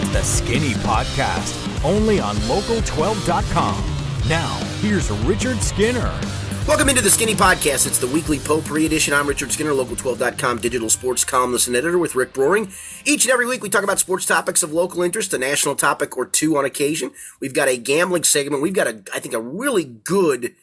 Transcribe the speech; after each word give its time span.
It's 0.00 0.12
the 0.12 0.22
Skinny 0.22 0.72
Podcast, 0.74 1.84
only 1.84 2.20
on 2.20 2.34
local12.com. 2.36 4.28
Now, 4.28 4.54
here's 4.80 5.10
Richard 5.10 5.60
Skinner. 5.62 6.18
Welcome 6.66 6.88
into 6.88 7.02
the 7.02 7.10
Skinny 7.10 7.34
Podcast. 7.34 7.86
It's 7.86 7.98
the 7.98 8.06
weekly 8.06 8.38
potpourri 8.38 8.86
edition. 8.86 9.12
I'm 9.12 9.26
Richard 9.26 9.52
Skinner, 9.52 9.72
local12.com 9.72 10.58
digital 10.58 10.88
sports 10.88 11.22
columnist 11.24 11.66
and 11.66 11.76
editor 11.76 11.98
with 11.98 12.14
Rick 12.14 12.32
Broering. 12.32 12.70
Each 13.04 13.24
and 13.24 13.32
every 13.32 13.46
week 13.46 13.62
we 13.62 13.68
talk 13.68 13.84
about 13.84 13.98
sports 13.98 14.24
topics 14.24 14.62
of 14.62 14.72
local 14.72 15.02
interest, 15.02 15.34
a 15.34 15.38
national 15.38 15.74
topic 15.74 16.16
or 16.16 16.24
two 16.24 16.56
on 16.56 16.64
occasion. 16.64 17.10
We've 17.38 17.54
got 17.54 17.68
a 17.68 17.76
gambling 17.76 18.24
segment. 18.24 18.62
We've 18.62 18.72
got 18.72 18.86
a, 18.86 19.02
I 19.14 19.20
think, 19.20 19.34
a 19.34 19.40
really 19.40 19.84
good 19.84 20.54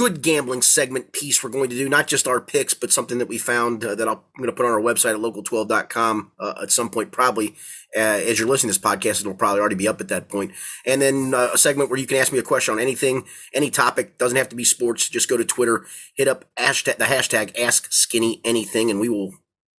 good 0.00 0.22
gambling 0.22 0.62
segment 0.62 1.12
piece 1.12 1.44
we're 1.44 1.50
going 1.50 1.68
to 1.68 1.76
do, 1.76 1.86
not 1.86 2.06
just 2.06 2.26
our 2.26 2.40
picks, 2.40 2.72
but 2.72 2.90
something 2.90 3.18
that 3.18 3.28
we 3.28 3.36
found 3.36 3.84
uh, 3.84 3.94
that 3.94 4.08
i 4.08 4.12
am 4.12 4.20
going 4.38 4.48
to 4.48 4.52
put 4.52 4.64
on 4.64 4.72
our 4.72 4.80
website 4.80 5.12
at 5.12 5.20
local12.com 5.20 6.32
uh, 6.40 6.54
at 6.62 6.70
some 6.70 6.88
point, 6.88 7.12
probably 7.12 7.48
uh, 7.94 7.98
as 7.98 8.38
you're 8.38 8.48
listening 8.48 8.72
to 8.72 8.80
this 8.80 8.90
podcast, 8.90 9.20
it'll 9.20 9.34
probably 9.34 9.60
already 9.60 9.74
be 9.74 9.86
up 9.86 10.00
at 10.00 10.08
that 10.08 10.30
point. 10.30 10.52
And 10.86 11.02
then 11.02 11.34
uh, 11.34 11.50
a 11.52 11.58
segment 11.58 11.90
where 11.90 11.98
you 11.98 12.06
can 12.06 12.16
ask 12.16 12.32
me 12.32 12.38
a 12.38 12.42
question 12.42 12.72
on 12.72 12.80
anything, 12.80 13.26
any 13.52 13.68
topic. 13.68 14.16
Doesn't 14.16 14.38
have 14.38 14.48
to 14.48 14.56
be 14.56 14.64
sports. 14.64 15.06
Just 15.06 15.28
go 15.28 15.36
to 15.36 15.44
Twitter, 15.44 15.84
hit 16.14 16.28
up 16.28 16.46
hashtag, 16.56 16.96
the 16.96 17.04
hashtag 17.04 17.54
Ask 17.60 17.92
Skinny 17.92 18.40
Anything, 18.42 18.90
and 18.90 19.00
we 19.00 19.10
will 19.10 19.34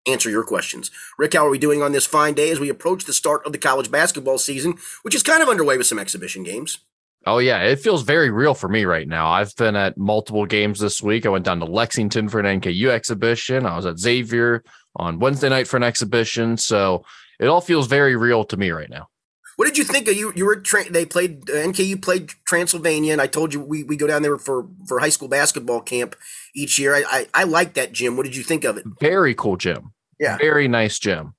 answer 0.07 0.29
your 0.29 0.43
questions. 0.43 0.91
Rick, 1.17 1.33
how 1.33 1.47
are 1.47 1.49
we 1.49 1.57
doing 1.57 1.81
on 1.81 1.93
this 1.93 2.05
fine 2.05 2.35
day 2.35 2.51
as 2.51 2.59
we 2.59 2.69
approach 2.69 3.05
the 3.05 3.13
start 3.13 3.43
of 3.43 3.53
the 3.53 3.57
college 3.57 3.89
basketball 3.89 4.37
season, 4.37 4.75
which 5.01 5.15
is 5.15 5.23
kind 5.23 5.41
of 5.41 5.49
underway 5.49 5.77
with 5.77 5.87
some 5.87 5.97
exhibition 5.97 6.43
games? 6.43 6.77
Oh 7.25 7.37
yeah, 7.37 7.63
it 7.63 7.79
feels 7.79 8.01
very 8.01 8.31
real 8.31 8.53
for 8.53 8.67
me 8.67 8.85
right 8.85 9.07
now. 9.07 9.29
I've 9.29 9.55
been 9.55 9.75
at 9.75 9.97
multiple 9.97 10.45
games 10.45 10.79
this 10.79 11.01
week. 11.01 11.25
I 11.25 11.29
went 11.29 11.45
down 11.45 11.59
to 11.59 11.65
Lexington 11.65 12.29
for 12.29 12.39
an 12.39 12.61
NKU 12.61 12.89
exhibition. 12.89 13.65
I 13.65 13.75
was 13.75 13.85
at 13.85 13.99
Xavier 13.99 14.63
on 14.95 15.19
Wednesday 15.19 15.49
night 15.49 15.67
for 15.67 15.77
an 15.77 15.83
exhibition. 15.83 16.57
So 16.57 17.05
it 17.39 17.47
all 17.47 17.61
feels 17.61 17.87
very 17.87 18.15
real 18.15 18.43
to 18.45 18.57
me 18.57 18.71
right 18.71 18.89
now. 18.89 19.07
What 19.57 19.65
did 19.65 19.77
you 19.77 19.83
think 19.83 20.07
of 20.07 20.15
you? 20.15 20.33
You 20.35 20.45
were 20.45 20.55
tra- 20.55 20.89
they 20.89 21.05
played 21.05 21.47
uh, 21.47 21.53
NKU 21.53 22.01
played 22.01 22.31
Transylvania, 22.45 23.11
and 23.11 23.21
I 23.21 23.27
told 23.27 23.53
you 23.53 23.59
we, 23.59 23.83
we 23.83 23.95
go 23.95 24.07
down 24.07 24.23
there 24.23 24.39
for 24.39 24.67
for 24.87 24.99
high 24.99 25.09
school 25.09 25.27
basketball 25.27 25.81
camp 25.81 26.15
each 26.55 26.79
year. 26.79 26.95
I, 26.95 27.03
I 27.07 27.27
I 27.33 27.43
like 27.43 27.75
that 27.75 27.91
gym. 27.91 28.17
What 28.17 28.23
did 28.23 28.35
you 28.35 28.41
think 28.41 28.63
of 28.63 28.77
it? 28.77 28.85
Very 28.99 29.35
cool 29.35 29.57
gym. 29.57 29.93
Yeah, 30.19 30.37
very 30.37 30.67
nice 30.67 30.97
gym. 30.97 31.35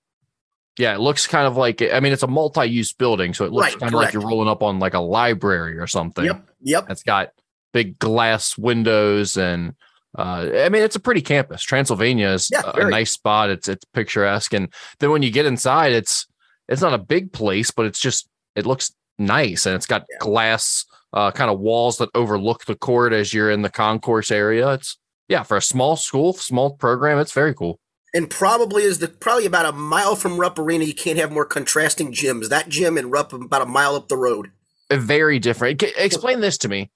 Yeah, 0.79 0.95
it 0.95 1.01
looks 1.01 1.27
kind 1.27 1.47
of 1.47 1.57
like 1.57 1.83
I 1.83 2.01
mean 2.01 2.13
it's 2.13 2.23
a 2.23 2.29
multi-use 2.29 2.93
building, 2.93 3.35
so 3.35 3.45
it 3.45 3.53
looks 3.53 3.73
right, 3.73 3.81
kind 3.81 3.95
of 3.95 4.01
like 4.01 4.15
you're 4.15 4.27
rolling 4.27 4.49
up 4.49 4.63
on 4.63 4.79
like 4.79 4.95
a 4.95 5.01
library 5.01 5.79
or 5.79 5.87
something. 5.87 6.25
Yep. 6.25 6.49
Yep. 6.63 6.91
It's 6.91 7.03
got 7.03 7.31
big 7.73 7.99
glass 7.99 8.57
windows 8.57 9.37
and 9.37 9.75
uh, 10.17 10.49
I 10.55 10.69
mean 10.69 10.83
it's 10.83 10.97
a 10.97 11.01
pretty 11.01 11.21
campus. 11.21 11.63
Transylvania 11.63 12.31
is 12.31 12.51
yeah, 12.51 12.63
a, 12.65 12.87
a 12.87 12.91
nice 12.91 13.13
spot. 13.13 13.51
It's 13.51 13.69
it's 13.69 13.85
picturesque, 13.93 14.55
and 14.55 14.73
then 14.99 15.11
when 15.11 15.23
you 15.23 15.31
get 15.31 15.47
inside, 15.47 15.93
it's 15.93 16.27
it's 16.69 16.83
not 16.83 16.95
a 16.95 16.99
big 16.99 17.33
place, 17.33 17.71
but 17.71 17.87
it's 17.87 18.01
just 18.01 18.29
it 18.55 18.67
looks 18.67 18.93
nice 19.19 19.67
and 19.67 19.75
it's 19.75 19.87
got 19.87 20.05
yeah. 20.11 20.19
glass 20.21 20.85
uh, 21.13 21.31
kind 21.31 21.51
of 21.51 21.61
walls 21.61 21.99
that 21.99 22.09
overlook 22.15 22.65
the 22.65 22.75
court 22.75 23.13
as 23.13 23.33
you're 23.33 23.51
in 23.51 23.63
the 23.63 23.71
concourse 23.71 24.31
area. 24.31 24.73
It's 24.73 24.99
yeah 25.29 25.43
for 25.43 25.57
a 25.57 25.63
small 25.63 25.97
school, 25.97 26.33
small 26.33 26.77
program, 26.77 27.19
it's 27.19 27.33
very 27.33 27.55
cool 27.55 27.79
and 28.15 28.29
probably 28.29 28.83
is 28.83 28.99
the 28.99 29.09
probably 29.09 29.47
about 29.47 29.67
a 29.67 29.73
mile 29.73 30.17
from 30.17 30.39
Rupp 30.39 30.59
Arena. 30.59 30.85
You 30.85 30.95
can't 30.95 31.19
have 31.19 31.33
more 31.33 31.45
contrasting 31.45 32.13
gyms. 32.13 32.49
That 32.49 32.69
gym 32.69 32.97
and 32.97 33.11
Rupp 33.11 33.33
about 33.33 33.63
a 33.63 33.67
mile 33.67 33.95
up 33.95 34.09
the 34.09 34.17
road. 34.17 34.51
Very 34.91 35.39
different. 35.39 35.83
Explain 35.83 36.41
this 36.41 36.59
to 36.59 36.69
me. 36.69 36.91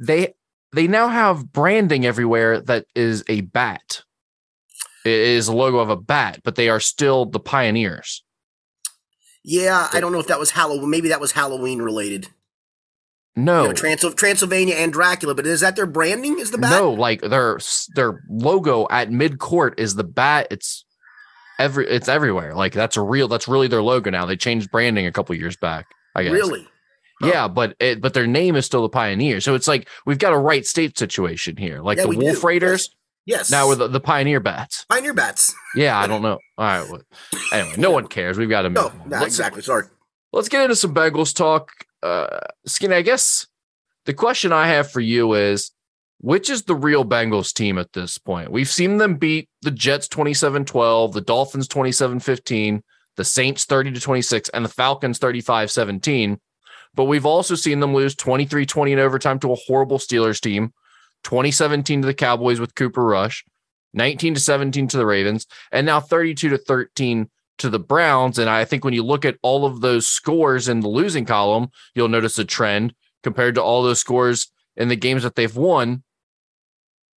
They 0.00 0.34
they 0.72 0.86
now 0.86 1.08
have 1.08 1.52
branding 1.52 2.06
everywhere 2.06 2.60
that 2.62 2.86
is 2.94 3.24
a 3.28 3.42
bat. 3.42 4.02
It 5.04 5.12
is 5.12 5.48
a 5.48 5.54
logo 5.54 5.78
of 5.78 5.90
a 5.90 5.96
bat, 5.96 6.40
but 6.42 6.56
they 6.56 6.68
are 6.68 6.80
still 6.80 7.26
the 7.26 7.38
pioneers. 7.38 8.24
Yeah, 9.44 9.88
I 9.92 10.00
don't 10.00 10.10
know 10.10 10.18
if 10.18 10.26
that 10.26 10.40
was 10.40 10.50
Halloween. 10.50 10.90
Maybe 10.90 11.08
that 11.08 11.20
was 11.20 11.32
Halloween 11.32 11.80
related. 11.80 12.28
No, 13.36 13.62
you 13.62 13.68
know, 13.68 13.74
Trans- 13.74 14.14
Transylvania 14.14 14.76
and 14.76 14.92
Dracula, 14.92 15.34
but 15.34 15.46
is 15.46 15.60
that 15.60 15.76
their 15.76 15.86
branding? 15.86 16.38
Is 16.38 16.50
the 16.50 16.58
bat? 16.58 16.70
No, 16.70 16.92
like 16.92 17.20
their 17.20 17.58
their 17.94 18.22
logo 18.30 18.86
at 18.90 19.10
mid 19.10 19.38
court 19.38 19.78
is 19.78 19.94
the 19.94 20.04
bat. 20.04 20.48
It's 20.50 20.86
every 21.58 21.86
it's 21.86 22.08
everywhere. 22.08 22.54
Like 22.54 22.72
that's 22.72 22.96
a 22.96 23.02
real. 23.02 23.28
That's 23.28 23.46
really 23.46 23.68
their 23.68 23.82
logo 23.82 24.10
now. 24.10 24.24
They 24.24 24.36
changed 24.36 24.70
branding 24.70 25.06
a 25.06 25.12
couple 25.12 25.34
years 25.34 25.56
back. 25.56 25.86
I 26.14 26.22
guess. 26.22 26.32
Really. 26.32 26.66
Yeah, 27.20 27.48
but 27.48 27.76
it, 27.78 28.00
but 28.00 28.14
their 28.14 28.26
name 28.26 28.56
is 28.56 28.66
still 28.66 28.82
the 28.82 28.88
Pioneer. 28.88 29.40
So 29.40 29.54
it's 29.54 29.68
like 29.68 29.88
we've 30.06 30.18
got 30.18 30.32
a 30.32 30.38
Wright 30.38 30.66
State 30.66 30.98
situation 30.98 31.56
here. 31.56 31.80
Like 31.80 31.98
yeah, 31.98 32.06
the 32.06 32.16
Wolf 32.16 32.40
do. 32.40 32.46
Raiders. 32.46 32.94
Yes. 33.26 33.50
Now 33.50 33.68
we're 33.68 33.74
the, 33.74 33.88
the 33.88 34.00
Pioneer 34.00 34.38
Bats. 34.40 34.84
Pioneer 34.88 35.12
Bats. 35.12 35.54
yeah, 35.74 35.98
I 35.98 36.06
don't 36.06 36.22
know. 36.22 36.38
All 36.58 36.64
right. 36.64 36.88
Well, 36.88 37.02
anyway, 37.52 37.74
no 37.76 37.90
one 37.90 38.06
cares. 38.06 38.38
We've 38.38 38.48
got 38.48 38.62
to 38.62 38.70
move. 38.70 38.92
No, 39.06 39.24
exactly. 39.24 39.62
Sorry. 39.62 39.84
Let's 40.32 40.48
get 40.48 40.62
into 40.62 40.76
some 40.76 40.94
Bengals 40.94 41.34
talk 41.34 41.70
uh, 42.02 42.38
Skinny, 42.66 42.94
I 42.94 43.02
guess 43.02 43.46
the 44.04 44.14
question 44.14 44.52
I 44.52 44.68
have 44.68 44.90
for 44.90 45.00
you 45.00 45.34
is 45.34 45.72
which 46.18 46.48
is 46.48 46.62
the 46.62 46.74
real 46.74 47.04
Bengals 47.04 47.52
team 47.52 47.78
at 47.78 47.92
this 47.92 48.18
point? 48.18 48.50
We've 48.50 48.68
seen 48.68 48.96
them 48.96 49.16
beat 49.16 49.48
the 49.62 49.70
Jets 49.70 50.08
27 50.08 50.64
12, 50.64 51.12
the 51.12 51.20
Dolphins 51.20 51.68
27 51.68 52.20
15, 52.20 52.82
the 53.16 53.24
Saints 53.24 53.64
30 53.64 53.92
to 53.92 54.00
26, 54.00 54.48
and 54.50 54.64
the 54.64 54.70
Falcons 54.70 55.18
35 55.18 55.70
17. 55.70 56.40
But 56.94 57.04
we've 57.04 57.26
also 57.26 57.54
seen 57.54 57.80
them 57.80 57.94
lose 57.94 58.14
23 58.14 58.64
20 58.64 58.92
in 58.92 58.98
overtime 58.98 59.38
to 59.40 59.52
a 59.52 59.56
horrible 59.56 59.98
Steelers 59.98 60.40
team, 60.40 60.72
2017 61.24 62.02
to 62.02 62.06
the 62.06 62.14
Cowboys 62.14 62.60
with 62.60 62.74
Cooper 62.74 63.04
Rush, 63.04 63.44
19 63.92 64.34
to 64.34 64.40
17 64.40 64.88
to 64.88 64.96
the 64.96 65.06
Ravens, 65.06 65.46
and 65.70 65.84
now 65.84 66.00
32 66.00 66.48
to 66.48 66.58
13 66.58 67.28
to 67.58 67.70
the 67.70 67.78
Browns. 67.78 68.38
And 68.38 68.50
I 68.50 68.64
think 68.64 68.84
when 68.84 68.94
you 68.94 69.02
look 69.02 69.24
at 69.24 69.38
all 69.42 69.64
of 69.64 69.80
those 69.80 70.06
scores 70.06 70.68
in 70.68 70.80
the 70.80 70.88
losing 70.88 71.24
column, 71.24 71.68
you'll 71.94 72.08
notice 72.08 72.38
a 72.38 72.44
trend 72.44 72.94
compared 73.22 73.54
to 73.56 73.62
all 73.62 73.82
those 73.82 74.00
scores 74.00 74.52
in 74.76 74.88
the 74.88 74.96
games 74.96 75.22
that 75.22 75.34
they've 75.34 75.56
won. 75.56 76.02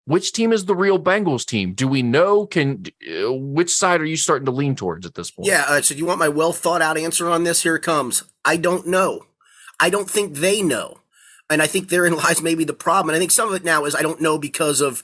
Which 0.05 0.33
team 0.33 0.51
is 0.51 0.65
the 0.65 0.75
real 0.75 0.97
Bengals 0.97 1.45
team? 1.45 1.73
Do 1.73 1.87
we 1.87 2.01
know? 2.01 2.47
Can 2.47 2.85
uh, 3.07 3.31
which 3.31 3.71
side 3.71 4.01
are 4.01 4.05
you 4.05 4.17
starting 4.17 4.47
to 4.47 4.51
lean 4.51 4.75
towards 4.75 5.05
at 5.05 5.13
this 5.13 5.29
point? 5.29 5.47
Yeah. 5.47 5.65
Uh, 5.67 5.81
so, 5.81 5.93
you 5.93 6.05
want 6.07 6.17
my 6.17 6.29
well 6.29 6.51
thought 6.51 6.81
out 6.81 6.97
answer 6.97 7.29
on 7.29 7.43
this? 7.43 7.61
Here 7.61 7.75
it 7.75 7.83
comes. 7.83 8.23
I 8.43 8.57
don't 8.57 8.87
know. 8.87 9.27
I 9.79 9.91
don't 9.91 10.09
think 10.09 10.37
they 10.37 10.63
know, 10.63 11.01
and 11.47 11.61
I 11.61 11.67
think 11.67 11.89
therein 11.89 12.15
lies 12.17 12.41
maybe 12.41 12.63
the 12.63 12.73
problem. 12.73 13.09
And 13.09 13.17
I 13.17 13.19
think 13.19 13.29
some 13.29 13.49
of 13.49 13.53
it 13.53 13.63
now 13.63 13.85
is 13.85 13.93
I 13.93 14.01
don't 14.01 14.19
know 14.19 14.39
because 14.39 14.81
of 14.81 15.03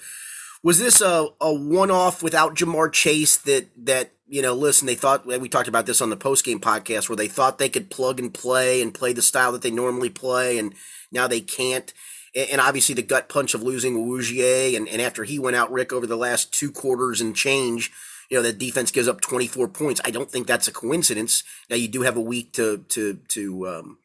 was 0.63 0.79
this 0.79 1.01
a, 1.01 1.27
a 1.39 1.53
one 1.53 1.91
off 1.91 2.23
without 2.23 2.55
Ja'Marr 2.55 2.91
Chase 2.91 3.37
that 3.37 3.69
that 3.85 4.14
you 4.27 4.41
know, 4.41 4.53
listen, 4.53 4.87
they 4.87 4.95
thought 4.95 5.25
we 5.25 5.49
talked 5.49 5.67
about 5.67 5.85
this 5.85 6.01
on 6.01 6.09
the 6.09 6.17
post 6.17 6.45
game 6.45 6.59
podcast 6.59 7.09
where 7.09 7.15
they 7.15 7.27
thought 7.27 7.57
they 7.57 7.69
could 7.69 7.89
plug 7.89 8.19
and 8.19 8.33
play 8.33 8.81
and 8.81 8.93
play 8.93 9.13
the 9.13 9.21
style 9.21 9.51
that 9.51 9.61
they 9.61 9.71
normally 9.71 10.09
play, 10.09 10.57
and 10.57 10.73
now 11.11 11.27
they 11.27 11.41
can't. 11.41 11.93
And 12.35 12.59
obviously, 12.59 12.95
the 12.95 13.01
gut 13.01 13.29
punch 13.29 13.53
of 13.53 13.63
losing 13.63 13.95
Awuzie, 13.95 14.75
and, 14.75 14.89
and 14.89 15.01
after 15.01 15.23
he 15.23 15.39
went 15.39 15.55
out, 15.55 15.71
Rick, 15.71 15.93
over 15.93 16.07
the 16.07 16.17
last 16.17 16.51
two 16.51 16.71
quarters 16.71 17.21
and 17.21 17.35
change, 17.35 17.91
you 18.29 18.37
know, 18.37 18.43
the 18.43 18.51
defense 18.51 18.91
gives 18.91 19.07
up 19.07 19.21
24 19.21 19.67
points. 19.69 20.01
I 20.03 20.11
don't 20.11 20.29
think 20.29 20.47
that's 20.47 20.67
a 20.67 20.73
coincidence. 20.73 21.43
Now, 21.69 21.75
you 21.75 21.87
do 21.87 22.01
have 22.01 22.17
a 22.17 22.21
week 22.21 22.51
to 22.53 22.79
to 22.89 23.19
to 23.29 23.67
um, 23.67 23.97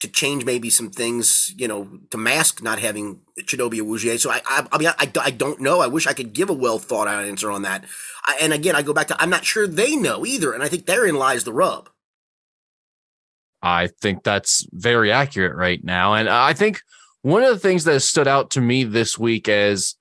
to 0.00 0.08
change 0.08 0.44
maybe 0.44 0.68
some 0.68 0.90
things, 0.90 1.54
you 1.56 1.66
know, 1.66 1.88
to 2.10 2.18
mask 2.18 2.62
not 2.62 2.78
having 2.78 3.20
Chidobe 3.40 3.80
Awuzie. 3.80 4.20
So 4.20 4.30
I, 4.30 4.40
I, 4.46 4.66
I 4.70 4.78
mean, 4.78 4.88
I, 4.88 5.10
I 5.20 5.30
don't 5.30 5.60
know. 5.60 5.80
I 5.80 5.86
wish 5.86 6.06
I 6.06 6.12
could 6.12 6.32
give 6.32 6.50
a 6.50 6.54
well 6.54 6.78
thought 6.78 7.08
out 7.08 7.24
answer 7.24 7.50
on 7.50 7.62
that. 7.62 7.84
I, 8.24 8.36
and 8.40 8.52
again, 8.52 8.76
I 8.76 8.82
go 8.82 8.92
back 8.92 9.08
to 9.08 9.22
I'm 9.22 9.30
not 9.30 9.44
sure 9.44 9.66
they 9.66 9.96
know 9.96 10.26
either, 10.26 10.52
and 10.52 10.62
I 10.62 10.68
think 10.68 10.86
therein 10.86 11.16
lies 11.16 11.44
the 11.44 11.52
rub. 11.52 11.88
I 13.62 13.88
think 14.00 14.22
that's 14.22 14.66
very 14.72 15.10
accurate 15.10 15.56
right 15.56 15.82
now, 15.82 16.14
and 16.14 16.28
I 16.28 16.52
think 16.52 16.80
one 17.22 17.42
of 17.42 17.50
the 17.50 17.58
things 17.58 17.84
that 17.84 17.94
has 17.94 18.04
stood 18.04 18.28
out 18.28 18.50
to 18.50 18.60
me 18.60 18.84
this 18.84 19.18
week 19.18 19.48
as 19.48 19.96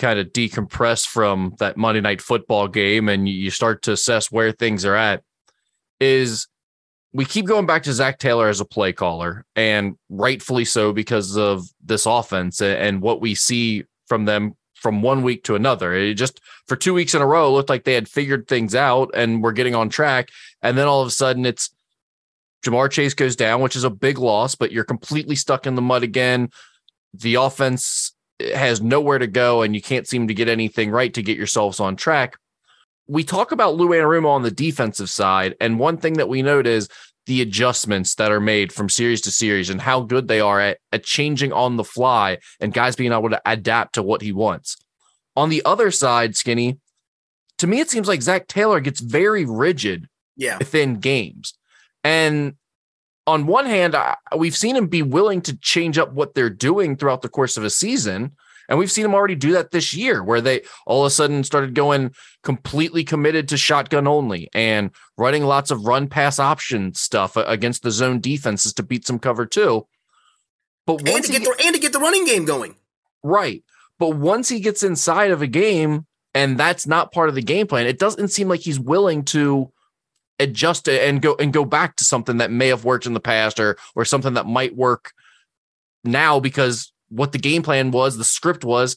kind 0.00 0.18
of 0.18 0.28
decompress 0.28 1.06
from 1.06 1.54
that 1.58 1.76
Monday 1.76 2.00
night 2.00 2.22
football 2.22 2.68
game, 2.68 3.08
and 3.08 3.28
you 3.28 3.50
start 3.50 3.82
to 3.82 3.92
assess 3.92 4.30
where 4.30 4.52
things 4.52 4.84
are 4.84 4.94
at, 4.94 5.22
is 6.00 6.46
we 7.14 7.24
keep 7.24 7.46
going 7.46 7.64
back 7.64 7.84
to 7.84 7.92
Zac 7.92 8.18
Taylor 8.18 8.48
as 8.48 8.60
a 8.60 8.64
play 8.64 8.92
caller, 8.92 9.46
and 9.54 9.96
rightfully 10.10 10.64
so 10.64 10.92
because 10.92 11.38
of 11.38 11.64
this 11.82 12.06
offense 12.06 12.60
and 12.60 13.00
what 13.00 13.20
we 13.20 13.36
see 13.36 13.84
from 14.08 14.24
them 14.24 14.56
from 14.74 15.00
one 15.00 15.22
week 15.22 15.44
to 15.44 15.54
another. 15.54 15.94
It 15.94 16.14
just 16.14 16.40
for 16.66 16.76
two 16.76 16.92
weeks 16.92 17.14
in 17.14 17.22
a 17.22 17.26
row 17.26 17.52
looked 17.52 17.70
like 17.70 17.84
they 17.84 17.94
had 17.94 18.08
figured 18.08 18.48
things 18.48 18.74
out 18.74 19.10
and 19.14 19.42
were 19.42 19.52
getting 19.52 19.76
on 19.76 19.88
track. 19.88 20.28
And 20.60 20.76
then 20.76 20.88
all 20.88 21.00
of 21.00 21.08
a 21.08 21.12
sudden 21.12 21.46
it's 21.46 21.70
Ja'Marr 22.66 22.90
Chase 22.90 23.14
goes 23.14 23.36
down, 23.36 23.60
which 23.60 23.76
is 23.76 23.84
a 23.84 23.90
big 23.90 24.18
loss, 24.18 24.56
but 24.56 24.72
you're 24.72 24.84
completely 24.84 25.36
stuck 25.36 25.66
in 25.66 25.76
the 25.76 25.82
mud 25.82 26.02
again. 26.02 26.50
The 27.14 27.36
offense 27.36 28.12
has 28.40 28.82
nowhere 28.82 29.18
to 29.18 29.28
go, 29.28 29.62
and 29.62 29.74
you 29.74 29.80
can't 29.80 30.08
seem 30.08 30.26
to 30.28 30.34
get 30.34 30.48
anything 30.48 30.90
right 30.90 31.14
to 31.14 31.22
get 31.22 31.38
yourselves 31.38 31.78
on 31.78 31.94
track 31.94 32.36
we 33.06 33.24
talk 33.24 33.52
about 33.52 33.76
Lou 33.76 33.88
Anarumo 33.88 34.28
on 34.28 34.42
the 34.42 34.50
defensive 34.50 35.10
side, 35.10 35.54
and 35.60 35.78
one 35.78 35.96
thing 35.96 36.14
that 36.14 36.28
we 36.28 36.42
note 36.42 36.66
is 36.66 36.88
the 37.26 37.40
adjustments 37.40 38.14
that 38.16 38.30
are 38.30 38.40
made 38.40 38.72
from 38.72 38.88
series 38.88 39.20
to 39.22 39.30
series 39.30 39.70
and 39.70 39.80
how 39.80 40.00
good 40.00 40.28
they 40.28 40.40
are 40.40 40.60
at, 40.60 40.78
at 40.92 41.04
changing 41.04 41.52
on 41.52 41.76
the 41.76 41.84
fly 41.84 42.38
and 42.60 42.74
guys 42.74 42.96
being 42.96 43.12
able 43.12 43.30
to 43.30 43.40
adapt 43.46 43.94
to 43.94 44.02
what 44.02 44.20
he 44.20 44.32
wants. 44.32 44.76
On 45.36 45.48
the 45.48 45.62
other 45.64 45.90
side, 45.90 46.36
Skinny, 46.36 46.78
to 47.58 47.66
me, 47.66 47.80
it 47.80 47.90
seems 47.90 48.08
like 48.08 48.22
Zac 48.22 48.46
Taylor 48.46 48.80
gets 48.80 49.00
very 49.00 49.44
rigid 49.44 50.08
yeah. 50.36 50.58
within 50.58 51.00
games. 51.00 51.54
And 52.02 52.56
on 53.26 53.46
one 53.46 53.66
hand, 53.66 53.94
I, 53.94 54.16
we've 54.36 54.56
seen 54.56 54.76
him 54.76 54.88
be 54.88 55.02
willing 55.02 55.40
to 55.42 55.56
change 55.56 55.96
up 55.96 56.12
what 56.12 56.34
they're 56.34 56.50
doing 56.50 56.96
throughout 56.96 57.22
the 57.22 57.28
course 57.28 57.56
of 57.56 57.64
a 57.64 57.70
season. 57.70 58.32
And 58.68 58.78
we've 58.78 58.90
seen 58.90 59.02
them 59.02 59.14
already 59.14 59.34
do 59.34 59.52
that 59.52 59.70
this 59.70 59.94
year, 59.94 60.22
where 60.22 60.40
they 60.40 60.62
all 60.86 61.02
of 61.02 61.06
a 61.06 61.10
sudden 61.10 61.44
started 61.44 61.74
going 61.74 62.14
completely 62.42 63.04
committed 63.04 63.48
to 63.48 63.56
shotgun 63.56 64.06
only 64.06 64.48
and 64.54 64.90
running 65.18 65.44
lots 65.44 65.70
of 65.70 65.86
run 65.86 66.08
pass 66.08 66.38
option 66.38 66.94
stuff 66.94 67.36
against 67.36 67.82
the 67.82 67.90
zone 67.90 68.20
defenses 68.20 68.72
to 68.74 68.82
beat 68.82 69.06
some 69.06 69.18
cover 69.18 69.46
two. 69.46 69.86
But 70.86 71.06
and 71.08 71.24
to 71.24 71.32
get 71.32 71.42
the, 71.42 71.54
and 71.64 71.74
to 71.74 71.80
get 71.80 71.92
the 71.92 71.98
running 71.98 72.26
game 72.26 72.44
going, 72.44 72.76
right? 73.22 73.62
But 73.98 74.16
once 74.16 74.48
he 74.48 74.60
gets 74.60 74.82
inside 74.82 75.30
of 75.30 75.40
a 75.40 75.46
game, 75.46 76.06
and 76.34 76.58
that's 76.58 76.86
not 76.86 77.12
part 77.12 77.28
of 77.28 77.34
the 77.34 77.42
game 77.42 77.66
plan, 77.66 77.86
it 77.86 77.98
doesn't 77.98 78.28
seem 78.28 78.48
like 78.48 78.60
he's 78.60 78.80
willing 78.80 79.24
to 79.26 79.72
adjust 80.38 80.88
it 80.88 81.08
and 81.08 81.22
go 81.22 81.36
and 81.38 81.52
go 81.52 81.64
back 81.64 81.96
to 81.96 82.04
something 82.04 82.38
that 82.38 82.50
may 82.50 82.68
have 82.68 82.84
worked 82.84 83.06
in 83.06 83.14
the 83.14 83.20
past 83.20 83.60
or 83.60 83.76
or 83.94 84.04
something 84.04 84.34
that 84.34 84.46
might 84.46 84.74
work 84.74 85.12
now 86.02 86.40
because 86.40 86.92
what 87.14 87.32
the 87.32 87.38
game 87.38 87.62
plan 87.62 87.90
was, 87.90 88.16
the 88.16 88.24
script 88.24 88.64
was, 88.64 88.96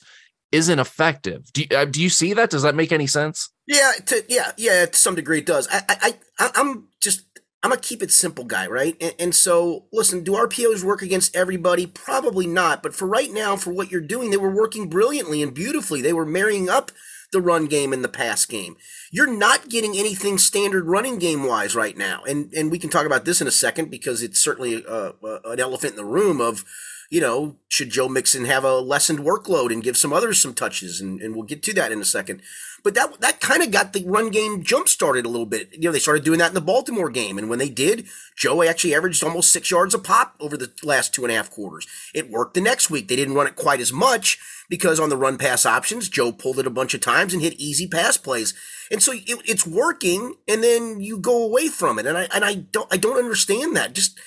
isn't 0.52 0.80
effective. 0.80 1.52
Do 1.54 1.62
you, 1.62 1.78
uh, 1.78 1.86
do 1.86 2.02
you 2.02 2.10
see 2.10 2.34
that? 2.34 2.50
Does 2.50 2.64
that 2.64 2.76
make 2.76 2.92
any 2.92 3.08
sense? 3.08 3.50
Yeah, 3.68 3.92
to, 4.06 4.24
yeah, 4.30 4.52
yeah. 4.58 4.86
To 4.86 4.98
some 4.98 5.16
degree, 5.16 5.40
it 5.40 5.46
does. 5.46 5.68
I, 5.72 5.84
I, 5.90 6.16
I 6.40 6.52
I'm 6.56 6.88
just 7.02 7.24
I'm 7.64 7.72
a 7.72 7.78
keep 7.78 8.02
it 8.02 8.12
simple 8.12 8.46
guy, 8.46 8.68
right? 8.68 8.96
And, 9.02 9.14
and, 9.20 9.36
so, 9.36 9.88
listen, 9.92 10.24
do 10.24 10.34
RPOs 10.34 10.84
work 10.84 11.02
against 11.02 11.36
everybody? 11.36 11.86
Probably 11.86 12.48
not. 12.48 12.84
But 12.84 12.94
for 12.94 13.08
right 13.08 13.32
now, 13.32 13.56
for 13.56 13.74
what 13.74 13.92
you're 13.92 14.00
doing, 14.00 14.30
they 14.30 14.38
were 14.38 14.56
working 14.56 14.88
brilliantly 14.88 15.42
and 15.42 15.54
beautifully. 15.54 16.02
They 16.02 16.14
were 16.14 16.26
marrying 16.26 16.70
up 16.70 16.92
the 17.34 17.42
run 17.42 17.66
game 17.66 17.92
and 17.92 18.04
the 18.04 18.10
pass 18.10 18.46
game. 18.46 18.78
You're 19.12 19.32
not 19.32 19.70
getting 19.70 19.98
anything 19.98 20.38
standard 20.38 20.86
running 20.86 21.20
game 21.20 21.46
wise 21.46 21.76
right 21.76 21.98
now, 21.98 22.24
and 22.24 22.54
and 22.54 22.72
we 22.72 22.80
can 22.80 22.90
talk 22.90 23.06
about 23.06 23.26
this 23.26 23.42
in 23.42 23.48
a 23.48 23.52
second 23.52 23.92
because 23.92 24.22
it's 24.22 24.42
certainly 24.42 24.86
uh, 24.86 25.14
uh, 25.24 25.40
an 25.46 25.60
elephant 25.60 25.94
in 25.94 25.98
the 25.98 26.06
room 26.06 26.40
of 26.40 26.64
you 27.10 27.22
know, 27.22 27.56
should 27.70 27.90
Joe 27.90 28.10
Mixon 28.10 28.46
have 28.46 28.64
a 28.64 28.80
lessened 28.80 29.20
workload 29.20 29.72
and 29.72 29.84
give 29.84 29.98
some 29.98 30.14
others 30.14 30.42
some 30.42 30.54
touches? 30.54 31.00
And, 31.00 31.22
and 31.22 31.36
we'll 31.36 31.46
get 31.46 31.64
to 31.64 31.74
that 31.74 31.92
in 31.92 32.02
a 32.02 32.06
second. 32.06 32.42
But 32.84 32.94
that 32.96 33.20
that 33.22 33.42
kind 33.42 33.64
of 33.64 33.72
got 33.72 33.94
the 33.94 34.06
run 34.06 34.30
game 34.30 34.64
jump 34.64 34.88
started 34.88 35.26
a 35.26 35.30
little 35.30 35.46
bit. 35.46 35.70
You 35.74 35.82
know, 35.82 35.92
they 35.92 36.00
started 36.00 36.24
doing 36.24 36.40
that 36.40 36.50
in 36.50 36.54
the 36.54 36.62
Baltimore 36.62 37.10
game, 37.10 37.38
and 37.38 37.50
when 37.50 37.60
they 37.60 37.70
did, 37.70 38.06
Joe 38.38 38.64
actually 38.64 38.96
averaged 38.96 39.24
almost 39.24 39.52
six 39.52 39.70
yards 39.72 39.94
a 39.94 40.00
pop 40.00 40.36
over 40.40 40.56
the 40.56 40.72
last 40.84 41.14
two 41.14 41.24
and 41.24 41.32
a 41.32 41.36
half 41.36 41.52
quarters. 41.52 41.88
It 42.14 42.30
worked 42.30 42.54
the 42.54 42.62
next 42.62 42.90
week. 42.90 43.08
They 43.08 43.16
didn't 43.16 43.34
run 43.34 43.48
it 43.48 43.56
quite 43.56 43.82
as 43.82 43.92
much 43.92 44.40
because 44.70 45.00
on 45.00 45.10
the 45.10 45.18
run 45.18 45.38
pass 45.38 45.66
options, 45.66 46.08
Joe 46.08 46.32
pulled 46.32 46.60
it 46.60 46.68
a 46.68 46.72
bunch 46.72 46.94
of 46.94 47.02
times 47.02 47.34
and 47.34 47.42
hit 47.42 47.60
easy 47.60 47.88
pass 47.88 48.16
plays. 48.16 48.54
And 48.92 49.02
so 49.04 49.12
it, 49.12 49.24
it's 49.26 49.68
working, 49.68 50.36
and 50.48 50.64
then 50.64 51.02
you 51.02 51.18
go 51.18 51.44
away 51.44 51.68
from 51.68 52.00
it. 52.00 52.06
And 52.06 52.18
I 52.18 52.28
and 52.34 52.46
I 52.46 52.54
don't 52.54 52.88
I 52.94 52.98
don't 52.98 53.18
understand 53.18 53.76
that. 53.76 53.94
Just 53.94 54.18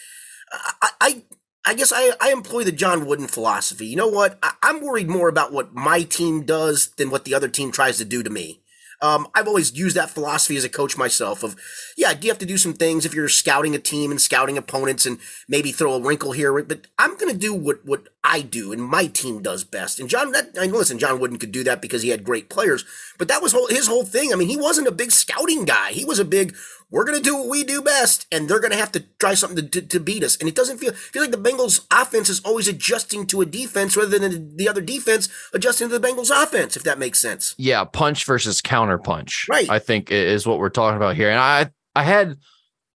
I, 0.53 0.91
I 1.01 1.23
I 1.67 1.75
guess 1.75 1.93
I, 1.95 2.13
I 2.21 2.33
employ 2.33 2.65
the 2.65 2.73
John 2.73 3.07
Wooden 3.07 3.27
philosophy. 3.27 3.87
You 3.87 3.97
know 3.97 4.09
what? 4.09 4.39
I, 4.43 4.53
am 4.63 4.81
worried 4.83 5.09
more 5.09 5.29
about 5.29 5.53
what 5.53 5.75
my 5.75 6.03
team 6.03 6.43
does 6.45 6.89
than 6.97 7.11
what 7.11 7.25
the 7.25 7.35
other 7.35 7.49
team 7.49 7.71
tries 7.71 7.99
to 7.99 8.05
do 8.05 8.23
to 8.23 8.31
me. 8.31 8.61
Um, 9.03 9.29
I've 9.35 9.49
always 9.49 9.77
used 9.77 9.97
that 9.97 10.11
philosophy 10.11 10.57
as 10.57 10.65
a 10.65 10.69
coach 10.69 10.99
myself 10.99 11.43
of, 11.43 11.57
yeah, 11.97 12.13
do 12.13 12.27
you 12.27 12.31
have 12.31 12.39
to 12.41 12.47
do 12.47 12.59
some 12.59 12.75
things 12.75 13.07
if 13.07 13.15
you're 13.15 13.31
scouting 13.31 13.75
a 13.75 13.79
team 13.79 14.11
and 14.11 14.21
scouting 14.21 14.59
opponents 14.59 15.07
and 15.07 15.19
maybe 15.49 15.73
throw 15.73 15.95
a 15.95 16.01
wrinkle 16.01 16.33
here, 16.33 16.63
but 16.63 16.87
I'm 16.99 17.17
going 17.17 17.33
to 17.33 17.39
do 17.39 17.55
what, 17.55 17.85
what 17.87 18.09
I 18.23 18.43
do 18.43 18.73
and 18.73 18.83
my 18.83 19.07
team 19.07 19.41
does 19.41 19.65
best. 19.65 20.01
And 20.01 20.09
John, 20.09 20.33
that, 20.33 20.51
I 20.59 20.63
mean, 20.67 20.73
listen, 20.73 20.99
John 20.99 21.19
Wooden 21.19 21.39
could 21.39 21.53
do 21.53 21.65
that 21.65 21.81
because 21.81 22.03
he 22.03 22.11
had 22.11 22.25
great 22.25 22.51
players, 22.51 22.85
but 23.19 23.29
that 23.29 23.41
was 23.41 23.53
whole, 23.53 23.69
his 23.69 23.87
whole 23.87 24.05
thing. 24.05 24.33
I 24.33 24.37
mean, 24.37 24.49
he 24.49 24.59
wasn't 24.59 24.89
a 24.89 24.93
big 24.93 25.13
scouting 25.13 25.65
guy. 25.65 25.93
He 25.93 26.05
was 26.05 26.19
a 26.19 26.25
big, 26.25 26.55
we're 26.91 27.05
going 27.05 27.17
to 27.17 27.23
do 27.23 27.37
what 27.37 27.49
we 27.49 27.63
do 27.63 27.81
best, 27.81 28.27
and 28.33 28.49
they're 28.49 28.61
going 28.61 28.73
to 28.73 28.77
have 28.77 28.93
to 28.93 29.05
try 29.19 29.35
something 29.35 29.57
to, 29.57 29.81
to, 29.81 29.87
to, 29.87 30.01
beat 30.01 30.25
us. 30.25 30.37
And 30.37 30.49
it 30.49 30.55
doesn't 30.55 30.79
feel 30.79 30.93
feel 30.93 31.23
like 31.23 31.31
the 31.31 31.37
Bengals 31.37 31.87
offense 31.91 32.29
is 32.29 32.41
always 32.41 32.67
adjusting 32.67 33.27
to 33.29 33.41
a 33.41 33.47
defense 33.47 33.97
rather 33.97 34.19
than 34.19 34.57
the 34.57 34.69
other 34.69 34.81
defense 34.81 35.29
adjusting 35.55 35.89
to 35.89 35.99
the 35.99 36.07
Bengals 36.07 36.31
offense, 36.31 36.77
if 36.77 36.83
that 36.83 36.99
makes 36.99 37.21
sense. 37.21 37.55
Yeah, 37.59 37.85
punch 37.85 38.25
versus 38.25 38.61
counter 38.61 38.99
punch. 38.99 39.47
Right. 39.49 39.71
I 39.71 39.79
think 39.79 40.11
is 40.11 40.47
what 40.47 40.59
we're 40.59 40.71
talking 40.71 40.97
about 40.97 41.17
here. 41.17 41.31
And 41.31 41.39
I 41.39 41.71
I 41.95 42.03
had 42.03 42.39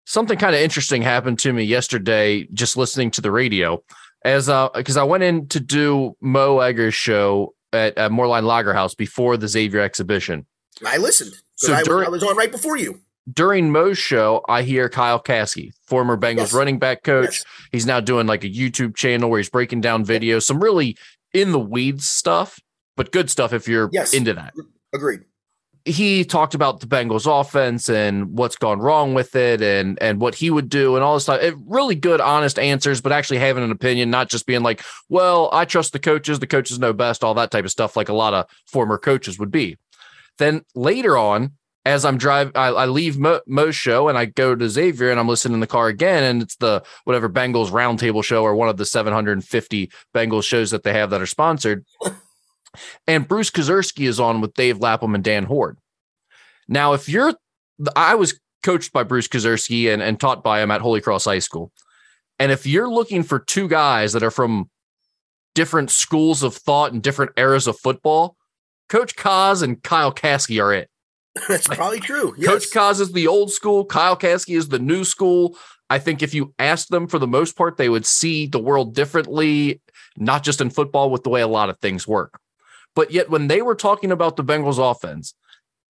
something 0.05 0.39
kind 0.39 0.55
of 0.55 0.61
interesting 0.61 1.03
happen 1.03 1.37
to 1.37 1.53
me 1.53 1.63
yesterday 1.63 2.47
just 2.53 2.77
listening 2.77 3.11
to 3.13 3.21
the 3.21 3.31
radio 3.31 3.83
as 4.25 4.49
uh 4.49 4.69
because 4.75 4.97
I 4.97 5.05
went 5.05 5.23
in 5.23 5.49
to 5.49 5.61
do 5.61 6.17
Mo 6.21 6.59
Egger's 6.59 6.95
show 6.95 7.55
at, 7.73 7.97
at 7.97 8.11
Moerlein 8.11 8.45
Lager 8.45 8.73
House 8.73 8.95
before 8.95 9.37
the 9.37 9.49
Xavier 9.49 9.81
exhibition. 9.81 10.47
I 10.85 10.97
listened. 10.97 11.35
So 11.57 11.73
I, 11.73 11.83
during, 11.85 12.07
I 12.07 12.11
was 12.11 12.25
on 12.25 12.37
right 12.37 12.51
before 12.51 12.77
you 12.77 13.01
during 13.33 13.73
Mo's 13.73 13.99
show, 13.99 14.45
I 14.49 14.63
hear 14.63 14.89
Kyle 14.89 15.23
Caskey, 15.23 15.73
former 15.87 16.17
Bengals 16.17 16.37
yes. 16.37 16.53
running 16.53 16.79
back 16.79 17.03
coach. 17.03 17.39
Yes. 17.39 17.45
He's 17.73 17.87
now 17.87 18.01
doing 18.01 18.27
like 18.27 18.45
a 18.45 18.51
YouTube 18.51 18.95
channel 18.97 19.31
where 19.31 19.39
he's 19.39 19.51
breaking 19.51 19.81
down 19.81 20.05
videos, 20.05 20.43
some 20.43 20.63
really 20.63 20.97
in 21.33 21.53
the 21.53 21.61
weeds 21.61 22.07
stuff, 22.07 22.59
but 22.97 23.13
good 23.13 23.31
stuff 23.31 23.53
if 23.53 23.67
you're 23.67 23.89
yes. 23.93 24.13
into 24.13 24.35
that. 24.35 24.53
Agreed. 24.95 25.21
He 25.87 26.25
talked 26.25 26.55
about 26.55 26.81
the 26.81 26.87
Bengals 26.87 27.27
offense 27.29 27.91
and 27.91 28.39
what's 28.39 28.57
gone 28.57 28.79
wrong 28.79 29.13
with 29.13 29.37
it 29.37 29.61
and 29.61 30.01
and 30.01 30.19
what 30.19 30.35
he 30.35 30.49
would 30.49 30.71
do 30.71 30.95
and 30.95 31.05
all 31.05 31.13
this 31.13 31.25
stuff. 31.25 31.43
It, 31.43 31.55
really 31.67 31.95
good, 31.95 32.23
honest 32.23 32.59
answers, 32.59 33.03
but 33.03 33.13
actually 33.13 33.39
having 33.39 33.65
an 33.65 33.71
opinion, 33.71 34.11
not 34.11 34.31
just 34.31 34.47
being 34.47 34.63
like, 34.63 34.83
well, 35.11 35.51
I 35.53 35.67
trust 35.67 35.93
the 35.93 35.99
coaches, 35.99 36.39
the 36.39 36.47
coaches 36.47 36.79
know 36.79 36.95
best, 36.95 37.23
all 37.23 37.35
that 37.35 37.51
type 37.51 37.67
of 37.67 37.71
stuff, 37.71 37.97
like 37.97 38.09
a 38.09 38.15
lot 38.15 38.33
of 38.33 38.47
former 38.67 38.97
coaches 38.97 39.39
would 39.39 39.51
be. 39.51 39.77
Then 40.39 40.63
later 40.75 41.19
on, 41.19 41.53
as 41.85 42.05
I'm 42.05 42.17
driving, 42.17 42.53
I, 42.57 42.69
I, 42.69 42.87
leave 42.87 43.19
Mo, 43.19 43.41
Mo's 43.47 43.77
show 43.77 44.09
and 44.09 44.17
I 44.17 44.25
go 44.25 44.55
to 44.55 44.69
Xavier 44.69 45.11
and 45.11 45.21
I'm 45.21 45.29
listening 45.29 45.55
in 45.55 45.61
the 45.61 45.67
car 45.67 45.89
again. 45.89 46.23
And 46.23 46.43
it's 46.43 46.57
the 46.57 46.83
whatever 47.05 47.29
Bengals 47.29 47.71
roundtable 47.71 48.25
show 48.25 48.43
or 48.43 48.55
one 48.55 48.69
of 48.69 48.79
the 48.79 48.87
750 48.87 49.91
Bengals 50.15 50.45
shows 50.45 50.71
that 50.71 50.83
they 50.83 50.95
have 50.95 51.11
that 51.11 51.21
are 51.21 51.27
sponsored. 51.27 51.85
and 53.07 53.29
Bruce 53.29 53.51
Kozerski 53.51 54.09
is 54.09 54.19
on 54.19 54.41
with 54.41 54.55
Dave 54.55 54.79
Lapham 54.79 55.15
and 55.15 55.23
Dan 55.23 55.45
Hoard. 55.45 55.79
Now, 56.69 56.95
if 56.95 57.09
you're, 57.09 57.35
I 57.95 58.15
was 58.15 58.41
coached 58.63 58.93
by 58.93 59.03
Bruce 59.03 59.29
Kozerski 59.29 59.93
and, 59.93 60.03
and 60.03 60.19
taught 60.19 60.43
by 60.43 60.63
him 60.63 60.71
at 60.71 60.81
Holy 60.81 61.03
Cross 61.03 61.27
High 61.27 61.39
School. 61.41 61.71
And 62.39 62.51
if 62.51 62.67
you're 62.67 62.89
looking 62.89 63.23
for 63.23 63.39
two 63.39 63.69
guys 63.69 64.15
that 64.15 64.23
are 64.23 64.31
from 64.31 64.71
different 65.55 65.91
schools 65.91 66.43
of 66.43 66.57
thought 66.57 66.93
and 66.93 67.03
different 67.03 67.33
eras 67.37 67.67
of 67.67 67.79
football, 67.79 68.37
Coach 68.89 69.17
Kaz 69.17 69.63
and 69.63 69.83
Kyle 69.83 70.13
Caskey 70.13 70.63
are 70.63 70.73
it. 70.73 70.89
That's 71.49 71.67
probably 71.67 72.01
true. 72.01 72.35
Yes. 72.39 72.49
Coach 72.49 72.71
Kaz 72.71 73.01
is 73.01 73.13
the 73.13 73.27
old 73.27 73.53
school. 73.53 73.85
Kyle 73.85 74.17
Caskey 74.17 74.57
is 74.57 74.69
the 74.69 74.79
new 74.79 75.05
school. 75.05 75.57
I 75.91 75.99
think 75.99 76.23
if 76.23 76.33
you 76.33 76.55
asked 76.59 76.91
them 76.91 77.07
for 77.07 77.19
the 77.19 77.27
most 77.27 77.57
part, 77.57 77.77
they 77.77 77.89
would 77.89 78.07
see 78.07 78.47
the 78.47 78.59
world 78.59 78.95
differently, 78.95 79.81
not 80.17 80.43
just 80.43 80.61
in 80.61 80.71
football, 80.71 81.11
with 81.11 81.25
the 81.25 81.31
way 81.31 81.41
a 81.41 81.49
lot 81.49 81.71
of 81.71 81.79
things 81.79 82.07
work. 82.09 82.39
But 82.95 83.11
yet, 83.11 83.29
when 83.31 83.49
they 83.49 83.61
were 83.63 83.75
talking 83.75 84.13
about 84.13 84.37
the 84.37 84.45
Bengals 84.45 84.79
offense 84.79 85.35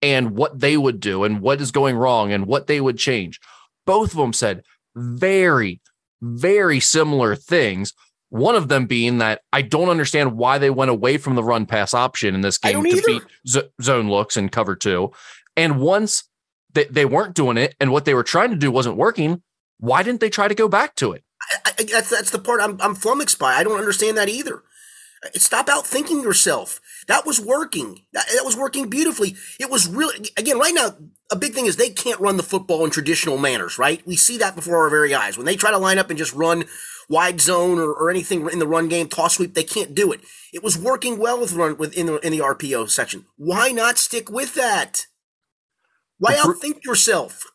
and 0.01 0.31
what 0.31 0.59
they 0.59 0.77
would 0.77 0.99
do 0.99 1.23
and 1.23 1.41
what 1.41 1.59
is 1.59 1.71
going 1.71 1.95
wrong 1.97 2.31
and 2.31 2.45
what 2.45 2.67
they 2.67 2.79
would 2.79 2.97
change, 2.97 3.39
both 3.85 4.11
of 4.11 4.17
them 4.17 4.33
said 4.33 4.63
very, 4.95 5.81
very 6.21 6.79
similar 6.79 7.35
things. 7.35 7.93
One 8.29 8.55
of 8.55 8.69
them 8.69 8.85
being 8.85 9.17
that 9.17 9.41
I 9.51 9.61
don't 9.61 9.89
understand 9.89 10.37
why 10.37 10.57
they 10.57 10.69
went 10.69 10.91
away 10.91 11.17
from 11.17 11.35
the 11.35 11.43
run 11.43 11.65
pass 11.65 11.93
option 11.93 12.33
in 12.33 12.41
this 12.41 12.57
game 12.57 12.81
to 12.81 12.89
either. 12.89 13.01
beat 13.05 13.23
z- 13.45 13.69
zone 13.81 14.09
looks 14.09 14.37
and 14.37 14.49
cover 14.49 14.75
two. 14.75 15.11
And 15.55 15.79
once 15.79 16.29
they, 16.73 16.85
they 16.85 17.05
weren't 17.05 17.35
doing 17.35 17.57
it 17.57 17.75
and 17.79 17.91
what 17.91 18.05
they 18.05 18.13
were 18.13 18.23
trying 18.23 18.49
to 18.51 18.55
do 18.55 18.71
wasn't 18.71 18.97
working, 18.97 19.41
why 19.77 20.03
didn't 20.03 20.21
they 20.21 20.29
try 20.29 20.47
to 20.47 20.55
go 20.55 20.67
back 20.67 20.95
to 20.95 21.11
it? 21.11 21.23
I, 21.65 21.71
I, 21.79 21.83
that's 21.83 22.09
that's 22.09 22.29
the 22.29 22.39
part 22.39 22.61
I'm, 22.61 22.79
I'm 22.81 22.95
flummoxed 22.95 23.39
by. 23.39 23.55
I 23.55 23.63
don't 23.63 23.79
understand 23.79 24.17
that 24.17 24.29
either. 24.29 24.63
Stop 25.35 25.69
out 25.69 25.85
thinking 25.85 26.21
yourself. 26.21 26.79
That 27.07 27.25
was 27.25 27.39
working. 27.39 28.05
That, 28.13 28.25
that 28.33 28.45
was 28.45 28.57
working 28.57 28.89
beautifully. 28.89 29.35
It 29.59 29.69
was 29.69 29.87
really 29.87 30.29
again 30.37 30.59
right 30.59 30.73
now. 30.73 30.95
A 31.31 31.35
big 31.35 31.53
thing 31.53 31.65
is 31.65 31.75
they 31.75 31.89
can't 31.89 32.19
run 32.19 32.37
the 32.37 32.43
football 32.43 32.83
in 32.85 32.91
traditional 32.91 33.37
manners. 33.37 33.77
Right? 33.77 34.05
We 34.05 34.15
see 34.15 34.37
that 34.37 34.55
before 34.55 34.77
our 34.77 34.89
very 34.89 35.13
eyes 35.13 35.37
when 35.37 35.45
they 35.45 35.55
try 35.55 35.71
to 35.71 35.77
line 35.77 35.99
up 35.99 36.09
and 36.09 36.17
just 36.17 36.33
run 36.33 36.65
wide 37.09 37.41
zone 37.41 37.77
or, 37.77 37.91
or 37.91 38.09
anything 38.09 38.49
in 38.49 38.59
the 38.59 38.67
run 38.67 38.87
game, 38.87 39.07
toss 39.07 39.35
sweep. 39.35 39.53
They 39.53 39.63
can't 39.63 39.93
do 39.93 40.11
it. 40.11 40.21
It 40.53 40.63
was 40.63 40.77
working 40.77 41.19
well 41.19 41.39
with 41.39 41.53
run 41.53 41.77
within 41.77 42.05
the, 42.07 42.17
in 42.19 42.31
the 42.31 42.39
RPO 42.39 42.89
section. 42.89 43.25
Why 43.35 43.71
not 43.71 43.97
stick 43.97 44.29
with 44.29 44.53
that? 44.55 45.07
Why 46.21 46.35
outthink 46.35 46.83
yourself? 46.85 47.51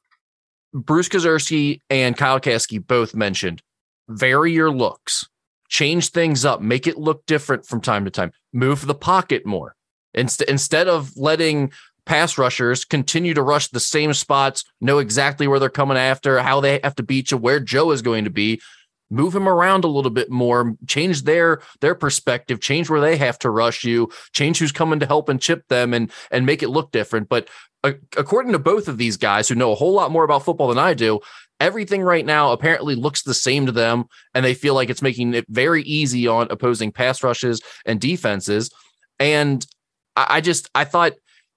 Bruce 0.75 1.09
Kozerski 1.09 1.83
and 1.89 2.17
Kyle 2.17 2.41
Caskey 2.41 2.85
both 2.85 3.15
mentioned 3.15 3.63
vary 4.09 4.53
your 4.53 4.73
looks, 4.73 5.25
change 5.69 6.11
things 6.11 6.45
up, 6.45 6.61
make 6.61 6.89
it 6.89 6.99
look 6.99 7.25
different 7.27 7.65
from 7.65 7.81
time 7.81 8.05
to 8.05 8.11
time, 8.11 8.33
move 8.53 8.85
the 8.87 8.95
pocket 8.95 9.47
more. 9.47 9.77
Inst- 10.15 10.43
instead 10.43 10.89
of 10.89 11.17
letting 11.17 11.71
pass 12.07 12.39
rushers 12.39 12.85
continue 12.85 13.35
to 13.35 13.43
rush 13.43 13.69
the 13.69 13.79
same 13.79 14.13
spots, 14.13 14.65
know 14.81 14.99
exactly 14.99 15.47
where 15.47 15.61
they're 15.61 15.71
coming 15.71 15.97
after, 15.97 16.41
how 16.41 16.61
they 16.61 16.81
have 16.83 16.97
to 16.97 17.05
beat 17.05 17.31
you, 17.31 17.37
where 17.37 17.61
Joe 17.61 17.93
is 17.93 18.03
going 18.03 18.25
to 18.25 18.31
be, 18.31 18.61
move 19.11 19.35
him 19.35 19.49
around 19.49 19.85
a 19.85 19.89
little 19.89 20.11
bit 20.11 20.31
more 20.31 20.75
change 20.87 21.23
their 21.23 21.61
their 21.81 21.95
perspective 21.95 22.61
change 22.61 22.91
where 22.91 23.01
they 23.01 23.17
have 23.17 23.39
to 23.39 23.51
rush 23.51 23.85
you 23.85 24.11
change 24.33 24.59
who's 24.59 24.73
coming 24.73 24.99
to 24.99 25.07
help 25.07 25.29
and 25.29 25.41
chip 25.41 25.67
them 25.69 25.95
and 25.95 26.11
and 26.31 26.45
make 26.45 26.63
it 26.63 26.69
look 26.69 26.91
different 26.91 27.29
but 27.29 27.49
uh, 27.85 27.93
according 28.17 28.53
to 28.53 28.59
both 28.59 28.89
of 28.89 28.99
these 28.99 29.17
guys 29.17 29.49
who 29.49 29.55
know 29.55 29.71
a 29.71 29.77
whole 29.77 29.93
lot 29.93 30.11
more 30.11 30.25
about 30.25 30.45
football 30.45 30.69
than 30.69 30.79
I 30.79 30.95
do 30.95 31.21
everything 31.61 32.03
right 32.03 32.25
now 32.25 32.53
apparently 32.53 32.95
looks 32.95 33.23
the 33.23 33.35
same 33.35 33.67
to 33.67 33.73
them, 33.73 34.05
and 34.35 34.45
they 34.45 34.55
feel 34.55 34.75
like 34.75 34.91
it's 34.91 35.03
making 35.03 35.35
it 35.35 35.47
very 35.49 35.83
easy 35.83 36.27
on 36.27 36.49
opposing 36.51 36.93
pass 36.93 37.23
rushes 37.23 37.61
and 37.85 38.01
defenses. 38.01 38.71
And 39.19 39.67
I, 40.15 40.27
I 40.31 40.41
just 40.41 40.69
I 40.75 40.85
thought 40.85 41.15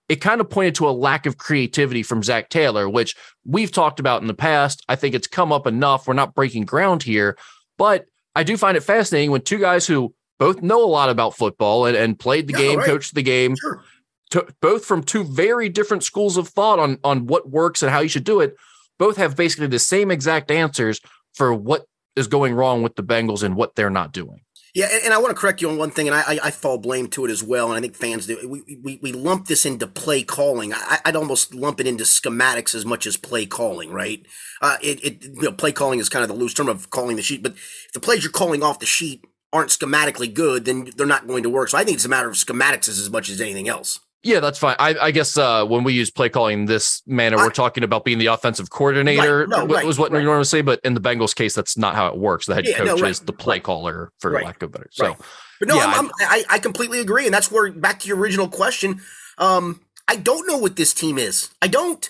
it 0.10 0.18
kind 0.18 0.42
of 0.42 0.50
pointed 0.50 0.76
to 0.76 0.90
a 0.90 0.92
lack 0.92 1.28
of 1.28 1.38
creativity 1.38 2.02
from 2.02 2.24
Zac 2.24 2.50
Taylor, 2.50 2.90
which 2.90 3.16
we've 3.46 3.72
talked 3.72 4.00
about 4.00 4.22
in 4.22 4.28
the 4.28 4.34
past. 4.34 4.84
I 4.90 4.96
think 4.96 5.14
it's 5.16 5.28
come 5.28 5.52
up 5.52 5.68
enough. 5.68 6.08
We're 6.08 6.16
not 6.16 6.34
breaking 6.34 6.66
ground 6.66 7.04
here, 7.04 7.38
but 7.78 8.06
I 8.36 8.44
do 8.44 8.58
find 8.58 8.76
it 8.76 8.82
fascinating 8.82 9.32
when 9.32 9.42
two 9.42 9.60
guys 9.60 9.86
who 9.86 10.14
both 10.40 10.62
know 10.62 10.84
a 10.84 10.88
lot 10.88 11.10
about 11.10 11.36
football 11.36 11.86
and, 11.86 11.96
and 11.96 12.18
played 12.18 12.48
the 12.48 12.54
yeah, 12.54 12.60
game, 12.60 12.80
right. 12.80 12.88
coached 12.88 13.14
the 13.14 13.22
game, 13.22 13.56
sure. 13.56 13.84
to, 14.32 14.48
both 14.62 14.84
from 14.84 15.04
two 15.04 15.24
very 15.24 15.70
different 15.70 16.04
schools 16.04 16.38
of 16.38 16.48
thought 16.48 16.80
on 16.80 16.98
on 17.04 17.28
what 17.28 17.50
works 17.50 17.84
and 17.84 17.92
how 17.92 18.00
you 18.00 18.10
should 18.10 18.24
do 18.24 18.40
it, 18.40 18.56
both 18.98 19.18
have 19.18 19.36
basically 19.36 19.68
the 19.68 19.80
same 19.80 20.10
exact 20.10 20.50
answers 20.50 21.02
for 21.36 21.54
what 21.54 21.86
is 22.16 22.28
going 22.28 22.54
wrong 22.54 22.82
with 22.82 22.96
the 22.96 23.04
Bengals 23.04 23.44
and 23.44 23.56
what 23.56 23.76
they're 23.76 23.90
not 23.90 24.12
doing. 24.12 24.42
Yeah, 24.76 24.88
and, 24.92 25.06
and 25.06 25.14
I 25.14 25.18
want 25.18 25.30
to 25.36 25.40
correct 25.40 25.62
you 25.62 25.70
on 25.70 25.78
one 25.78 25.90
thing, 25.90 26.08
and 26.08 26.16
I, 26.16 26.40
I, 26.44 26.52
fall 26.52 26.78
blame 26.78 27.08
to 27.10 27.26
it 27.26 27.32
as 27.32 27.44
well, 27.44 27.70
and 27.70 27.78
I 27.78 27.82
think 27.82 27.96
fans 27.96 28.28
do. 28.28 28.38
We, 28.48 28.80
we, 28.84 29.00
we 29.02 29.12
lump 29.12 29.48
this 29.48 29.66
into 29.66 29.88
play 29.88 30.22
calling. 30.22 30.74
I, 30.74 31.00
would 31.06 31.16
almost 31.16 31.56
lump 31.56 31.80
it 31.80 31.88
into 31.88 32.04
schematics 32.04 32.76
as 32.76 32.86
much 32.86 33.08
as 33.08 33.18
play 33.18 33.46
calling, 33.46 33.92
right? 33.92 34.26
Uh, 34.62 34.78
it, 34.82 35.04
it 35.04 35.24
you 35.24 35.42
know, 35.42 35.52
play 35.52 35.72
calling 35.72 36.00
is 36.00 36.10
kind 36.10 36.24
of 36.24 36.30
the 36.30 36.36
loose 36.36 36.54
term 36.54 36.70
of 36.70 36.90
calling 36.92 37.16
the 37.16 37.24
sheet, 37.24 37.42
but 37.42 37.54
if 37.54 37.92
the 37.94 38.00
plays 38.00 38.24
you're 38.24 38.32
calling 38.32 38.62
off 38.62 38.80
the 38.80 38.86
sheet 38.86 39.26
aren't 39.52 39.72
schematically 39.72 40.32
good, 40.32 40.66
then 40.66 40.90
they're 40.96 41.08
not 41.08 41.28
going 41.28 41.44
to 41.44 41.50
work. 41.50 41.70
So 41.70 41.78
I 41.78 41.84
think 41.84 41.96
it's 41.96 42.06
a 42.06 42.10
matter 42.10 42.30
of 42.30 42.36
schematics 42.36 42.88
as 42.88 43.10
much 43.10 43.30
as 43.30 43.42
anything 43.42 43.68
else. 43.68 44.00
Yeah, 44.22 44.42
that's 44.42 44.60
fine. 44.60 44.76
I, 44.80 44.96
I 45.00 45.12
guess 45.12 45.38
uh, 45.38 45.64
when 45.66 45.86
we 45.86 45.94
use 45.94 46.12
play 46.12 46.28
calling 46.28 46.66
this 46.66 47.02
manner, 47.08 47.38
I, 47.38 47.46
we're 47.46 47.52
talking 47.52 47.86
about 47.86 48.04
being 48.04 48.18
the 48.18 48.26
offensive 48.26 48.70
coordinator. 48.70 49.40
Right, 49.40 49.50
no, 49.50 49.66
right, 49.66 49.86
was 49.86 49.98
what 49.98 50.12
right. 50.12 50.20
you 50.20 50.26
normally 50.26 50.44
say, 50.44 50.62
but 50.62 50.82
in 50.84 50.94
the 50.94 51.00
Bengals 51.00 51.34
case, 51.34 51.54
that's 51.54 51.78
not 51.78 51.96
how 51.96 52.08
it 52.08 52.18
works. 52.18 52.46
The 52.46 52.56
head 52.56 52.68
yeah, 52.68 52.78
coach 52.80 53.00
no, 53.00 53.08
is 53.08 53.22
the 53.22 53.32
play 53.32 53.62
caller, 53.62 54.12
for 54.20 54.42
lack 54.42 54.62
of 54.62 54.74
better. 54.74 54.90
So, 54.92 55.16
but 55.60 55.70
no, 55.70 55.76
yeah, 55.78 55.86
I'm, 55.86 56.08
I'm, 56.08 56.12
I, 56.20 56.44
I 56.50 56.60
completely 56.60 57.00
agree, 57.00 57.26
and 57.26 57.34
that's 57.34 57.50
where 57.50 57.72
back 57.72 58.00
to 58.02 58.10
your 58.10 58.18
original 58.18 58.50
question. 58.50 59.00
Um, 59.38 59.80
I 60.06 60.18
don't 60.18 60.46
know 60.46 60.58
what 60.58 60.76
this 60.76 60.94
team 60.94 61.18
is. 61.18 61.50
I 61.62 61.70
don't. 61.70 62.10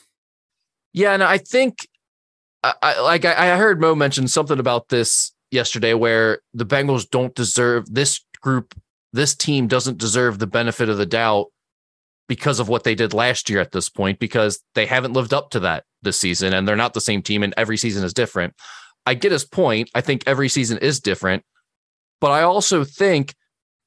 Yeah, 0.94 1.13
and 1.13 1.22
I 1.22 1.38
think, 1.38 1.88
I, 2.63 3.00
like 3.01 3.24
I, 3.24 3.54
I 3.54 3.58
heard 3.58 3.80
Mo 3.80 3.94
mention 3.94 4.28
something 4.28 4.58
about 4.58 4.89
this 4.89 5.32
yesterday, 5.51 5.94
where 5.94 6.39
the 6.56 6.66
Bengals 6.66 7.08
don't 7.08 7.36
deserve 7.36 7.94
this 7.94 8.25
group, 8.42 8.74
this 9.13 9.36
team 9.36 9.68
doesn't 9.68 10.00
deserve 10.00 10.39
the 10.39 10.48
benefit 10.48 10.89
of 10.89 10.98
the 10.98 11.06
doubt 11.06 11.51
because 12.29 12.59
of 12.59 12.69
what 12.69 12.86
they 12.86 12.95
did 12.95 13.13
last 13.13 13.50
year 13.50 13.59
at 13.59 13.71
this 13.71 13.89
point, 13.89 14.19
because 14.19 14.63
they 14.75 14.86
haven't 14.86 15.13
lived 15.13 15.33
up 15.33 15.50
to 15.50 15.59
that 15.59 15.83
this 16.03 16.17
season 16.17 16.53
and 16.53 16.65
they're 16.65 16.77
not 16.77 16.93
the 16.93 17.01
same 17.01 17.21
team 17.21 17.43
and 17.43 17.53
every 17.57 17.75
season 17.75 18.05
is 18.05 18.13
different. 18.13 18.53
I 19.05 19.15
get 19.15 19.33
his 19.33 19.43
point. 19.43 19.89
I 19.95 20.01
think 20.01 20.24
every 20.27 20.48
season 20.48 20.77
is 20.77 21.00
different. 21.00 21.43
But 22.21 22.31
I 22.31 22.43
also 22.43 22.83
think 22.83 23.33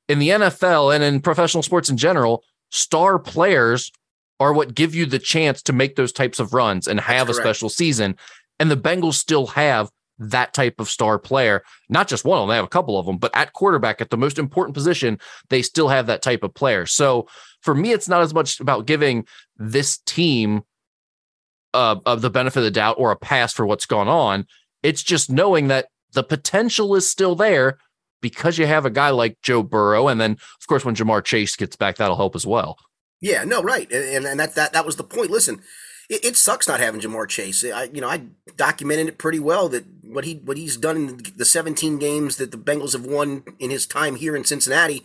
in 0.09 0.19
the 0.19 0.31
NFL 0.31 0.95
and 0.95 1.05
in 1.05 1.21
professional 1.21 1.63
sports 1.63 1.89
in 1.89 1.97
general, 1.97 2.43
star 2.71 3.19
players 3.19 3.93
are 4.41 4.53
what 4.53 4.75
give 4.75 4.95
you 4.95 5.07
the 5.07 5.21
chance 5.21 5.63
to 5.63 5.73
make 5.73 5.95
those 5.95 6.13
types 6.13 6.41
of 6.41 6.53
runs 6.53 6.89
and 6.89 6.99
have 6.99 7.29
a 7.29 7.35
special 7.35 7.69
season. 7.69 8.17
And 8.59 8.71
the 8.71 8.77
Bengals 8.77 9.15
still 9.15 9.47
have 9.49 9.89
that 10.19 10.53
type 10.53 10.81
of 10.81 10.89
star 10.89 11.19
player. 11.19 11.63
Not 11.89 12.09
just 12.09 12.25
one 12.25 12.39
of 12.39 12.43
them, 12.43 12.49
they 12.49 12.57
have 12.57 12.65
a 12.65 12.69
couple 12.69 12.99
of 12.99 13.07
them, 13.07 13.19
but 13.19 13.31
at 13.37 13.53
quarterback, 13.53 14.01
at 14.01 14.11
the 14.11 14.17
most 14.17 14.39
important 14.39 14.75
position, 14.75 15.21
they 15.49 15.63
still 15.63 15.89
have 15.89 16.07
that 16.07 16.23
type 16.23 16.43
of 16.43 16.55
player. 16.55 16.87
So 16.87 17.29
for 17.63 17.75
me, 17.75 17.93
it's 17.93 18.09
not 18.09 18.23
as 18.23 18.35
much 18.35 18.61
about 18.61 18.87
giving 18.87 19.27
this 19.57 19.99
team 19.99 20.63
uh, 21.73 21.97
of 22.05 22.21
the 22.21 22.31
benefit 22.31 22.59
of 22.59 22.65
the 22.65 22.71
doubt 22.71 22.97
or 22.99 23.11
a 23.11 23.17
pass 23.17 23.53
for 23.53 23.65
what's 23.65 23.87
gone 23.87 24.09
on. 24.09 24.47
It's 24.83 25.03
just 25.03 25.31
knowing 25.31 25.69
that 25.69 25.87
the 26.13 26.23
potential 26.23 26.95
is 26.95 27.09
still 27.09 27.35
there 27.35 27.79
because 28.21 28.59
you 28.59 28.67
have 28.67 28.85
a 28.85 28.91
guy 28.91 29.11
like 29.11 29.41
Joe 29.43 29.63
Burrow, 29.63 30.09
and 30.09 30.21
then 30.21 30.33
of 30.33 30.67
course 30.69 30.85
when 30.85 30.95
Ja'Marr 30.95 31.25
Chase 31.25 31.57
gets 31.57 31.77
back, 31.77 31.97
that'll 31.97 32.17
help 32.17 32.37
as 32.37 32.47
well. 32.47 32.77
Yeah, 33.21 33.45
no, 33.45 33.63
right, 33.63 33.91
and 33.91 34.27
and 34.27 34.41
that 34.41 34.55
that 34.57 34.73
that 34.73 34.85
was 34.85 34.97
the 34.97 35.05
point. 35.05 35.31
Listen, 35.31 35.63
it, 36.11 36.25
it 36.25 36.37
sucks 36.37 36.69
not 36.69 36.81
having 36.81 37.01
Ja'Marr 37.01 37.29
Chase. 37.29 37.65
I 37.65 37.85
you 37.85 38.01
know 38.01 38.09
I 38.09 38.23
documented 38.57 39.09
it 39.09 39.19
pretty 39.19 39.39
well 39.39 39.69
that 39.69 39.85
what 40.03 40.25
he 40.25 40.35
what 40.35 40.57
he's 40.57 40.77
done 40.77 40.97
in 40.97 41.21
the 41.37 41.45
17 41.45 41.99
games 41.99 42.37
that 42.37 42.51
the 42.51 42.59
Bengals 42.59 42.93
have 42.93 43.07
won 43.07 43.45
in 43.59 43.71
his 43.71 43.87
time 43.87 44.17
here 44.17 44.37
in 44.37 44.45
Cincinnati 44.45 45.03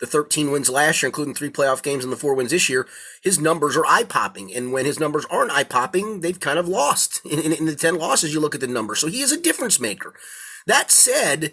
the 0.00 0.06
13 0.06 0.50
wins 0.50 0.70
last 0.70 1.02
year, 1.02 1.08
including 1.08 1.34
three 1.34 1.50
playoff 1.50 1.82
games 1.82 2.04
and 2.04 2.12
the 2.12 2.16
four 2.16 2.34
wins 2.34 2.50
this 2.50 2.68
year, 2.68 2.86
his 3.22 3.38
numbers 3.38 3.76
are 3.76 3.86
eye 3.86 4.04
popping. 4.04 4.52
And 4.54 4.72
when 4.72 4.86
his 4.86 4.98
numbers 4.98 5.26
aren't 5.30 5.52
eye 5.52 5.64
popping, 5.64 6.20
they've 6.20 6.40
kind 6.40 6.58
of 6.58 6.68
lost. 6.68 7.20
In, 7.30 7.38
in, 7.38 7.52
in, 7.52 7.66
the 7.66 7.76
10 7.76 7.96
losses, 7.96 8.32
you 8.32 8.40
look 8.40 8.54
at 8.54 8.60
the 8.60 8.66
numbers. 8.66 8.98
So 8.98 9.06
he 9.06 9.20
is 9.20 9.30
a 9.30 9.40
difference 9.40 9.78
maker. 9.78 10.14
That 10.66 10.90
said, 10.90 11.52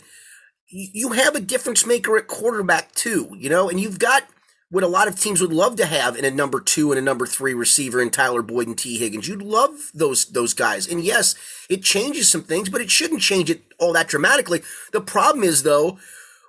you 0.69 1.11
have 1.11 1.35
a 1.35 1.39
difference 1.39 1.85
maker 1.85 2.17
at 2.17 2.27
quarterback 2.27 2.93
too, 2.93 3.35
you 3.37 3.49
know, 3.49 3.69
and 3.69 3.79
you've 3.79 3.99
got 3.99 4.23
what 4.69 4.83
a 4.83 4.87
lot 4.87 5.07
of 5.07 5.19
teams 5.19 5.39
would 5.39 5.53
love 5.53 5.77
to 5.77 5.85
have 5.85 6.17
in 6.17 6.25
a 6.25 6.31
number 6.31 6.59
two 6.59 6.91
and 6.91 6.99
a 6.99 7.01
number 7.01 7.25
three 7.25 7.53
receiver 7.53 8.01
in 8.01 8.09
Tyler 8.09 8.41
Boyd 8.41 8.67
and 8.67 8.77
Tee 8.77 8.97
Higgins. 8.97 9.27
You'd 9.27 9.41
love 9.41 9.91
those 9.93 10.25
those 10.25 10.53
guys. 10.53 10.87
And 10.87 11.03
yes, 11.03 11.35
it 11.69 11.83
changes 11.83 12.29
some 12.29 12.43
things, 12.43 12.69
but 12.69 12.81
it 12.81 12.91
shouldn't 12.91 13.21
change 13.21 13.49
it 13.49 13.61
all 13.79 13.93
that 13.93 14.09
dramatically. 14.09 14.61
The 14.91 15.01
problem 15.01 15.43
is 15.43 15.63
though, 15.63 15.99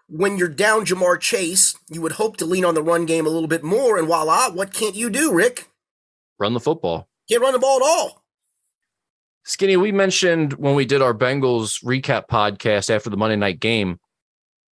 when 0.09 0.39
you're 0.39 0.49
down 0.49 0.87
Ja'Marr 0.87 1.21
Chase, 1.21 1.77
you 1.89 2.01
would 2.01 2.13
hope 2.13 2.39
to 2.39 2.47
lean 2.47 2.65
on 2.65 2.75
the 2.75 2.83
run 2.83 3.05
game 3.07 3.27
a 3.27 3.31
little 3.31 3.49
bit 3.49 3.63
more. 3.63 3.99
And 3.99 4.07
voila, 4.07 4.51
what 4.51 4.73
can't 4.73 4.95
you 4.95 5.11
do, 5.11 5.33
Rick? 5.33 5.69
Run 6.39 6.55
the 6.55 6.61
football. 6.61 7.09
Can't 7.29 7.43
run 7.43 7.53
the 7.53 7.59
ball 7.59 7.77
at 7.77 7.83
all. 7.83 8.25
Skinny, 9.45 9.77
we 9.77 9.93
mentioned 9.93 10.55
when 10.55 10.75
we 10.75 10.85
did 10.85 11.03
our 11.03 11.15
Bengals 11.15 11.83
recap 11.85 12.29
podcast 12.29 12.91
after 12.91 13.11
the 13.11 13.17
Monday 13.17 13.37
night 13.37 13.61
game 13.61 13.99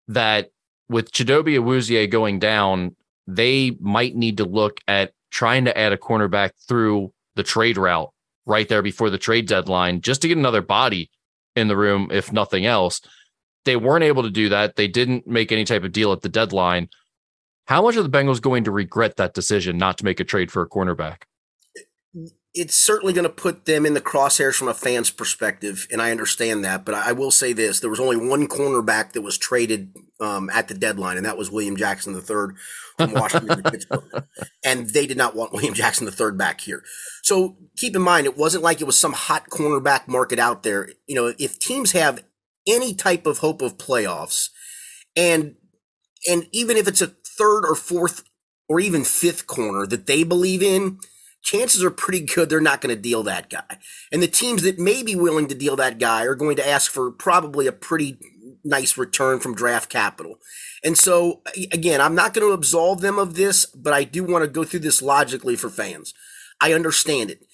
that 0.08 0.50
with 0.88 1.12
Chidobe 1.12 1.58
Awuzie 1.58 2.10
going 2.10 2.38
down, 2.38 2.94
they 3.26 3.76
might 3.80 4.14
need 4.14 4.36
to 4.38 4.44
look 4.44 4.80
at 4.86 5.12
trying 5.30 5.64
to 5.64 5.76
add 5.76 5.92
a 5.92 5.96
cornerback 5.96 6.50
through 6.68 7.12
the 7.34 7.42
trade 7.42 7.76
route 7.76 8.10
right 8.46 8.68
there 8.68 8.82
before 8.82 9.10
the 9.10 9.18
trade 9.18 9.46
deadline 9.48 10.00
just 10.00 10.22
to 10.22 10.28
get 10.28 10.38
another 10.38 10.62
body 10.62 11.10
in 11.56 11.68
the 11.68 11.76
room, 11.76 12.08
if 12.12 12.32
nothing 12.32 12.64
else 12.64 13.00
they 13.66 13.76
weren't 13.76 14.04
able 14.04 14.22
to 14.22 14.30
do 14.30 14.48
that. 14.48 14.76
They 14.76 14.88
didn't 14.88 15.26
make 15.26 15.52
any 15.52 15.64
type 15.64 15.84
of 15.84 15.92
deal 15.92 16.12
at 16.12 16.22
the 16.22 16.28
deadline. 16.30 16.88
How 17.66 17.82
much 17.82 17.96
are 17.96 18.02
the 18.02 18.08
Bengals 18.08 18.40
going 18.40 18.64
to 18.64 18.70
regret 18.70 19.16
that 19.16 19.34
decision 19.34 19.76
not 19.76 19.98
to 19.98 20.04
make 20.04 20.20
a 20.20 20.24
trade 20.24 20.50
for 20.50 20.62
a 20.62 20.68
cornerback? 20.68 21.22
It's 22.54 22.76
certainly 22.76 23.12
going 23.12 23.24
to 23.24 23.28
put 23.28 23.66
them 23.66 23.84
in 23.84 23.92
the 23.92 24.00
crosshairs 24.00 24.54
from 24.54 24.68
a 24.68 24.74
fan's 24.74 25.10
perspective, 25.10 25.86
and 25.90 26.00
I 26.00 26.10
understand 26.10 26.64
that. 26.64 26.86
But 26.86 26.94
I 26.94 27.12
will 27.12 27.30
say 27.30 27.52
this: 27.52 27.80
there 27.80 27.90
was 27.90 28.00
only 28.00 28.16
one 28.16 28.46
cornerback 28.46 29.12
that 29.12 29.20
was 29.20 29.36
traded 29.36 29.94
um, 30.20 30.48
at 30.48 30.68
the 30.68 30.74
deadline, 30.74 31.18
and 31.18 31.26
that 31.26 31.36
was 31.36 31.50
William 31.50 31.76
Jackson 31.76 32.14
III 32.14 32.56
from 32.96 33.12
Washington 33.12 33.62
to 33.62 33.62
Pittsburgh, 33.70 34.24
and 34.64 34.88
they 34.88 35.06
did 35.06 35.18
not 35.18 35.36
want 35.36 35.52
William 35.52 35.74
Jackson 35.74 36.08
III 36.08 36.32
back 36.32 36.62
here. 36.62 36.82
So 37.22 37.58
keep 37.76 37.94
in 37.94 38.00
mind, 38.00 38.26
it 38.26 38.38
wasn't 38.38 38.64
like 38.64 38.80
it 38.80 38.84
was 38.84 38.96
some 38.96 39.12
hot 39.12 39.50
cornerback 39.50 40.08
market 40.08 40.38
out 40.38 40.62
there. 40.62 40.88
You 41.06 41.16
know, 41.16 41.34
if 41.38 41.58
teams 41.58 41.92
have 41.92 42.24
any 42.66 42.94
type 42.94 43.26
of 43.26 43.38
hope 43.38 43.62
of 43.62 43.78
playoffs. 43.78 44.50
And 45.14 45.56
and 46.28 46.48
even 46.52 46.76
if 46.76 46.88
it's 46.88 47.02
a 47.02 47.08
third 47.38 47.64
or 47.64 47.74
fourth 47.74 48.24
or 48.68 48.80
even 48.80 49.04
fifth 49.04 49.46
corner 49.46 49.86
that 49.86 50.06
they 50.06 50.24
believe 50.24 50.62
in, 50.62 50.98
chances 51.42 51.84
are 51.84 51.90
pretty 51.90 52.20
good 52.20 52.48
they're 52.48 52.60
not 52.60 52.80
going 52.80 52.94
to 52.94 53.00
deal 53.00 53.22
that 53.22 53.48
guy. 53.48 53.78
And 54.10 54.22
the 54.22 54.26
teams 54.26 54.62
that 54.62 54.78
may 54.78 55.02
be 55.02 55.14
willing 55.14 55.46
to 55.48 55.54
deal 55.54 55.76
that 55.76 55.98
guy 55.98 56.24
are 56.24 56.34
going 56.34 56.56
to 56.56 56.68
ask 56.68 56.90
for 56.90 57.10
probably 57.12 57.66
a 57.66 57.72
pretty 57.72 58.18
nice 58.64 58.98
return 58.98 59.38
from 59.38 59.54
draft 59.54 59.88
capital. 59.88 60.36
And 60.82 60.98
so, 60.98 61.42
again, 61.72 62.00
I'm 62.00 62.14
not 62.14 62.34
going 62.34 62.46
to 62.46 62.52
absolve 62.52 63.00
them 63.00 63.18
of 63.18 63.34
this, 63.34 63.64
but 63.66 63.92
I 63.92 64.04
do 64.04 64.24
want 64.24 64.42
to 64.42 64.50
go 64.50 64.64
through 64.64 64.80
this 64.80 65.00
logically 65.00 65.56
for 65.56 65.70
fans. 65.70 66.12
I 66.60 66.72
understand 66.72 67.30
it 67.30 67.45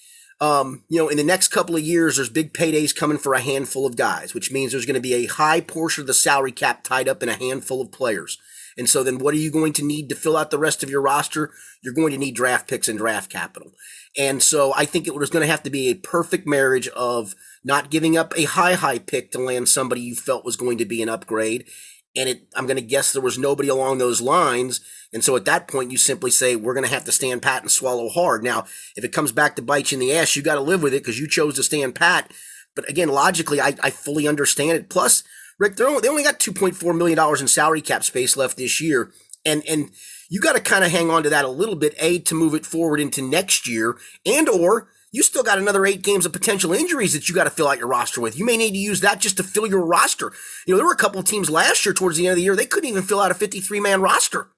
um, 0.43 0.83
you 0.89 0.97
know, 0.97 1.07
in 1.07 1.15
the 1.15 1.23
next 1.23 1.47
couple 1.47 1.77
of 1.77 1.83
years, 1.83 2.17
there's 2.17 2.27
big 2.27 2.51
paydays 2.53 2.93
coming 2.93 3.17
for 3.17 3.33
a 3.33 3.39
handful 3.39 3.85
of 3.85 3.95
guys, 3.95 4.33
which 4.33 4.51
means 4.51 4.73
there's 4.73 4.85
going 4.85 4.93
to 4.95 4.99
be 4.99 5.13
a 5.13 5.25
high 5.25 5.61
portion 5.61 6.01
of 6.01 6.07
the 6.07 6.13
salary 6.13 6.51
cap 6.51 6.83
tied 6.83 7.07
up 7.07 7.23
in 7.23 7.29
a 7.29 7.35
handful 7.35 7.79
of 7.79 7.93
players. 7.93 8.37
And 8.77 8.89
so 8.89 9.03
then 9.03 9.19
what 9.19 9.33
are 9.33 9.37
you 9.37 9.49
going 9.49 9.71
to 9.71 9.85
need 9.85 10.09
to 10.09 10.15
fill 10.15 10.35
out 10.35 10.51
the 10.51 10.59
rest 10.59 10.83
of 10.83 10.89
your 10.89 11.01
roster? 11.01 11.51
You're 11.81 11.93
going 11.93 12.11
to 12.11 12.17
need 12.17 12.35
draft 12.35 12.67
picks 12.67 12.89
and 12.89 12.99
draft 12.99 13.31
capital. 13.31 13.71
And 14.17 14.43
so 14.43 14.73
I 14.75 14.83
think 14.83 15.07
it 15.07 15.15
was 15.15 15.29
going 15.29 15.45
to 15.45 15.51
have 15.51 15.63
to 15.63 15.69
be 15.69 15.87
a 15.87 15.95
perfect 15.95 16.45
marriage 16.45 16.89
of 16.89 17.35
not 17.63 17.89
giving 17.89 18.17
up 18.17 18.37
a 18.37 18.43
high, 18.43 18.73
high 18.73 18.99
pick 18.99 19.31
to 19.31 19.39
land 19.39 19.69
somebody 19.69 20.01
you 20.01 20.13
felt 20.13 20.43
was 20.43 20.57
going 20.57 20.77
to 20.77 20.85
be 20.85 21.01
an 21.01 21.07
upgrade 21.07 21.69
and 22.15 22.29
it, 22.29 22.43
I'm 22.55 22.65
going 22.65 22.77
to 22.77 22.83
guess 22.83 23.11
there 23.11 23.21
was 23.21 23.37
nobody 23.37 23.69
along 23.69 23.97
those 23.97 24.21
lines. 24.21 24.81
And 25.11 25.23
so 25.23 25.35
at 25.35 25.45
that 25.45 25.67
point, 25.67 25.91
you 25.91 25.97
simply 25.97 26.31
say, 26.31 26.55
we're 26.55 26.73
going 26.73 26.85
to 26.85 26.93
have 26.93 27.05
to 27.05 27.11
stand 27.11 27.41
pat 27.41 27.61
and 27.61 27.71
swallow 27.71 28.09
hard. 28.09 28.43
Now, 28.43 28.65
if 28.95 29.03
it 29.03 29.13
comes 29.13 29.31
back 29.31 29.55
to 29.55 29.61
bite 29.61 29.91
you 29.91 29.95
in 29.95 29.99
the 29.99 30.13
ass, 30.13 30.35
you 30.35 30.41
got 30.41 30.55
to 30.55 30.61
live 30.61 30.83
with 30.83 30.93
it 30.93 31.03
because 31.03 31.19
you 31.19 31.27
chose 31.27 31.55
to 31.55 31.63
stand 31.63 31.95
pat. 31.95 32.31
But 32.75 32.89
again, 32.89 33.09
logically, 33.09 33.61
I, 33.61 33.75
I 33.83 33.89
fully 33.89 34.27
understand 34.27 34.71
it. 34.71 34.89
Plus, 34.89 35.23
Rick, 35.59 35.79
only, 35.81 36.01
they 36.01 36.09
only 36.09 36.23
got 36.23 36.39
$2.4 36.39 36.97
million 36.97 37.19
in 37.39 37.47
salary 37.47 37.81
cap 37.81 38.03
space 38.03 38.35
left 38.35 38.57
this 38.57 38.81
year. 38.81 39.11
And, 39.45 39.63
and 39.67 39.91
you 40.29 40.39
got 40.39 40.53
to 40.53 40.61
kind 40.61 40.83
of 40.83 40.91
hang 40.91 41.09
on 41.09 41.23
to 41.23 41.29
that 41.29 41.45
a 41.45 41.49
little 41.49 41.75
bit, 41.75 41.95
A, 41.99 42.19
to 42.19 42.35
move 42.35 42.55
it 42.55 42.65
forward 42.65 42.99
into 42.99 43.21
next 43.21 43.67
year 43.67 43.97
and 44.25 44.49
or 44.49 44.89
you 45.13 45.21
still 45.21 45.43
got 45.43 45.59
another 45.59 45.85
eight 45.85 46.01
games 46.01 46.25
of 46.25 46.33
potential 46.33 46.73
injuries 46.73 47.13
that 47.13 47.29
you 47.29 47.35
got 47.35 47.43
to 47.45 47.51
fill 47.51 47.67
out 47.67 47.77
your 47.77 47.87
roster 47.87 48.19
with. 48.19 48.37
You 48.37 48.45
may 48.45 48.57
need 48.57 48.71
to 48.71 48.77
use 48.77 48.99
that 49.01 49.19
just 49.19 49.37
to 49.37 49.43
fill 49.43 49.67
your 49.67 49.85
roster. 49.85 50.33
You 50.65 50.73
know, 50.73 50.77
there 50.77 50.87
were 50.87 50.91
a 50.91 50.97
couple 50.97 51.19
of 51.19 51.25
teams 51.25 51.51
last 51.51 51.85
year 51.85 51.93
towards 51.93 52.17
the 52.17 52.25
end 52.25 52.31
of 52.31 52.37
the 52.37 52.41
year, 52.41 52.55
they 52.55 52.65
couldn't 52.65 52.89
even 52.89 53.03
fill 53.03 53.21
out 53.21 53.31
a 53.31 53.35
53 53.35 53.79
man 53.79 54.01
roster 54.01 54.49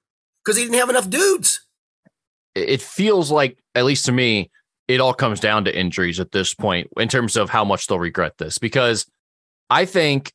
because 0.42 0.56
they 0.56 0.62
didn't 0.62 0.78
have 0.78 0.88
enough 0.90 1.10
dudes. 1.10 1.60
It 2.54 2.80
feels 2.80 3.30
like, 3.30 3.58
at 3.74 3.84
least 3.84 4.06
to 4.06 4.12
me, 4.12 4.50
it 4.88 4.98
all 4.98 5.12
comes 5.12 5.40
down 5.40 5.66
to 5.66 5.78
injuries 5.78 6.18
at 6.18 6.32
this 6.32 6.54
point 6.54 6.88
in 6.96 7.08
terms 7.08 7.36
of 7.36 7.50
how 7.50 7.64
much 7.64 7.86
they'll 7.86 7.98
regret 7.98 8.38
this 8.38 8.56
because 8.56 9.04
I 9.68 9.84
think 9.84 10.32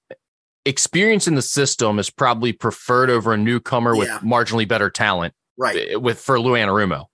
experience 0.65 1.27
in 1.27 1.33
the 1.33 1.41
system 1.41 1.97
is 1.97 2.11
probably 2.11 2.53
preferred 2.53 3.09
over 3.09 3.33
a 3.33 3.37
newcomer 3.37 3.95
yeah. 3.95 3.99
with 3.99 4.09
marginally 4.21 4.67
better 4.67 4.91
talent. 4.91 5.33
Right. 5.57 5.93
Eh, 5.93 5.95
with 5.95 6.19
for 6.19 6.39
Lou 6.39 6.51
Anarumo. 6.51 7.05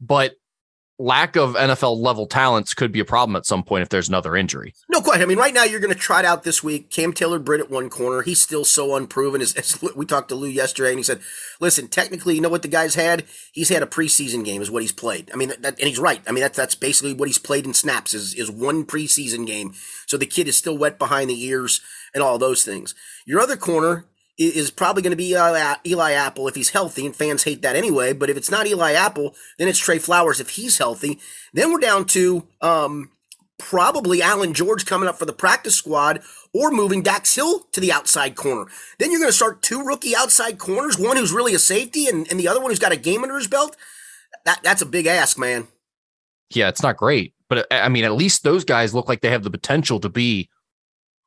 But 0.00 0.34
lack 0.98 1.36
of 1.36 1.54
NFL 1.54 1.98
level 1.98 2.26
talents 2.26 2.72
could 2.72 2.92
be 2.92 3.00
a 3.00 3.04
problem 3.04 3.34
at 3.34 3.46
some 3.46 3.64
point 3.64 3.82
if 3.82 3.88
there's 3.88 4.08
another 4.08 4.36
injury. 4.36 4.74
No 4.88 5.00
question. 5.00 5.22
I 5.22 5.26
mean, 5.26 5.38
right 5.38 5.52
now 5.52 5.64
you're 5.64 5.80
going 5.80 5.92
to 5.92 5.98
try 5.98 6.20
it 6.20 6.24
out 6.24 6.44
this 6.44 6.62
week. 6.62 6.90
Cam 6.90 7.12
Taylor 7.12 7.38
Britt 7.38 7.60
at 7.60 7.70
one 7.70 7.90
corner. 7.90 8.22
He's 8.22 8.40
still 8.40 8.64
so 8.64 8.94
unproven. 8.94 9.40
As, 9.40 9.54
as, 9.54 9.82
we 9.96 10.06
talked 10.06 10.28
to 10.28 10.34
Lou 10.34 10.48
yesterday, 10.48 10.90
and 10.90 10.98
he 10.98 11.02
said, 11.02 11.20
"Listen, 11.60 11.88
technically, 11.88 12.34
you 12.36 12.40
know 12.40 12.48
what 12.48 12.62
the 12.62 12.68
guy's 12.68 12.94
had? 12.94 13.24
He's 13.52 13.68
had 13.68 13.82
a 13.82 13.86
preseason 13.86 14.44
game, 14.44 14.62
is 14.62 14.70
what 14.70 14.82
he's 14.82 14.92
played. 14.92 15.30
I 15.32 15.36
mean, 15.36 15.52
that, 15.60 15.78
and 15.78 15.88
he's 15.88 15.98
right. 15.98 16.22
I 16.26 16.32
mean, 16.32 16.42
that's 16.42 16.56
that's 16.56 16.74
basically 16.74 17.14
what 17.14 17.28
he's 17.28 17.38
played 17.38 17.66
in 17.66 17.74
snaps 17.74 18.14
is 18.14 18.34
is 18.34 18.50
one 18.50 18.84
preseason 18.84 19.46
game. 19.46 19.74
So 20.06 20.16
the 20.16 20.26
kid 20.26 20.48
is 20.48 20.56
still 20.56 20.78
wet 20.78 20.98
behind 20.98 21.30
the 21.30 21.44
ears 21.44 21.80
and 22.14 22.22
all 22.22 22.38
those 22.38 22.64
things. 22.64 22.94
Your 23.26 23.40
other 23.40 23.56
corner 23.56 24.06
is 24.36 24.70
probably 24.70 25.02
going 25.02 25.12
to 25.12 25.16
be 25.16 25.30
Eli 25.30 26.12
Apple 26.12 26.48
if 26.48 26.54
he's 26.54 26.70
healthy, 26.70 27.06
and 27.06 27.14
fans 27.14 27.44
hate 27.44 27.62
that 27.62 27.76
anyway. 27.76 28.12
But 28.12 28.30
if 28.30 28.36
it's 28.36 28.50
not 28.50 28.66
Eli 28.66 28.92
Apple, 28.92 29.34
then 29.58 29.68
it's 29.68 29.78
Trey 29.78 29.98
Flowers 29.98 30.40
if 30.40 30.50
he's 30.50 30.78
healthy. 30.78 31.20
Then 31.52 31.72
we're 31.72 31.78
down 31.78 32.04
to 32.06 32.46
um, 32.60 33.10
probably 33.58 34.22
Allan 34.22 34.54
George 34.54 34.86
coming 34.86 35.08
up 35.08 35.18
for 35.18 35.26
the 35.26 35.32
practice 35.32 35.76
squad 35.76 36.20
or 36.52 36.70
moving 36.70 37.02
Dax 37.02 37.34
Hill 37.34 37.60
to 37.72 37.80
the 37.80 37.92
outside 37.92 38.34
corner. 38.36 38.70
Then 38.98 39.10
you're 39.10 39.20
going 39.20 39.28
to 39.28 39.36
start 39.36 39.62
two 39.62 39.82
rookie 39.82 40.16
outside 40.16 40.58
corners, 40.58 40.98
one 40.98 41.16
who's 41.16 41.32
really 41.32 41.54
a 41.54 41.58
safety 41.58 42.06
and, 42.06 42.26
and 42.30 42.38
the 42.38 42.48
other 42.48 42.60
one 42.60 42.70
who's 42.70 42.78
got 42.78 42.92
a 42.92 42.96
game 42.96 43.22
under 43.22 43.36
his 43.36 43.48
belt. 43.48 43.76
That 44.44 44.60
That's 44.62 44.82
a 44.82 44.86
big 44.86 45.06
ask, 45.06 45.38
man. 45.38 45.68
Yeah, 46.50 46.68
it's 46.68 46.82
not 46.82 46.96
great. 46.96 47.34
But 47.48 47.66
I 47.70 47.88
mean, 47.88 48.04
at 48.04 48.12
least 48.12 48.42
those 48.42 48.64
guys 48.64 48.94
look 48.94 49.08
like 49.08 49.20
they 49.20 49.30
have 49.30 49.44
the 49.44 49.50
potential 49.50 50.00
to 50.00 50.08
be 50.08 50.48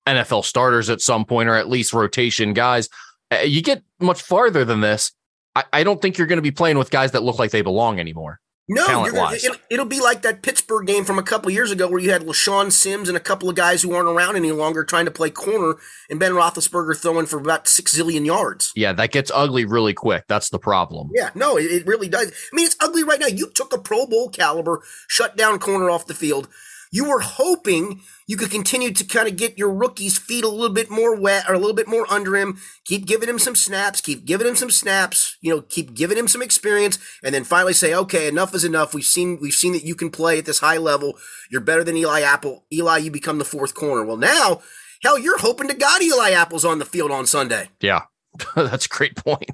NFL 0.08 0.46
starters 0.46 0.90
at 0.90 1.02
some 1.02 1.26
point, 1.26 1.50
or 1.50 1.56
at 1.56 1.70
least 1.70 1.94
rotation 1.94 2.54
guys. 2.54 2.90
Uh, 3.32 3.38
you 3.40 3.62
get 3.62 3.84
much 4.00 4.22
farther 4.22 4.66
than 4.66 4.82
this. 4.82 5.12
I, 5.56 5.64
I 5.74 5.84
don't 5.84 6.02
think 6.02 6.18
you're 6.18 6.28
going 6.28 6.38
to 6.38 6.44
be 6.44 6.52
playing 6.52 6.78
with 6.78 6.92
guys 6.92 7.12
that 7.12 7.24
look 7.24 7.40
like 7.40 7.52
they 7.52 7.62
belong 7.62 8.00
anymore. 8.00 8.40
No, 8.70 9.06
it'll, 9.06 9.56
it'll, 9.70 9.86
be 9.86 10.02
like 10.02 10.24
that 10.24 10.42
Pittsburgh 10.42 10.86
game 10.86 11.06
from 11.06 11.18
a 11.18 11.24
couple 11.24 11.50
years 11.50 11.72
ago 11.72 11.88
where 11.88 12.02
you 12.02 12.12
had 12.12 12.24
LeShaun 12.24 12.70
Sims 12.70 13.08
and 13.08 13.16
a 13.16 13.22
couple 13.22 13.50
of 13.50 13.56
guys 13.56 13.82
who 13.82 13.94
aren't 13.94 14.10
around 14.10 14.36
any 14.36 14.52
longer 14.52 14.84
trying 14.84 15.06
to 15.06 15.12
play 15.12 15.30
corner, 15.30 15.78
and 16.10 16.20
Ben 16.20 16.34
Roethlisberger 16.34 16.98
throwing 16.98 17.28
for 17.28 17.40
about 17.40 17.70
six 17.70 17.98
zillion 17.98 18.26
yards. 18.26 18.74
Yeah, 18.76 18.92
that 18.92 19.14
gets 19.14 19.32
ugly 19.34 19.64
really 19.64 19.94
quick. 19.94 20.26
That's 20.28 20.50
the 20.50 20.60
problem. 20.60 21.12
Yeah, 21.16 21.30
no, 21.34 21.58
it, 21.58 21.72
it 21.72 21.88
really 21.88 22.10
does. 22.10 22.28
I 22.28 22.56
mean, 22.56 22.66
it's 22.66 22.76
ugly 22.82 23.06
right 23.06 23.22
now. 23.22 23.28
You 23.28 23.50
took 23.52 23.74
a 23.74 23.78
Pro 23.78 24.06
Bowl 24.06 24.28
caliber 24.28 24.84
shut 25.08 25.38
down 25.38 25.60
corner 25.60 25.90
off 25.90 26.06
the 26.06 26.14
field 26.14 26.50
you 26.92 27.10
were 27.10 27.20
hoping 27.20 28.02
you 28.28 28.38
could 28.38 28.52
continue 28.52 28.92
to 28.92 29.04
kind 29.04 29.28
of 29.28 29.36
get 29.36 29.58
your 29.58 29.72
rookie's 29.72 30.18
feet 30.18 30.44
a 30.44 30.50
little 30.50 30.74
bit 30.74 30.90
more 30.90 31.20
wet 31.20 31.46
or 31.50 31.54
a 31.54 31.60
little 31.60 31.76
bit 31.76 31.88
more 31.88 32.06
under 32.12 32.36
him, 32.36 32.60
keep 32.86 33.06
giving 33.06 33.30
him 33.30 33.40
some 33.40 33.56
snaps, 33.56 34.02
keep 34.02 34.26
giving 34.26 34.48
him 34.48 34.56
some 34.56 34.70
snaps, 34.70 35.38
you 35.42 35.54
know, 35.54 35.62
keep 35.62 35.94
giving 35.94 36.18
him 36.18 36.28
some 36.28 36.42
experience, 36.42 37.00
and 37.24 37.34
then 37.34 37.44
finally 37.44 37.74
say, 37.74 37.94
okay, 37.94 38.28
enough 38.28 38.54
is 38.54 38.64
enough. 38.64 38.94
We've 38.94 39.04
seen 39.04 39.40
we've 39.42 39.54
seen 39.54 39.74
that 39.74 39.86
you 39.86 39.96
can 39.96 40.10
play 40.10 40.40
at 40.40 40.46
this 40.46 40.60
high 40.60 40.78
level. 40.78 41.18
You're 41.52 41.62
better 41.62 41.84
than 41.84 41.98
Eli 41.98 42.22
Apple. 42.22 42.66
Eli, 42.72 42.98
you 42.98 43.12
become 43.12 43.38
the 43.38 43.46
fourth 43.46 43.74
corner. 43.74 44.04
Well, 44.04 44.18
now, 44.18 44.62
hell, 45.04 45.18
you're 45.18 45.40
hoping 45.40 45.68
to 45.70 45.74
God 45.74 46.02
Eli 46.02 46.32
Apple's 46.32 46.66
on 46.66 46.80
the 46.80 46.86
field 46.86 47.12
on 47.12 47.26
Sunday. 47.26 47.70
Yeah, 47.82 48.04
that's 48.56 48.86
a 48.86 48.90
great 48.90 49.16
point. 49.16 49.50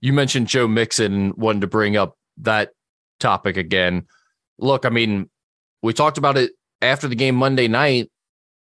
You 0.00 0.12
mentioned 0.12 0.48
Joe 0.48 0.66
Mixon, 0.66 1.32
wanted 1.36 1.60
to 1.60 1.68
bring 1.68 1.96
up 1.96 2.18
that 2.38 2.70
topic 3.20 3.56
again. 3.56 4.06
Look, 4.58 4.84
I 4.84 4.88
mean, 4.88 5.30
we 5.82 5.92
talked 5.92 6.18
about 6.18 6.36
it 6.36 6.52
after 6.80 7.08
the 7.08 7.14
game 7.14 7.34
Monday 7.34 7.68
night. 7.68 8.10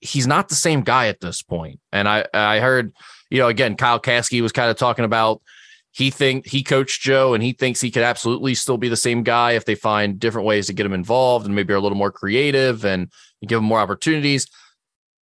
He's 0.01 0.27
not 0.27 0.49
the 0.49 0.55
same 0.55 0.83
guy 0.83 1.09
at 1.09 1.21
this 1.21 1.43
point. 1.43 1.81
And 1.93 2.09
I 2.09 2.25
I 2.33 2.61
heard, 2.61 2.93
you 3.31 3.39
know, 3.39 3.49
again, 3.49 3.77
Kyle 3.77 4.01
Caskey 4.01 4.41
was 4.41 4.53
kind 4.53 4.71
of 4.71 4.77
talking 4.77 5.05
about 5.05 5.43
he 5.93 6.11
think 6.11 6.47
he 6.47 6.63
coached 6.63 7.03
Joe 7.03 7.35
and 7.35 7.43
he 7.43 7.53
thinks 7.53 7.81
he 7.81 7.91
could 7.91 8.03
absolutely 8.05 8.55
still 8.55 8.79
be 8.79 8.89
the 8.89 8.97
same 8.97 9.23
guy 9.23 9.53
if 9.53 9.65
they 9.65 9.75
find 9.75 10.21
different 10.21 10.47
ways 10.47 10.67
to 10.69 10.73
get 10.73 10.87
him 10.87 10.93
involved 10.93 11.47
and 11.47 11.55
maybe 11.55 11.73
are 11.73 11.77
a 11.77 11.81
little 11.81 11.99
more 11.99 12.13
creative 12.13 12.85
and 12.85 13.11
give 13.47 13.59
him 13.59 13.65
more 13.65 13.81
opportunities. 13.81 14.47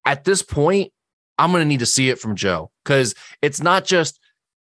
At 0.04 0.24
this 0.24 0.42
point, 0.42 0.92
I'm 1.38 1.52
going 1.52 1.62
to 1.62 1.68
need 1.68 1.80
to 1.80 1.86
see 1.86 2.08
it 2.08 2.18
from 2.18 2.34
Joe 2.34 2.70
because 2.84 3.14
it's 3.42 3.62
not 3.62 3.84
just 3.84 4.18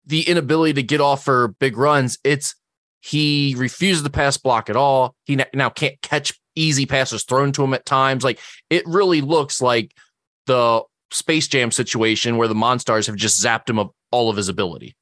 the 0.06 0.22
inability 0.22 0.74
to 0.74 0.84
get 0.84 1.02
off 1.02 1.24
for 1.26 1.50
big 1.60 1.78
runs. 1.78 2.20
It's 2.24 2.56
he 3.00 3.56
refuses 3.58 4.04
to 4.04 4.10
pass 4.10 4.38
block 4.38 4.70
at 4.70 4.76
all. 4.76 5.16
He 5.26 5.40
now 5.54 5.70
can't 5.70 6.00
catch 6.02 6.34
easy 6.58 6.86
passes 6.86 7.24
thrown 7.24 7.52
to 7.54 7.64
him 7.64 7.74
at 7.74 7.86
times. 7.86 8.24
Like 8.24 8.40
it 8.70 8.84
really 8.86 9.22
looks 9.22 9.62
like 9.62 9.94
the 10.46 10.84
Space 11.12 11.48
Jam 11.48 11.72
situation 11.72 12.38
where 12.38 12.48
the 12.48 12.56
Monstars 12.56 13.08
have 13.08 13.16
just 13.16 13.44
zapped 13.44 13.70
him 13.70 13.80
of 13.80 13.92
all 14.12 14.30
of 14.30 14.38
his 14.38 14.50
ability. 14.50 14.96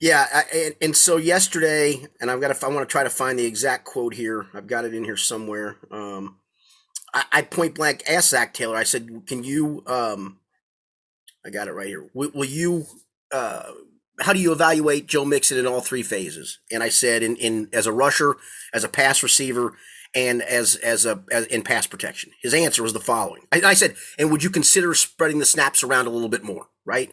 Yeah, 0.00 0.26
I, 0.32 0.44
and, 0.54 0.74
and, 0.82 0.96
so 0.96 1.16
yesterday, 1.16 2.06
and 2.20 2.30
I've 2.30 2.40
got 2.40 2.54
to, 2.54 2.66
I 2.66 2.68
want 2.68 2.86
to 2.86 2.92
try 2.92 3.02
to 3.02 3.10
find 3.10 3.38
the 3.38 3.46
exact 3.46 3.86
quote 3.86 4.12
here. 4.12 4.46
I've 4.52 4.66
got 4.66 4.84
it 4.84 4.92
in 4.92 5.04
here 5.04 5.16
somewhere. 5.16 5.78
Um, 5.90 6.36
I, 7.14 7.24
I, 7.32 7.42
point 7.42 7.76
blank 7.76 8.02
asked 8.06 8.28
Zac 8.28 8.52
Taylor. 8.52 8.76
I 8.76 8.82
said, 8.82 9.22
"Can 9.26 9.42
you?" 9.42 9.82
Um, 9.86 10.38
I 11.46 11.50
got 11.50 11.66
it 11.66 11.72
right 11.72 11.86
here. 11.86 12.10
Will, 12.12 12.30
will 12.34 12.44
you? 12.44 12.84
Uh, 13.32 13.72
how 14.20 14.34
do 14.34 14.38
you 14.38 14.52
evaluate 14.52 15.06
Joe 15.06 15.24
Mixon 15.24 15.58
in 15.58 15.66
all 15.66 15.80
three 15.80 16.02
phases? 16.02 16.58
And 16.70 16.82
I 16.82 16.90
said, 16.90 17.22
in, 17.22 17.36
in 17.36 17.68
as 17.72 17.86
a 17.86 17.92
rusher, 17.92 18.36
as 18.74 18.84
a 18.84 18.88
pass 18.88 19.22
receiver, 19.22 19.74
and 20.16 20.42
as 20.42 20.76
as 20.76 21.04
a 21.04 21.22
as 21.30 21.44
in 21.46 21.62
pass 21.62 21.86
protection. 21.86 22.32
His 22.42 22.54
answer 22.54 22.82
was 22.82 22.94
the 22.94 23.00
following. 23.00 23.42
I, 23.52 23.60
I, 23.60 23.74
said, 23.74 23.94
and 24.18 24.32
would 24.32 24.42
you 24.42 24.50
consider 24.50 24.94
spreading 24.94 25.38
the 25.38 25.44
snaps 25.44 25.84
around 25.84 26.06
a 26.06 26.10
little 26.10 26.30
bit 26.30 26.42
more, 26.42 26.68
right? 26.84 27.12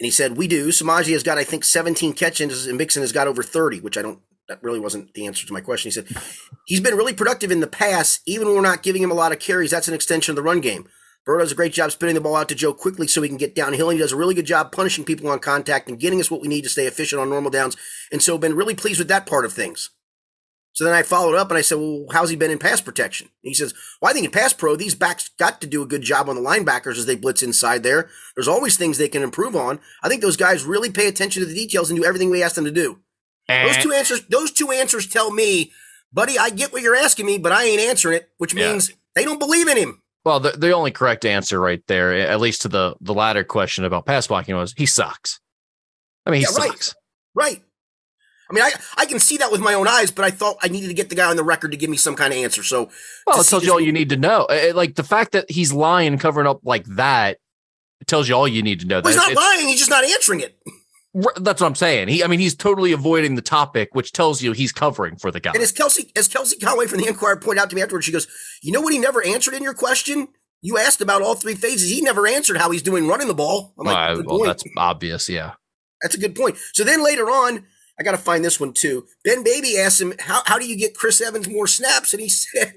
And 0.00 0.06
he 0.06 0.10
said, 0.10 0.36
we 0.36 0.48
do. 0.48 0.68
Samaje 0.68 1.12
has 1.12 1.22
got, 1.22 1.38
I 1.38 1.44
think, 1.44 1.62
17 1.62 2.14
catches, 2.14 2.66
and 2.66 2.76
Mixon 2.76 3.02
has 3.02 3.12
got 3.12 3.28
over 3.28 3.44
30, 3.44 3.80
which 3.80 3.96
I 3.96 4.02
don't. 4.02 4.18
That 4.48 4.62
really 4.62 4.80
wasn't 4.80 5.14
the 5.14 5.26
answer 5.26 5.46
to 5.46 5.52
my 5.52 5.60
question. 5.60 5.88
He 5.88 5.92
said, 5.92 6.06
he's 6.66 6.80
been 6.80 6.96
really 6.96 7.14
productive 7.14 7.50
in 7.50 7.60
the 7.60 7.66
pass, 7.66 8.20
even 8.26 8.46
when 8.46 8.56
we're 8.56 8.62
not 8.62 8.82
giving 8.82 9.02
him 9.02 9.10
a 9.10 9.14
lot 9.14 9.32
of 9.32 9.38
carries. 9.38 9.70
That's 9.70 9.88
an 9.88 9.94
extension 9.94 10.32
of 10.32 10.36
the 10.36 10.42
run 10.42 10.60
game. 10.60 10.88
Burrow 11.24 11.38
does 11.38 11.52
a 11.52 11.54
great 11.54 11.72
job 11.72 11.92
spinning 11.92 12.14
the 12.14 12.20
ball 12.20 12.36
out 12.36 12.50
to 12.50 12.54
Joe 12.54 12.74
quickly 12.74 13.06
so 13.06 13.22
he 13.22 13.28
can 13.28 13.38
get 13.38 13.54
downhill. 13.54 13.88
And 13.88 13.96
he 13.96 14.02
does 14.02 14.12
a 14.12 14.16
really 14.16 14.34
good 14.34 14.44
job 14.44 14.72
punishing 14.72 15.04
people 15.04 15.30
on 15.30 15.38
contact 15.38 15.88
and 15.88 15.98
getting 15.98 16.20
us 16.20 16.30
what 16.30 16.42
we 16.42 16.48
need 16.48 16.64
to 16.64 16.68
stay 16.68 16.86
efficient 16.86 17.22
on 17.22 17.30
normal 17.30 17.50
downs. 17.50 17.76
And 18.12 18.22
so 18.22 18.36
been 18.36 18.56
really 18.56 18.74
pleased 18.74 18.98
with 18.98 19.08
that 19.08 19.24
part 19.24 19.46
of 19.46 19.52
things. 19.54 19.88
So 20.74 20.82
then 20.82 20.92
I 20.92 21.02
followed 21.02 21.36
up 21.36 21.50
and 21.50 21.56
I 21.56 21.60
said, 21.60 21.78
well, 21.78 22.06
how's 22.10 22.30
he 22.30 22.36
been 22.36 22.50
in 22.50 22.58
pass 22.58 22.80
protection? 22.80 23.28
And 23.28 23.48
he 23.48 23.54
says, 23.54 23.72
well, 24.02 24.10
I 24.10 24.12
think 24.12 24.26
in 24.26 24.32
pass 24.32 24.52
pro, 24.52 24.74
these 24.74 24.96
backs 24.96 25.30
got 25.38 25.60
to 25.60 25.68
do 25.68 25.82
a 25.82 25.86
good 25.86 26.02
job 26.02 26.28
on 26.28 26.34
the 26.34 26.42
linebackers 26.42 26.98
as 26.98 27.06
they 27.06 27.14
blitz 27.14 27.44
inside 27.44 27.84
there. 27.84 28.10
There's 28.34 28.48
always 28.48 28.76
things 28.76 28.98
they 28.98 29.08
can 29.08 29.22
improve 29.22 29.54
on. 29.54 29.78
I 30.02 30.08
think 30.08 30.20
those 30.20 30.36
guys 30.36 30.64
really 30.64 30.90
pay 30.90 31.06
attention 31.06 31.42
to 31.42 31.48
the 31.48 31.54
details 31.54 31.90
and 31.90 31.98
do 31.98 32.04
everything 32.04 32.28
we 32.28 32.42
ask 32.42 32.56
them 32.56 32.64
to 32.64 32.72
do. 32.72 32.98
those 33.48 33.76
two 33.76 33.92
answers, 33.92 34.26
those 34.26 34.50
two 34.50 34.72
answers 34.72 35.06
tell 35.06 35.30
me, 35.30 35.70
buddy, 36.12 36.40
I 36.40 36.50
get 36.50 36.72
what 36.72 36.82
you're 36.82 36.96
asking 36.96 37.26
me, 37.26 37.38
but 37.38 37.52
I 37.52 37.64
ain't 37.64 37.80
answering 37.80 38.16
it, 38.16 38.30
which 38.38 38.54
means 38.54 38.90
yeah. 38.90 38.96
they 39.14 39.24
don't 39.24 39.38
believe 39.38 39.68
in 39.68 39.76
him. 39.76 40.02
Well, 40.24 40.40
the, 40.40 40.52
the 40.52 40.72
only 40.72 40.90
correct 40.90 41.24
answer 41.24 41.60
right 41.60 41.82
there, 41.86 42.14
at 42.14 42.40
least 42.40 42.62
to 42.62 42.68
the 42.68 42.96
the 43.00 43.12
latter 43.12 43.44
question 43.44 43.84
about 43.84 44.06
pass 44.06 44.26
blocking, 44.26 44.56
was 44.56 44.72
he 44.74 44.86
sucks. 44.86 45.38
I 46.24 46.30
mean, 46.30 46.40
he 46.40 46.46
yeah, 46.46 46.48
sucks. 46.48 46.94
Right. 47.34 47.44
right. 47.44 47.62
I 48.50 48.52
mean, 48.52 48.62
I, 48.62 48.72
I 48.96 49.06
can 49.06 49.18
see 49.18 49.38
that 49.38 49.50
with 49.50 49.60
my 49.60 49.74
own 49.74 49.88
eyes, 49.88 50.10
but 50.10 50.24
I 50.24 50.30
thought 50.30 50.56
I 50.62 50.68
needed 50.68 50.88
to 50.88 50.94
get 50.94 51.08
the 51.08 51.14
guy 51.14 51.30
on 51.30 51.36
the 51.36 51.44
record 51.44 51.70
to 51.70 51.78
give 51.78 51.88
me 51.88 51.96
some 51.96 52.14
kind 52.14 52.32
of 52.32 52.38
answer. 52.38 52.62
So, 52.62 52.90
well, 53.26 53.40
it 53.40 53.46
tells 53.46 53.64
you 53.64 53.72
all 53.72 53.80
you 53.80 53.92
need 53.92 54.10
to 54.10 54.16
know. 54.16 54.46
Like 54.74 54.96
the 54.96 55.02
fact 55.02 55.32
that 55.32 55.50
he's 55.50 55.72
lying, 55.72 56.18
covering 56.18 56.46
up 56.46 56.60
like 56.62 56.84
that, 56.96 57.38
it 58.00 58.06
tells 58.06 58.28
you 58.28 58.34
all 58.34 58.46
you 58.46 58.62
need 58.62 58.80
to 58.80 58.86
know. 58.86 59.00
Well, 59.02 59.12
he's 59.12 59.16
not 59.16 59.30
it's, 59.30 59.40
lying; 59.40 59.68
he's 59.68 59.78
just 59.78 59.90
not 59.90 60.04
answering 60.04 60.40
it. 60.40 60.58
That's 61.36 61.60
what 61.60 61.68
I'm 61.68 61.74
saying. 61.74 62.08
He, 62.08 62.24
I 62.24 62.26
mean, 62.26 62.40
he's 62.40 62.54
totally 62.54 62.92
avoiding 62.92 63.36
the 63.36 63.42
topic, 63.42 63.90
which 63.92 64.12
tells 64.12 64.42
you 64.42 64.52
he's 64.52 64.72
covering 64.72 65.16
for 65.16 65.30
the 65.30 65.40
guy. 65.40 65.52
And 65.54 65.62
as 65.62 65.72
Kelsey, 65.72 66.12
as 66.16 66.28
Kelsey 66.28 66.58
Conway 66.58 66.86
from 66.86 66.98
the 66.98 67.06
Enquirer 67.06 67.36
pointed 67.36 67.62
out 67.62 67.70
to 67.70 67.76
me 67.76 67.82
afterwards, 67.82 68.04
she 68.04 68.12
goes, 68.12 68.26
"You 68.62 68.72
know 68.72 68.80
what? 68.80 68.92
He 68.92 68.98
never 68.98 69.24
answered 69.24 69.54
in 69.54 69.62
your 69.62 69.74
question. 69.74 70.28
You 70.60 70.76
asked 70.76 71.00
about 71.00 71.22
all 71.22 71.34
three 71.34 71.54
phases. 71.54 71.88
He 71.88 72.00
never 72.02 72.26
answered 72.26 72.56
how 72.56 72.70
he's 72.70 72.82
doing 72.82 73.08
running 73.08 73.28
the 73.28 73.34
ball." 73.34 73.72
I'm 73.78 73.86
like, 73.86 74.18
uh, 74.18 74.22
well, 74.26 74.44
that's 74.44 74.64
obvious. 74.76 75.30
Yeah, 75.30 75.52
that's 76.02 76.14
a 76.14 76.18
good 76.18 76.34
point. 76.34 76.58
So 76.74 76.84
then 76.84 77.02
later 77.02 77.30
on 77.30 77.64
I 77.98 78.02
got 78.02 78.12
to 78.12 78.18
find 78.18 78.44
this 78.44 78.58
one 78.58 78.72
too. 78.72 79.06
Ben 79.24 79.44
Baby 79.44 79.78
asked 79.78 80.00
him, 80.00 80.14
how, 80.20 80.42
how 80.46 80.58
do 80.58 80.66
you 80.66 80.76
get 80.76 80.96
Chris 80.96 81.20
Evans 81.20 81.48
more 81.48 81.66
snaps? 81.66 82.12
And 82.12 82.20
he 82.20 82.28
said, 82.30 82.74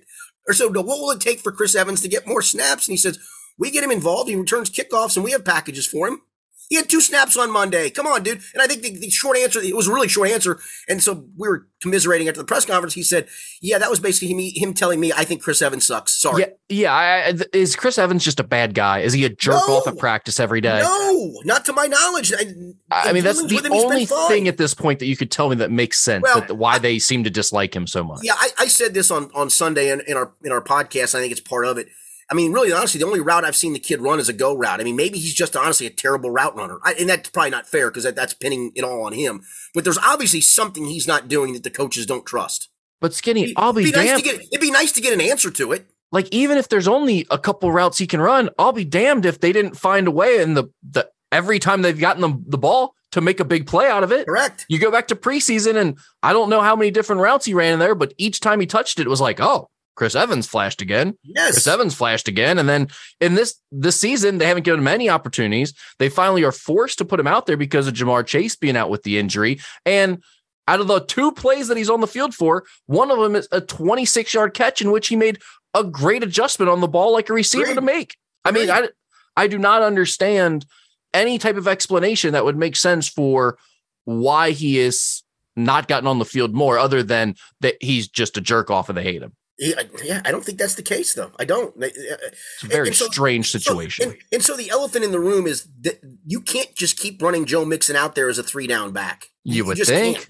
or 0.47 0.53
so, 0.53 0.69
what 0.69 0.86
will 0.86 1.12
it 1.12 1.19
take 1.19 1.39
for 1.39 1.51
Chris 1.51 1.75
Evans 1.75 2.01
to 2.01 2.08
get 2.08 2.27
more 2.27 2.41
snaps? 2.41 2.88
And 2.88 2.93
he 2.93 2.97
says, 2.97 3.19
we 3.58 3.71
get 3.71 3.84
him 3.84 3.91
involved. 3.91 4.30
He 4.30 4.36
returns 4.36 4.69
kickoffs 4.69 5.15
and 5.15 5.23
we 5.23 5.32
have 5.32 5.43
packages 5.43 5.88
for 5.88 6.08
him. 6.08 6.21
He 6.69 6.75
had 6.75 6.89
two 6.89 6.99
snaps 6.99 7.38
on 7.38 7.51
Monday. 7.51 7.89
Come 7.89 8.08
on, 8.08 8.23
dude. 8.23 8.41
And 8.53 8.62
I 8.62 8.67
think 8.67 8.82
the, 8.82 8.91
the, 8.91 9.10
short 9.10 9.38
answer, 9.38 9.62
it 9.62 9.75
was 9.75 9.88
a 9.88 9.93
really 9.93 10.10
short 10.10 10.30
answer. 10.30 10.60
And 10.89 11.01
so 11.01 11.25
we 11.38 11.47
were 11.47 11.65
commiserating 11.82 12.27
after 12.27 12.41
the 12.41 12.45
press 12.45 12.65
conference. 12.65 12.93
He 12.93 13.03
said, 13.03 13.27
Yeah, 13.62 13.77
that 13.77 13.89
was 13.89 14.01
basically 14.01 14.34
him, 14.34 14.51
him 14.53 14.73
telling 14.73 14.99
me, 14.99 15.13
I 15.13 15.23
think 15.23 15.41
Chris 15.41 15.62
Evans 15.62 15.88
sucks. 15.88 16.21
Sorry. 16.21 16.41
Yeah. 16.41 16.47
Yeah. 16.67 16.93
I, 16.93 17.34
is 17.53 17.77
Chris 17.77 17.97
Evans 17.97 18.25
just 18.25 18.41
a 18.41 18.43
bad 18.43 18.73
guy? 18.73 18.99
Is 18.99 19.13
he 19.13 19.23
a 19.23 19.30
jerk 19.30 19.62
no, 19.67 19.77
off 19.77 19.88
at 19.88 19.97
practice 19.97 20.41
every 20.41 20.60
day? 20.60 20.80
No, 20.80 21.34
not 21.45 21.63
to 21.65 21.73
my 21.73 21.88
knowledge. 21.88 22.34
I, 22.34 22.43
I 22.91 23.13
mean, 23.13 23.23
that's 23.23 23.41
the 23.41 23.69
only 23.71 24.06
thing 24.06 24.49
at 24.49 24.58
this 24.58 24.73
point 24.73 24.99
that 24.99 25.06
you 25.06 25.15
could 25.15 25.32
tell 25.32 25.49
me 25.49 25.56
that 25.58 25.71
makes 25.71 25.99
sense 25.99 26.23
well, 26.23 26.41
that 26.41 26.56
why 26.56 26.73
I, 26.73 26.80
they 26.80 26.99
seem 26.99 27.23
to 27.23 27.30
dislike 27.30 27.73
him 27.73 27.88
so 27.88 28.03
much. 28.03 28.19
Yeah. 28.23 28.36
I, 28.36 28.49
I 28.60 28.67
said 28.67 28.93
this 28.93 29.10
on, 29.10 29.32
on 29.34 29.49
Sunday 29.49 29.89
in, 29.89 30.01
in 30.01 30.17
our, 30.17 30.34
in 30.43 30.51
our 30.51 30.62
podcast. 30.62 31.15
I 31.15 31.21
think 31.21 31.32
it's 31.32 31.39
part 31.39 31.65
of 31.65 31.77
it 31.77 31.88
I 32.29 32.33
mean, 32.33 32.51
really, 32.51 32.73
honestly, 32.73 32.99
the 32.99 33.05
only 33.05 33.21
route 33.21 33.45
I've 33.45 33.55
seen 33.55 33.73
the 33.73 33.79
kid 33.79 34.01
run 34.01 34.19
is 34.19 34.27
a 34.27 34.33
go 34.33 34.55
route. 34.55 34.81
I 34.81 34.83
mean, 34.83 34.97
maybe 34.97 35.17
he's 35.17 35.33
just 35.33 35.55
honestly 35.55 35.87
a 35.87 35.89
terrible 35.89 36.29
route 36.29 36.55
runner. 36.55 36.77
I, 36.83 36.93
and 36.93 37.09
that's 37.09 37.29
probably 37.29 37.51
not 37.51 37.67
fair 37.67 37.89
because 37.89 38.03
that, 38.03 38.15
that's 38.15 38.33
pinning 38.33 38.71
it 38.75 38.83
all 38.83 39.05
on 39.05 39.13
him. 39.13 39.43
But 39.73 39.85
there's 39.85 39.97
obviously 39.97 40.41
something 40.41 40.85
he's 40.85 41.07
not 41.07 41.29
doing 41.29 41.53
that 41.53 41.63
the 41.63 41.69
coaches 41.69 42.05
don't 42.05 42.25
trust. 42.25 42.69
But 42.99 43.13
Skinny, 43.13 43.43
it'd, 43.43 43.53
I'll 43.57 43.73
be, 43.73 43.83
it'd 43.83 43.93
be 43.93 43.99
damned. 43.99 44.23
Nice 44.25 44.33
get, 44.33 44.47
it'd 44.51 44.61
be 44.61 44.71
nice 44.71 44.91
to 44.93 45.01
get 45.01 45.13
an 45.13 45.21
answer 45.21 45.51
to 45.51 45.71
it. 45.71 45.89
Like, 46.11 46.27
even 46.31 46.57
if 46.57 46.69
there's 46.69 46.87
only 46.87 47.25
a 47.29 47.37
couple 47.37 47.71
routes 47.71 47.97
he 47.97 48.07
can 48.07 48.21
run, 48.21 48.49
I'll 48.57 48.73
be 48.73 48.85
damned 48.85 49.25
if 49.25 49.39
they 49.39 49.51
didn't 49.51 49.75
find 49.75 50.07
a 50.07 50.11
way 50.11 50.41
in 50.41 50.53
the, 50.53 50.65
the 50.89 51.09
every 51.31 51.59
time 51.59 51.81
they've 51.81 51.99
gotten 51.99 52.21
the, 52.21 52.43
the 52.47 52.57
ball 52.57 52.93
to 53.11 53.21
make 53.21 53.39
a 53.39 53.45
big 53.45 53.67
play 53.67 53.87
out 53.87 54.03
of 54.03 54.11
it. 54.11 54.25
Correct. 54.25 54.65
You 54.67 54.79
go 54.79 54.91
back 54.91 55.07
to 55.09 55.15
preseason, 55.15 55.75
and 55.75 55.97
I 56.23 56.33
don't 56.33 56.49
know 56.49 56.61
how 56.61 56.75
many 56.75 56.91
different 56.91 57.21
routes 57.21 57.45
he 57.45 57.53
ran 57.53 57.73
in 57.73 57.79
there, 57.79 57.95
but 57.95 58.13
each 58.17 58.39
time 58.39 58.59
he 58.59 58.65
touched 58.65 58.99
it, 58.99 59.07
it 59.07 59.09
was 59.09 59.21
like, 59.21 59.39
oh, 59.39 59.69
Chris 59.97 60.15
Evans 60.15 60.47
flashed 60.47 60.81
again. 60.81 61.17
Yes. 61.23 61.53
Chris 61.53 61.67
Evans 61.67 61.95
flashed 61.95 62.27
again. 62.27 62.60
And 62.60 62.69
then 62.69 62.88
in 63.19 63.33
this 63.33 63.60
this 63.71 63.99
season, 63.99 64.38
they 64.38 64.45
haven't 64.45 64.63
given 64.63 64.79
him 64.79 64.88
any 64.88 65.10
opportunities. 65.10 65.73
They 65.97 66.07
finally 66.07 66.43
are 66.43 66.51
forced 66.51 66.99
to 66.99 67.05
put 67.05 67.19
him 67.19 67.27
out 67.27 67.47
there 67.47 67.57
because 67.57 67.88
of 67.88 67.95
Ja'Marr 67.95 68.25
Chase 68.25 68.55
being 68.55 68.77
out 68.77 68.91
with 68.91 69.03
the 69.03 69.17
injury. 69.17 69.60
And 69.86 70.23
out 70.67 70.79
of 70.79 70.88
the 70.88 70.99
two 70.99 71.31
plays 71.31 71.67
that 71.67 71.77
he's 71.77 71.89
on 71.89 72.01
the 72.01 72.07
field 72.07 72.36
for, 72.36 72.63
one 72.86 73.10
of 73.10 73.19
them 73.19 73.36
is 73.36 73.47
a 73.51 73.60
26 73.60 74.33
yard 74.33 74.53
catch 74.53 74.81
in 74.81 74.91
which 74.91 75.07
he 75.07 75.15
made 75.15 75.39
a 75.73 75.83
great 75.83 76.23
adjustment 76.23 76.69
on 76.69 76.79
the 76.79 76.88
ball 76.88 77.12
like 77.12 77.29
a 77.29 77.33
receiver 77.33 77.65
great. 77.65 77.75
to 77.75 77.81
make. 77.81 78.17
I 78.45 78.51
mean, 78.51 78.69
I 78.69 78.89
I 79.36 79.47
do 79.47 79.57
not 79.57 79.81
understand 79.81 80.65
any 81.12 81.39
type 81.39 81.57
of 81.57 81.67
explanation 81.67 82.33
that 82.33 82.45
would 82.45 82.57
make 82.57 82.75
sense 82.75 83.10
for 83.10 83.57
why 84.05 84.51
he 84.51 84.77
is 84.77 85.23
not 85.55 85.88
gotten 85.88 86.07
on 86.07 86.19
the 86.19 86.25
field 86.25 86.53
more 86.53 86.77
other 86.77 87.01
than 87.01 87.33
that 87.62 87.75
he's 87.81 88.07
just 88.07 88.38
a 88.38 88.41
jerk 88.41 88.69
off 88.69 88.89
and 88.89 88.97
they 88.97 89.03
hate 89.03 89.23
him. 89.23 89.33
Yeah, 89.60 90.22
I 90.24 90.32
don't 90.32 90.46
think 90.46 90.60
that's 90.60 90.76
the 90.76 90.84
case, 90.84 91.15
though. 91.15 91.32
I 91.39 91.46
don't. 91.46 91.76
Uh, 91.76 91.88
it's 91.88 92.63
a 92.63 92.67
very 92.67 92.93
so, 92.93 93.08
strange 93.08 93.50
situation. 93.52 94.04
So, 94.04 94.10
and, 94.12 94.20
and, 94.32 94.43
so 94.43 94.56
the 94.56 94.70
elephant 94.70 95.04
in 95.04 95.12
the 95.12 95.20
room 95.20 95.48
is 95.48 95.67
that 95.82 96.00
you 96.26 96.41
can't 96.41 96.74
just 96.76 97.00
keep 97.00 97.22
running 97.22 97.46
Joe 97.46 97.65
Mixon 97.65 97.96
out 97.96 98.13
there 98.13 98.30
as 98.30 98.38
a 98.38 98.43
three 98.43 98.67
down 98.67 98.91
back. 98.91 99.28
You, 99.43 99.56
you 99.56 99.65
would 99.65 99.78
think. 99.80 100.28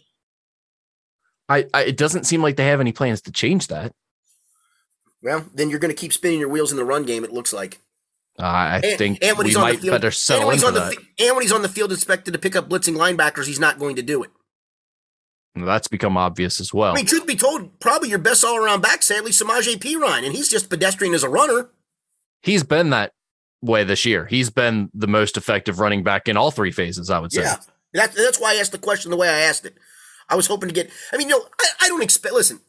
I, 1.49 1.65
I, 1.73 1.83
it 1.83 1.97
doesn't 1.97 2.25
seem 2.25 2.41
like 2.41 2.55
they 2.55 2.67
have 2.67 2.79
any 2.79 2.93
plans 2.93 3.21
to 3.23 3.31
change 3.31 3.67
that. 3.67 3.91
Well, 5.21 5.45
then 5.53 5.69
you're 5.69 5.79
going 5.79 5.93
to 5.93 5.99
keep 5.99 6.13
spinning 6.13 6.39
your 6.39 6.49
wheels 6.49 6.71
in 6.71 6.77
the 6.77 6.85
run 6.85 7.03
game. 7.03 7.23
It 7.25 7.33
looks 7.33 7.51
like. 7.51 7.79
Uh, 8.39 8.43
I 8.43 8.81
and, 8.83 8.97
think 8.97 9.19
and 9.23 9.37
when 9.37 9.45
we 9.45 9.49
he's 9.49 9.57
might 9.57 9.69
on 9.69 9.75
the 9.75 9.81
field, 9.81 9.93
better 9.93 10.11
settle 10.11 10.51
into 10.51 10.71
that. 10.71 10.95
The, 10.95 11.25
and 11.25 11.35
when 11.35 11.41
he's 11.41 11.51
on 11.51 11.63
the 11.63 11.69
field 11.69 11.91
expected 11.91 12.31
to 12.31 12.39
pick 12.39 12.55
up 12.55 12.69
blitzing 12.69 12.95
linebackers, 12.95 13.45
he's 13.45 13.59
not 13.59 13.79
going 13.79 13.95
to 13.95 14.03
do 14.03 14.23
it. 14.23 14.29
That's 15.65 15.87
become 15.87 16.17
obvious 16.17 16.59
as 16.59 16.73
well. 16.73 16.91
I 16.91 16.95
mean, 16.95 17.05
truth 17.05 17.25
be 17.25 17.35
told, 17.35 17.79
probably 17.79 18.09
your 18.09 18.19
best 18.19 18.43
all 18.43 18.57
around 18.57 18.81
back, 18.81 19.03
sadly, 19.03 19.31
Samaje 19.31 19.77
Perine, 19.77 20.25
and 20.25 20.35
he's 20.35 20.49
just 20.49 20.69
pedestrian 20.69 21.13
as 21.13 21.23
a 21.23 21.29
runner. 21.29 21.69
He's 22.41 22.63
been 22.63 22.91
that 22.91 23.13
way 23.61 23.83
this 23.83 24.05
year. 24.05 24.25
He's 24.25 24.49
been 24.49 24.89
the 24.93 25.07
most 25.07 25.37
effective 25.37 25.79
running 25.79 26.03
back 26.03 26.27
in 26.27 26.37
all 26.37 26.51
three 26.51 26.71
phases, 26.71 27.09
I 27.09 27.19
would 27.19 27.31
say. 27.31 27.41
Yeah. 27.41 27.57
That, 27.93 28.13
that's 28.13 28.39
why 28.39 28.53
I 28.53 28.55
asked 28.57 28.71
the 28.71 28.77
question 28.77 29.11
the 29.11 29.17
way 29.17 29.29
I 29.29 29.39
asked 29.39 29.65
it. 29.65 29.75
I 30.29 30.35
was 30.35 30.47
hoping 30.47 30.69
to 30.69 30.75
get, 30.75 30.89
I 31.11 31.17
mean, 31.17 31.29
you 31.29 31.37
know, 31.37 31.45
I, 31.59 31.67
I 31.83 31.87
don't 31.87 32.03
expect, 32.03 32.35
listen, 32.35 32.59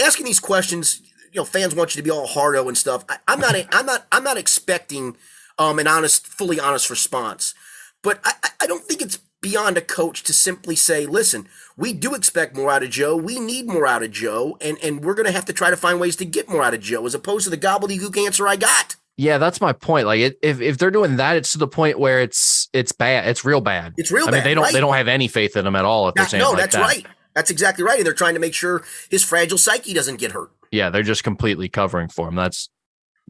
asking 0.00 0.26
these 0.26 0.40
questions, 0.40 1.00
you 1.32 1.40
know, 1.40 1.44
fans 1.44 1.74
want 1.74 1.94
you 1.94 2.00
to 2.00 2.04
be 2.04 2.10
all 2.10 2.26
hardo 2.26 2.68
and 2.68 2.76
stuff. 2.76 3.04
I, 3.08 3.18
am 3.28 3.40
not, 3.40 3.54
I'm 3.72 3.86
not, 3.86 4.06
I'm 4.12 4.24
not 4.24 4.36
expecting 4.36 5.16
um, 5.58 5.78
an 5.78 5.86
honest, 5.86 6.26
fully 6.26 6.60
honest 6.60 6.90
response. 6.90 7.54
But 8.02 8.20
I, 8.24 8.32
I 8.60 8.66
don't 8.66 8.84
think 8.84 9.00
it's 9.00 9.18
beyond 9.40 9.76
a 9.76 9.82
coach 9.82 10.22
to 10.24 10.32
simply 10.32 10.76
say, 10.76 11.06
listen, 11.06 11.48
we 11.76 11.92
do 11.92 12.14
expect 12.14 12.56
more 12.56 12.70
out 12.70 12.82
of 12.82 12.90
Joe. 12.90 13.16
We 13.16 13.40
need 13.40 13.66
more 13.66 13.86
out 13.86 14.02
of 14.02 14.10
Joe, 14.10 14.56
and, 14.60 14.78
and 14.82 15.04
we're 15.04 15.14
going 15.14 15.26
to 15.26 15.32
have 15.32 15.44
to 15.46 15.52
try 15.52 15.70
to 15.70 15.76
find 15.76 15.98
ways 15.98 16.16
to 16.16 16.24
get 16.24 16.48
more 16.48 16.62
out 16.62 16.74
of 16.74 16.80
Joe 16.80 17.04
as 17.06 17.14
opposed 17.14 17.44
to 17.44 17.50
the 17.50 17.58
gobbledygook 17.58 18.16
answer 18.16 18.46
I 18.46 18.56
got. 18.56 18.96
Yeah, 19.16 19.38
that's 19.38 19.60
my 19.60 19.72
point. 19.72 20.06
Like, 20.06 20.20
it, 20.20 20.38
if 20.42 20.60
if 20.60 20.78
they're 20.78 20.90
doing 20.90 21.16
that, 21.16 21.36
it's 21.36 21.52
to 21.52 21.58
the 21.58 21.68
point 21.68 22.00
where 22.00 22.20
it's 22.20 22.68
it's 22.72 22.90
bad. 22.92 23.28
It's 23.28 23.44
real 23.44 23.60
bad. 23.60 23.94
It's 23.96 24.10
real 24.10 24.26
I 24.26 24.30
bad. 24.32 24.36
Mean, 24.38 24.44
they 24.44 24.54
don't 24.54 24.64
right? 24.64 24.72
they 24.72 24.80
don't 24.80 24.94
have 24.94 25.08
any 25.08 25.28
faith 25.28 25.56
in 25.56 25.66
him 25.66 25.76
at 25.76 25.84
all. 25.84 26.08
If 26.08 26.14
they're 26.14 26.26
saying 26.26 26.42
no, 26.42 26.50
like 26.50 26.58
that's 26.58 26.74
that. 26.74 26.82
right. 26.82 27.06
That's 27.34 27.50
exactly 27.50 27.84
right. 27.84 27.98
And 27.98 28.06
they're 28.06 28.12
trying 28.12 28.34
to 28.34 28.40
make 28.40 28.54
sure 28.54 28.84
his 29.10 29.22
fragile 29.22 29.58
psyche 29.58 29.92
doesn't 29.92 30.16
get 30.16 30.32
hurt. 30.32 30.50
Yeah, 30.72 30.90
they're 30.90 31.02
just 31.02 31.22
completely 31.22 31.68
covering 31.68 32.08
for 32.08 32.28
him. 32.28 32.34
That's 32.34 32.70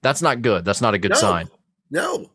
that's 0.02 0.22
not 0.22 0.40
good. 0.40 0.64
That's 0.64 0.80
not 0.80 0.94
a 0.94 0.98
good 0.98 1.10
no, 1.12 1.16
sign. 1.18 1.48
No. 1.90 2.30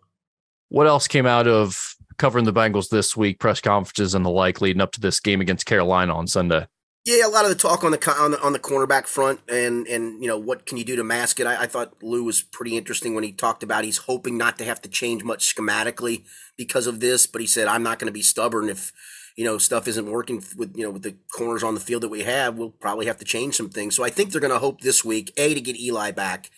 What 0.70 0.86
else 0.86 1.08
came 1.08 1.26
out 1.26 1.48
of 1.48 1.96
covering 2.20 2.46
the 2.46 2.54
Bengals 2.54 2.90
this 2.90 3.18
week, 3.18 3.40
press 3.40 3.60
conferences 3.62 4.14
and 4.14 4.24
the 4.24 4.30
like 4.30 4.62
leading 4.62 4.82
up 4.82 4.92
to 4.92 5.02
this 5.02 5.20
game 5.20 5.42
against 5.42 5.66
Carolina 5.66 6.14
on 6.14 6.28
Sunday. 6.28 6.68
Yeah, 7.06 7.26
a 7.26 7.30
lot 7.30 7.46
of 7.46 7.50
the 7.50 7.56
talk 7.56 7.84
on 7.84 7.92
the 7.92 8.16
on 8.20 8.32
the, 8.32 8.42
on 8.42 8.54
the 8.54 8.60
cornerback 8.60 9.08
front, 9.08 9.40
and 9.50 9.88
and 9.88 10.22
you 10.22 10.28
know 10.28 10.38
what 10.38 10.66
can 10.66 10.78
you 10.78 10.84
do 10.84 10.98
to 10.98 11.04
mask 11.04 11.40
it. 11.40 11.48
I, 11.48 11.64
I, 11.64 11.66
thought 11.66 12.04
Lou 12.04 12.26
was 12.26 12.42
pretty 12.42 12.78
interesting 12.78 13.16
when 13.16 13.24
he 13.24 13.32
talked 13.32 13.64
about 13.64 13.86
he's 13.86 14.00
hoping 14.00 14.38
not 14.38 14.58
to 14.58 14.66
have 14.66 14.82
to 14.82 14.90
change 14.90 15.24
much 15.24 15.56
schematically 15.56 16.26
because 16.58 16.88
of 16.88 17.00
this, 17.00 17.26
but 17.26 17.42
he 17.42 17.48
said 17.48 17.68
I'm 17.68 17.84
not 17.84 18.00
going 18.00 18.10
to 18.10 18.14
be 18.14 18.22
stubborn 18.22 18.68
if 18.68 18.92
you 19.38 19.46
know 19.46 19.58
stuff 19.58 19.88
isn't 19.88 20.12
working 20.12 20.44
with 20.58 20.76
you 20.76 20.84
know 20.84 20.92
with 20.92 21.04
the 21.04 21.16
corners 21.34 21.64
on 21.64 21.74
the 21.74 21.80
field 21.80 22.04
that 22.04 22.10
we 22.10 22.24
have. 22.24 22.58
We'll 22.58 22.72
probably 22.72 23.06
have 23.06 23.18
to 23.20 23.26
change 23.26 23.56
some 23.56 23.70
things. 23.70 23.96
So 23.96 24.04
I 24.04 24.10
think 24.10 24.32
they're 24.32 24.42
going 24.42 24.54
to 24.54 24.60
hope 24.60 24.82
this 24.82 25.04
week 25.04 25.32
a 25.38 25.54
to 25.54 25.62
get 25.62 25.80
Eli 25.80 26.12
back. 26.12 26.52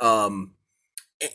Um, 0.00 0.52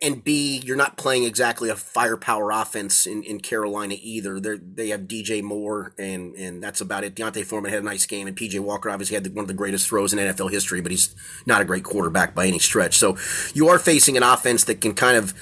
and 0.01 0.23
B, 0.23 0.61
you're 0.63 0.75
not 0.75 0.97
playing 0.97 1.23
exactly 1.23 1.69
a 1.69 1.75
firepower 1.75 2.51
offense 2.51 3.05
in, 3.05 3.23
in 3.23 3.39
Carolina 3.39 3.95
either. 4.01 4.39
They 4.39 4.57
they 4.57 4.89
have 4.89 5.01
DJ 5.01 5.41
Moore 5.41 5.93
and 5.97 6.35
and 6.35 6.61
that's 6.61 6.81
about 6.81 7.03
it. 7.03 7.15
D'Onta 7.15 7.43
Foreman 7.45 7.71
had 7.71 7.81
a 7.81 7.85
nice 7.85 8.05
game, 8.05 8.27
and 8.27 8.35
PJ 8.35 8.59
Walker 8.59 8.89
obviously 8.89 9.15
had 9.15 9.23
the, 9.23 9.31
one 9.31 9.43
of 9.43 9.47
the 9.47 9.53
greatest 9.53 9.87
throws 9.87 10.13
in 10.13 10.19
NFL 10.19 10.51
history, 10.51 10.81
but 10.81 10.91
he's 10.91 11.15
not 11.45 11.61
a 11.61 11.65
great 11.65 11.83
quarterback 11.83 12.35
by 12.35 12.45
any 12.45 12.59
stretch. 12.59 12.97
So 12.97 13.17
you 13.53 13.69
are 13.69 13.79
facing 13.79 14.17
an 14.17 14.23
offense 14.23 14.65
that 14.65 14.81
can 14.81 14.93
kind 14.93 15.17
of 15.17 15.33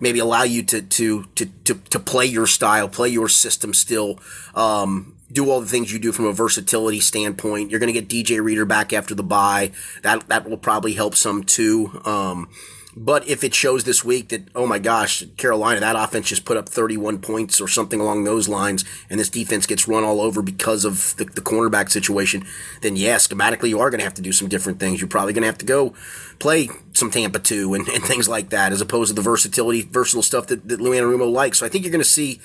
maybe 0.00 0.20
allow 0.20 0.44
you 0.44 0.62
to 0.64 0.82
to 0.82 1.24
to 1.34 1.46
to, 1.64 1.74
to 1.74 1.98
play 1.98 2.26
your 2.26 2.46
style, 2.46 2.88
play 2.88 3.08
your 3.08 3.28
system 3.28 3.74
still. 3.74 4.18
Um, 4.54 5.16
do 5.30 5.50
all 5.50 5.62
the 5.62 5.66
things 5.66 5.90
you 5.90 5.98
do 5.98 6.12
from 6.12 6.26
a 6.26 6.32
versatility 6.32 7.00
standpoint. 7.00 7.70
You're 7.70 7.80
going 7.80 7.92
to 7.92 7.98
get 7.98 8.08
DJ 8.08 8.42
Reader 8.42 8.66
back 8.66 8.92
after 8.92 9.14
the 9.14 9.22
bye. 9.22 9.72
That 10.02 10.28
that 10.28 10.48
will 10.48 10.58
probably 10.58 10.92
help 10.92 11.16
some 11.16 11.42
too. 11.42 12.00
Um, 12.04 12.48
but 12.94 13.26
if 13.26 13.42
it 13.42 13.54
shows 13.54 13.84
this 13.84 14.04
week 14.04 14.28
that, 14.28 14.48
oh 14.54 14.66
my 14.66 14.78
gosh, 14.78 15.24
Carolina, 15.36 15.80
that 15.80 15.96
offense 15.96 16.28
just 16.28 16.44
put 16.44 16.56
up 16.56 16.68
31 16.68 17.20
points 17.20 17.60
or 17.60 17.68
something 17.68 18.00
along 18.00 18.24
those 18.24 18.48
lines, 18.48 18.84
and 19.08 19.18
this 19.18 19.30
defense 19.30 19.66
gets 19.66 19.88
run 19.88 20.04
all 20.04 20.20
over 20.20 20.42
because 20.42 20.84
of 20.84 21.16
the, 21.16 21.24
the 21.24 21.40
cornerback 21.40 21.90
situation, 21.90 22.44
then 22.82 22.96
yeah, 22.96 23.16
schematically 23.16 23.70
you 23.70 23.80
are 23.80 23.90
going 23.90 24.00
to 24.00 24.04
have 24.04 24.14
to 24.14 24.22
do 24.22 24.32
some 24.32 24.48
different 24.48 24.78
things. 24.78 25.00
You're 25.00 25.08
probably 25.08 25.32
going 25.32 25.42
to 25.42 25.48
have 25.48 25.58
to 25.58 25.66
go 25.66 25.94
play 26.38 26.68
some 26.92 27.10
Tampa 27.10 27.38
2 27.38 27.74
and, 27.74 27.88
and 27.88 28.04
things 28.04 28.28
like 28.28 28.50
that, 28.50 28.72
as 28.72 28.80
opposed 28.80 29.08
to 29.08 29.14
the 29.14 29.22
versatility, 29.22 29.82
versatile 29.82 30.22
stuff 30.22 30.48
that, 30.48 30.68
that 30.68 30.80
Lou 30.80 30.90
Anarumo 30.90 31.30
likes. 31.30 31.60
So 31.60 31.66
I 31.66 31.68
think 31.70 31.84
you're 31.84 31.92
going 31.92 32.04
to 32.04 32.08
see 32.08 32.40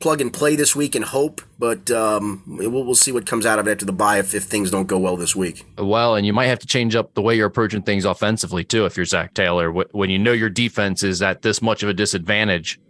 plug 0.00 0.20
and 0.20 0.32
play 0.32 0.56
this 0.56 0.76
week 0.76 0.94
and 0.94 1.04
hope, 1.04 1.40
but 1.58 1.90
um, 1.90 2.42
we'll, 2.46 2.84
we'll 2.84 2.94
see 2.94 3.12
what 3.12 3.26
comes 3.26 3.44
out 3.44 3.58
of 3.58 3.66
it 3.66 3.72
after 3.72 3.84
the 3.84 3.92
bye 3.92 4.18
if, 4.18 4.34
if 4.34 4.44
things 4.44 4.70
don't 4.70 4.86
go 4.86 4.98
well 4.98 5.16
this 5.16 5.34
week. 5.34 5.66
Well, 5.76 6.14
and 6.14 6.26
you 6.26 6.32
might 6.32 6.46
have 6.46 6.60
to 6.60 6.66
change 6.66 6.94
up 6.94 7.14
the 7.14 7.22
way 7.22 7.36
you're 7.36 7.46
approaching 7.46 7.82
things 7.82 8.04
offensively 8.04 8.64
too. 8.64 8.86
If 8.86 8.96
you're 8.96 9.06
Zac 9.06 9.34
Taylor, 9.34 9.70
when 9.72 10.10
you 10.10 10.18
know 10.18 10.32
your 10.32 10.50
defense 10.50 11.02
is 11.02 11.22
at 11.22 11.42
this 11.42 11.60
much 11.60 11.82
of 11.82 11.88
a 11.88 11.94
disadvantage, 11.94 12.80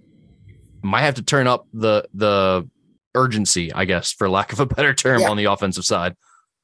might 0.83 1.03
have 1.03 1.15
to 1.15 1.23
turn 1.23 1.47
up 1.47 1.67
the 1.73 2.09
the 2.15 2.69
urgency, 3.15 3.73
I 3.73 3.85
guess, 3.85 4.13
for 4.13 4.29
lack 4.29 4.53
of 4.53 4.61
a 4.61 4.67
better 4.67 4.95
term, 4.95 5.23
yeah. 5.23 5.31
on 5.31 5.37
the 5.37 5.47
offensive 5.47 5.85
side. 5.85 6.15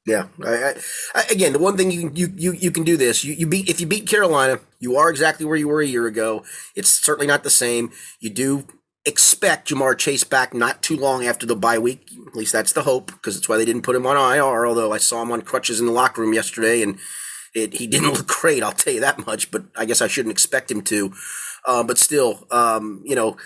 Yeah. 0.05 0.27
I, 0.43 0.75
I, 1.15 1.23
again, 1.31 1.53
the 1.53 1.59
one 1.59 1.77
thing 1.77 1.89
you 1.89 2.07
can 2.07 2.15
you, 2.15 2.31
you 2.35 2.51
you 2.53 2.71
can 2.71 2.83
do 2.83 2.95
this. 2.95 3.23
You, 3.23 3.33
you 3.33 3.47
beat 3.47 3.67
if 3.67 3.81
you 3.81 3.87
beat 3.87 4.07
Carolina, 4.07 4.59
you 4.79 4.95
are 4.95 5.09
exactly 5.09 5.45
where 5.45 5.57
you 5.57 5.67
were 5.67 5.81
a 5.81 5.87
year 5.87 6.05
ago. 6.05 6.43
It's 6.75 6.89
certainly 6.89 7.27
not 7.27 7.43
the 7.43 7.49
same. 7.49 7.91
You 8.19 8.29
do 8.29 8.67
expect 9.05 9.69
Ja'Marr 9.69 9.97
Chase 9.97 10.23
back 10.23 10.53
not 10.53 10.81
too 10.81 10.97
long 10.97 11.25
after 11.25 11.45
the 11.45 11.55
bye 11.55 11.77
week. 11.77 12.09
At 12.27 12.35
least 12.35 12.51
that's 12.51 12.73
the 12.73 12.83
hope, 12.83 13.07
because 13.07 13.35
that's 13.35 13.47
why 13.47 13.57
they 13.57 13.65
didn't 13.65 13.83
put 13.83 13.95
him 13.95 14.05
on 14.05 14.17
IR. 14.17 14.65
Although 14.65 14.91
I 14.91 14.97
saw 14.97 15.21
him 15.21 15.31
on 15.31 15.41
crutches 15.41 15.79
in 15.79 15.85
the 15.85 15.91
locker 15.91 16.21
room 16.21 16.33
yesterday, 16.33 16.81
and 16.81 16.97
it, 17.53 17.73
he 17.73 17.87
didn't 17.87 18.11
look 18.13 18.27
great. 18.27 18.63
I'll 18.63 18.71
tell 18.71 18.93
you 18.93 19.01
that 19.01 19.25
much. 19.25 19.51
But 19.51 19.65
I 19.75 19.85
guess 19.85 20.01
I 20.01 20.07
shouldn't 20.07 20.33
expect 20.33 20.71
him 20.71 20.81
to. 20.83 21.13
Uh, 21.65 21.83
but 21.83 21.97
still, 21.97 22.45
um, 22.51 23.01
you 23.05 23.15
know, 23.15 23.37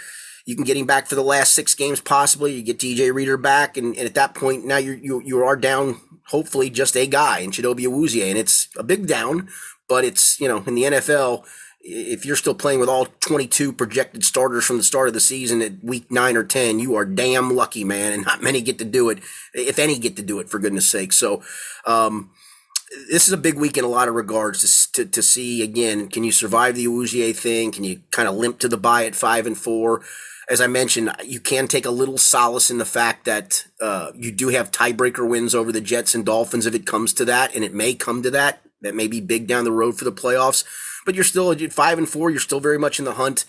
you 0.45 0.55
can 0.55 0.65
get 0.65 0.77
him 0.77 0.87
back 0.87 1.07
for 1.07 1.15
the 1.15 1.23
last 1.23 1.53
six 1.53 1.75
games 1.75 2.01
possibly. 2.01 2.53
You 2.53 2.63
get 2.63 2.79
DJ 2.79 3.13
Reader 3.13 3.37
back, 3.37 3.77
and, 3.77 3.95
and 3.95 4.05
at 4.05 4.15
that 4.15 4.33
point, 4.33 4.65
now 4.65 4.77
you 4.77 4.93
you 4.93 5.21
you 5.23 5.43
are 5.43 5.55
down. 5.55 6.01
Hopefully, 6.27 6.69
just 6.69 6.95
a 6.95 7.07
guy 7.07 7.39
in 7.39 7.51
Chidobe 7.51 7.85
Awuzie, 7.85 8.27
and 8.27 8.37
it's 8.37 8.69
a 8.77 8.83
big 8.83 9.07
down, 9.07 9.49
but 9.87 10.05
it's 10.05 10.39
you 10.39 10.47
know 10.47 10.63
in 10.65 10.75
the 10.75 10.83
NFL 10.83 11.45
if 11.81 12.25
you're 12.25 12.35
still 12.35 12.53
playing 12.53 12.79
with 12.79 12.89
all 12.89 13.05
22 13.05 13.71
projected 13.71 14.23
starters 14.25 14.65
from 14.65 14.77
the 14.77 14.83
start 14.83 15.07
of 15.07 15.13
the 15.13 15.19
season 15.19 15.61
at 15.61 15.83
week 15.83 16.11
nine 16.11 16.35
or 16.35 16.43
10, 16.43 16.79
you 16.79 16.95
are 16.95 17.05
damn 17.05 17.55
lucky, 17.55 17.83
man. 17.83 18.11
And 18.11 18.25
not 18.25 18.43
many 18.43 18.61
get 18.61 18.77
to 18.79 18.85
do 18.85 19.09
it, 19.09 19.19
if 19.53 19.79
any 19.79 19.97
get 19.97 20.15
to 20.17 20.21
do 20.21 20.39
it, 20.39 20.49
for 20.49 20.59
goodness 20.59 20.89
sake. 20.89 21.13
So, 21.13 21.41
um, 21.85 22.31
this 23.09 23.27
is 23.27 23.33
a 23.33 23.37
big 23.37 23.55
week 23.55 23.77
in 23.77 23.85
a 23.85 23.89
lot 23.89 24.07
of 24.07 24.15
regards 24.15 24.87
to, 24.87 25.03
to, 25.05 25.11
to 25.11 25.21
see 25.21 25.61
again, 25.61 26.07
can 26.07 26.23
you 26.23 26.31
survive 26.31 26.75
the 26.75 26.87
Awuzie 26.87 27.35
thing? 27.35 27.71
Can 27.71 27.83
you 27.83 28.01
kind 28.09 28.27
of 28.27 28.35
limp 28.35 28.57
to 28.59 28.67
the 28.67 28.77
bye 28.77 29.05
at 29.05 29.15
five 29.15 29.45
and 29.45 29.57
four? 29.57 30.01
As 30.49 30.59
I 30.59 30.65
mentioned, 30.65 31.11
you 31.23 31.39
can 31.39 31.67
take 31.67 31.85
a 31.85 31.91
little 31.91 32.17
solace 32.17 32.71
in 32.71 32.79
the 32.79 32.85
fact 32.85 33.25
that 33.25 33.65
uh, 33.79 34.11
you 34.15 34.31
do 34.31 34.47
have 34.47 34.71
tiebreaker 34.71 35.27
wins 35.27 35.53
over 35.53 35.71
the 35.71 35.81
Jets 35.81 36.15
and 36.15 36.25
Dolphins 36.25 36.65
if 36.65 36.73
it 36.73 36.87
comes 36.87 37.13
to 37.13 37.25
that, 37.25 37.53
and 37.53 37.63
it 37.63 37.75
may 37.75 37.93
come 37.93 38.23
to 38.23 38.31
that. 38.31 38.61
That 38.81 38.95
may 38.95 39.07
be 39.07 39.21
big 39.21 39.45
down 39.45 39.65
the 39.65 39.71
road 39.71 39.99
for 39.99 40.05
the 40.05 40.11
playoffs 40.11 40.63
but 41.09 41.15
you're 41.15 41.23
still 41.23 41.51
at 41.51 41.73
five 41.73 41.97
and 41.97 42.07
four. 42.07 42.29
You're 42.29 42.39
still 42.39 42.59
very 42.59 42.77
much 42.77 42.99
in 42.99 43.05
the 43.05 43.15
hunt. 43.15 43.45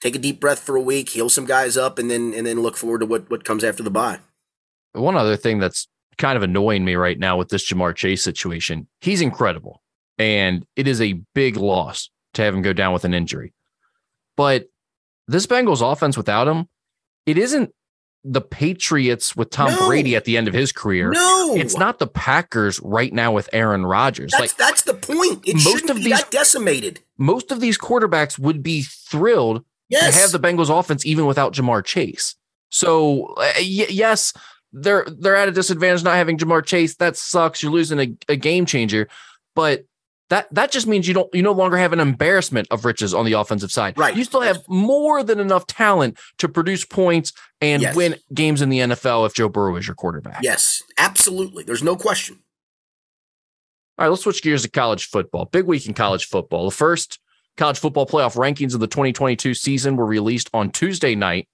Take 0.00 0.14
a 0.14 0.18
deep 0.20 0.38
breath 0.38 0.60
for 0.60 0.76
a 0.76 0.80
week, 0.80 1.08
heal 1.08 1.28
some 1.28 1.44
guys 1.44 1.76
up, 1.76 1.98
and 1.98 2.08
then 2.08 2.32
and 2.32 2.46
then 2.46 2.62
look 2.62 2.76
forward 2.76 3.00
to 3.00 3.06
what 3.06 3.28
what 3.28 3.44
comes 3.44 3.64
after 3.64 3.82
the 3.82 3.90
bye. 3.90 4.20
One 4.92 5.16
other 5.16 5.36
thing 5.36 5.58
that's 5.58 5.88
kind 6.18 6.36
of 6.36 6.44
annoying 6.44 6.84
me 6.84 6.94
right 6.94 7.18
now 7.18 7.36
with 7.36 7.48
this 7.48 7.68
Ja'Marr 7.68 7.96
Chase 7.96 8.22
situation, 8.22 8.86
he's 9.00 9.20
incredible, 9.20 9.82
and 10.18 10.64
it 10.76 10.86
is 10.86 11.00
a 11.00 11.20
big 11.34 11.56
loss 11.56 12.10
to 12.34 12.42
have 12.42 12.54
him 12.54 12.62
go 12.62 12.72
down 12.72 12.92
with 12.92 13.04
an 13.04 13.12
injury. 13.12 13.54
But 14.36 14.66
this 15.26 15.48
Bengals 15.48 15.82
offense 15.82 16.16
without 16.16 16.46
him, 16.46 16.68
it 17.26 17.38
isn't 17.38 17.74
the 18.24 18.40
Patriots 18.40 19.34
with 19.34 19.50
Tom 19.50 19.70
no. 19.70 19.86
Brady 19.86 20.14
at 20.14 20.24
the 20.24 20.36
end 20.36 20.46
of 20.48 20.54
his 20.54 20.72
career. 20.72 21.10
No, 21.10 21.54
it's 21.56 21.76
not 21.76 21.98
the 21.98 22.06
Packers 22.06 22.78
right 22.80 23.12
now 23.12 23.32
with 23.32 23.48
Aaron 23.52 23.86
Rodgers. 23.86 24.32
That's, 24.32 24.40
like 24.40 24.56
that's 24.56 24.82
the 24.82 24.94
point. 24.94 25.46
It 25.46 25.54
most 25.54 25.88
of 25.88 25.96
these 25.96 26.22
decimated. 26.24 27.00
Most 27.16 27.50
of 27.50 27.60
these 27.60 27.78
quarterbacks 27.78 28.38
would 28.38 28.62
be 28.62 28.82
thrilled 28.82 29.64
yes. 29.88 30.14
to 30.14 30.20
have 30.20 30.32
the 30.32 30.40
Bengals 30.40 30.76
offense 30.76 31.06
even 31.06 31.26
without 31.26 31.54
Ja'Marr 31.54 31.84
Chase. 31.84 32.36
So 32.68 33.34
uh, 33.36 33.52
y- 33.56 33.86
yes, 33.88 34.32
they're 34.72 35.06
they're 35.06 35.36
at 35.36 35.48
a 35.48 35.52
disadvantage 35.52 36.04
not 36.04 36.16
having 36.16 36.38
Ja'Marr 36.38 36.64
Chase. 36.64 36.96
That 36.96 37.16
sucks. 37.16 37.62
You're 37.62 37.72
losing 37.72 38.00
a, 38.00 38.14
a 38.28 38.36
game 38.36 38.66
changer, 38.66 39.08
but 39.54 39.84
that 40.30 40.52
that 40.54 40.70
just 40.70 40.86
means 40.86 41.06
you 41.06 41.14
don't 41.14 41.32
you 41.34 41.42
no 41.42 41.52
longer 41.52 41.76
have 41.76 41.92
an 41.92 42.00
embarrassment 42.00 42.68
of 42.70 42.84
riches 42.84 43.12
on 43.12 43.26
the 43.26 43.32
offensive 43.32 43.70
side. 43.70 43.98
Right. 43.98 44.16
You 44.16 44.24
still 44.24 44.40
have 44.40 44.62
more 44.68 45.22
than 45.22 45.38
enough 45.38 45.66
talent 45.66 46.18
to 46.38 46.48
produce 46.48 46.84
points 46.84 47.32
and 47.60 47.82
yes. 47.82 47.94
win 47.94 48.14
games 48.32 48.62
in 48.62 48.70
the 48.70 48.78
NFL 48.78 49.26
if 49.26 49.34
Joe 49.34 49.48
Burrow 49.48 49.76
is 49.76 49.86
your 49.86 49.96
quarterback. 49.96 50.40
Yes, 50.42 50.82
absolutely. 50.96 51.64
There's 51.64 51.82
no 51.82 51.96
question. 51.96 52.38
All 53.98 54.06
right, 54.06 54.08
let's 54.08 54.22
switch 54.22 54.42
gears 54.42 54.62
to 54.62 54.70
college 54.70 55.08
football. 55.08 55.44
Big 55.44 55.66
week 55.66 55.86
in 55.86 55.94
college 55.94 56.26
football. 56.26 56.64
The 56.64 56.74
first 56.74 57.18
college 57.56 57.78
football 57.78 58.06
playoff 58.06 58.36
rankings 58.36 58.72
of 58.72 58.80
the 58.80 58.86
2022 58.86 59.52
season 59.52 59.96
were 59.96 60.06
released 60.06 60.48
on 60.54 60.70
Tuesday 60.70 61.14
night. 61.14 61.48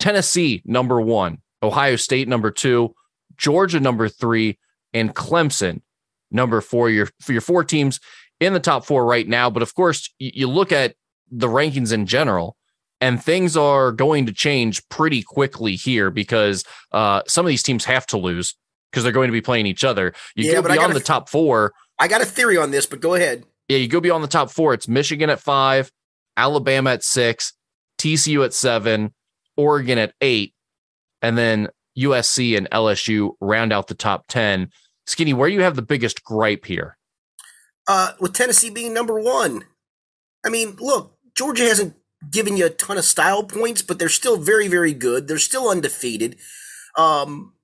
Tennessee 0.00 0.62
number 0.64 1.00
1, 1.00 1.38
Ohio 1.62 1.96
State 1.96 2.26
number 2.26 2.50
2, 2.50 2.92
Georgia 3.36 3.80
number 3.80 4.08
3, 4.08 4.58
and 4.94 5.14
Clemson 5.14 5.82
number 6.30 6.60
four. 6.60 6.90
Your 6.90 7.08
for 7.20 7.32
your 7.32 7.40
four 7.40 7.64
teams 7.64 8.00
in 8.40 8.52
the 8.52 8.60
top 8.60 8.84
four 8.84 9.04
right 9.04 9.26
now. 9.26 9.50
But 9.50 9.62
of 9.62 9.74
course, 9.74 10.12
you, 10.18 10.30
you 10.34 10.48
look 10.48 10.72
at 10.72 10.94
the 11.30 11.48
rankings 11.48 11.92
in 11.92 12.06
general, 12.06 12.56
and 13.00 13.22
things 13.22 13.56
are 13.56 13.92
going 13.92 14.26
to 14.26 14.32
change 14.32 14.86
pretty 14.88 15.22
quickly 15.22 15.76
here 15.76 16.10
because 16.10 16.64
uh, 16.92 17.22
some 17.26 17.44
of 17.44 17.50
these 17.50 17.62
teams 17.62 17.84
have 17.84 18.06
to 18.06 18.16
lose 18.16 18.54
because 18.90 19.02
they're 19.02 19.12
going 19.12 19.28
to 19.28 19.32
be 19.32 19.40
playing 19.40 19.66
each 19.66 19.84
other. 19.84 20.14
You 20.34 20.46
yeah, 20.46 20.60
go 20.60 20.68
beyond 20.68 20.94
the 20.94 21.00
top 21.00 21.28
four. 21.28 21.72
I 21.98 22.08
got 22.08 22.22
a 22.22 22.26
theory 22.26 22.56
on 22.56 22.70
this, 22.70 22.86
but 22.86 23.00
go 23.00 23.14
ahead. 23.14 23.44
Yeah, 23.68 23.78
you 23.78 23.88
go 23.88 24.00
beyond 24.00 24.24
the 24.24 24.28
top 24.28 24.50
four. 24.50 24.72
It's 24.72 24.88
Michigan 24.88 25.30
at 25.30 25.40
five, 25.40 25.92
Alabama 26.36 26.90
at 26.90 27.02
six, 27.02 27.52
TCU 27.98 28.44
at 28.44 28.54
seven, 28.54 29.12
Oregon 29.56 29.98
at 29.98 30.14
eight, 30.20 30.54
and 31.20 31.36
then 31.36 31.68
USC 31.98 32.56
and 32.56 32.70
LSU 32.70 33.32
round 33.40 33.72
out 33.72 33.88
the 33.88 33.94
top 33.94 34.26
10. 34.28 34.70
Skinny, 35.08 35.32
where 35.32 35.48
you 35.48 35.62
have 35.62 35.74
the 35.74 35.82
biggest 35.82 36.22
gripe 36.22 36.66
here? 36.66 36.98
Uh, 37.86 38.12
with 38.20 38.34
Tennessee 38.34 38.68
being 38.68 38.92
number 38.92 39.18
one. 39.18 39.64
I 40.44 40.50
mean, 40.50 40.76
look, 40.78 41.16
Georgia 41.34 41.64
hasn't 41.64 41.94
given 42.30 42.58
you 42.58 42.66
a 42.66 42.70
ton 42.70 42.98
of 42.98 43.04
style 43.04 43.42
points, 43.42 43.80
but 43.80 43.98
they're 43.98 44.10
still 44.10 44.36
very, 44.36 44.68
very 44.68 44.92
good. 44.92 45.26
They're 45.26 45.38
still 45.38 45.70
undefeated. 45.70 46.36
Um, 46.94 47.54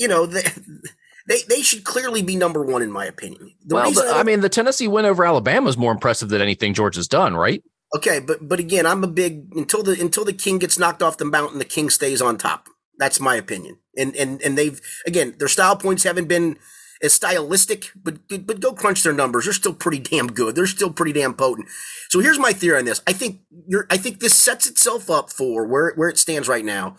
you 0.00 0.08
know, 0.08 0.26
they, 0.26 0.42
they 1.28 1.42
they 1.48 1.62
should 1.62 1.84
clearly 1.84 2.22
be 2.22 2.34
number 2.34 2.64
one 2.64 2.82
in 2.82 2.90
my 2.90 3.06
opinion. 3.06 3.52
The 3.64 3.76
well, 3.76 3.92
the, 3.92 4.12
I, 4.12 4.20
I 4.20 4.22
mean, 4.24 4.40
the 4.40 4.48
Tennessee 4.48 4.88
win 4.88 5.04
over 5.04 5.24
Alabama 5.24 5.68
is 5.68 5.78
more 5.78 5.92
impressive 5.92 6.28
than 6.28 6.42
anything 6.42 6.74
Georgia's 6.74 7.06
done, 7.06 7.36
right? 7.36 7.62
Okay, 7.96 8.18
but 8.18 8.48
but 8.48 8.58
again, 8.58 8.84
I'm 8.84 9.04
a 9.04 9.08
big 9.08 9.54
until 9.54 9.84
the 9.84 9.92
until 10.00 10.24
the 10.24 10.32
king 10.32 10.58
gets 10.58 10.76
knocked 10.76 11.04
off 11.04 11.18
the 11.18 11.24
mountain, 11.24 11.60
the 11.60 11.64
king 11.64 11.88
stays 11.88 12.20
on 12.20 12.36
top. 12.36 12.68
That's 12.98 13.20
my 13.20 13.36
opinion. 13.36 13.78
And 13.96 14.14
and 14.16 14.40
and 14.42 14.56
they've 14.56 14.80
again 15.06 15.34
their 15.38 15.48
style 15.48 15.76
points 15.76 16.04
haven't 16.04 16.28
been 16.28 16.56
as 17.02 17.12
stylistic, 17.12 17.90
but 17.94 18.18
but 18.28 18.60
go 18.60 18.72
crunch 18.72 19.02
their 19.02 19.12
numbers. 19.12 19.44
They're 19.44 19.52
still 19.52 19.74
pretty 19.74 19.98
damn 19.98 20.28
good. 20.28 20.54
They're 20.54 20.66
still 20.66 20.92
pretty 20.92 21.12
damn 21.12 21.34
potent. 21.34 21.68
So 22.08 22.20
here's 22.20 22.38
my 22.38 22.52
theory 22.52 22.78
on 22.78 22.84
this. 22.84 23.02
I 23.06 23.12
think 23.12 23.40
you're 23.66 23.86
I 23.90 23.96
think 23.96 24.20
this 24.20 24.34
sets 24.34 24.68
itself 24.68 25.10
up 25.10 25.30
for 25.30 25.66
where 25.66 25.92
where 25.94 26.08
it 26.08 26.18
stands 26.18 26.48
right 26.48 26.64
now 26.64 26.96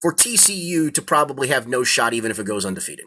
for 0.00 0.12
TCU 0.12 0.92
to 0.92 1.02
probably 1.02 1.48
have 1.48 1.68
no 1.68 1.84
shot 1.84 2.14
even 2.14 2.30
if 2.30 2.38
it 2.38 2.46
goes 2.46 2.64
undefeated. 2.64 3.06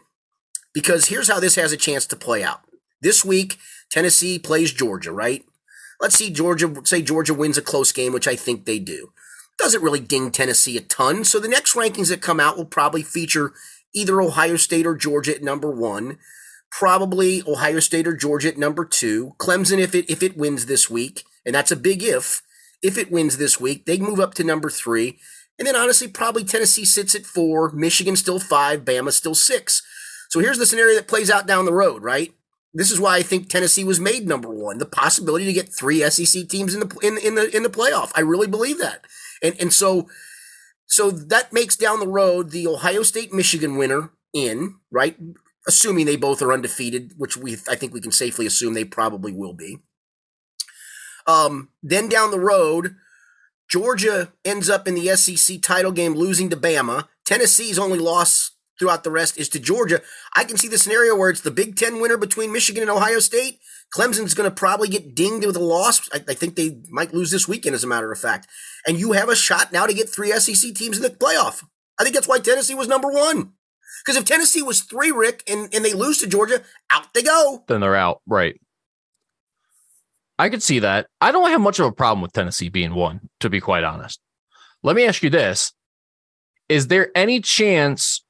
Because 0.74 1.06
here's 1.06 1.28
how 1.28 1.40
this 1.40 1.56
has 1.56 1.72
a 1.72 1.76
chance 1.76 2.06
to 2.06 2.16
play 2.16 2.42
out. 2.44 2.60
This 3.00 3.24
week, 3.24 3.58
Tennessee 3.90 4.38
plays 4.38 4.72
Georgia, 4.72 5.12
right? 5.12 5.44
Let's 6.00 6.16
see 6.16 6.30
Georgia 6.30 6.72
say 6.84 7.02
Georgia 7.02 7.34
wins 7.34 7.58
a 7.58 7.62
close 7.62 7.90
game, 7.90 8.12
which 8.12 8.28
I 8.28 8.36
think 8.36 8.64
they 8.64 8.78
do 8.78 9.12
doesn't 9.58 9.82
really 9.82 10.00
ding 10.00 10.30
Tennessee 10.30 10.76
a 10.76 10.80
ton. 10.80 11.24
So 11.24 11.38
the 11.38 11.48
next 11.48 11.74
rankings 11.74 12.08
that 12.08 12.22
come 12.22 12.40
out 12.40 12.56
will 12.56 12.64
probably 12.64 13.02
feature 13.02 13.52
either 13.94 14.20
Ohio 14.20 14.56
State 14.56 14.86
or 14.86 14.94
Georgia 14.94 15.34
at 15.34 15.42
number 15.42 15.70
one, 15.70 16.18
probably 16.70 17.42
Ohio 17.46 17.80
State 17.80 18.06
or 18.06 18.14
Georgia 18.14 18.48
at 18.48 18.58
number 18.58 18.84
two, 18.84 19.34
Clemson 19.38 19.78
if 19.78 19.94
it 19.94 20.08
if 20.10 20.22
it 20.22 20.36
wins 20.36 20.66
this 20.66 20.88
week, 20.88 21.24
and 21.44 21.54
that's 21.54 21.72
a 21.72 21.76
big 21.76 22.02
if. 22.02 22.42
If 22.80 22.96
it 22.96 23.10
wins 23.10 23.38
this 23.38 23.60
week, 23.60 23.86
they 23.86 23.98
move 23.98 24.20
up 24.20 24.34
to 24.34 24.44
number 24.44 24.70
three. 24.70 25.18
And 25.58 25.66
then 25.66 25.74
honestly, 25.74 26.06
probably 26.06 26.44
Tennessee 26.44 26.84
sits 26.84 27.16
at 27.16 27.26
four, 27.26 27.72
Michigan 27.72 28.14
still 28.14 28.38
five, 28.38 28.84
Bama 28.84 29.12
still 29.12 29.34
six. 29.34 29.82
So 30.28 30.38
here's 30.38 30.58
the 30.58 30.66
scenario 30.66 30.94
that 30.94 31.08
plays 31.08 31.30
out 31.30 31.46
down 31.46 31.64
the 31.64 31.72
road, 31.72 32.04
right? 32.04 32.32
This 32.72 32.92
is 32.92 33.00
why 33.00 33.16
I 33.16 33.22
think 33.22 33.48
Tennessee 33.48 33.82
was 33.82 33.98
made 33.98 34.28
number 34.28 34.50
one. 34.50 34.78
The 34.78 34.86
possibility 34.86 35.46
to 35.46 35.52
get 35.52 35.72
three 35.72 36.08
SEC 36.08 36.48
teams 36.48 36.74
in 36.74 36.80
the 36.80 36.98
in, 37.02 37.18
in 37.18 37.34
the 37.34 37.54
in 37.56 37.62
the 37.64 37.70
playoff. 37.70 38.12
I 38.14 38.20
really 38.20 38.46
believe 38.46 38.78
that. 38.78 39.04
And 39.42 39.56
and 39.60 39.72
so 39.72 40.08
so 40.86 41.10
that 41.10 41.52
makes 41.52 41.76
down 41.76 42.00
the 42.00 42.08
road 42.08 42.50
the 42.50 42.66
Ohio 42.66 43.02
State 43.02 43.32
Michigan 43.32 43.76
winner 43.76 44.10
in, 44.32 44.76
right? 44.90 45.16
Assuming 45.66 46.06
they 46.06 46.16
both 46.16 46.40
are 46.40 46.52
undefeated, 46.52 47.12
which 47.16 47.36
we 47.36 47.56
I 47.68 47.74
think 47.74 47.92
we 47.92 48.00
can 48.00 48.12
safely 48.12 48.46
assume 48.46 48.74
they 48.74 48.84
probably 48.84 49.32
will 49.32 49.54
be. 49.54 49.78
Um, 51.26 51.68
then 51.82 52.08
down 52.08 52.30
the 52.30 52.40
road, 52.40 52.96
Georgia 53.68 54.32
ends 54.46 54.70
up 54.70 54.88
in 54.88 54.94
the 54.94 55.14
SEC 55.14 55.60
title 55.60 55.92
game 55.92 56.14
losing 56.14 56.48
to 56.48 56.56
Bama. 56.56 57.06
Tennessee's 57.26 57.78
only 57.78 57.98
loss 57.98 58.52
throughout 58.78 59.04
the 59.04 59.10
rest 59.10 59.38
is 59.38 59.48
to 59.50 59.58
Georgia. 59.58 60.00
I 60.34 60.44
can 60.44 60.56
see 60.56 60.68
the 60.68 60.78
scenario 60.78 61.14
where 61.14 61.30
it's 61.30 61.42
the 61.42 61.50
Big 61.50 61.76
Ten 61.76 62.00
winner 62.00 62.16
between 62.16 62.52
Michigan 62.52 62.82
and 62.82 62.90
Ohio 62.90 63.18
State. 63.18 63.60
Clemson's 63.94 64.34
going 64.34 64.48
to 64.48 64.54
probably 64.54 64.88
get 64.88 65.14
dinged 65.14 65.46
with 65.46 65.56
a 65.56 65.60
loss. 65.60 66.08
I, 66.12 66.22
I, 66.28 66.34
think 66.34 66.56
they 66.56 66.82
might 66.90 67.14
lose 67.14 67.30
this 67.30 67.48
weekend, 67.48 67.74
as 67.74 67.84
a 67.84 67.86
matter 67.86 68.12
of 68.12 68.18
fact. 68.18 68.46
And 68.86 68.98
you 68.98 69.12
have 69.12 69.28
a 69.28 69.36
shot 69.36 69.72
now 69.72 69.86
to 69.86 69.94
get 69.94 70.10
three 70.10 70.30
SEC 70.32 70.74
teams 70.74 70.98
in 70.98 71.02
the 71.02 71.10
playoff. 71.10 71.64
I 71.98 72.02
think 72.02 72.14
that's 72.14 72.28
why 72.28 72.38
Tennessee 72.38 72.74
was 72.74 72.88
number 72.88 73.10
one. 73.10 73.52
Because 74.04 74.16
if 74.16 74.26
Tennessee 74.26 74.62
was 74.62 74.80
three, 74.80 75.10
Rick, 75.10 75.42
and, 75.48 75.72
and 75.74 75.84
they 75.84 75.94
lose 75.94 76.18
to 76.18 76.26
Georgia, 76.26 76.62
out 76.92 77.12
they 77.14 77.22
go. 77.22 77.64
Then 77.66 77.80
they're 77.80 77.96
out. 77.96 78.20
Right. 78.26 78.60
I 80.38 80.50
could 80.50 80.62
see 80.62 80.78
that. 80.80 81.08
I 81.20 81.32
don't 81.32 81.50
have 81.50 81.60
much 81.60 81.80
of 81.80 81.86
a 81.86 81.92
problem 81.92 82.20
with 82.20 82.32
Tennessee 82.32 82.68
being 82.68 82.94
one, 82.94 83.28
to 83.40 83.50
be 83.50 83.60
quite 83.60 83.84
honest. 83.84 84.20
Let 84.82 84.94
me 84.94 85.06
ask 85.06 85.22
you 85.22 85.30
this 85.30 85.72
Is 86.68 86.88
there 86.88 87.10
any 87.14 87.40
chance 87.40 88.22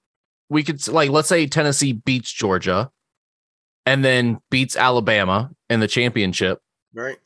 we 0.48 0.62
could, 0.62 0.86
like, 0.88 1.10
let's 1.10 1.28
say 1.28 1.46
Tennessee 1.46 1.92
beats 1.92 2.32
Georgia 2.32 2.90
and 3.88 4.04
then 4.04 4.38
beats 4.50 4.76
Alabama 4.76 5.50
in 5.70 5.80
the 5.80 5.88
championship. 5.88 6.60
Right. 6.92 7.16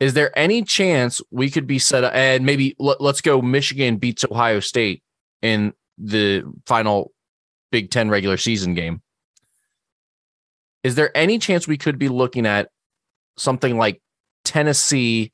Is 0.00 0.12
there 0.12 0.36
any 0.38 0.64
chance 0.64 1.22
we 1.30 1.48
could 1.48 1.66
be 1.66 1.78
set 1.78 2.04
up 2.04 2.12
and 2.14 2.44
maybe 2.44 2.76
let, 2.78 3.00
us 3.00 3.22
go 3.22 3.40
Michigan 3.40 3.96
beats 3.96 4.22
Ohio 4.30 4.60
State 4.60 5.02
in 5.40 5.72
the 5.96 6.42
final 6.66 7.12
Big 7.70 7.90
10 7.90 8.10
regular 8.10 8.36
season 8.36 8.74
game? 8.74 9.00
Is 10.84 10.94
there 10.94 11.16
any 11.16 11.38
chance 11.38 11.66
we 11.66 11.78
could 11.78 11.98
be 11.98 12.10
looking 12.10 12.44
at 12.44 12.68
something 13.38 13.78
like 13.78 14.02
Tennessee 14.44 15.32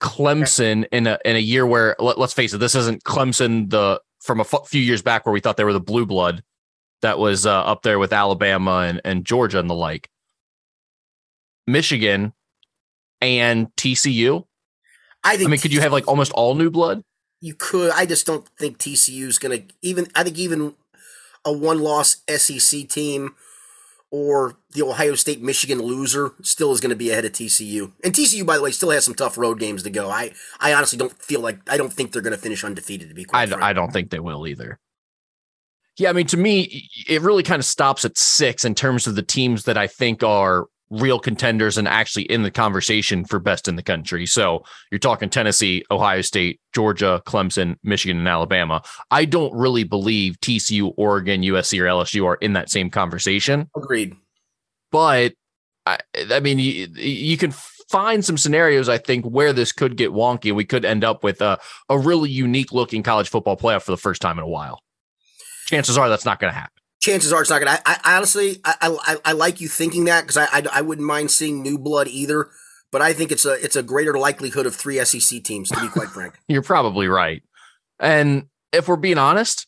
Clemson 0.00 0.86
in 0.90 1.06
a 1.06 1.18
in 1.24 1.36
a 1.36 1.40
year 1.40 1.64
where 1.64 1.94
let, 2.00 2.18
us 2.18 2.34
face 2.34 2.52
it 2.52 2.58
this 2.58 2.74
isn't 2.74 3.02
Clemson 3.04 3.70
the 3.70 4.00
from 4.20 4.40
a 4.40 4.42
f- 4.42 4.66
few 4.66 4.80
years 4.80 5.00
back 5.00 5.24
where 5.24 5.32
we 5.32 5.40
thought 5.40 5.56
they 5.56 5.64
were 5.64 5.72
the 5.72 5.80
blue 5.80 6.04
blood 6.04 6.42
that 7.02 7.18
was 7.18 7.46
uh, 7.46 7.52
up 7.52 7.82
there 7.82 7.98
with 7.98 8.12
Alabama 8.12 8.80
and, 8.80 9.00
and 9.04 9.24
Georgia 9.24 9.58
and 9.58 9.70
the 9.70 9.74
like. 9.74 10.08
Michigan 11.66 12.32
and 13.20 13.68
TCU? 13.76 14.44
I 15.24 15.36
think. 15.36 15.48
I 15.48 15.50
mean, 15.50 15.60
could 15.60 15.72
you 15.72 15.80
have 15.80 15.92
like 15.92 16.06
almost 16.08 16.32
all 16.32 16.54
new 16.54 16.70
blood? 16.70 17.02
You 17.40 17.54
could. 17.54 17.90
I 17.92 18.06
just 18.06 18.26
don't 18.26 18.48
think 18.58 18.78
TCU 18.78 19.26
is 19.26 19.38
going 19.38 19.58
to 19.58 19.74
even. 19.82 20.06
I 20.14 20.22
think 20.22 20.38
even 20.38 20.74
a 21.44 21.52
one-loss 21.52 22.22
SEC 22.28 22.88
team 22.88 23.34
or 24.10 24.56
the 24.72 24.82
Ohio 24.82 25.14
State 25.14 25.42
Michigan 25.42 25.80
loser 25.80 26.32
still 26.42 26.72
is 26.72 26.80
going 26.80 26.90
to 26.90 26.96
be 26.96 27.10
ahead 27.10 27.24
of 27.24 27.32
TCU. 27.32 27.92
And 28.04 28.14
TCU, 28.14 28.46
by 28.46 28.56
the 28.56 28.62
way, 28.62 28.70
still 28.70 28.90
has 28.90 29.04
some 29.04 29.14
tough 29.14 29.36
road 29.36 29.58
games 29.58 29.82
to 29.82 29.90
go. 29.90 30.10
I, 30.10 30.32
I 30.60 30.72
honestly 30.72 30.98
don't 30.98 31.12
feel 31.22 31.40
like 31.40 31.58
I 31.68 31.76
don't 31.76 31.92
think 31.92 32.12
they're 32.12 32.22
going 32.22 32.34
to 32.34 32.38
finish 32.38 32.64
undefeated. 32.64 33.08
To 33.08 33.14
be 33.14 33.24
quite 33.24 33.42
I, 33.42 33.46
frank. 33.46 33.62
I 33.62 33.72
don't 33.72 33.92
think 33.92 34.10
they 34.10 34.20
will 34.20 34.46
either. 34.46 34.78
Yeah, 35.98 36.10
I 36.10 36.12
mean, 36.12 36.26
to 36.26 36.36
me, 36.36 36.88
it 37.08 37.22
really 37.22 37.42
kind 37.42 37.58
of 37.58 37.64
stops 37.64 38.04
at 38.04 38.18
six 38.18 38.64
in 38.64 38.74
terms 38.74 39.06
of 39.06 39.14
the 39.14 39.22
teams 39.22 39.64
that 39.64 39.78
I 39.78 39.86
think 39.86 40.22
are 40.22 40.66
real 40.90 41.18
contenders 41.18 41.78
and 41.78 41.88
actually 41.88 42.24
in 42.24 42.42
the 42.42 42.50
conversation 42.50 43.24
for 43.24 43.38
best 43.38 43.66
in 43.66 43.76
the 43.76 43.82
country. 43.82 44.26
So 44.26 44.62
you're 44.90 44.98
talking 44.98 45.28
Tennessee, 45.28 45.84
Ohio 45.90 46.20
State, 46.20 46.60
Georgia, 46.74 47.22
Clemson, 47.26 47.76
Michigan, 47.82 48.18
and 48.18 48.28
Alabama. 48.28 48.82
I 49.10 49.24
don't 49.24 49.52
really 49.54 49.84
believe 49.84 50.38
TCU, 50.40 50.92
Oregon, 50.96 51.42
USC, 51.42 51.80
or 51.80 51.84
LSU 51.84 52.24
are 52.26 52.36
in 52.36 52.52
that 52.52 52.70
same 52.70 52.90
conversation. 52.90 53.68
Agreed. 53.76 54.14
But 54.92 55.32
I, 55.86 55.98
I 56.30 56.40
mean, 56.40 56.58
you, 56.58 56.88
you 56.94 57.36
can 57.36 57.52
find 57.88 58.24
some 58.24 58.38
scenarios, 58.38 58.88
I 58.88 58.98
think, 58.98 59.24
where 59.24 59.52
this 59.52 59.72
could 59.72 59.96
get 59.96 60.10
wonky 60.10 60.48
and 60.48 60.56
we 60.56 60.64
could 60.64 60.84
end 60.84 61.04
up 61.04 61.24
with 61.24 61.40
a, 61.40 61.58
a 61.88 61.98
really 61.98 62.30
unique 62.30 62.72
looking 62.72 63.02
college 63.02 63.28
football 63.28 63.56
playoff 63.56 63.82
for 63.82 63.92
the 63.92 63.96
first 63.96 64.22
time 64.22 64.38
in 64.38 64.44
a 64.44 64.48
while. 64.48 64.80
Chances 65.66 65.98
are 65.98 66.08
that's 66.08 66.24
not 66.24 66.40
going 66.40 66.52
to 66.52 66.58
happen 66.58 66.72
chances 67.06 67.32
are 67.32 67.40
it's 67.40 67.50
not 67.50 67.60
gonna. 67.60 67.78
I, 67.86 67.98
I 68.04 68.16
honestly, 68.16 68.60
I, 68.64 68.76
I, 68.82 69.16
I 69.24 69.32
like 69.32 69.60
you 69.60 69.68
thinking 69.68 70.06
that 70.06 70.22
because 70.22 70.36
I, 70.36 70.46
I, 70.46 70.66
I 70.74 70.80
wouldn't 70.82 71.06
mind 71.06 71.30
seeing 71.30 71.62
new 71.62 71.78
blood 71.78 72.08
either. 72.08 72.48
But 72.92 73.02
I 73.02 73.12
think 73.12 73.32
it's 73.32 73.44
a 73.44 73.52
it's 73.52 73.76
a 73.76 73.82
greater 73.82 74.16
likelihood 74.18 74.66
of 74.66 74.74
three 74.74 75.02
SEC 75.04 75.42
teams 75.42 75.68
to 75.70 75.80
be 75.80 75.88
quite 75.88 76.08
frank. 76.08 76.34
You're 76.48 76.62
probably 76.62 77.08
right. 77.08 77.42
And 77.98 78.46
if 78.72 78.88
we're 78.88 78.96
being 78.96 79.18
honest, 79.18 79.66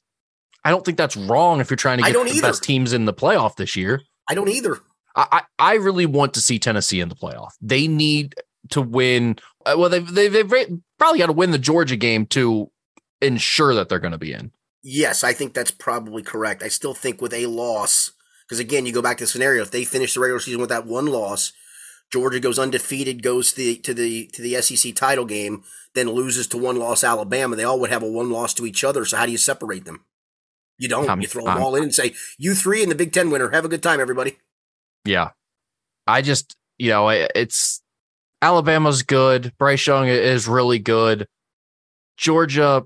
I 0.65 0.71
don't 0.71 0.85
think 0.85 0.99
that's 0.99 1.17
wrong 1.17 1.61
if 1.61 1.71
you're 1.71 1.77
trying 1.77 1.99
to 1.99 2.05
get 2.05 2.13
the 2.13 2.31
either. 2.31 2.43
best 2.43 2.63
teams 2.63 2.93
in 2.93 3.07
the 3.07 3.15
playoff 3.15 3.57
this 3.57 3.75
year. 3.75 4.03
I 4.29 4.35
don't 4.35 4.49
either. 4.49 4.79
I, 5.17 5.43
I 5.59 5.75
really 5.75 6.07
want 6.07 6.35
to 6.35 6.41
see 6.41 6.59
Tennessee 6.59 7.01
in 7.01 7.09
the 7.09 7.17
playoff. 7.17 7.51
They 7.61 7.89
need 7.89 8.37
to 8.71 8.81
win. 8.81 9.39
Uh, 9.67 9.75
well, 9.77 9.89
they've, 9.89 10.07
they've, 10.07 10.33
they've 10.33 10.81
probably 10.99 11.19
got 11.19 11.27
to 11.27 11.33
win 11.33 11.51
the 11.51 11.59
Georgia 11.59 11.97
game 11.97 12.27
to 12.27 12.71
ensure 13.21 13.75
that 13.75 13.89
they're 13.89 13.99
going 13.99 14.13
to 14.13 14.19
be 14.19 14.33
in. 14.33 14.53
Yes, 14.83 15.25
I 15.25 15.33
think 15.33 15.55
that's 15.55 15.71
probably 15.71 16.23
correct. 16.23 16.63
I 16.63 16.69
still 16.69 16.95
think 16.95 17.21
with 17.21 17.35
a 17.35 17.47
loss, 17.47 18.13
because 18.47 18.61
again, 18.61 18.87
you 18.87 18.93
go 18.93 19.03
back 19.03 19.19
to 19.19 19.25
the 19.25 19.29
scenario: 19.29 19.63
if 19.63 19.71
they 19.71 19.85
finish 19.85 20.15
the 20.15 20.21
regular 20.21 20.41
season 20.41 20.61
with 20.61 20.71
that 20.71 20.87
one 20.87 21.07
loss, 21.07 21.53
Georgia 22.11 22.41
goes 22.41 22.59
undefeated, 22.59 23.23
goes 23.23 23.53
to 23.53 23.57
the 23.57 23.77
to 23.77 23.95
the 23.95 24.27
to 24.33 24.43
the 24.43 24.61
SEC 24.63 24.95
title 24.95 25.25
game, 25.25 25.65
then 25.95 26.09
loses 26.09 26.47
to 26.49 26.59
one 26.59 26.79
loss 26.79 27.05
Alabama. 27.05 27.57
They 27.57 27.65
all 27.65 27.81
would 27.81 27.91
have 27.91 28.03
a 28.03 28.11
one 28.11 28.31
loss 28.31 28.55
to 28.55 28.67
each 28.67 28.85
other. 28.85 29.05
So 29.05 29.17
how 29.17 29.27
do 29.27 29.33
you 29.33 29.39
separate 29.39 29.85
them? 29.85 30.05
You 30.79 30.89
don't. 30.89 31.21
You 31.21 31.27
throw 31.27 31.45
them 31.45 31.61
all 31.61 31.75
in 31.75 31.83
and 31.83 31.95
say 31.95 32.15
you 32.39 32.55
three 32.55 32.83
and 32.83 32.91
the 32.91 32.95
Big 32.95 33.13
Ten 33.13 33.31
winner. 33.31 33.51
Have 33.51 33.65
a 33.65 33.69
good 33.69 33.83
time, 33.83 34.01
everybody. 34.01 34.39
Yeah, 35.05 35.31
I 36.07 36.23
just 36.23 36.57
you 36.79 36.91
know 36.91 37.09
it's 37.09 37.83
Alabama's 38.41 39.03
good. 39.03 39.53
Bryce 39.59 39.87
Young 39.87 40.07
is 40.07 40.47
really 40.47 40.79
good. 40.79 41.27
Georgia 42.17 42.85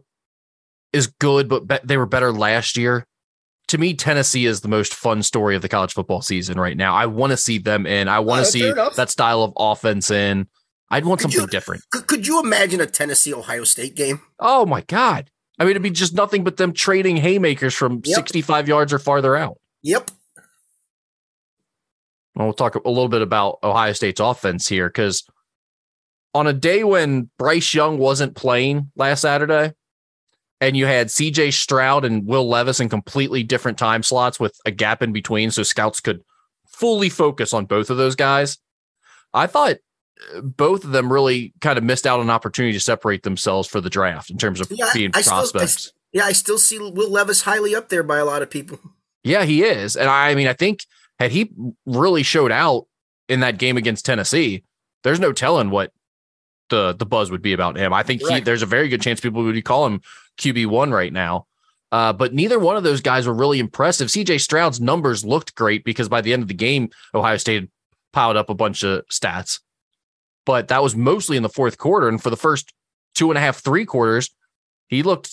is 0.92 1.06
good, 1.06 1.48
but 1.48 1.66
be- 1.66 1.78
they 1.84 1.96
were 1.96 2.06
better 2.06 2.32
last 2.32 2.76
year. 2.76 3.06
To 3.68 3.78
me, 3.78 3.94
Tennessee 3.94 4.46
is 4.46 4.60
the 4.60 4.68
most 4.68 4.94
fun 4.94 5.22
story 5.22 5.56
of 5.56 5.62
the 5.62 5.68
college 5.68 5.92
football 5.94 6.20
season 6.20 6.58
right 6.58 6.76
now. 6.76 6.94
I 6.94 7.06
want 7.06 7.30
to 7.30 7.36
see 7.36 7.58
them 7.58 7.86
in. 7.86 8.08
I 8.08 8.20
want 8.20 8.44
to 8.44 8.48
uh, 8.48 8.50
see 8.50 8.72
that 8.96 9.08
style 9.08 9.42
of 9.42 9.52
offense 9.56 10.10
in. 10.10 10.46
I'd 10.90 11.06
want 11.06 11.20
could 11.20 11.32
something 11.32 11.40
you, 11.40 11.46
different. 11.46 11.82
Could, 11.90 12.06
could 12.06 12.26
you 12.26 12.40
imagine 12.40 12.80
a 12.80 12.86
Tennessee 12.86 13.32
Ohio 13.32 13.64
State 13.64 13.94
game? 13.94 14.20
Oh 14.38 14.66
my 14.66 14.82
god! 14.82 15.30
I 15.58 15.64
mean, 15.64 15.70
it'd 15.70 15.82
be 15.82 15.90
just 15.90 16.14
nothing 16.14 16.44
but 16.44 16.58
them 16.58 16.72
trading 16.72 17.16
haymakers 17.16 17.74
from 17.74 18.02
yep. 18.04 18.16
65 18.16 18.68
yards 18.68 18.92
or 18.92 18.98
farther 18.98 19.36
out. 19.36 19.58
Yep. 19.82 20.10
Well, 22.34 22.48
we'll 22.48 22.54
talk 22.54 22.74
a 22.74 22.88
little 22.88 23.08
bit 23.08 23.22
about 23.22 23.58
Ohio 23.62 23.92
State's 23.92 24.20
offense 24.20 24.68
here 24.68 24.88
because 24.88 25.24
on 26.34 26.46
a 26.46 26.52
day 26.52 26.82
when 26.84 27.30
Bryce 27.38 27.74
Young 27.74 27.98
wasn't 27.98 28.34
playing 28.34 28.90
last 28.96 29.20
Saturday, 29.20 29.74
and 30.62 30.76
you 30.76 30.86
had 30.86 31.08
CJ 31.08 31.54
Stroud 31.54 32.04
and 32.04 32.24
Will 32.24 32.48
Levis 32.48 32.78
in 32.78 32.88
completely 32.88 33.42
different 33.42 33.78
time 33.78 34.04
slots 34.04 34.38
with 34.38 34.56
a 34.64 34.70
gap 34.70 35.02
in 35.02 35.12
between 35.12 35.50
so 35.50 35.64
scouts 35.64 35.98
could 35.98 36.22
fully 36.68 37.08
focus 37.08 37.52
on 37.52 37.66
both 37.66 37.90
of 37.90 37.96
those 37.96 38.14
guys. 38.14 38.58
I 39.34 39.48
thought 39.48 39.78
uh, 40.36 40.40
both 40.40 40.84
of 40.84 40.92
them 40.92 41.12
really 41.12 41.52
kind 41.60 41.78
of 41.78 41.84
missed 41.84 42.06
out 42.06 42.20
on 42.20 42.26
an 42.26 42.30
opportunity 42.30 42.74
to 42.74 42.80
separate 42.80 43.24
themselves 43.24 43.66
for 43.66 43.80
the 43.80 43.90
draft 43.90 44.30
in 44.30 44.38
terms 44.38 44.60
of 44.60 44.70
yeah, 44.70 44.88
being 44.94 45.10
I 45.14 45.22
prospects. 45.22 45.82
Still, 45.82 45.92
I, 45.96 46.18
yeah, 46.18 46.24
I 46.26 46.32
still 46.32 46.58
see 46.58 46.78
Will 46.78 47.10
Levis 47.10 47.42
highly 47.42 47.74
up 47.74 47.88
there 47.88 48.04
by 48.04 48.18
a 48.18 48.24
lot 48.24 48.42
of 48.42 48.48
people. 48.48 48.78
Yeah, 49.24 49.44
he 49.44 49.64
is. 49.64 49.96
And 49.96 50.08
I 50.08 50.36
mean, 50.36 50.46
I 50.46 50.52
think 50.52 50.86
had 51.18 51.32
he 51.32 51.50
really 51.86 52.22
showed 52.22 52.52
out 52.52 52.86
in 53.28 53.40
that 53.40 53.58
game 53.58 53.76
against 53.76 54.06
Tennessee, 54.06 54.62
there's 55.02 55.20
no 55.20 55.32
telling 55.32 55.70
what 55.70 55.92
the 56.72 56.94
the 56.94 57.06
buzz 57.06 57.30
would 57.30 57.42
be 57.42 57.52
about 57.52 57.76
him. 57.76 57.92
I 57.92 58.02
think 58.02 58.26
he, 58.26 58.40
there's 58.40 58.62
a 58.62 58.66
very 58.66 58.88
good 58.88 59.02
chance 59.02 59.20
people 59.20 59.44
would 59.44 59.64
call 59.64 59.86
him 59.86 60.00
QB 60.38 60.66
one 60.66 60.90
right 60.90 61.12
now. 61.12 61.46
Uh, 61.92 62.12
but 62.12 62.32
neither 62.32 62.58
one 62.58 62.76
of 62.76 62.82
those 62.82 63.02
guys 63.02 63.26
were 63.26 63.34
really 63.34 63.58
impressive. 63.58 64.08
CJ 64.08 64.40
Stroud's 64.40 64.80
numbers 64.80 65.26
looked 65.26 65.54
great 65.54 65.84
because 65.84 66.08
by 66.08 66.22
the 66.22 66.32
end 66.32 66.40
of 66.40 66.48
the 66.48 66.54
game, 66.54 66.88
Ohio 67.14 67.36
State 67.36 67.68
piled 68.14 68.38
up 68.38 68.48
a 68.48 68.54
bunch 68.54 68.82
of 68.82 69.06
stats. 69.08 69.60
But 70.46 70.68
that 70.68 70.82
was 70.82 70.96
mostly 70.96 71.36
in 71.36 71.42
the 71.42 71.50
fourth 71.50 71.76
quarter. 71.76 72.08
And 72.08 72.20
for 72.20 72.30
the 72.30 72.36
first 72.36 72.72
two 73.14 73.30
and 73.30 73.36
a 73.36 73.42
half, 73.42 73.58
three 73.58 73.84
quarters, 73.84 74.30
he 74.88 75.02
looked 75.02 75.30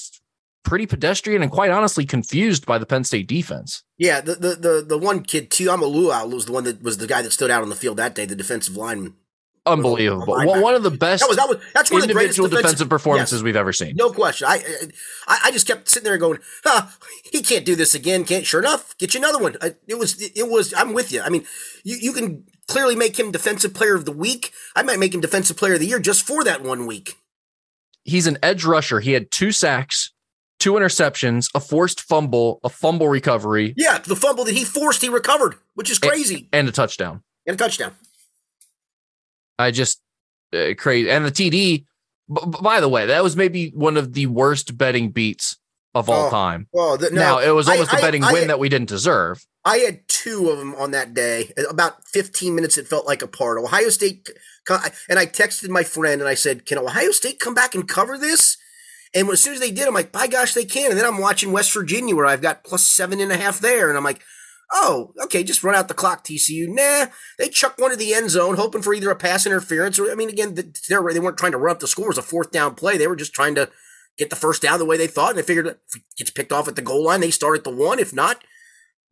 pretty 0.64 0.86
pedestrian 0.86 1.42
and 1.42 1.50
quite 1.50 1.72
honestly 1.72 2.06
confused 2.06 2.66
by 2.66 2.78
the 2.78 2.86
Penn 2.86 3.06
State 3.06 3.28
defense. 3.28 3.84
Yeah, 3.98 4.20
the 4.20 4.36
the 4.36 4.56
the, 4.56 4.86
the 4.86 4.98
one 4.98 5.24
kid, 5.24 5.50
Tuimoloau, 5.50 6.32
was 6.32 6.46
the 6.46 6.52
one 6.52 6.66
that 6.66 6.84
was 6.84 6.98
the 6.98 7.08
guy 7.08 7.22
that 7.22 7.32
stood 7.32 7.50
out 7.50 7.64
on 7.64 7.70
the 7.70 7.76
field 7.76 7.96
that 7.98 8.16
day, 8.16 8.26
the 8.26 8.36
defensive 8.36 8.76
lineman 8.76 9.16
unbelievable. 9.66 10.34
Oh 10.34 10.46
well, 10.46 10.62
one 10.62 10.76
of 10.76 10.84
the 10.84 10.92
best 10.92 11.22
that 11.22 11.28
was, 11.28 11.38
that 11.38 11.50
was, 11.50 11.58
that's 11.74 11.92
one 11.92 12.02
individual 12.02 12.46
of 12.46 12.52
the 12.52 12.58
defensive, 12.58 12.78
defensive 12.78 12.90
performances 12.90 13.40
yes, 13.40 13.44
we've 13.44 13.56
ever 13.56 13.74
seen. 13.74 13.96
No 13.96 14.12
question. 14.12 14.48
I, 14.50 14.64
I, 15.28 15.40
I 15.46 15.52
just 15.52 15.68
kept 15.68 15.90
sitting 15.90 16.06
there 16.06 16.18
going, 16.18 16.40
huh, 16.64 16.88
he 17.32 17.42
can't 17.42 17.66
do 17.66 17.76
this 17.76 17.94
again. 17.94 18.26
Can't. 18.26 18.46
Sure 18.46 18.60
enough, 18.60 18.98
get 18.98 19.14
you 19.14 19.20
another 19.20 19.40
one. 19.40 19.58
I, 19.62 19.76
it 19.88 19.98
was, 19.98 20.22
it 20.22 20.50
was. 20.50 20.74
I'm 20.76 20.94
with 20.94 21.12
you. 21.12 21.22
I 21.22 21.30
mean, 21.30 21.46
you, 21.84 21.98
you 22.00 22.14
can 22.14 22.46
clearly 22.68 22.96
make 22.96 23.20
him 23.20 23.32
defensive 23.32 23.74
player 23.74 23.96
of 23.96 24.06
the 24.06 24.12
week. 24.12 24.52
I 24.76 24.84
might 24.84 25.00
make 25.00 25.14
him 25.14 25.22
defensive 25.22 25.58
player 25.58 25.74
of 25.74 25.80
the 25.80 25.88
year 25.88 26.00
just 26.00 26.26
for 26.26 26.44
that 26.44 26.62
one 26.64 26.86
week. 26.86 27.18
He's 28.04 28.28
an 28.28 28.38
edge 28.42 28.64
rusher. 28.64 29.02
He 29.02 29.12
had 29.12 29.30
two 29.30 29.52
sacks, 29.52 30.12
two 30.60 30.74
interceptions, 30.74 31.50
a 31.54 31.60
forced 31.60 32.02
fumble, 32.02 32.60
a 32.64 32.70
fumble 32.70 33.08
recovery. 33.08 33.74
Yeah, 33.78 34.00
the 34.00 34.16
fumble 34.16 34.46
that 34.46 34.56
he 34.56 34.64
forced, 34.64 35.02
he 35.02 35.10
recovered, 35.10 35.56
which 35.76 35.90
is 35.90 36.00
crazy, 36.00 36.48
and, 36.54 36.62
and 36.62 36.70
a 36.70 36.72
touchdown. 36.72 37.24
And 37.46 37.56
a 37.56 37.58
touchdown. 37.58 37.94
I 39.60 39.72
just 39.72 40.02
uh, 40.54 40.74
crazy. 40.78 41.12
And 41.12 41.26
the 41.26 41.32
TD, 41.32 41.52
b- 41.52 41.86
by 42.62 42.80
the 42.80 42.90
way, 42.90 43.08
that 43.08 43.22
was 43.22 43.36
maybe 43.36 43.70
one 43.72 43.98
of 43.98 44.14
the 44.14 44.26
worst 44.26 44.78
betting 44.78 45.12
beats 45.12 45.58
of 45.94 46.10
all 46.10 46.28
oh, 46.28 46.30
time. 46.30 46.68
Well, 46.72 46.98
the, 46.98 47.10
no, 47.10 47.22
now 47.22 47.40
it 47.40 47.52
was 47.52 47.68
almost 47.68 47.94
I, 47.94 48.00
a 48.00 48.02
betting 48.02 48.24
I, 48.24 48.32
win 48.32 48.48
that 48.48 48.60
we 48.60 48.70
didn't 48.70 48.90
deserve. 48.90 49.46
I 49.66 49.78
had 49.78 50.08
two 50.08 50.50
of 50.50 50.58
them 50.58 50.74
on 50.76 50.92
that 50.92 51.14
day. 51.14 51.52
About 51.70 52.08
15 52.08 52.56
minutes, 52.56 52.78
it 52.78 52.88
felt 52.88 53.06
like 53.06 53.22
a 53.22 53.28
part. 53.28 53.60
Ohio 53.60 53.90
State, 53.90 54.30
and 55.10 55.20
I 55.20 55.26
texted 55.26 55.70
my 55.70 55.84
friend 55.84 56.22
and 56.22 56.30
I 56.30 56.36
said, 56.36 56.66
"Can 56.66 56.78
Ohio 56.78 57.12
State 57.12 57.40
come 57.40 57.54
back 57.54 57.76
and 57.76 57.88
cover 57.88 58.18
this?" 58.18 58.58
And 59.14 59.28
as 59.30 59.42
soon 59.42 59.56
as 59.56 59.60
they 59.60 59.72
did, 59.72 59.88
I'm 59.88 59.94
like, 59.94 60.12
"By 60.12 60.28
gosh, 60.28 60.54
they 60.54 60.66
can!" 60.66 60.92
And 60.92 61.00
then 61.00 61.06
I'm 61.06 61.20
watching 61.20 61.52
West 61.52 61.74
Virginia, 61.74 62.16
where 62.16 62.26
I've 62.26 62.42
got 62.42 62.64
plus 62.64 62.86
seven 62.86 63.20
and 63.20 63.32
a 63.32 63.38
half 63.38 63.60
there, 63.60 63.90
and 63.90 63.98
I'm 63.98 64.04
like, 64.04 64.22
Oh, 64.72 65.14
okay, 65.24 65.44
just 65.44 65.64
run 65.64 65.76
out 65.76 65.88
the 65.88 65.94
clock, 65.96 66.24
TCU. 66.24 66.68
Nah, 66.68 67.08
they 67.40 67.50
chuck 67.50 67.78
one 67.78 67.90
to 67.90 67.98
the 67.98 68.14
end 68.14 68.30
zone, 68.30 68.56
hoping 68.56 68.84
for 68.84 68.94
either 68.94 69.10
a 69.10 69.16
pass 69.16 69.46
interference 69.46 69.98
or, 69.98 70.12
I 70.12 70.16
mean, 70.16 70.30
again, 70.30 70.54
they 70.54 70.96
weren't 71.20 71.38
trying 71.38 71.54
to 71.54 71.58
run 71.58 71.72
up 71.76 71.80
the 71.80 71.88
score 71.88 72.10
as 72.12 72.18
a 72.20 72.22
fourth 72.22 72.52
down 72.52 72.76
play. 72.76 72.98
They 72.98 73.08
were 73.08 73.16
just 73.16 73.34
trying 73.34 73.56
to 73.56 73.70
get 74.18 74.30
the 74.30 74.36
first 74.36 74.62
down 74.62 74.78
the 74.78 74.86
way 74.86 74.98
they 74.98 75.08
thought, 75.08 75.32
and 75.32 75.40
they 75.40 75.44
figured 75.44 75.66
if 75.66 75.96
it 75.96 76.04
gets 76.18 76.30
picked 76.30 76.52
off 76.52 76.68
at 76.68 76.76
the 76.76 76.84
goal 76.84 77.04
line, 77.04 77.22
they 77.22 77.32
start 77.32 77.58
at 77.58 77.64
the 77.64 77.76
one. 77.76 77.98
If 77.98 78.14
not, 78.14 78.44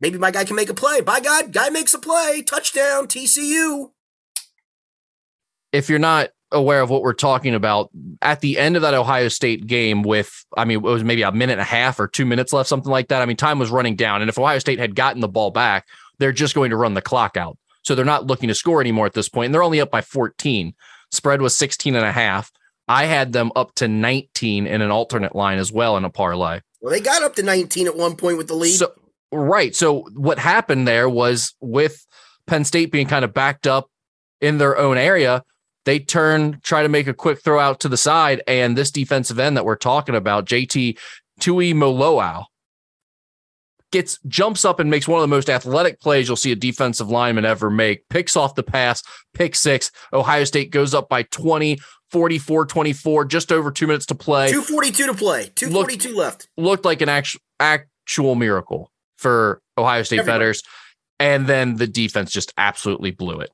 maybe 0.00 0.18
my 0.18 0.30
guy 0.30 0.44
can 0.44 0.54
make 0.54 0.70
a 0.70 0.74
play. 0.74 1.00
By 1.00 1.18
God, 1.18 1.52
guy 1.52 1.70
makes 1.70 1.94
a 1.94 1.98
play, 1.98 2.42
touchdown, 2.42 3.08
TCU. 3.08 3.90
If 5.72 5.88
you're 5.88 5.98
not 5.98 6.30
aware 6.52 6.80
of 6.80 6.90
what 6.90 7.02
we're 7.02 7.12
talking 7.12 7.54
about 7.54 7.90
at 8.22 8.40
the 8.40 8.58
end 8.58 8.76
of 8.76 8.82
that 8.82 8.94
Ohio 8.94 9.28
State 9.28 9.66
game 9.66 10.02
with 10.02 10.44
I 10.56 10.64
mean 10.64 10.78
it 10.78 10.82
was 10.82 11.04
maybe 11.04 11.22
a 11.22 11.32
minute 11.32 11.54
and 11.54 11.60
a 11.60 11.64
half 11.64 12.00
or 12.00 12.08
2 12.08 12.24
minutes 12.24 12.52
left 12.52 12.68
something 12.68 12.90
like 12.90 13.08
that. 13.08 13.22
I 13.22 13.26
mean 13.26 13.36
time 13.36 13.58
was 13.58 13.70
running 13.70 13.96
down 13.96 14.22
and 14.22 14.28
if 14.28 14.38
Ohio 14.38 14.58
State 14.58 14.78
had 14.78 14.94
gotten 14.94 15.20
the 15.20 15.28
ball 15.28 15.50
back, 15.50 15.86
they're 16.18 16.32
just 16.32 16.54
going 16.54 16.70
to 16.70 16.76
run 16.76 16.94
the 16.94 17.02
clock 17.02 17.36
out. 17.36 17.58
So 17.82 17.94
they're 17.94 18.04
not 18.04 18.26
looking 18.26 18.48
to 18.48 18.54
score 18.54 18.80
anymore 18.80 19.06
at 19.06 19.14
this 19.14 19.28
point 19.28 19.46
and 19.46 19.54
they're 19.54 19.62
only 19.62 19.80
up 19.80 19.90
by 19.90 20.00
14. 20.00 20.74
Spread 21.10 21.40
was 21.40 21.56
16 21.56 21.94
and 21.94 22.04
a 22.04 22.12
half. 22.12 22.50
I 22.86 23.04
had 23.04 23.32
them 23.32 23.52
up 23.54 23.74
to 23.76 23.88
19 23.88 24.66
in 24.66 24.80
an 24.80 24.90
alternate 24.90 25.36
line 25.36 25.58
as 25.58 25.70
well 25.70 25.96
in 25.96 26.04
a 26.04 26.10
parlay. 26.10 26.60
Well, 26.80 26.92
they 26.92 27.00
got 27.00 27.22
up 27.22 27.34
to 27.36 27.42
19 27.42 27.86
at 27.86 27.96
one 27.96 28.16
point 28.16 28.38
with 28.38 28.48
the 28.48 28.54
lead. 28.54 28.76
So, 28.76 28.92
right. 29.30 29.74
So 29.74 30.06
what 30.14 30.38
happened 30.38 30.88
there 30.88 31.08
was 31.08 31.54
with 31.60 32.06
Penn 32.46 32.64
State 32.64 32.90
being 32.90 33.06
kind 33.06 33.24
of 33.24 33.34
backed 33.34 33.66
up 33.66 33.90
in 34.40 34.58
their 34.58 34.78
own 34.78 34.96
area, 34.96 35.42
They 35.88 36.00
turn, 36.00 36.60
try 36.62 36.82
to 36.82 36.88
make 36.90 37.06
a 37.06 37.14
quick 37.14 37.42
throw 37.42 37.58
out 37.58 37.80
to 37.80 37.88
the 37.88 37.96
side, 37.96 38.42
and 38.46 38.76
this 38.76 38.90
defensive 38.90 39.38
end 39.38 39.56
that 39.56 39.64
we're 39.64 39.74
talking 39.74 40.14
about, 40.14 40.44
JT 40.44 40.98
Tuimoloau, 41.40 42.44
gets 43.90 44.18
jumps 44.28 44.66
up 44.66 44.80
and 44.80 44.90
makes 44.90 45.08
one 45.08 45.18
of 45.18 45.22
the 45.22 45.34
most 45.34 45.48
athletic 45.48 45.98
plays 45.98 46.28
you'll 46.28 46.36
see 46.36 46.52
a 46.52 46.56
defensive 46.56 47.08
lineman 47.08 47.46
ever 47.46 47.70
make. 47.70 48.06
Picks 48.10 48.36
off 48.36 48.54
the 48.54 48.62
pass, 48.62 49.02
pick 49.32 49.54
six. 49.54 49.90
Ohio 50.12 50.44
State 50.44 50.70
goes 50.72 50.92
up 50.92 51.08
by 51.08 51.22
20, 51.22 51.78
44 52.10 52.66
24, 52.66 53.24
just 53.24 53.50
over 53.50 53.70
two 53.70 53.86
minutes 53.86 54.04
to 54.04 54.14
play. 54.14 54.50
242 54.50 55.06
to 55.06 55.14
play, 55.14 55.50
242 55.54 56.08
Look, 56.10 56.18
left. 56.18 56.48
Looked 56.58 56.84
like 56.84 57.00
an 57.00 57.08
actual, 57.08 57.40
actual 57.60 58.34
miracle 58.34 58.92
for 59.16 59.62
Ohio 59.78 60.02
State 60.02 60.18
Everybody. 60.18 60.38
betters. 60.38 60.62
And 61.18 61.46
then 61.46 61.76
the 61.76 61.86
defense 61.86 62.30
just 62.30 62.52
absolutely 62.58 63.10
blew 63.10 63.40
it. 63.40 63.48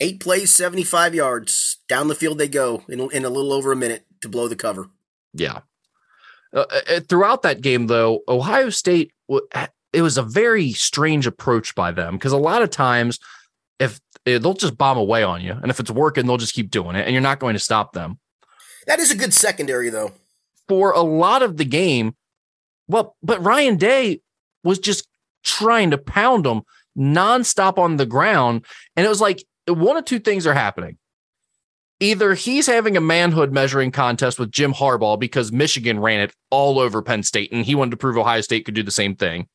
Eight 0.00 0.20
plays, 0.20 0.52
75 0.52 1.14
yards. 1.14 1.78
Down 1.88 2.08
the 2.08 2.14
field 2.14 2.38
they 2.38 2.48
go 2.48 2.82
in, 2.88 3.00
in 3.12 3.24
a 3.24 3.30
little 3.30 3.52
over 3.52 3.70
a 3.70 3.76
minute 3.76 4.06
to 4.22 4.28
blow 4.28 4.48
the 4.48 4.56
cover. 4.56 4.88
Yeah. 5.34 5.60
Uh, 6.52 6.64
uh, 6.70 7.00
throughout 7.00 7.42
that 7.42 7.60
game, 7.60 7.86
though, 7.86 8.20
Ohio 8.28 8.70
State, 8.70 9.12
it 9.92 10.02
was 10.02 10.18
a 10.18 10.22
very 10.22 10.72
strange 10.72 11.26
approach 11.26 11.74
by 11.74 11.92
them 11.92 12.14
because 12.14 12.32
a 12.32 12.38
lot 12.38 12.62
of 12.62 12.70
times, 12.70 13.18
if 13.78 14.00
eh, 14.26 14.38
they'll 14.38 14.54
just 14.54 14.78
bomb 14.78 14.98
away 14.98 15.22
on 15.22 15.42
you, 15.42 15.52
and 15.52 15.70
if 15.70 15.78
it's 15.78 15.90
working, 15.90 16.26
they'll 16.26 16.38
just 16.38 16.54
keep 16.54 16.70
doing 16.70 16.96
it, 16.96 17.04
and 17.04 17.12
you're 17.12 17.22
not 17.22 17.38
going 17.38 17.54
to 17.54 17.60
stop 17.60 17.92
them. 17.92 18.18
That 18.86 18.98
is 18.98 19.10
a 19.10 19.16
good 19.16 19.34
secondary, 19.34 19.90
though. 19.90 20.12
For 20.66 20.92
a 20.92 21.02
lot 21.02 21.42
of 21.42 21.56
the 21.56 21.64
game, 21.64 22.16
well, 22.88 23.16
but 23.22 23.44
Ryan 23.44 23.76
Day 23.76 24.20
was 24.64 24.78
just 24.78 25.06
trying 25.44 25.90
to 25.90 25.98
pound 25.98 26.44
them 26.44 26.62
nonstop 26.98 27.78
on 27.78 27.96
the 27.96 28.06
ground, 28.06 28.64
and 28.96 29.06
it 29.06 29.08
was 29.08 29.20
like 29.20 29.44
one 29.66 29.96
of 29.96 30.04
two 30.04 30.18
things 30.18 30.46
are 30.46 30.54
happening. 30.54 30.98
Either 32.00 32.32
he's 32.34 32.66
having 32.66 32.96
a 32.96 33.00
manhood 33.00 33.52
measuring 33.52 33.90
contest 33.90 34.38
with 34.38 34.50
Jim 34.50 34.72
Harbaugh 34.72 35.18
because 35.18 35.52
Michigan 35.52 36.00
ran 36.00 36.20
it 36.20 36.32
all 36.50 36.78
over 36.78 37.02
Penn 37.02 37.22
State 37.22 37.52
and 37.52 37.64
he 37.64 37.74
wanted 37.74 37.90
to 37.90 37.96
prove 37.98 38.16
Ohio 38.16 38.40
State 38.40 38.64
could 38.64 38.74
do 38.74 38.82
the 38.82 38.90
same 38.90 39.14
thing, 39.14 39.48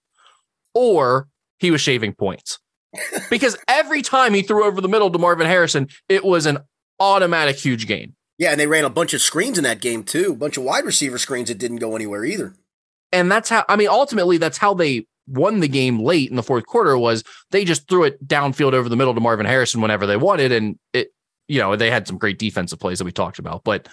or 0.74 1.28
he 1.58 1.72
was 1.72 1.82
shaving 1.82 2.14
points. 2.14 2.60
because 3.30 3.58
every 3.68 4.02
time 4.02 4.34
he 4.34 4.42
threw 4.42 4.64
over 4.64 4.82
the 4.82 4.88
middle 4.88 5.12
to 5.12 5.20
Marvin 5.20 5.48
Harrison, 5.48 5.88
it 6.08 6.24
was 6.24 6.46
an 6.46 6.60
automatic 7.00 7.58
huge 7.58 7.88
gain. 7.88 8.16
Yeah, 8.38 8.52
and 8.52 8.60
they 8.60 8.68
ran 8.68 8.84
a 8.84 8.90
bunch 8.90 9.14
of 9.14 9.22
screens 9.22 9.58
in 9.58 9.64
that 9.64 9.82
game, 9.82 10.04
too. 10.04 10.34
A 10.34 10.36
bunch 10.36 10.58
of 10.58 10.64
wide 10.64 10.86
receiver 10.86 11.18
screens 11.18 11.48
that 11.48 11.58
didn't 11.58 11.78
go 11.78 11.96
anywhere 11.96 12.26
either. 12.26 12.54
And 13.12 13.32
that's 13.32 13.50
how, 13.50 13.64
I 13.70 13.78
mean, 13.78 13.88
ultimately, 13.88 14.38
that's 14.38 14.58
how 14.58 14.74
they 14.74 15.08
won 15.28 15.60
the 15.60 15.68
game 15.68 16.00
late 16.00 16.30
in 16.30 16.36
the 16.36 16.44
fourth 16.44 16.66
quarter 16.66 16.98
was 16.98 17.24
they 17.52 17.66
just 17.66 17.88
threw 17.88 18.04
it 18.04 18.26
downfield 18.28 18.74
over 18.74 18.90
the 18.90 18.96
middle 18.96 19.14
to 19.14 19.20
Marvin 19.20 19.46
Harrison 19.46 19.82
whenever 19.82 20.06
they 20.06 20.18
wanted. 20.18 20.52
And 20.52 20.78
it, 20.94 21.10
you 21.48 21.60
know, 21.60 21.76
they 21.76 21.92
had 21.92 22.08
some 22.08 22.18
great 22.18 22.40
defensive 22.40 22.80
plays 22.80 23.00
that 23.00 23.06
we 23.06 23.12
talked 23.12 23.40
about, 23.40 23.64
but 23.64 23.88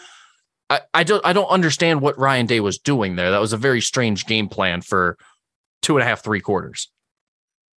I, 0.70 0.80
I 0.95 1.05
don't, 1.05 1.24
I 1.24 1.33
don't 1.33 1.49
understand 1.49 2.01
what 2.01 2.18
Ryan 2.18 2.47
Day 2.47 2.61
was 2.61 2.78
doing 2.78 3.16
there. 3.16 3.30
That 3.30 3.41
was 3.41 3.53
a 3.53 3.59
very 3.59 3.80
strange 3.80 4.26
game 4.26 4.49
plan 4.49 4.80
for 4.80 5.18
two 5.83 5.97
and 5.97 6.03
a 6.03 6.07
half, 6.07 6.22
three 6.22 6.41
quarters. 6.41 6.91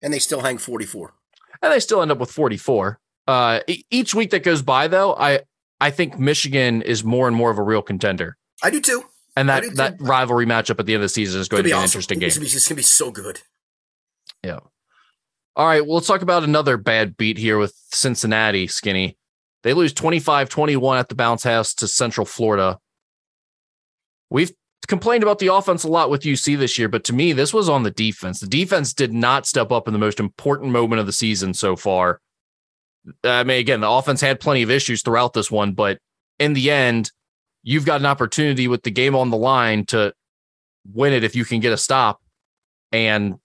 And 0.01 0.13
they 0.13 0.19
still 0.19 0.41
hang 0.41 0.57
44. 0.57 1.13
And 1.61 1.71
they 1.71 1.79
still 1.79 2.01
end 2.01 2.11
up 2.11 2.19
with 2.19 2.31
44. 2.31 2.99
Uh, 3.27 3.61
each 3.89 4.13
week 4.13 4.29
that 4.31 4.43
goes 4.43 4.61
by 4.61 4.87
though, 4.87 5.15
I, 5.15 5.41
I 5.81 5.89
think 5.89 6.19
Michigan 6.19 6.81
is 6.81 7.03
more 7.03 7.27
and 7.27 7.35
more 7.35 7.51
of 7.51 7.57
a 7.57 7.63
real 7.63 7.81
contender. 7.81 8.37
I 8.63 8.69
do 8.69 8.79
too. 8.79 9.05
And 9.35 9.49
that, 9.49 9.75
that 9.75 9.95
rivalry 9.99 10.45
matchup 10.45 10.79
at 10.79 10.85
the 10.85 10.93
end 10.93 11.03
of 11.03 11.05
the 11.05 11.09
season 11.09 11.41
is 11.41 11.49
going 11.49 11.61
to 11.61 11.67
be, 11.67 11.71
an 11.71 11.77
awesome. 11.77 11.85
interesting 11.85 12.19
game. 12.19 12.27
It's 12.27 12.37
be, 12.37 12.45
it's 12.45 12.67
gonna 12.67 12.77
be 12.77 12.83
so 12.83 13.11
good. 13.11 13.41
Yeah. 14.43 14.59
All 15.55 15.67
right. 15.67 15.85
Well, 15.85 15.95
let's 15.95 16.07
talk 16.07 16.21
about 16.21 16.43
another 16.43 16.77
bad 16.77 17.17
beat 17.17 17.37
here 17.37 17.57
with 17.57 17.73
Cincinnati, 17.91 18.67
Skinny. 18.67 19.17
They 19.63 19.73
lose 19.73 19.93
25 19.93 20.49
21 20.49 20.97
at 20.97 21.09
the 21.09 21.15
bounce 21.15 21.43
house 21.43 21.73
to 21.75 21.87
Central 21.87 22.25
Florida. 22.25 22.79
We've 24.29 24.53
complained 24.87 25.23
about 25.23 25.39
the 25.39 25.53
offense 25.53 25.83
a 25.83 25.87
lot 25.87 26.09
with 26.09 26.21
UC 26.21 26.57
this 26.57 26.77
year, 26.77 26.87
but 26.87 27.03
to 27.05 27.13
me, 27.13 27.33
this 27.33 27.53
was 27.53 27.67
on 27.67 27.83
the 27.83 27.91
defense. 27.91 28.39
The 28.39 28.47
defense 28.47 28.93
did 28.93 29.13
not 29.13 29.47
step 29.47 29.71
up 29.71 29.87
in 29.87 29.93
the 29.93 29.99
most 29.99 30.19
important 30.19 30.71
moment 30.71 30.99
of 30.99 31.05
the 31.05 31.13
season 31.13 31.53
so 31.53 31.75
far. 31.75 32.21
I 33.23 33.43
mean, 33.43 33.59
again, 33.59 33.81
the 33.81 33.89
offense 33.89 34.21
had 34.21 34.39
plenty 34.39 34.61
of 34.61 34.71
issues 34.71 35.01
throughout 35.01 35.33
this 35.33 35.51
one, 35.51 35.73
but 35.73 35.99
in 36.39 36.53
the 36.53 36.71
end, 36.71 37.11
you've 37.65 37.85
got 37.85 37.99
an 37.99 38.05
opportunity 38.05 38.69
with 38.69 38.83
the 38.83 38.91
game 38.91 39.15
on 39.15 39.31
the 39.31 39.37
line 39.37 39.85
to 39.87 40.13
win 40.93 41.11
it 41.11 41.25
if 41.25 41.35
you 41.35 41.43
can 41.43 41.59
get 41.59 41.73
a 41.73 41.77
stop. 41.77 42.21
And 42.93 43.35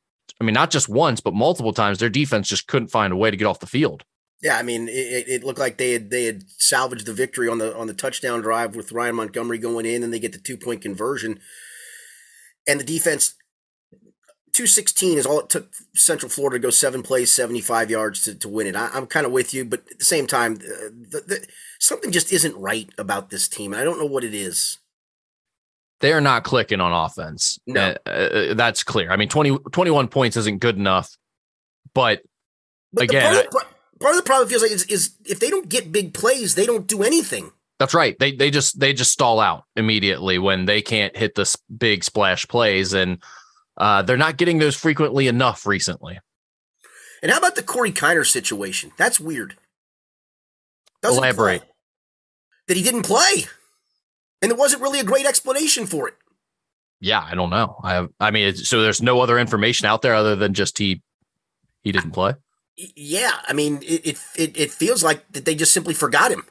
I 0.40 0.44
mean, 0.44 0.54
not 0.54 0.70
just 0.70 0.88
once, 0.88 1.20
but 1.20 1.34
multiple 1.34 1.72
times, 1.72 1.98
their 1.98 2.10
defense 2.10 2.46
just 2.46 2.68
couldn't 2.68 2.88
find 2.88 3.12
a 3.12 3.16
way 3.16 3.30
to 3.30 3.36
get 3.36 3.46
off 3.46 3.58
the 3.58 3.66
field. 3.66 4.04
Yeah, 4.42 4.56
I 4.56 4.62
mean, 4.62 4.88
it, 4.88 5.28
it 5.28 5.44
looked 5.44 5.58
like 5.58 5.76
they 5.76 5.92
had 5.92 6.10
they 6.10 6.24
had 6.24 6.44
salvaged 6.48 7.06
the 7.06 7.12
victory 7.12 7.48
on 7.48 7.58
the 7.58 7.76
on 7.76 7.88
the 7.88 7.94
touchdown 7.94 8.40
drive 8.40 8.76
with 8.76 8.92
Ryan 8.92 9.16
Montgomery 9.16 9.58
going 9.58 9.84
in, 9.84 10.02
and 10.02 10.12
they 10.12 10.18
get 10.18 10.32
the 10.32 10.38
two 10.38 10.56
point 10.56 10.80
conversion, 10.82 11.40
and 12.68 12.78
the 12.78 12.84
defense. 12.84 13.34
216 14.52 15.18
is 15.18 15.26
all 15.26 15.40
it 15.40 15.48
took 15.48 15.72
Central 15.94 16.28
Florida 16.28 16.58
to 16.58 16.62
go 16.62 16.70
seven 16.70 17.02
plays, 17.02 17.32
75 17.32 17.90
yards 17.90 18.22
to, 18.22 18.34
to 18.34 18.48
win 18.48 18.66
it. 18.66 18.76
I, 18.76 18.88
I'm 18.92 19.06
kind 19.06 19.26
of 19.26 19.32
with 19.32 19.54
you, 19.54 19.64
but 19.64 19.80
at 19.90 19.98
the 19.98 20.04
same 20.04 20.26
time, 20.26 20.54
uh, 20.54 20.90
the, 20.90 21.22
the, 21.26 21.46
something 21.78 22.10
just 22.10 22.32
isn't 22.32 22.56
right 22.56 22.88
about 22.98 23.30
this 23.30 23.48
team. 23.48 23.74
I 23.74 23.84
don't 23.84 23.98
know 23.98 24.06
what 24.06 24.24
it 24.24 24.34
is. 24.34 24.78
They 26.00 26.12
are 26.12 26.20
not 26.20 26.44
clicking 26.44 26.80
on 26.80 26.92
offense. 26.92 27.58
No. 27.66 27.94
Uh, 28.06 28.10
uh, 28.10 28.54
that's 28.54 28.82
clear. 28.82 29.10
I 29.10 29.16
mean, 29.16 29.28
20, 29.28 29.58
21 29.70 30.08
points 30.08 30.36
isn't 30.36 30.60
good 30.60 30.76
enough, 30.76 31.16
but 31.94 32.22
But 32.92 33.04
Again, 33.04 33.34
part, 33.34 33.46
of 33.46 33.50
the, 33.50 33.64
part 34.00 34.12
of 34.12 34.16
the 34.16 34.26
problem 34.26 34.48
feels 34.48 34.62
like 34.62 34.72
is, 34.72 34.84
is 34.84 35.14
if 35.24 35.40
they 35.40 35.50
don't 35.50 35.68
get 35.68 35.92
big 35.92 36.14
plays, 36.14 36.54
they 36.54 36.66
don't 36.66 36.86
do 36.86 37.02
anything. 37.02 37.52
That's 37.78 37.94
right. 37.94 38.18
They 38.18 38.32
they 38.32 38.50
just 38.50 38.78
they 38.78 38.92
just 38.92 39.10
stall 39.10 39.40
out 39.40 39.64
immediately 39.74 40.38
when 40.38 40.66
they 40.66 40.82
can't 40.82 41.16
hit 41.16 41.34
the 41.34 41.56
big 41.78 42.04
splash 42.04 42.46
plays, 42.46 42.92
and 42.92 43.22
uh, 43.80 44.02
they're 44.02 44.16
not 44.16 44.36
getting 44.36 44.58
those 44.58 44.76
frequently 44.76 45.26
enough 45.26 45.66
recently. 45.66 46.20
And 47.22 47.32
how 47.32 47.38
about 47.38 47.56
the 47.56 47.62
Corey 47.62 47.92
Kiner 47.92 48.26
situation? 48.26 48.92
That's 48.96 49.18
weird. 49.18 49.56
Doesn't 51.02 51.18
Elaborate. 51.18 51.62
play. 51.62 51.68
That 52.68 52.76
he 52.76 52.82
didn't 52.84 53.02
play, 53.02 53.46
and 54.40 54.50
there 54.50 54.58
wasn't 54.58 54.82
really 54.82 55.00
a 55.00 55.04
great 55.04 55.26
explanation 55.26 55.86
for 55.86 56.06
it. 56.06 56.14
Yeah, 57.00 57.20
I 57.20 57.34
don't 57.34 57.50
know. 57.50 57.80
I 57.82 57.94
have, 57.94 58.10
I 58.20 58.30
mean, 58.30 58.48
it's, 58.48 58.68
so 58.68 58.82
there's 58.82 59.02
no 59.02 59.20
other 59.20 59.38
information 59.38 59.86
out 59.86 60.02
there 60.02 60.14
other 60.14 60.36
than 60.36 60.54
just 60.54 60.78
he 60.78 61.02
he 61.82 61.90
didn't 61.90 62.12
play. 62.12 62.34
Yeah, 62.76 63.32
I 63.48 63.54
mean, 63.54 63.80
it 63.82 64.18
it, 64.36 64.56
it 64.56 64.70
feels 64.70 65.02
like 65.02 65.24
that 65.32 65.46
they 65.46 65.54
just 65.54 65.72
simply 65.72 65.94
forgot 65.94 66.30
him. 66.30 66.44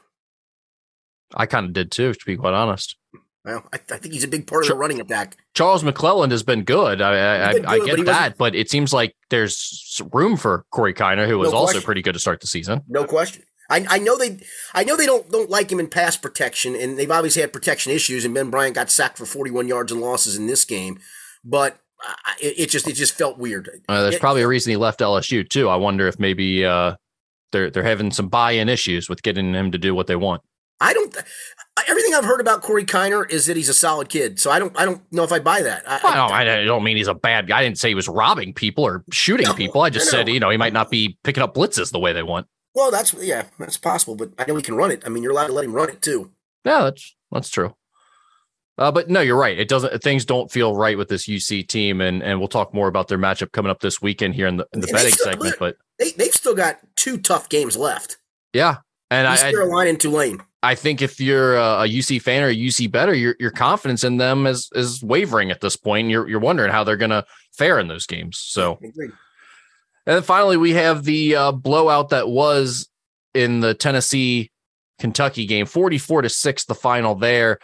I 1.34 1.46
kind 1.46 1.64
of 1.64 1.72
did 1.72 1.90
too, 1.90 2.12
to 2.12 2.26
be 2.26 2.36
quite 2.36 2.54
honest. 2.54 2.96
Well, 3.44 3.64
I, 3.72 3.76
I 3.90 3.96
think 3.96 4.12
he's 4.12 4.24
a 4.24 4.28
big 4.28 4.46
part 4.46 4.64
of 4.64 4.68
the 4.68 4.74
running 4.74 5.00
attack. 5.00 5.36
Charles 5.54 5.82
McClelland 5.82 6.30
has 6.30 6.42
been 6.42 6.62
good. 6.62 7.00
I 7.00 7.48
I, 7.48 7.52
been 7.54 7.66
I, 7.66 7.70
I 7.72 7.78
good, 7.78 7.88
but 7.88 7.96
get 7.96 8.06
that, 8.06 8.38
but 8.38 8.54
it 8.54 8.70
seems 8.70 8.92
like 8.92 9.14
there's 9.30 10.00
room 10.12 10.36
for 10.36 10.64
Corey 10.70 10.92
Kiner, 10.92 11.26
who 11.26 11.38
was 11.38 11.52
No 11.52 11.58
also 11.58 11.80
pretty 11.80 12.02
good 12.02 12.12
to 12.12 12.18
start 12.18 12.40
the 12.40 12.46
season. 12.46 12.82
No 12.88 13.04
question. 13.04 13.42
I, 13.70 13.86
I 13.88 13.98
know 13.98 14.18
they 14.18 14.40
I 14.74 14.84
know 14.84 14.96
they 14.96 15.06
don't 15.06 15.30
don't 15.30 15.48
like 15.48 15.70
him 15.72 15.80
in 15.80 15.86
pass 15.88 16.16
protection, 16.16 16.74
and 16.76 16.98
they've 16.98 17.10
obviously 17.10 17.40
had 17.40 17.52
protection 17.52 17.92
issues. 17.92 18.24
And 18.24 18.34
Ben 18.34 18.50
Bryant 18.50 18.74
got 18.74 18.90
sacked 18.90 19.16
for 19.16 19.24
41 19.26 19.68
yards 19.68 19.90
and 19.92 20.00
losses 20.00 20.36
in 20.36 20.46
this 20.46 20.64
game, 20.64 20.98
but 21.44 21.78
it, 22.42 22.58
it 22.58 22.70
just 22.70 22.88
it 22.88 22.94
just 22.94 23.14
felt 23.14 23.38
weird. 23.38 23.70
Uh, 23.88 24.02
there's 24.02 24.16
It- 24.16 24.20
probably 24.20 24.42
a 24.42 24.48
reason 24.48 24.70
he 24.70 24.76
left 24.76 25.00
LSU 25.00 25.48
too. 25.48 25.68
I 25.68 25.76
wonder 25.76 26.08
if 26.08 26.18
maybe 26.18 26.64
uh, 26.64 26.96
they're 27.52 27.70
they're 27.70 27.84
having 27.84 28.10
some 28.10 28.28
buy-in 28.28 28.68
issues 28.68 29.08
with 29.08 29.22
getting 29.22 29.54
him 29.54 29.70
to 29.72 29.78
do 29.78 29.94
what 29.94 30.08
they 30.08 30.16
want. 30.16 30.42
I 30.80 30.92
don't. 30.94 31.14
Everything 31.88 32.14
I've 32.14 32.24
heard 32.24 32.40
about 32.40 32.62
Corey 32.62 32.84
Kiner 32.84 33.28
is 33.30 33.46
that 33.46 33.56
he's 33.56 33.68
a 33.68 33.74
solid 33.74 34.08
kid. 34.08 34.38
So 34.40 34.50
I 34.50 34.58
don't. 34.58 34.78
I 34.78 34.84
don't 34.84 35.00
know 35.12 35.22
if 35.24 35.32
I 35.32 35.38
buy 35.38 35.62
that. 35.62 35.82
I, 35.88 35.96
I 36.04 36.14
don't, 36.16 36.32
I 36.32 36.64
don't 36.64 36.82
mean 36.84 36.96
he's 36.96 37.08
a 37.08 37.14
bad 37.14 37.46
guy. 37.48 37.58
I 37.60 37.62
didn't 37.62 37.78
say 37.78 37.88
he 37.88 37.94
was 37.94 38.08
robbing 38.08 38.52
people 38.54 38.84
or 38.84 39.04
shooting 39.12 39.46
No, 39.46 39.54
people. 39.54 39.82
I 39.82 39.90
just 39.90 40.08
I 40.08 40.18
said 40.18 40.26
know. 40.26 40.32
you 40.32 40.40
know 40.40 40.50
he 40.50 40.56
might 40.56 40.72
not 40.72 40.90
be 40.90 41.18
picking 41.24 41.42
up 41.42 41.54
blitzes 41.54 41.92
the 41.92 41.98
way 41.98 42.12
they 42.12 42.22
want. 42.22 42.46
Well, 42.74 42.90
that's 42.90 43.12
yeah, 43.14 43.44
that's 43.58 43.76
possible. 43.78 44.14
But 44.16 44.30
I 44.38 44.44
know 44.46 44.56
he 44.56 44.62
can 44.62 44.74
run 44.76 44.90
it. 44.90 45.02
I 45.04 45.08
mean, 45.08 45.22
you're 45.22 45.32
allowed 45.32 45.48
to 45.48 45.52
let 45.52 45.64
him 45.64 45.72
run 45.72 45.88
it 45.90 46.02
too. 46.02 46.30
Yeah, 46.64 46.84
that's 46.84 47.14
that's 47.32 47.48
true. 47.50 47.74
Uh, 48.78 48.90
but 48.90 49.10
no, 49.10 49.20
you're 49.20 49.36
right. 49.36 49.58
It 49.58 49.68
doesn't. 49.68 50.02
Things 50.02 50.24
don't 50.24 50.50
feel 50.50 50.74
right 50.74 50.96
with 50.96 51.08
this 51.08 51.26
UC 51.26 51.68
team, 51.68 52.00
and 52.00 52.22
and 52.22 52.38
we'll 52.38 52.48
talk 52.48 52.72
more 52.72 52.88
about 52.88 53.08
their 53.08 53.18
matchup 53.18 53.52
coming 53.52 53.70
up 53.70 53.80
this 53.80 54.00
weekend 54.00 54.34
here 54.34 54.46
in 54.46 54.56
the, 54.56 54.66
in 54.72 54.80
the 54.80 54.86
And 54.86 54.94
betting 54.94 55.12
still- 55.12 55.32
segment. 55.32 55.56
But 55.58 55.76
They 55.98 56.12
they've 56.12 56.32
still 56.32 56.54
got 56.54 56.78
two 56.96 57.18
tough 57.18 57.48
games 57.50 57.76
left. 57.76 58.16
yeah, 58.54 58.76
and 59.10 59.32
East 59.32 59.44
I, 59.44 59.50
Carolina 59.50 59.90
and 59.90 60.00
Tulane. 60.00 60.40
I 60.62 60.74
think 60.74 61.02
if 61.02 61.20
you're 61.20 61.56
a, 61.56 61.86
UC 61.86 62.22
fan 62.22 62.42
or 62.42 62.48
a 62.48 62.56
UC 62.56 62.90
better, 62.90 63.14
your 63.14 63.34
your 63.40 63.50
confidence 63.50 64.04
in 64.04 64.18
them 64.18 64.46
is 64.46 64.70
is 64.74 65.02
wavering 65.02 65.50
at 65.50 65.60
this 65.60 65.76
point. 65.76 66.04
And 66.04 66.10
you're 66.10 66.28
you're 66.28 66.40
wondering 66.40 66.70
how 66.70 66.84
they're 66.84 66.96
going 66.96 67.10
to 67.10 67.24
fare 67.52 67.78
in 67.78 67.88
those 67.88 68.06
games. 68.06 68.38
So, 68.38 68.78
and 68.80 69.12
then 70.04 70.22
finally 70.22 70.56
we 70.56 70.72
have 70.72 71.04
the 71.04 71.34
uh, 71.34 71.52
blowout 71.52 72.10
that 72.10 72.28
was 72.28 72.88
in 73.34 73.60
the 73.60 73.74
Tennessee 73.74 74.50
Kentucky 74.98 75.46
game, 75.46 75.66
forty 75.66 75.98
four 75.98 76.22
to 76.22 76.28
six, 76.28 76.64
the 76.64 76.74
final 76.74 77.14
there. 77.14 77.58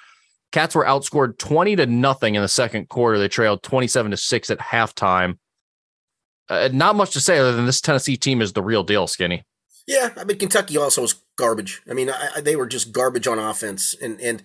Cats 0.52 0.74
were 0.74 0.84
outscored 0.84 1.38
twenty 1.38 1.76
to 1.76 1.86
nothing 1.86 2.34
in 2.34 2.42
the 2.42 2.48
second 2.48 2.88
quarter. 2.88 3.18
They 3.18 3.28
trailed 3.28 3.62
twenty 3.62 3.88
seven 3.88 4.10
to 4.10 4.16
six 4.16 4.48
at 4.48 4.58
halftime. 4.58 5.38
Uh, 6.48 6.70
not 6.72 6.96
much 6.96 7.10
to 7.10 7.20
say 7.20 7.38
other 7.38 7.54
than 7.54 7.66
this 7.66 7.80
Tennessee 7.80 8.16
team 8.16 8.40
is 8.40 8.52
the 8.52 8.62
real 8.62 8.84
deal, 8.84 9.06
Skinny. 9.06 9.44
Yeah, 9.86 10.10
I 10.16 10.24
mean 10.24 10.38
Kentucky 10.38 10.76
also 10.76 11.02
was 11.02 11.14
garbage. 11.36 11.82
I 11.88 11.94
mean, 11.94 12.10
I, 12.10 12.40
they 12.40 12.56
were 12.56 12.66
just 12.66 12.92
garbage 12.92 13.26
on 13.26 13.38
offense, 13.38 13.94
and 14.00 14.20
and 14.20 14.42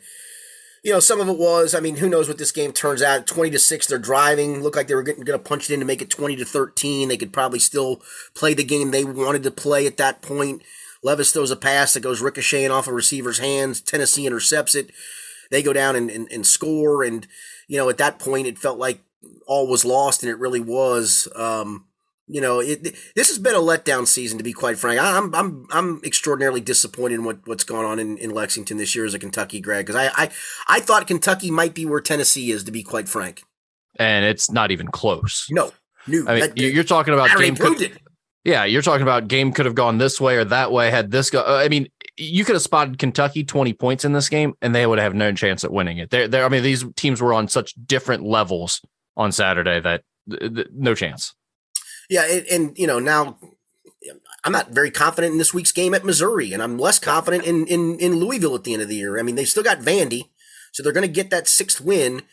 you 0.84 0.92
know 0.94 1.00
some 1.00 1.20
of 1.20 1.28
it 1.28 1.38
was. 1.38 1.74
I 1.74 1.80
mean, 1.80 1.98
who 1.98 2.10
knows 2.10 2.28
what 2.28 2.38
this 2.38 2.52
game 2.52 2.72
turns 2.72 3.02
out? 3.02 3.26
Twenty 3.26 3.50
to 3.52 3.60
six, 3.60 3.88
they're 3.88 3.98
driving. 3.98 4.62
Looked 4.62 4.76
like 4.76 4.88
they 4.88 4.96
were 4.96 5.04
going 5.04 5.26
to 5.26 5.40
punch 5.40 5.70
it 5.70 5.74
in 5.74 5.80
to 5.80 5.86
make 5.86 6.02
it 6.02 6.12
twenty 6.12 6.36
to 6.36 6.46
thirteen. 6.46 7.08
They 7.08 7.18
could 7.18 7.34
probably 7.34 7.60
still 7.60 8.02
play 8.36 8.54
the 8.54 8.64
game 8.64 8.92
they 8.92 9.04
wanted 9.04 9.44
to 9.44 9.52
play 9.52 9.88
at 9.88 9.98
that 9.98 10.22
point. 10.22 10.62
Levis 11.04 11.32
throws 11.32 11.50
a 11.50 11.56
pass 11.56 11.94
that 11.94 12.02
goes 12.02 12.22
ricocheting 12.22 12.70
off 12.70 12.88
a 12.88 12.94
receiver's 12.94 13.40
hands. 13.40 13.82
Tennessee 13.82 14.28
intercepts 14.28 14.76
it. 14.76 14.92
They 15.50 15.64
go 15.64 15.74
down 15.74 15.96
and, 15.96 16.12
and, 16.12 16.32
and 16.32 16.46
score, 16.46 17.04
and 17.04 17.26
you 17.68 17.78
know 17.78 17.90
at 17.90 17.98
that 17.98 18.20
point 18.20 18.46
it 18.46 18.60
felt 18.60 18.78
like 18.78 19.02
all 19.48 19.68
was 19.68 19.84
lost, 19.86 20.22
and 20.22 20.30
it 20.30 20.38
really 20.38 20.62
was. 20.62 21.28
Um, 21.36 21.86
you 22.32 22.40
know, 22.40 22.62
it, 22.62 22.96
this 23.14 23.28
has 23.28 23.38
been 23.38 23.56
a 23.56 23.60
letdown 23.60 24.08
season, 24.08 24.38
to 24.38 24.44
be 24.44 24.54
quite 24.54 24.78
frank. 24.78 25.02
I'm 25.02 25.36
I'm 25.36 25.68
I'm 25.70 26.02
extraordinarily 26.06 26.62
disappointed 26.62 27.16
in 27.16 27.26
what, 27.26 27.46
what's 27.46 27.66
gone 27.66 27.84
on 27.84 28.00
in, 28.00 28.18
in 28.18 28.32
Lexington 28.32 28.78
this 28.78 28.96
year 28.96 29.06
as 29.06 29.14
a 29.14 29.20
Kentucky 29.20 29.60
grad 29.60 29.86
because 29.86 29.98
I, 29.98 30.12
I 30.16 30.30
I 30.68 30.80
thought 30.80 31.08
Kentucky 31.08 31.52
might 31.52 31.74
be 31.74 31.86
where 31.86 32.00
Tennessee 32.00 32.52
is, 32.52 32.64
to 32.64 32.72
be 32.72 32.84
quite 32.84 33.10
frank. 33.10 33.44
And 34.00 34.24
it's 34.24 34.50
not 34.50 34.72
even 34.72 34.88
close. 34.88 35.46
No, 35.52 35.72
new. 36.08 36.26
I 36.26 36.34
mean, 36.34 36.40
that, 36.40 36.58
you're 36.58 36.86
talking 36.86 37.14
about 37.14 37.38
game. 37.38 37.58
Could, 37.58 38.00
yeah, 38.46 38.64
you're 38.64 38.82
talking 38.82 39.04
about 39.04 39.28
game 39.28 39.52
could 39.52 39.66
have 39.66 39.76
gone 39.76 39.98
this 39.98 40.22
way 40.22 40.38
or 40.38 40.46
that 40.46 40.72
way. 40.72 40.90
Had 40.90 41.12
this 41.12 41.30
go, 41.30 41.42
uh, 41.42 41.62
I 41.64 41.68
mean, 41.68 41.90
you 42.16 42.46
could 42.46 42.56
have 42.56 42.64
spotted 42.64 42.98
Kentucky 42.98 43.44
20 43.44 43.74
points 43.74 44.06
in 44.06 44.14
this 44.14 44.30
game, 44.30 44.54
and 44.62 44.74
they 44.74 44.88
would 44.88 45.00
have 45.00 45.14
no 45.14 45.34
chance 45.34 45.66
at 45.66 45.74
winning 45.74 45.98
it. 45.98 46.10
There, 46.10 46.30
there. 46.30 46.46
I 46.46 46.50
mean, 46.50 46.64
these 46.64 46.86
teams 46.96 47.22
were 47.22 47.34
on 47.34 47.50
such 47.50 47.74
different 47.86 48.24
levels 48.24 48.82
on 49.18 49.34
Saturday 49.34 49.82
that 49.82 50.04
th- 50.30 50.56
th- 50.56 50.68
no 50.74 50.96
chance. 50.96 51.36
Yeah, 52.12 52.26
and, 52.30 52.46
and, 52.48 52.78
you 52.78 52.88
know 52.88 53.00
now 53.00 53.38
I'm 54.44 54.52
not 54.52 54.72
very 54.72 54.92
confident 54.92 55.32
in 55.32 55.38
this 55.38 55.54
week's 55.54 55.72
game 55.72 55.94
at 55.94 56.04
Missouri, 56.04 56.52
and 56.52 56.62
I'm 56.62 56.78
less 56.78 57.00
confident 57.00 57.46
in 57.46 57.66
in 57.68 57.98
in 58.00 58.16
Louisville 58.16 58.54
at 58.54 58.66
the 58.66 58.74
end 58.74 58.82
of 58.82 58.90
the 58.90 58.96
year. 58.96 59.18
I 59.18 59.22
mean, 59.22 59.36
they 59.36 59.46
still 59.46 59.64
got 59.64 59.80
Vandy, 59.80 60.30
so 60.74 60.84
they're 60.84 60.92
going 60.92 61.08
to 61.08 61.14
get 61.14 61.30
that 61.30 61.48
sixth 61.48 61.80
win. 61.80 62.24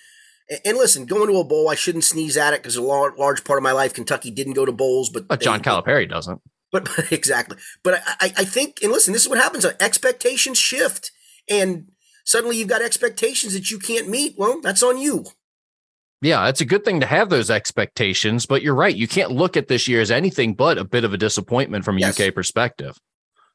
And, 0.50 0.60
and, 0.64 0.78
listen, 0.78 1.06
going 1.06 1.28
to 1.28 1.38
a 1.38 1.44
bowl, 1.44 1.68
I 1.68 1.76
shouldn't 1.76 2.04
sneeze 2.04 2.36
at 2.36 2.54
it 2.54 2.62
because 2.62 2.74
a 2.74 2.82
large, 2.82 3.16
large 3.18 3.44
part 3.44 3.58
of 3.58 3.62
my 3.62 3.70
life, 3.70 3.94
Kentucky 3.94 4.32
didn't 4.32 4.54
go 4.54 4.64
to 4.64 4.72
bowls, 4.72 5.10
but 5.10 5.28
but 5.28 5.40
John 5.40 5.60
Calipari 5.60 6.08
doesn't. 6.08 6.40
But, 6.72 6.88
but 6.96 7.12
exactly, 7.12 7.56
but 7.84 8.02
I, 8.04 8.32
I 8.36 8.44
think, 8.44 8.82
and 8.82 8.90
listen, 8.90 9.12
this 9.12 9.22
is 9.22 9.28
what 9.28 9.38
happens: 9.38 9.64
uh, 9.64 9.74
expectations 9.78 10.58
shift, 10.58 11.12
and 11.48 11.88
suddenly 12.24 12.56
you've 12.56 12.68
got 12.68 12.82
expectations 12.82 13.52
that 13.52 13.70
you 13.70 13.78
can't 13.78 14.08
meet. 14.08 14.34
Well, 14.36 14.60
that's 14.60 14.82
on 14.82 14.98
you. 14.98 15.26
Yeah, 16.20 16.48
it's 16.48 16.60
a 16.60 16.64
good 16.64 16.84
thing 16.84 17.00
to 17.00 17.06
have 17.06 17.30
those 17.30 17.50
expectations, 17.50 18.44
but 18.44 18.62
you're 18.62 18.74
right. 18.74 18.94
You 18.94 19.06
can't 19.06 19.30
look 19.30 19.56
at 19.56 19.68
this 19.68 19.86
year 19.86 20.00
as 20.00 20.10
anything 20.10 20.54
but 20.54 20.76
a 20.76 20.84
bit 20.84 21.04
of 21.04 21.12
a 21.14 21.18
disappointment 21.18 21.84
from 21.84 21.96
a 21.96 22.00
yes. 22.00 22.18
UK 22.18 22.34
perspective. 22.34 22.98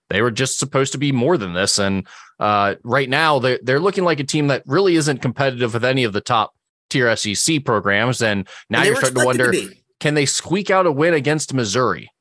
They 0.09 0.21
were 0.21 0.31
just 0.31 0.59
supposed 0.59 0.93
to 0.93 0.97
be 0.97 1.11
more 1.11 1.37
than 1.37 1.53
this, 1.53 1.79
and 1.79 2.07
uh, 2.39 2.75
right 2.83 3.09
now 3.09 3.39
they're 3.39 3.59
they're 3.63 3.79
looking 3.79 4.03
like 4.03 4.19
a 4.19 4.23
team 4.23 4.47
that 4.47 4.63
really 4.65 4.95
isn't 4.95 5.21
competitive 5.21 5.73
with 5.73 5.83
any 5.83 6.03
of 6.03 6.13
the 6.13 6.21
top 6.21 6.53
tier 6.89 7.13
SEC 7.15 7.65
programs. 7.65 8.21
And 8.21 8.47
now 8.69 8.79
and 8.79 8.87
you're 8.87 8.95
starting 8.97 9.19
to 9.19 9.25
wonder, 9.25 9.51
to 9.51 9.73
can 9.99 10.13
they 10.13 10.25
squeak 10.25 10.69
out 10.69 10.85
a 10.85 10.91
win 10.91 11.13
against 11.13 11.53
Missouri? 11.53 12.11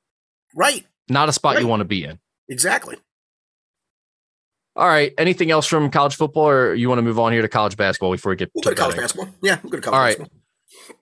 Right, 0.55 0.87
not 1.09 1.29
a 1.29 1.33
spot 1.33 1.57
right. 1.57 1.63
you 1.63 1.69
want 1.69 1.81
to 1.81 1.85
be 1.85 2.05
in. 2.05 2.19
Exactly. 2.49 2.97
All 4.75 4.89
right. 4.89 5.13
Anything 5.19 5.51
else 5.51 5.67
from 5.67 5.91
college 5.91 6.17
football, 6.17 6.49
or 6.49 6.75
you 6.75 6.89
want 6.89 6.99
to 6.99 7.03
move 7.03 7.19
on 7.19 7.33
here 7.33 7.43
to 7.43 7.49
college 7.49 7.77
basketball 7.77 8.13
before 8.13 8.31
we 8.31 8.37
get 8.37 8.51
we'll 8.55 8.63
to, 8.63 8.75
college 8.75 8.97
basketball? 8.97 9.29
Yeah, 9.43 9.59
we'll 9.63 9.71
go 9.71 9.79
to 9.79 9.83
college 9.83 9.97
All 9.97 10.01
right. 10.03 10.19
Basketball. 10.19 10.39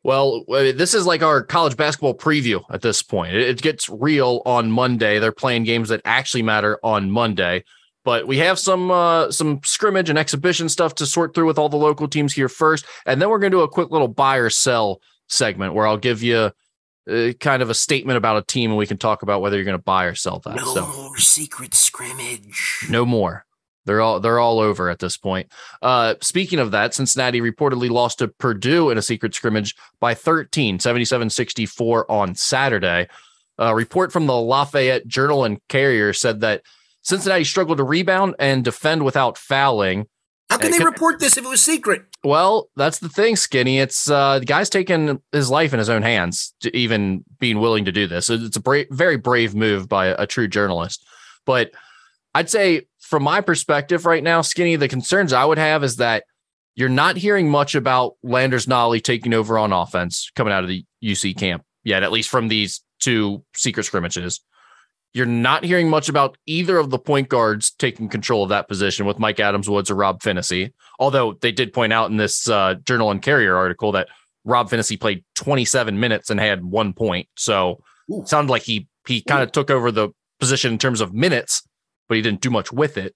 Well, 0.03 0.45
this 0.49 0.95
is 0.95 1.07
like 1.07 1.23
our 1.23 1.43
college 1.43 1.77
basketball 1.77 2.15
preview 2.15 2.63
at 2.71 2.83
this 2.83 3.03
point. 3.03 3.35
It 3.35 3.63
gets 3.63 3.89
real 3.89 4.43
on 4.45 4.71
Monday. 4.71 5.19
They're 5.19 5.33
playing 5.33 5.65
games 5.65 5.89
that 5.89 6.03
actually 6.05 6.43
matter 6.43 6.79
on 6.83 7.11
Monday. 7.11 7.65
But 8.03 8.27
we 8.27 8.39
have 8.39 8.59
some 8.59 8.91
uh, 8.91 9.31
some 9.31 9.61
scrimmage 9.63 10.09
and 10.09 10.19
exhibition 10.19 10.69
stuff 10.69 10.95
to 10.97 11.07
sort 11.07 11.35
through 11.35 11.47
with 11.47 11.59
all 11.59 11.69
the 11.69 11.77
local 11.77 12.09
teams 12.09 12.33
here 12.33 12.49
first, 12.49 12.87
and 13.05 13.21
then 13.21 13.29
we're 13.29 13.39
going 13.39 13.53
to 13.53 13.59
do 13.59 13.63
a 13.63 13.69
quick 13.69 13.91
little 13.91 14.09
buy 14.09 14.37
or 14.37 14.49
sell 14.49 15.01
segment 15.29 15.75
where 15.75 15.87
I'll 15.87 15.99
give 15.99 16.23
you 16.23 16.51
uh, 17.11 17.33
kind 17.41 17.63
of 17.63 17.69
a 17.69 17.75
statement 17.75 18.17
about 18.17 18.39
a 18.39 18.43
team, 18.43 18.71
and 18.71 18.79
we 18.79 18.87
can 18.87 18.97
talk 18.97 19.23
about 19.23 19.43
whether 19.43 19.57
you're 19.57 19.67
going 19.67 19.77
to 19.77 19.83
buy 19.83 20.05
or 20.05 20.15
sell 20.15 20.39
that. 20.41 20.57
No 20.57 20.75
so, 20.75 21.13
secret 21.17 21.75
scrimmage. 21.75 22.87
No 22.89 23.05
more. 23.05 23.45
They're 23.87 24.01
all 24.01 24.21
they're 24.21 24.39
all 24.39 24.61
over 24.61 24.91
at 24.91 24.99
this 24.99 25.17
point. 25.17 25.51
Uh, 25.81 26.15
speaking 26.21 26.59
of 26.59 26.71
that, 26.73 26.95
Cincinnati 26.95 27.41
reportedly 27.41 27.91
lost 27.91 28.19
to 28.19 28.29
Purdue 28.29 28.91
in 28.91 28.99
a 28.99 29.03
secret 29.03 29.35
scrimmage 29.35 29.75
by 30.01 30.15
13, 30.15 30.79
77-64 30.79 32.05
on 32.09 32.35
Saturday. 32.35 33.09
A 33.59 33.75
report 33.75 34.13
from 34.13 34.27
the 34.27 34.37
Lafayette 34.37 35.07
Journal 35.07 35.45
and 35.45 35.61
Courier 35.69 36.13
said 36.13 36.41
that 36.41 36.63
Cincinnati 37.03 37.45
struggled 37.45 37.79
to 37.79 37.85
rebound 37.85 38.35
and 38.39 38.65
defend 38.65 39.05
without 39.05 39.39
fouling. 39.39 40.07
How 40.51 40.59
can 40.59 40.73
they 40.73 40.85
report 40.85 41.21
this 41.21 41.37
if 41.37 41.45
it 41.45 41.49
was 41.49 41.63
secret? 41.63 42.03
Well, 42.25 42.71
that's 42.75 42.99
the 42.99 43.09
thing, 43.09 43.37
Skinny. 43.37 43.79
It's 43.79 44.11
uh, 44.11 44.41
the 44.41 44.45
guy's 44.45 44.69
taking 44.69 45.23
his 45.31 45.49
life 45.49 45.73
in 45.73 45.79
his 45.79 45.89
own 45.89 46.03
hands, 46.03 46.55
to 46.61 46.77
even 46.77 47.25
being 47.39 47.61
willing 47.61 47.85
to 47.85 47.93
do 47.93 48.09
this. 48.09 48.29
It's 48.29 48.57
a 48.57 48.61
bra- 48.61 48.83
very 48.91 49.17
brave 49.17 49.55
move 49.55 49.89
by 49.89 50.07
a, 50.07 50.17
a 50.19 50.27
true 50.27 50.49
journalist. 50.49 51.07
But 51.47 51.71
I'd 52.35 52.51
say 52.51 52.89
from 53.11 53.25
my 53.25 53.41
perspective 53.41 54.07
right 54.07 54.23
now, 54.23 54.41
Skinny, 54.41 54.77
the 54.77 54.87
concerns 54.87 55.33
I 55.33 55.45
would 55.45 55.59
have 55.59 55.83
is 55.83 55.97
that 55.97 56.23
you're 56.77 56.89
not 56.89 57.17
hearing 57.17 57.51
much 57.51 57.75
about 57.75 58.15
Landers 58.23 58.67
Nolley 58.67 59.03
taking 59.03 59.35
over 59.35 59.59
on 59.59 59.73
offense 59.73 60.31
coming 60.37 60.53
out 60.53 60.63
of 60.63 60.69
the 60.69 60.85
UC 61.03 61.37
camp 61.37 61.65
yet, 61.83 62.05
at 62.05 62.13
least 62.13 62.29
from 62.29 62.47
these 62.47 62.83
two 63.01 63.45
secret 63.55 63.83
scrimmages. 63.83 64.41
You're 65.13 65.27
not 65.27 65.65
hearing 65.65 65.91
much 65.91 66.09
about 66.09 66.39
either 66.47 66.79
of 66.79 66.91
the 66.91 67.01
point 67.01 67.29
guards 67.29 67.73
taking 67.73 68.09
control 68.09 68.45
of 68.45 68.51
that 68.51 68.69
position 68.69 69.07
with 69.07 69.19
Mike 69.19 69.41
Adams 69.41 69.69
Woods 69.69 69.91
or 69.91 69.97
Rob 69.97 70.23
Phinisee. 70.23 70.73
Although 71.01 71.33
they 71.41 71.51
did 71.51 71.73
point 71.73 71.93
out 71.93 72.13
in 72.13 72.17
this 72.17 72.49
uh, 72.49 72.77
Journal 72.85 73.11
and 73.11 73.21
Courier 73.21 73.57
article 73.57 73.91
that 73.93 74.07
Rob 74.45 74.71
Phinisee 74.71 75.01
played 75.01 75.25
27 75.35 75.99
minutes 75.99 76.31
and 76.31 76.39
had 76.39 76.65
one 76.65 76.93
point. 76.93 77.29
So 77.37 77.83
Ooh. 78.13 78.23
sounded 78.25 78.53
like 78.53 78.63
he 78.63 78.87
he 79.09 79.21
kind 79.21 79.43
of 79.43 79.51
took 79.51 79.69
over 79.69 79.91
the 79.91 80.11
position 80.39 80.73
in 80.73 80.79
terms 80.79 81.01
of 81.01 81.13
minutes, 81.13 81.63
but 82.11 82.17
he 82.17 82.23
didn't 82.23 82.41
do 82.41 82.51
much 82.51 82.73
with 82.73 82.99
it. 82.99 83.15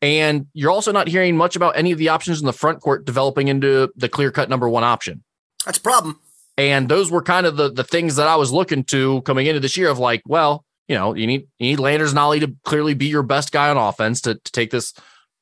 And 0.00 0.46
you're 0.54 0.70
also 0.70 0.92
not 0.92 1.08
hearing 1.08 1.36
much 1.36 1.56
about 1.56 1.76
any 1.76 1.92
of 1.92 1.98
the 1.98 2.08
options 2.08 2.40
in 2.40 2.46
the 2.46 2.52
front 2.52 2.80
court 2.80 3.04
developing 3.04 3.48
into 3.48 3.92
the 3.96 4.08
clear 4.08 4.30
cut 4.30 4.48
number 4.48 4.68
one 4.68 4.82
option. 4.82 5.22
That's 5.66 5.76
a 5.76 5.82
problem. 5.82 6.18
And 6.56 6.88
those 6.88 7.10
were 7.10 7.22
kind 7.22 7.46
of 7.46 7.56
the 7.56 7.70
the 7.70 7.84
things 7.84 8.16
that 8.16 8.26
I 8.26 8.36
was 8.36 8.50
looking 8.50 8.82
to 8.84 9.20
coming 9.22 9.46
into 9.46 9.60
this 9.60 9.76
year 9.76 9.90
of 9.90 9.98
like, 9.98 10.22
well, 10.26 10.64
you 10.88 10.94
know, 10.94 11.14
you 11.14 11.26
need 11.26 11.48
you 11.58 11.70
need 11.70 11.80
Landers 11.80 12.14
Nolley 12.14 12.40
to 12.40 12.56
clearly 12.64 12.94
be 12.94 13.06
your 13.06 13.22
best 13.22 13.52
guy 13.52 13.68
on 13.68 13.76
offense 13.76 14.22
to, 14.22 14.36
to 14.36 14.52
take 14.52 14.70
this 14.70 14.94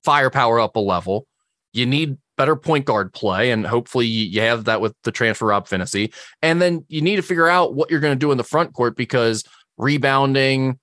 firepower 0.05 0.59
up 0.59 0.75
a 0.75 0.81
level. 0.81 1.27
You 1.73 1.87
need 1.87 2.19
better 2.37 2.57
point 2.57 2.85
guard 2.85 3.13
play, 3.13 3.53
and 3.53 3.65
hopefully 3.67 4.07
you 4.07 4.41
have 4.41 4.65
that 4.65 4.81
with 4.81 4.95
the 5.05 5.13
transfer 5.13 5.47
Rob 5.47 5.69
Phinisee. 5.69 6.13
And 6.43 6.61
then 6.61 6.85
you 6.89 7.01
need 7.01 7.17
to 7.17 7.23
figure 7.23 7.49
out 7.49 7.75
what 7.75 7.91
you're 7.91 8.01
going 8.01 8.15
to 8.15 8.19
do 8.19 8.33
in 8.33 8.39
the 8.39 8.45
front 8.45 8.73
court 8.73 8.97
because 8.97 9.45
rebounding, 9.79 10.79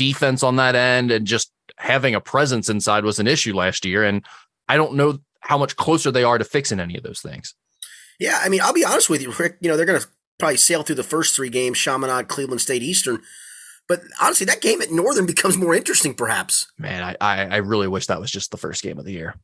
defense 0.00 0.42
on 0.42 0.56
that 0.56 0.74
end 0.74 1.10
and 1.10 1.26
just 1.26 1.52
having 1.76 2.14
a 2.14 2.22
presence 2.22 2.70
inside 2.70 3.04
was 3.04 3.18
an 3.18 3.26
issue 3.26 3.54
last 3.54 3.84
year. 3.84 4.02
And 4.02 4.24
I 4.66 4.78
don't 4.78 4.94
know 4.94 5.18
how 5.40 5.58
much 5.58 5.76
closer 5.76 6.10
they 6.10 6.24
are 6.24 6.38
to 6.38 6.44
fixing 6.44 6.80
any 6.80 6.96
of 6.96 7.02
those 7.02 7.20
things. 7.20 7.54
Yeah, 8.18 8.40
I 8.42 8.48
mean, 8.48 8.62
I'll 8.62 8.72
be 8.72 8.84
honest 8.84 9.10
with 9.10 9.20
you, 9.20 9.30
Rick. 9.38 9.58
You 9.60 9.68
know, 9.68 9.76
they're 9.76 9.84
going 9.84 10.00
to 10.00 10.08
probably 10.38 10.56
sail 10.56 10.82
through 10.82 10.96
the 10.96 11.02
first 11.02 11.36
three 11.36 11.50
games: 11.50 11.76
Chaminade, 11.76 12.28
Cleveland 12.28 12.62
State, 12.62 12.82
Eastern. 12.82 13.20
But 13.88 14.00
honestly, 14.22 14.46
that 14.46 14.62
game 14.62 14.80
at 14.80 14.90
Northern 14.90 15.26
becomes 15.26 15.58
more 15.58 15.74
interesting, 15.74 16.14
perhaps. 16.14 16.66
Man, 16.78 17.02
I 17.02 17.16
I, 17.20 17.44
I 17.44 17.56
really 17.56 17.88
wish 17.88 18.06
that 18.06 18.20
was 18.20 18.30
just 18.30 18.50
the 18.50 18.56
first 18.56 18.82
game 18.82 18.98
of 18.98 19.04
the 19.04 19.12
year. 19.12 19.34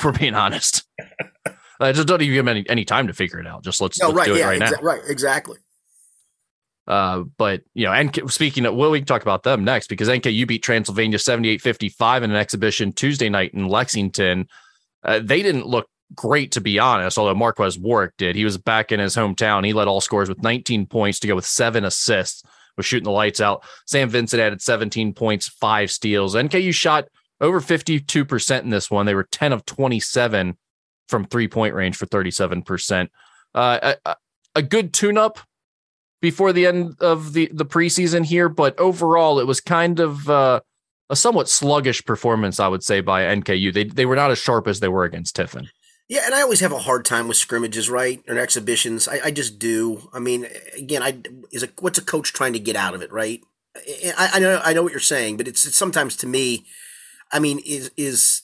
for 0.00 0.10
being 0.12 0.34
honest, 0.34 0.84
I 1.80 1.92
just 1.92 2.08
don't 2.08 2.20
even 2.22 2.34
give 2.34 2.44
them 2.44 2.56
any, 2.56 2.68
any 2.68 2.84
time 2.84 3.06
to 3.06 3.14
figure 3.14 3.38
it 3.38 3.46
out. 3.46 3.62
Just 3.62 3.80
let's, 3.80 4.00
no, 4.00 4.08
let's 4.08 4.16
right, 4.16 4.26
do 4.26 4.34
it 4.34 4.38
yeah, 4.38 4.46
right 4.46 4.60
exa- 4.60 4.82
now. 4.82 4.82
Right, 4.82 5.02
exactly. 5.06 5.58
Uh, 6.88 7.24
but 7.36 7.62
you 7.74 7.84
know, 7.84 7.92
and 7.92 8.18
speaking 8.32 8.64
of, 8.64 8.74
well, 8.74 8.90
we 8.90 8.98
can 8.98 9.06
talk 9.06 9.20
about 9.20 9.42
them 9.42 9.62
next 9.62 9.88
because 9.88 10.08
NKU 10.08 10.48
beat 10.48 10.62
Transylvania 10.62 11.18
78-55 11.18 12.22
in 12.22 12.30
an 12.30 12.36
exhibition 12.36 12.92
Tuesday 12.92 13.28
night 13.28 13.52
in 13.52 13.68
Lexington. 13.68 14.48
Uh, 15.04 15.20
they 15.22 15.42
didn't 15.42 15.66
look 15.66 15.86
great 16.14 16.52
to 16.52 16.62
be 16.62 16.78
honest, 16.78 17.18
although 17.18 17.34
Marques 17.34 17.76
Warrick 17.76 18.16
did. 18.16 18.36
He 18.36 18.44
was 18.44 18.56
back 18.56 18.90
in 18.90 19.00
his 19.00 19.14
hometown. 19.14 19.66
He 19.66 19.74
led 19.74 19.86
all 19.86 20.00
scores 20.00 20.30
with 20.30 20.42
19 20.42 20.86
points 20.86 21.20
to 21.20 21.28
go 21.28 21.34
with 21.34 21.44
seven 21.44 21.84
assists, 21.84 22.42
was 22.78 22.86
shooting 22.86 23.04
the 23.04 23.10
lights 23.10 23.40
out. 23.40 23.64
Sam 23.86 24.08
Vinson 24.08 24.40
added 24.40 24.62
17 24.62 25.12
points, 25.12 25.46
five 25.46 25.90
steals. 25.90 26.34
NKU 26.34 26.72
shot 26.72 27.08
over 27.38 27.60
52% 27.60 28.62
in 28.62 28.70
this 28.70 28.90
one. 28.90 29.04
They 29.04 29.14
were 29.14 29.28
10 29.30 29.52
of 29.52 29.66
27 29.66 30.56
from 31.06 31.26
three 31.26 31.48
point 31.48 31.74
range 31.74 31.96
for 31.96 32.06
37%. 32.06 33.08
Uh, 33.54 33.94
a, 34.06 34.16
a 34.54 34.62
good 34.62 34.94
tune 34.94 35.18
up 35.18 35.38
before 36.20 36.52
the 36.52 36.66
end 36.66 36.96
of 37.00 37.32
the 37.32 37.50
the 37.52 37.66
preseason 37.66 38.24
here, 38.24 38.48
but 38.48 38.78
overall 38.78 39.38
it 39.38 39.46
was 39.46 39.60
kind 39.60 40.00
of 40.00 40.28
uh, 40.28 40.60
a 41.10 41.16
somewhat 41.16 41.48
sluggish 41.48 42.04
performance, 42.04 42.60
I 42.60 42.68
would 42.68 42.82
say, 42.82 43.00
by 43.00 43.22
NKU. 43.22 43.72
They 43.72 43.84
they 43.84 44.06
were 44.06 44.16
not 44.16 44.30
as 44.30 44.38
sharp 44.38 44.66
as 44.66 44.80
they 44.80 44.88
were 44.88 45.04
against 45.04 45.36
Tiffin. 45.36 45.68
Yeah, 46.08 46.22
and 46.24 46.34
I 46.34 46.40
always 46.40 46.60
have 46.60 46.72
a 46.72 46.78
hard 46.78 47.04
time 47.04 47.28
with 47.28 47.36
scrimmages, 47.36 47.90
right, 47.90 48.22
or 48.26 48.38
exhibitions. 48.38 49.08
I, 49.08 49.20
I 49.26 49.30
just 49.30 49.58
do. 49.58 50.08
I 50.12 50.18
mean, 50.18 50.48
again, 50.74 51.02
I 51.02 51.18
is 51.52 51.62
a 51.62 51.68
what's 51.80 51.98
a 51.98 52.04
coach 52.04 52.32
trying 52.32 52.54
to 52.54 52.58
get 52.58 52.76
out 52.76 52.94
of 52.94 53.02
it, 53.02 53.12
right? 53.12 53.42
I, 53.76 54.30
I 54.34 54.38
know 54.38 54.60
I 54.64 54.72
know 54.72 54.82
what 54.82 54.92
you're 54.92 55.00
saying, 55.00 55.36
but 55.36 55.46
it's, 55.46 55.66
it's 55.66 55.76
sometimes 55.76 56.16
to 56.16 56.26
me. 56.26 56.64
I 57.30 57.40
mean, 57.40 57.60
is 57.64 57.90
is 57.98 58.42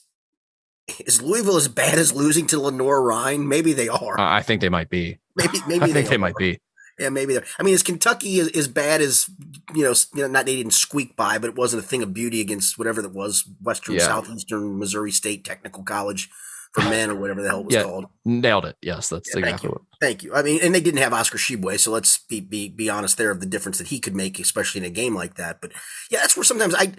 is 0.99 1.23
Louisville 1.23 1.57
as 1.57 1.67
bad 1.67 1.97
as 1.97 2.13
losing 2.13 2.45
to 2.47 2.59
Lenoir-Rhyne? 2.59 3.47
Maybe 3.47 3.73
they 3.73 3.89
are. 3.89 4.19
Uh, 4.19 4.31
I 4.31 4.43
think 4.43 4.61
they 4.61 4.69
might 4.69 4.89
be. 4.89 5.17
Maybe 5.35 5.57
maybe 5.67 5.85
I 5.85 5.87
think 5.87 6.07
they, 6.07 6.11
they 6.11 6.17
might 6.17 6.35
be. 6.35 6.59
Yeah, 6.99 7.09
maybe 7.09 7.33
they're. 7.33 7.43
I 7.59 7.63
mean, 7.63 7.73
is 7.73 7.83
Kentucky 7.83 8.39
as, 8.39 8.47
as 8.49 8.67
bad 8.67 9.01
as 9.01 9.29
you 9.73 9.83
know? 9.83 9.93
You 10.13 10.21
know, 10.23 10.27
not 10.27 10.45
they 10.45 10.55
didn't 10.55 10.73
squeak 10.73 11.15
by, 11.15 11.37
but 11.37 11.49
it 11.49 11.55
wasn't 11.55 11.83
a 11.83 11.87
thing 11.87 12.01
of 12.01 12.13
beauty 12.13 12.39
against 12.41 12.77
whatever 12.77 13.01
that 13.01 13.13
was 13.13 13.43
Western 13.61 13.95
Yeah. 13.95 14.01
Southeastern 14.05 14.79
Missouri 14.79 15.11
State 15.11 15.43
Technical 15.43 15.83
College 15.83 16.29
for 16.73 16.81
men 16.83 17.09
or 17.09 17.15
whatever 17.15 17.41
the 17.41 17.49
hell 17.49 17.59
it 17.61 17.65
was 17.65 17.75
Yeah. 17.75 17.83
called. 17.83 18.05
Nailed 18.25 18.65
it. 18.65 18.75
Yes, 18.81 19.09
that's 19.09 19.29
Yeah, 19.29 19.33
thank 19.35 19.45
exactly 19.45 19.67
you. 19.67 19.71
what. 19.73 19.81
Thank 20.01 20.23
you. 20.23 20.33
I 20.33 20.41
mean, 20.41 20.59
and 20.61 20.73
they 20.75 20.81
didn't 20.81 20.99
have 21.01 21.13
Oscar 21.13 21.37
Tshiebwe, 21.37 21.79
so 21.79 21.91
let's 21.91 22.17
be 22.29 22.39
be 22.39 22.69
be 22.69 22.89
honest 22.89 23.17
there 23.17 23.31
of 23.31 23.39
the 23.39 23.45
difference 23.45 23.77
that 23.77 23.87
he 23.87 23.99
could 23.99 24.15
make, 24.15 24.39
especially 24.39 24.79
in 24.79 24.85
a 24.85 24.89
game 24.89 25.15
like 25.15 25.35
that. 25.35 25.61
But 25.61 25.71
yeah, 26.09 26.19
that's 26.19 26.35
where 26.37 26.43
sometimes 26.43 26.75
I- 26.75 26.93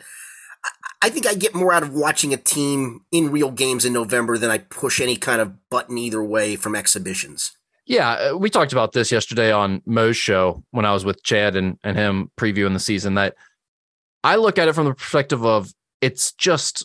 I 1.02 1.10
think 1.10 1.26
I 1.26 1.34
get 1.34 1.54
more 1.54 1.72
out 1.72 1.82
of 1.84 1.92
watching 1.92 2.32
a 2.32 2.36
team 2.38 3.02
in 3.12 3.30
real 3.30 3.50
games 3.50 3.84
in 3.84 3.92
November 3.92 4.36
than 4.38 4.50
I 4.50 4.58
push 4.58 5.00
any 5.00 5.16
kind 5.16 5.40
of 5.40 5.68
button 5.70 5.96
either 5.98 6.22
way 6.24 6.56
from 6.56 6.74
exhibitions. 6.74 7.52
Yeah, 7.86 8.10
uh, 8.32 8.36
we 8.36 8.50
talked 8.50 8.72
about 8.72 8.92
this 8.92 9.12
yesterday 9.12 9.52
on 9.52 9.80
Mo's 9.86 10.16
show 10.16 10.64
when 10.72 10.84
I 10.84 10.92
was 10.92 11.04
with 11.04 11.22
Chad 11.22 11.54
and, 11.54 11.78
and 11.84 11.96
him 11.96 12.30
previewing 12.36 12.72
the 12.72 12.80
season. 12.80 13.14
That 13.14 13.34
I 14.24 14.36
look 14.36 14.58
at 14.58 14.66
it 14.68 14.74
from 14.74 14.86
the 14.86 14.94
perspective 14.94 15.44
of 15.44 15.72
it's 16.00 16.32
just 16.32 16.84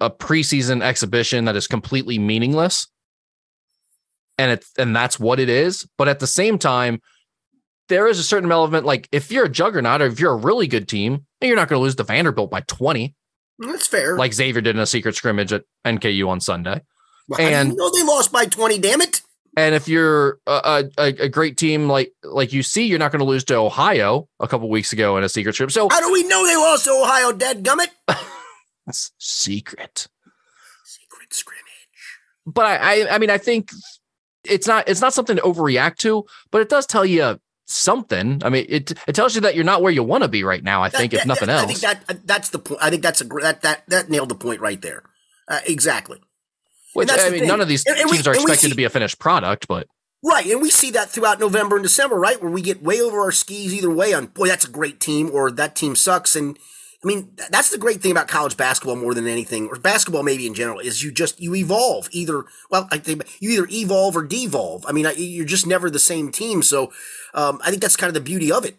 a 0.00 0.08
preseason 0.08 0.82
exhibition 0.82 1.46
that 1.46 1.56
is 1.56 1.66
completely 1.66 2.18
meaningless, 2.18 2.86
and 4.38 4.52
it's 4.52 4.70
and 4.78 4.94
that's 4.94 5.18
what 5.18 5.40
it 5.40 5.48
is. 5.48 5.84
But 5.98 6.08
at 6.08 6.20
the 6.20 6.28
same 6.28 6.58
time, 6.58 7.00
there 7.88 8.06
is 8.06 8.20
a 8.20 8.22
certain 8.22 8.52
element 8.52 8.86
like 8.86 9.08
if 9.10 9.32
you're 9.32 9.46
a 9.46 9.50
juggernaut 9.50 10.00
or 10.00 10.06
if 10.06 10.20
you're 10.20 10.32
a 10.32 10.36
really 10.36 10.68
good 10.68 10.86
team, 10.88 11.26
you're 11.40 11.56
not 11.56 11.68
going 11.68 11.80
to 11.80 11.82
lose 11.82 11.96
to 11.96 12.04
Vanderbilt 12.04 12.50
by 12.52 12.60
twenty 12.60 13.16
That's 13.58 13.88
fair. 13.88 14.16
like 14.16 14.32
Xavier 14.32 14.60
did 14.60 14.76
in 14.76 14.80
a 14.80 14.86
secret 14.86 15.16
scrimmage 15.16 15.52
at 15.52 15.64
NKU 15.84 16.28
on 16.28 16.40
Sunday. 16.40 16.82
Well, 17.28 17.40
and- 17.40 17.70
you 17.70 17.76
know 17.76 17.90
they 17.90 18.04
lost 18.04 18.30
by 18.30 18.44
twenty. 18.46 18.78
Damn 18.78 19.00
it! 19.00 19.22
And 19.58 19.74
if 19.74 19.88
you're 19.88 20.38
a, 20.46 20.84
a, 20.98 21.04
a 21.06 21.28
great 21.30 21.56
team 21.56 21.88
like 21.88 22.12
like 22.22 22.50
UC, 22.50 22.86
you're 22.88 22.98
not 22.98 23.10
going 23.10 23.20
to 23.20 23.24
lose 23.26 23.44
to 23.44 23.54
Ohio 23.56 24.28
a 24.38 24.46
couple 24.46 24.68
weeks 24.68 24.92
ago 24.92 25.16
in 25.16 25.24
a 25.24 25.28
secret 25.30 25.54
trip. 25.54 25.70
So 25.72 25.88
How 25.88 26.00
do 26.00 26.12
we 26.12 26.24
know 26.24 26.46
they 26.46 26.56
lost 26.56 26.84
to 26.84 26.90
Ohio? 26.90 27.32
Dead 27.32 27.64
gummit. 27.64 27.88
it's 28.86 29.12
secret. 29.18 30.08
Secret 30.84 31.32
scrimmage. 31.32 31.62
But 32.46 32.66
I, 32.66 32.76
I 33.06 33.14
I 33.14 33.18
mean 33.18 33.30
I 33.30 33.38
think 33.38 33.70
it's 34.44 34.66
not 34.66 34.88
it's 34.88 35.00
not 35.00 35.14
something 35.14 35.36
to 35.36 35.42
overreact 35.42 35.96
to, 35.98 36.24
but 36.50 36.60
it 36.60 36.68
does 36.68 36.86
tell 36.86 37.06
you 37.06 37.40
something. 37.66 38.42
I 38.44 38.50
mean 38.50 38.66
it 38.68 38.92
it 39.08 39.14
tells 39.14 39.34
you 39.34 39.40
that 39.40 39.54
you're 39.54 39.64
not 39.64 39.80
where 39.82 39.90
you 39.92 40.02
want 40.02 40.22
to 40.22 40.28
be 40.28 40.44
right 40.44 40.62
now. 40.62 40.82
I 40.82 40.90
think 40.90 41.12
That- 41.12 41.16
if 41.18 41.22
that- 41.22 41.28
nothing 41.28 41.48
I 41.48 41.54
else. 41.62 41.66
think 41.80 41.80
that 42.06 42.26
that's 42.26 42.50
the 42.50 42.58
point. 42.58 42.80
I 42.82 42.90
think 42.90 43.02
that's 43.02 43.22
a 43.22 43.24
that 43.24 43.62
that 43.62 43.84
that 43.88 44.10
nailed 44.10 44.28
the 44.28 44.34
point 44.36 44.60
right 44.60 44.80
there. 44.82 45.02
Uh, 45.48 45.60
exactly. 45.66 46.20
Which 46.96 47.10
I 47.10 47.30
mean, 47.30 47.46
none 47.46 47.60
of 47.60 47.68
these 47.68 47.84
And- 47.86 47.96
and 47.98 48.10
we- 48.10 48.16
teams 48.16 48.26
are 48.26 48.34
expected 48.34 48.60
see- 48.62 48.68
to 48.70 48.74
be 48.74 48.84
a 48.84 48.90
finished 48.90 49.18
product, 49.18 49.68
but 49.68 49.86
Right, 50.24 50.46
and 50.46 50.60
we 50.60 50.70
see 50.70 50.90
that 50.92 51.10
throughout 51.10 51.38
November 51.38 51.76
and 51.76 51.82
December, 51.84 52.16
right? 52.16 52.40
Where 52.42 52.50
we 52.50 52.60
get 52.62 52.82
way 52.82 53.00
over 53.00 53.20
our 53.20 53.30
skis 53.30 53.72
either 53.72 53.90
way 53.90 54.12
on, 54.12 54.26
boy, 54.26 54.48
that's 54.48 54.64
a 54.64 54.70
great 54.70 54.98
team, 54.98 55.30
or 55.32 55.50
that 55.52 55.76
team 55.76 55.94
sucks. 55.94 56.34
And 56.34 56.58
I 57.04 57.06
mean, 57.06 57.30
that's 57.50 57.68
the 57.70 57.78
great 57.78 58.00
thing 58.00 58.10
about 58.10 58.26
college 58.26 58.56
basketball 58.56 58.96
more 58.96 59.14
than 59.14 59.28
anything, 59.28 59.68
or 59.68 59.76
basketball 59.78 60.24
maybe 60.24 60.46
in 60.46 60.54
general, 60.54 60.80
is 60.80 61.04
you 61.04 61.12
just 61.12 61.38
you 61.40 61.54
evolve. 61.54 62.08
Either 62.10 62.44
well, 62.70 62.88
I 62.90 62.98
think 62.98 63.24
you 63.38 63.50
either 63.50 63.68
evolve 63.70 64.16
or 64.16 64.22
devolve. 64.24 64.84
I 64.88 64.92
mean, 64.92 65.06
I- 65.06 65.12
you're 65.12 65.44
just 65.44 65.66
never 65.66 65.90
the 65.90 66.00
same 66.00 66.32
team. 66.32 66.62
So 66.62 66.92
um, 67.34 67.60
I 67.62 67.70
think 67.70 67.82
that's 67.82 67.96
kind 67.96 68.08
of 68.08 68.14
the 68.14 68.20
beauty 68.20 68.50
of 68.50 68.64
it. 68.64 68.76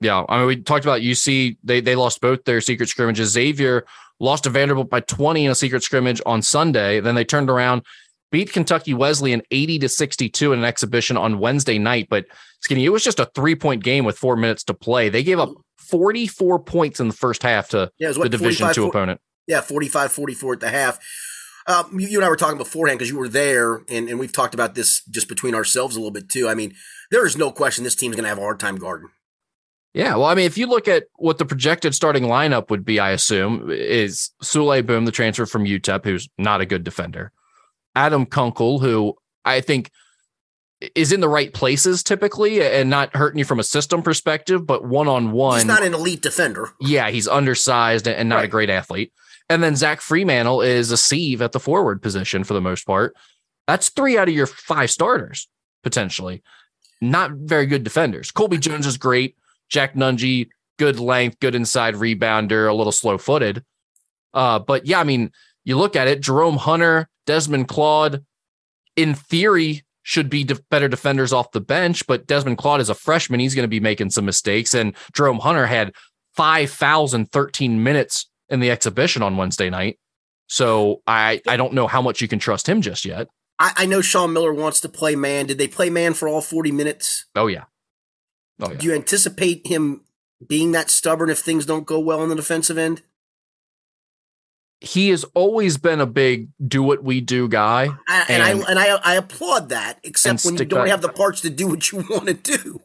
Yeah, 0.00 0.24
I 0.28 0.38
mean, 0.38 0.46
we 0.46 0.56
talked 0.56 0.84
about 0.84 1.02
UC. 1.02 1.58
They 1.62 1.80
they 1.80 1.94
lost 1.94 2.20
both 2.20 2.44
their 2.44 2.60
secret 2.60 2.88
scrimmages. 2.88 3.30
Xavier 3.30 3.84
lost 4.20 4.44
to 4.44 4.50
Vanderbilt 4.50 4.90
by 4.90 5.00
20 5.00 5.44
in 5.44 5.50
a 5.50 5.54
secret 5.54 5.82
scrimmage 5.82 6.20
on 6.24 6.42
Sunday. 6.42 7.00
Then 7.00 7.14
they 7.14 7.24
turned 7.24 7.50
around, 7.50 7.82
beat 8.30 8.52
Kentucky 8.52 8.94
Wesleyan 8.94 9.42
80 9.50 9.80
to 9.80 9.88
62 9.88 10.52
in 10.52 10.58
an 10.60 10.64
exhibition 10.64 11.16
on 11.16 11.38
Wednesday 11.38 11.78
night. 11.78 12.08
But 12.08 12.26
Skinny, 12.60 12.84
it 12.84 12.90
was 12.90 13.04
just 13.04 13.20
a 13.20 13.30
three 13.34 13.54
point 13.54 13.82
game 13.82 14.04
with 14.04 14.18
four 14.18 14.36
minutes 14.36 14.64
to 14.64 14.74
play. 14.74 15.08
They 15.08 15.22
gave 15.22 15.38
up 15.38 15.50
44 15.78 16.60
points 16.60 17.00
in 17.00 17.08
the 17.08 17.14
first 17.14 17.42
half 17.42 17.68
to 17.70 17.90
Yeah, 17.98 18.08
was 18.08 18.18
the 18.18 18.28
Division 18.28 18.68
two 18.72 18.82
40 18.82 18.88
opponent. 18.88 19.20
Yeah, 19.46 19.60
45 19.60 20.12
44 20.12 20.54
at 20.54 20.60
the 20.60 20.70
half. 20.70 20.98
Um, 21.66 21.98
you, 21.98 22.08
you 22.08 22.18
and 22.18 22.24
I 22.24 22.28
were 22.28 22.36
talking 22.36 22.58
beforehand 22.58 22.98
because 22.98 23.10
you 23.10 23.18
were 23.18 23.28
there, 23.28 23.82
and, 23.88 24.08
and 24.08 24.18
we've 24.18 24.32
talked 24.32 24.54
about 24.54 24.74
this 24.74 25.02
just 25.04 25.28
between 25.28 25.54
ourselves 25.54 25.96
a 25.96 25.98
little 25.98 26.12
bit 26.12 26.28
too. 26.28 26.48
I 26.48 26.54
mean, 26.54 26.74
there 27.10 27.26
is 27.26 27.36
no 27.36 27.50
question 27.50 27.84
this 27.84 27.94
team's 27.94 28.16
going 28.16 28.24
to 28.24 28.28
have 28.28 28.38
a 28.38 28.42
hard 28.42 28.60
time 28.60 28.76
guarding. 28.76 29.08
Yeah, 29.94 30.16
well, 30.16 30.24
I 30.24 30.34
mean, 30.34 30.46
if 30.46 30.58
you 30.58 30.66
look 30.66 30.88
at 30.88 31.04
what 31.14 31.38
the 31.38 31.44
projected 31.44 31.94
starting 31.94 32.24
lineup 32.24 32.68
would 32.68 32.84
be, 32.84 32.98
I 32.98 33.10
assume 33.10 33.70
is 33.70 34.30
Souley 34.42 34.84
Boum, 34.84 35.04
the 35.04 35.12
transfer 35.12 35.46
from 35.46 35.64
UTEP, 35.64 36.04
who's 36.04 36.28
not 36.36 36.60
a 36.60 36.66
good 36.66 36.82
defender. 36.82 37.30
Adam 37.94 38.26
Kunkel, 38.26 38.80
who 38.80 39.14
I 39.44 39.60
think 39.60 39.90
is 40.96 41.12
in 41.12 41.20
the 41.20 41.28
right 41.28 41.54
places 41.54 42.02
typically 42.02 42.60
and 42.60 42.90
not 42.90 43.14
hurting 43.14 43.38
you 43.38 43.44
from 43.44 43.60
a 43.60 43.64
system 43.64 44.02
perspective, 44.02 44.66
but 44.66 44.84
one 44.84 45.06
on 45.06 45.30
one, 45.30 45.58
He's 45.58 45.64
not 45.64 45.84
an 45.84 45.94
elite 45.94 46.20
defender. 46.22 46.70
yeah, 46.80 47.08
he's 47.10 47.28
undersized 47.28 48.08
and 48.08 48.28
not 48.28 48.44
a 48.44 48.48
great 48.48 48.70
athlete. 48.70 49.12
And 49.48 49.62
then 49.62 49.76
Zach 49.76 50.00
Freemantle 50.00 50.66
is 50.66 50.90
a 50.90 50.96
sieve 50.96 51.40
at 51.40 51.52
the 51.52 51.60
forward 51.60 52.02
position 52.02 52.42
for 52.44 52.54
the 52.54 52.60
most 52.60 52.84
part. 52.84 53.14
That's 53.68 53.90
three 53.90 54.18
out 54.18 54.28
of 54.28 54.34
your 54.34 54.46
five 54.46 54.90
starters 54.90 55.48
potentially. 55.84 56.42
Not 57.00 57.30
very 57.32 57.66
good 57.66 57.84
defenders. 57.84 58.30
Colby 58.32 58.58
Jones 58.58 58.86
is 58.86 58.96
great. 58.98 59.36
Jack 59.68 59.94
Nunge, 59.94 60.48
good 60.78 60.98
length, 60.98 61.40
good 61.40 61.54
inside 61.54 61.94
rebounder, 61.94 62.68
a 62.68 62.74
little 62.74 62.92
slow 62.92 63.18
footed. 63.18 63.64
Uh, 64.32 64.58
but 64.58 64.86
yeah, 64.86 65.00
I 65.00 65.04
mean, 65.04 65.30
you 65.64 65.78
look 65.78 65.96
at 65.96 66.08
it, 66.08 66.20
Jerome 66.20 66.56
Hunter, 66.56 67.08
Desmond 67.26 67.68
Claude, 67.68 68.24
in 68.96 69.14
theory, 69.14 69.82
should 70.02 70.28
be 70.28 70.44
def- 70.44 70.68
better 70.68 70.88
defenders 70.88 71.32
off 71.32 71.52
the 71.52 71.60
bench, 71.60 72.06
but 72.06 72.26
Desmond 72.26 72.58
Claude 72.58 72.80
is 72.80 72.90
a 72.90 72.94
freshman. 72.94 73.40
He's 73.40 73.54
going 73.54 73.64
to 73.64 73.68
be 73.68 73.80
making 73.80 74.10
some 74.10 74.26
mistakes. 74.26 74.74
And 74.74 74.94
Jerome 75.14 75.38
Hunter 75.38 75.66
had 75.66 75.94
five 76.34 76.70
fouls 76.70 77.14
in 77.14 77.26
13 77.26 77.82
minutes 77.82 78.28
in 78.48 78.60
the 78.60 78.70
exhibition 78.70 79.22
on 79.22 79.36
Wednesday 79.36 79.70
night. 79.70 79.98
So 80.46 81.00
I, 81.06 81.40
I 81.48 81.56
don't 81.56 81.72
know 81.72 81.86
how 81.86 82.02
much 82.02 82.20
you 82.20 82.28
can 82.28 82.38
trust 82.38 82.68
him 82.68 82.82
just 82.82 83.04
yet. 83.06 83.28
I, 83.58 83.72
I 83.78 83.86
know 83.86 84.02
Sean 84.02 84.32
Miller 84.32 84.52
wants 84.52 84.80
to 84.82 84.88
play 84.88 85.16
man. 85.16 85.46
Did 85.46 85.58
they 85.58 85.68
play 85.68 85.88
man 85.88 86.12
for 86.12 86.28
all 86.28 86.42
40 86.42 86.70
minutes? 86.70 87.24
Oh, 87.34 87.46
yeah. 87.46 87.64
Oh, 88.60 88.70
yeah. 88.70 88.76
Do 88.76 88.86
you 88.86 88.94
anticipate 88.94 89.66
him 89.66 90.02
being 90.46 90.72
that 90.72 90.90
stubborn 90.90 91.30
if 91.30 91.38
things 91.38 91.66
don't 91.66 91.86
go 91.86 91.98
well 91.98 92.20
on 92.20 92.28
the 92.28 92.36
defensive 92.36 92.78
end? 92.78 93.02
He 94.80 95.08
has 95.10 95.24
always 95.34 95.78
been 95.78 96.00
a 96.00 96.06
big 96.06 96.48
do 96.66 96.82
what 96.82 97.02
we 97.02 97.20
do 97.20 97.48
guy. 97.48 97.88
I, 98.08 98.24
and, 98.28 98.42
And- 98.42 98.64
I 98.64 98.70
and 98.70 98.78
I 98.78 98.86
I 98.96 99.14
applaud 99.14 99.70
that, 99.70 99.98
except 100.02 100.44
when 100.44 100.56
you 100.56 100.64
don't 100.64 100.88
have 100.88 101.00
the 101.02 101.08
parts 101.08 101.40
to 101.42 101.50
do 101.50 101.68
what 101.68 101.90
you 101.90 102.04
want 102.10 102.26
to 102.26 102.34
do. 102.34 102.80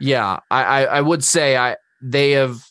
Yeah, 0.00 0.40
I, 0.50 0.64
I, 0.64 0.82
I 0.84 1.00
would 1.00 1.24
say 1.24 1.56
I 1.56 1.76
they 2.02 2.32
have 2.32 2.64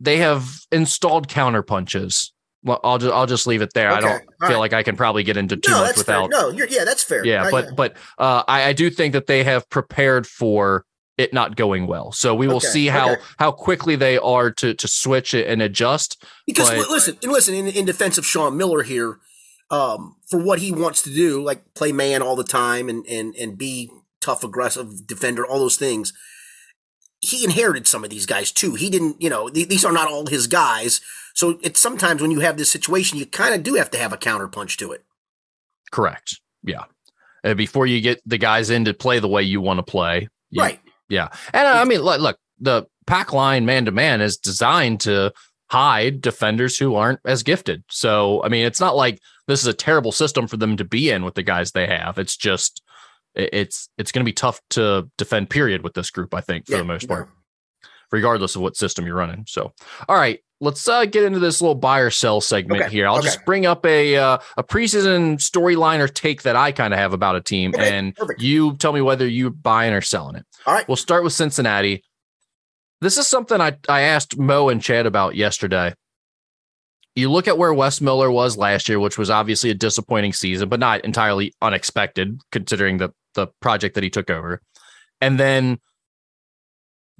they 0.00 0.18
have 0.18 0.60
installed 0.70 1.28
counter 1.28 1.62
punches. 1.62 2.32
Well, 2.62 2.80
I'll 2.82 2.98
just 2.98 3.14
I'll 3.14 3.26
just 3.26 3.46
leave 3.46 3.62
it 3.62 3.72
there. 3.74 3.90
I 3.90 4.00
don't 4.00 4.10
all 4.10 4.48
feel 4.48 4.56
right. 4.56 4.56
like 4.58 4.72
I 4.72 4.82
can 4.82 4.96
probably 4.96 5.22
get 5.22 5.36
into 5.36 5.56
too 5.56 5.70
no, 5.70 5.84
much 5.84 5.96
without. 5.96 6.30
fair. 6.32 6.40
No, 6.40 6.50
you're, 6.50 6.68
yeah, 6.68 6.84
that's 6.84 7.02
fair. 7.02 7.24
Yeah, 7.24 7.48
but 7.50 7.76
but 7.76 7.96
uh, 8.18 8.42
I, 8.48 8.64
I 8.64 8.72
do 8.72 8.90
think 8.90 9.12
that 9.12 9.26
they 9.26 9.44
have 9.44 9.68
prepared 9.70 10.26
for 10.26 10.84
it 11.18 11.32
not 11.32 11.56
going 11.56 11.86
well. 11.86 12.12
So 12.12 12.34
we 12.34 12.46
will 12.46 12.56
Okay, 12.56 12.66
see 12.66 12.86
how 12.88 13.12
okay. 13.12 13.22
how 13.38 13.52
quickly 13.52 13.96
they 13.96 14.18
are 14.18 14.50
to 14.52 14.74
to 14.74 14.88
switch 14.88 15.34
it 15.34 15.46
and 15.46 15.62
adjust. 15.62 16.22
Because 16.46 16.70
But- 16.70 16.90
listen, 16.90 17.18
and 17.22 17.32
listen. 17.32 17.54
In, 17.54 17.66
in 17.68 17.84
defense 17.84 18.18
of 18.18 18.26
Sean 18.26 18.56
Miller 18.56 18.82
here, 18.82 19.18
um, 19.70 20.16
for 20.28 20.38
what 20.42 20.58
he 20.60 20.72
wants 20.72 21.02
to 21.02 21.10
do, 21.14 21.42
like 21.42 21.74
play 21.74 21.92
man 21.92 22.22
all 22.22 22.36
the 22.36 22.44
time 22.44 22.88
and 22.88 23.06
and 23.06 23.34
and 23.36 23.56
be 23.58 23.90
tough, 24.20 24.44
aggressive 24.44 25.06
defender, 25.06 25.46
all 25.46 25.58
those 25.58 25.76
things. 25.76 26.12
He 27.20 27.44
inherited 27.44 27.86
some 27.88 28.04
of 28.04 28.10
these 28.10 28.26
guys 28.26 28.52
too. 28.52 28.74
He 28.74 28.90
didn't, 28.90 29.20
you 29.22 29.30
know, 29.30 29.48
th- 29.48 29.68
these 29.68 29.84
are 29.84 29.92
not 29.92 30.08
all 30.08 30.26
his 30.26 30.46
guys. 30.46 31.00
So 31.34 31.58
it's 31.62 31.80
sometimes 31.80 32.20
when 32.20 32.30
you 32.30 32.40
have 32.40 32.56
this 32.58 32.70
situation, 32.70 33.18
you 33.18 33.24
kind 33.26 33.54
of 33.54 33.62
do 33.62 33.74
have 33.74 33.90
to 33.92 33.98
have 33.98 34.12
a 34.12 34.16
counterpunch 34.18 34.76
to 34.78 34.92
it. 34.92 35.02
Correct. 35.90 36.40
Yeah. 36.62 36.84
Uh, 37.42 37.54
before 37.54 37.86
you 37.86 38.00
get 38.00 38.20
the 38.26 38.38
guys 38.38 38.68
in 38.70 38.84
to 38.84 38.92
play 38.94 39.18
the 39.18 39.28
way 39.28 39.42
you 39.42 39.60
want 39.60 39.78
to 39.78 39.82
play. 39.82 40.28
you- 40.50 40.62
Right. 40.62 40.80
Yeah. 41.08 41.28
And 41.52 41.66
uh, 41.66 41.80
I 41.80 41.84
mean, 41.84 42.00
look, 42.00 42.20
look, 42.20 42.38
the 42.58 42.86
pack 43.06 43.32
line 43.32 43.66
man 43.66 43.84
to 43.84 43.90
man 43.92 44.20
is 44.20 44.36
designed 44.36 45.00
to 45.00 45.32
hide 45.70 46.20
defenders 46.20 46.78
who 46.78 46.94
aren't 46.94 47.20
as 47.24 47.42
gifted. 47.42 47.84
So, 47.88 48.42
I 48.44 48.48
mean, 48.48 48.64
it's 48.66 48.80
not 48.80 48.96
like 48.96 49.20
this 49.46 49.60
is 49.60 49.66
a 49.66 49.72
terrible 49.74 50.12
system 50.12 50.46
for 50.46 50.56
them 50.56 50.76
to 50.76 50.84
be 50.84 51.10
in 51.10 51.24
with 51.24 51.34
the 51.34 51.42
guys 51.42 51.72
they 51.72 51.86
have. 51.86 52.18
It's 52.18 52.36
just, 52.36 52.82
it's, 53.34 53.88
it's 53.98 54.12
going 54.12 54.24
to 54.24 54.28
be 54.28 54.32
tough 54.32 54.60
to 54.70 55.08
defend, 55.18 55.50
period, 55.50 55.82
with 55.82 55.94
this 55.94 56.10
group, 56.10 56.34
I 56.34 56.40
think, 56.40 56.66
for 56.66 56.72
Yeah, 56.72 56.78
the 56.78 56.84
most 56.84 57.04
yeah. 57.04 57.08
part, 57.08 57.28
regardless 58.10 58.56
of 58.56 58.62
what 58.62 58.76
system 58.76 59.06
you're 59.06 59.16
running. 59.16 59.44
So, 59.46 59.72
all 60.08 60.16
right. 60.16 60.40
Let's 60.58 60.88
uh, 60.88 61.04
get 61.04 61.22
into 61.22 61.38
this 61.38 61.60
little 61.60 61.74
buy 61.74 61.98
or 61.98 62.08
sell 62.08 62.40
segment 62.40 62.80
Okay, 62.80 62.90
here. 62.90 63.06
I'll 63.06 63.18
okay. 63.18 63.26
just 63.26 63.44
bring 63.44 63.66
up 63.66 63.84
a 63.84 64.16
uh, 64.16 64.38
a 64.56 64.64
preseason 64.64 65.36
storyline 65.36 65.98
or 65.98 66.08
take 66.08 66.44
that 66.44 66.56
I 66.56 66.72
kind 66.72 66.94
of 66.94 66.98
have 66.98 67.12
about 67.12 67.36
a 67.36 67.42
team, 67.42 67.74
and 67.78 68.16
perfect. 68.16 68.40
you 68.40 68.74
tell 68.78 68.94
me 68.94 69.02
whether 69.02 69.28
you're 69.28 69.50
buying 69.50 69.92
or 69.92 70.00
selling 70.00 70.36
it. 70.36 70.46
All 70.66 70.74
right. 70.74 70.86
We'll 70.88 70.96
start 70.96 71.22
with 71.22 71.32
Cincinnati. 71.32 72.02
This 73.00 73.18
is 73.18 73.26
something 73.26 73.60
I, 73.60 73.76
I 73.88 74.00
asked 74.02 74.36
Mo 74.36 74.68
and 74.68 74.82
Chad 74.82 75.06
about 75.06 75.36
yesterday. 75.36 75.94
You 77.14 77.30
look 77.30 77.46
at 77.46 77.56
where 77.56 77.72
Wes 77.72 78.00
Miller 78.00 78.30
was 78.30 78.56
last 78.56 78.88
year, 78.88 78.98
which 78.98 79.16
was 79.16 79.30
obviously 79.30 79.70
a 79.70 79.74
disappointing 79.74 80.32
season, 80.32 80.68
but 80.68 80.80
not 80.80 81.04
entirely 81.04 81.54
unexpected 81.62 82.40
considering 82.50 82.98
the, 82.98 83.10
the 83.34 83.46
project 83.60 83.94
that 83.94 84.04
he 84.04 84.10
took 84.10 84.28
over. 84.28 84.60
And 85.20 85.38
then 85.38 85.78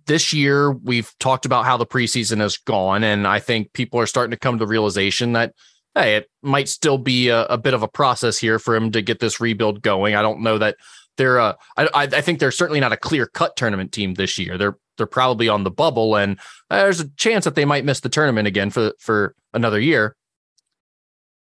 this 0.07 0.33
year, 0.33 0.71
we've 0.71 1.13
talked 1.19 1.47
about 1.47 1.65
how 1.65 1.77
the 1.77 1.87
preseason 1.87 2.39
has 2.41 2.59
gone. 2.59 3.05
And 3.05 3.27
I 3.27 3.39
think 3.39 3.73
people 3.73 4.01
are 4.01 4.07
starting 4.07 4.33
to 4.33 4.39
come 4.39 4.57
to 4.57 4.65
the 4.65 4.71
realization 4.71 5.33
that, 5.33 5.55
hey, 5.95 6.17
it 6.17 6.31
might 6.43 6.69
still 6.69 6.99
be 6.99 7.29
a, 7.29 7.45
a 7.47 7.59
bit 7.59 7.75
of 7.75 7.83
a 7.83 7.89
process 7.89 8.39
here 8.39 8.59
for 8.59 8.75
him 8.77 8.91
to 8.93 9.03
get 9.03 9.21
this 9.21 9.41
rebuild 9.41 9.83
going. 9.83 10.15
I 10.15 10.23
don't 10.23 10.43
know 10.43 10.59
that 10.59 10.77
they're 11.17 11.41
uh, 11.41 11.55
I, 11.77 11.89
I 11.95 12.21
think 12.21 12.39
they're 12.39 12.51
certainly 12.51 12.81
not 12.81 12.93
a 12.93 12.97
clear 12.97 13.27
cut 13.27 13.57
tournament 13.57 13.93
team 13.93 14.15
this 14.15 14.39
year. 14.39 14.59
They're 14.59 14.79
they're 14.97 15.07
probably 15.07 15.49
on 15.49 15.65
the 15.65 15.71
bubble, 15.71 16.17
and 16.17 16.39
uh, 16.71 16.79
there's 16.79 17.01
a 17.01 17.09
chance 17.11 17.45
that 17.45 17.55
they 17.55 17.65
might 17.65 17.85
miss 17.85 18.01
the 18.01 18.09
tournament 18.09 18.49
again 18.49 18.71
for 18.71 18.93
for 18.99 19.35
another 19.53 19.81
year. 19.81 20.17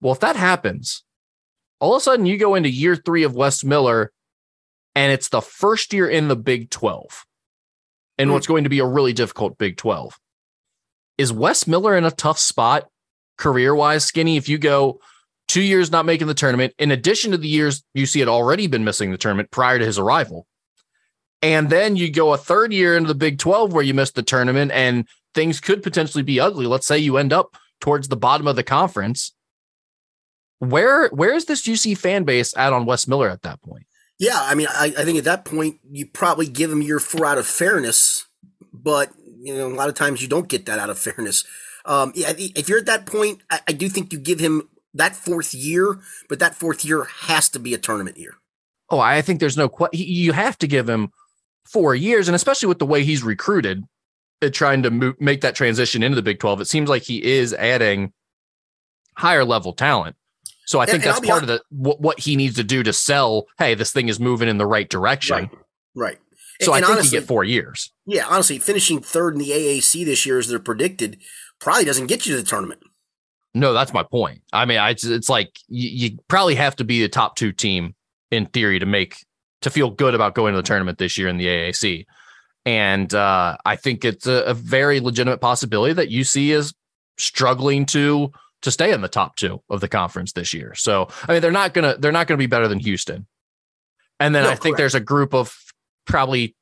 Well, 0.01 0.13
if 0.13 0.21
that 0.21 0.37
happens, 0.37 1.05
all 1.81 1.95
of 1.95 2.01
a 2.01 2.03
sudden 2.03 2.27
you 2.27 2.37
go 2.37 2.55
into 2.55 2.69
year 2.69 2.97
three 2.97 3.23
of 3.23 3.35
Wes 3.35 3.65
Miller, 3.65 4.13
and 4.95 5.13
it's 5.13 5.29
the 5.29 5.41
first 5.43 5.93
year 5.93 6.09
in 6.09 6.29
the 6.29 6.37
Big 6.37 6.71
Twelve, 6.71 7.25
and 8.19 8.31
mm. 8.31 8.33
what's 8.33 8.47
going 8.47 8.65
to 8.65 8.71
be 8.71 8.81
a 8.81 8.87
really 8.87 9.13
difficult 9.13 9.59
Big 9.59 9.77
Twelve. 9.77 10.19
Is 11.19 11.33
Wes 11.33 11.67
Miller 11.67 11.97
in 11.97 12.05
a 12.05 12.11
tough 12.11 12.39
spot 12.39 12.89
career 13.39 13.75
wise, 13.75 14.05
Skinny? 14.05 14.37
If 14.37 14.49
you 14.49 14.59
go 14.59 15.01
two 15.49 15.63
years 15.63 15.91
not 15.91 16.07
making 16.07 16.27
the 16.27 16.35
tournament, 16.35 16.75
in 16.79 16.91
addition 16.91 17.31
to 17.33 17.39
the 17.39 17.49
years 17.49 17.83
UC 17.97 18.21
had 18.21 18.29
already 18.29 18.67
been 18.67 18.85
missing 18.85 19.11
the 19.11 19.19
tournament 19.19 19.51
prior 19.51 19.79
to 19.79 19.85
his 19.85 19.99
arrival. 19.99 20.47
And 21.43 21.71
then 21.71 21.97
you 21.97 22.11
go 22.11 22.33
a 22.33 22.39
third 22.39 22.73
year 22.73 22.97
into 22.97 23.09
the 23.09 23.15
Big 23.15 23.39
12 23.39 23.73
where 23.73 23.83
you 23.83 23.95
missed 23.95 24.15
the 24.15 24.23
tournament 24.23 24.73
and 24.73 25.07
things 25.35 25.61
could 25.61 25.83
potentially 25.83 26.23
be 26.25 26.41
ugly. 26.41 26.67
Let's 26.67 26.87
say 26.87 26.99
you 26.99 27.19
end 27.19 27.33
up 27.33 27.57
towards 27.81 28.09
the 28.09 28.17
bottom 28.17 28.47
of 28.47 28.57
the 28.57 28.63
conference. 28.63 29.33
Where 30.59 31.09
where 31.09 31.35
is 31.35 31.45
this 31.45 31.67
UC 31.67 31.99
fan 31.99 32.25
base 32.25 32.57
at 32.57 32.73
on 32.73 32.87
Wes 32.87 33.07
Miller 33.07 33.29
at 33.29 33.43
that 33.43 33.61
point? 33.63 33.87
Yeah, 34.19 34.39
I 34.41 34.55
mean, 34.55 34.69
I, 34.71 34.95
I 34.97 35.05
think 35.05 35.19
at 35.19 35.25
that 35.25 35.45
point 35.45 35.79
you 35.91 36.07
probably 36.07 36.47
give 36.47 36.73
him 36.73 36.81
your 36.81 36.99
four 36.99 37.27
out 37.27 37.37
of 37.37 37.47
fairness, 37.47 38.27
but 38.73 39.11
you 39.39 39.55
know, 39.55 39.69
a 39.69 39.77
lot 39.77 39.91
of 39.91 39.95
times 39.95 40.23
you 40.23 40.29
don't 40.29 40.49
get 40.49 40.65
that 40.67 40.79
out 40.79 40.89
of 40.89 40.99
fairness. 40.99 41.45
Um, 41.85 42.13
yeah, 42.15 42.33
if 42.37 42.69
you're 42.69 42.79
at 42.79 42.87
that 42.87 43.05
point, 43.05 43.43
I, 43.51 43.61
I 43.69 43.73
do 43.73 43.91
think 43.91 44.13
you 44.13 44.19
give 44.19 44.41
him 44.41 44.69
that 44.97 45.17
fourth 45.17 45.55
year, 45.55 46.01
but 46.29 46.39
that 46.39 46.55
fourth 46.55 46.85
year 46.85 47.05
has 47.05 47.49
to 47.51 47.59
be 47.59 47.75
a 47.75 47.79
tournament 47.79 48.19
year. 48.19 48.35
Oh, 48.91 49.01
I 49.01 49.23
think 49.23 49.41
there's 49.41 49.57
no 49.57 49.69
question. 49.69 50.01
You 50.07 50.33
have 50.33 50.59
to 50.59 50.67
give 50.67 50.89
him 50.89 51.11
four 51.65 51.95
years, 51.95 52.29
and 52.29 52.35
especially 52.35 52.69
with 52.69 52.79
the 52.79 52.87
way 52.87 53.05
he's 53.05 53.23
recruited, 53.23 53.85
trying 54.53 54.83
to 54.83 54.91
move, 54.91 55.21
make 55.21 55.41
that 55.41 55.55
transition 55.55 56.03
into 56.03 56.17
the 56.17 56.23
Big 56.23 56.39
12, 56.39 56.61
it 56.61 56.69
seems 56.69 56.89
like 56.89 57.03
he 57.03 57.23
is 57.23 57.53
adding 57.55 58.13
higher 59.17 59.45
level 59.45 59.73
talent. 59.73 60.17
So 60.67 60.81
I 60.81 60.87
think 60.87 60.97
and, 60.97 61.05
that's 61.05 61.19
and 61.19 61.29
part 61.29 61.43
of 61.43 61.49
the 61.49 61.63
what, 61.71 62.01
what, 62.01 62.21
he 62.21 62.37
needs 62.37 62.57
to 62.57 62.65
do 62.65 62.83
to 62.83 62.93
sell. 62.93 63.47
Hey, 63.59 63.75
this 63.75 63.93
thing 63.93 64.09
is 64.09 64.19
moving 64.19 64.49
in 64.49 64.59
the 64.59 64.67
right 64.67 64.89
direction. 64.89 65.37
Right. 65.37 65.51
right. 65.95 66.19
So 66.61 66.73
and, 66.73 66.85
I 66.85 66.87
think 66.87 66.99
honestly, 66.99 67.17
you 67.17 67.21
get 67.21 67.29
four 67.29 67.45
years. 67.45 67.93
Yeah, 68.05 68.27
honestly, 68.27 68.59
finishing 68.59 69.01
third 69.01 69.35
in 69.35 69.41
the 69.41 69.51
AAC 69.51 70.05
this 70.05 70.27
year 70.27 70.39
as 70.39 70.49
they're 70.49 70.59
predicted 70.59 71.19
probably 71.61 71.85
doesn't 71.85 72.07
get 72.07 72.27
you 72.27 72.35
to 72.35 72.43
the 72.43 72.49
tournament. 72.49 72.81
No, 73.57 73.73
that's 73.73 73.95
my 73.95 74.03
point. 74.03 74.43
I 74.53 74.67
mean, 74.67 74.77
I, 74.77 74.91
it's 74.91 75.31
like 75.31 75.59
you, 75.67 75.89
you 76.11 76.19
probably 76.29 76.57
have 76.57 76.77
to 76.77 76.85
be 76.85 77.01
the 77.01 77.09
top 77.09 77.37
two 77.37 77.53
team 77.53 77.95
in 78.31 78.45
theory 78.45 78.79
to 78.79 78.85
make 78.85 79.25
to 79.63 79.71
feel 79.71 79.91
good 79.91 80.15
about 80.15 80.35
going 80.35 80.53
to 80.53 80.59
the 80.59 80.63
tournament 80.63 80.99
this 80.99 81.17
year 81.17 81.27
in 81.27 81.39
the 81.39 81.47
AAC. 81.47 82.05
And 82.67 83.15
uh, 83.15 83.57
I 83.65 83.77
think 83.77 84.05
it's 84.05 84.27
a, 84.27 84.43
a, 84.43 84.55
very 84.55 85.01
legitimate 85.01 85.39
possibility 85.39 85.95
that 85.95 86.11
UC 86.11 86.49
is 86.49 86.75
struggling 87.17 87.87
to 87.87 88.31
to 88.61 88.71
stay 88.71 88.93
in 88.93 89.01
the 89.01 89.09
top 89.09 89.37
two 89.37 89.63
of 89.71 89.81
the 89.81 89.89
conference 89.89 90.33
this 90.33 90.53
year. 90.53 90.75
So 90.75 91.09
I 91.27 91.33
mean, 91.33 91.41
they're 91.41 91.51
not 91.51 91.73
gonna 91.73 91.97
they're 91.99 92.13
not 92.13 92.27
gonna 92.27 92.37
be 92.37 92.47
better 92.47 92.69
than 92.69 92.81
Houston. 92.81 93.27
And 94.21 94.35
then 94.35 94.43
no, 94.43 94.51
I 94.51 94.55
think 94.55 94.63
correct. 94.63 94.79
there's 94.79 94.95
a 94.95 95.01
group 95.01 95.33
of 95.33 95.57
probably 96.05 96.55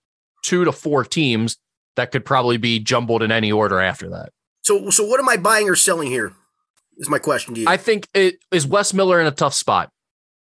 two 0.45 0.65
to 0.65 0.71
four 0.71 1.05
teams 1.05 1.57
that 1.97 2.13
could 2.13 2.25
probably 2.25 2.57
be 2.57 2.79
jumbled 2.79 3.23
in 3.25 3.33
any 3.33 3.51
order 3.51 3.81
after 3.81 4.11
that. 4.11 4.31
So 4.63 4.91
so 4.91 5.05
what 5.05 5.19
am 5.19 5.29
I 5.29 5.37
buying 5.39 5.69
or 5.69 5.75
selling 5.75 6.09
here? 6.09 6.35
Is 6.99 7.09
my 7.09 7.19
question 7.19 7.55
to 7.55 7.61
you? 7.61 7.67
I 7.69 7.77
think 7.77 8.09
it 8.15 8.37
is 8.53 8.67
Wes 8.67 8.95
Miller 8.95 9.21
in 9.21 9.27
a 9.27 9.33
tough 9.33 9.55
spot. 9.55 9.91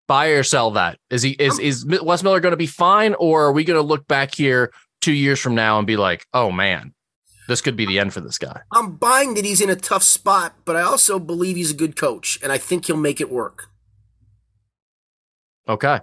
Buy 0.07 0.27
or 0.27 0.43
sell 0.43 0.71
that. 0.71 0.97
Is 1.09 1.21
he 1.21 1.31
is 1.31 1.59
um, 1.59 1.65
is 1.65 1.85
Wes 1.85 2.23
Miller 2.23 2.39
going 2.39 2.51
to 2.51 2.57
be 2.57 2.67
fine, 2.67 3.13
or 3.15 3.45
are 3.45 3.51
we 3.51 3.63
going 3.63 3.79
to 3.79 3.85
look 3.85 4.07
back 4.07 4.33
here 4.33 4.71
two 5.01 5.13
years 5.13 5.39
from 5.39 5.55
now 5.55 5.77
and 5.77 5.85
be 5.85 5.97
like, 5.97 6.25
oh 6.33 6.51
man, 6.51 6.93
this 7.47 7.61
could 7.61 7.75
be 7.75 7.85
the 7.85 7.99
end 7.99 8.13
for 8.13 8.21
this 8.21 8.37
guy? 8.37 8.61
I'm 8.73 8.95
buying 8.95 9.35
that 9.35 9.45
he's 9.45 9.61
in 9.61 9.69
a 9.69 9.75
tough 9.75 10.03
spot, 10.03 10.55
but 10.65 10.75
I 10.75 10.81
also 10.81 11.19
believe 11.19 11.57
he's 11.57 11.71
a 11.71 11.75
good 11.75 11.95
coach, 11.95 12.39
and 12.41 12.51
I 12.51 12.57
think 12.57 12.85
he'll 12.85 12.97
make 12.97 13.21
it 13.21 13.29
work. 13.29 13.67
Okay. 15.67 15.99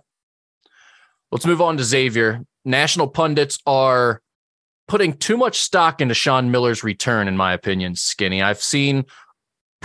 Let's 1.33 1.47
move 1.47 1.61
on 1.61 1.77
to 1.77 1.85
Xavier. 1.85 2.45
National 2.65 3.09
pundits 3.09 3.59
are 3.67 4.23
putting 4.87 5.15
too 5.15 5.37
much 5.37 5.59
stock 5.59 6.01
into 6.01 6.15
Sean 6.15 6.53
Miller's 6.53 6.85
return, 6.85 7.27
in 7.27 7.37
my 7.37 7.53
opinion, 7.53 7.97
Skinny. 7.97 8.41
I've 8.41 8.63
seen 8.63 9.05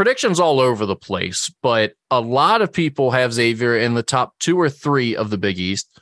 predictions 0.01 0.39
all 0.39 0.59
over 0.59 0.87
the 0.87 0.95
place, 0.95 1.53
but 1.61 1.93
a 2.09 2.19
lot 2.19 2.63
of 2.63 2.73
people 2.73 3.11
have 3.11 3.31
Xavier 3.31 3.77
in 3.77 3.93
the 3.93 4.01
top 4.01 4.33
two 4.39 4.59
or 4.59 4.67
three 4.67 5.15
of 5.15 5.29
the 5.29 5.37
Big 5.37 5.59
East. 5.59 6.01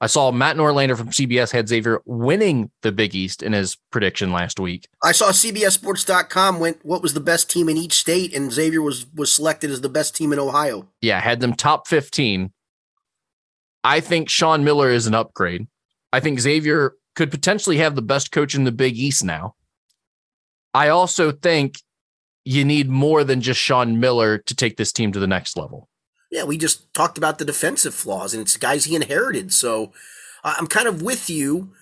I 0.00 0.06
saw 0.06 0.32
Matt 0.32 0.56
Norlander 0.56 0.96
from 0.96 1.10
CBS 1.10 1.52
had 1.52 1.68
Xavier 1.68 2.00
winning 2.06 2.70
the 2.80 2.92
Big 2.92 3.14
East 3.14 3.42
in 3.42 3.52
his 3.52 3.76
prediction 3.92 4.32
last 4.32 4.58
week. 4.58 4.88
I 5.04 5.12
saw 5.12 5.32
CBSSports.com 5.32 6.60
went 6.60 6.78
what 6.82 7.02
was 7.02 7.12
the 7.12 7.20
best 7.20 7.50
team 7.50 7.68
in 7.68 7.76
each 7.76 7.92
state, 7.92 8.34
and 8.34 8.50
Xavier 8.50 8.80
was 8.80 9.04
was 9.14 9.30
selected 9.30 9.70
as 9.70 9.82
the 9.82 9.90
best 9.90 10.16
team 10.16 10.32
in 10.32 10.38
Ohio. 10.38 10.88
Yeah, 11.02 11.20
had 11.20 11.40
them 11.40 11.52
top 11.52 11.88
15. 11.88 12.54
I 13.84 14.00
think 14.00 14.30
Sean 14.30 14.64
Miller 14.64 14.88
is 14.88 15.06
an 15.06 15.14
upgrade. 15.14 15.66
I 16.10 16.20
think 16.20 16.40
Xavier 16.40 16.94
could 17.14 17.30
potentially 17.30 17.76
have 17.76 17.96
the 17.96 18.00
best 18.02 18.32
coach 18.32 18.54
in 18.54 18.64
the 18.64 18.72
Big 18.72 18.96
East 18.96 19.22
now. 19.22 19.56
I 20.72 20.88
also 20.88 21.32
think 21.32 21.82
you 22.46 22.64
need 22.64 22.88
more 22.88 23.24
than 23.24 23.40
just 23.40 23.60
Sean 23.60 23.98
Miller 23.98 24.38
to 24.38 24.54
take 24.54 24.76
this 24.76 24.92
team 24.92 25.10
to 25.10 25.18
the 25.18 25.26
next 25.26 25.56
level. 25.56 25.88
Yeah, 26.30 26.44
we 26.44 26.56
just 26.56 26.94
talked 26.94 27.18
about 27.18 27.38
the 27.38 27.44
defensive 27.44 27.94
flaws, 27.94 28.32
and 28.32 28.40
it's 28.40 28.56
guys 28.56 28.84
he 28.84 28.94
inherited. 28.94 29.52
So 29.52 29.92
I'm 30.44 30.68
kind 30.68 30.86
of 30.86 31.02
with 31.02 31.28
you, 31.28 31.72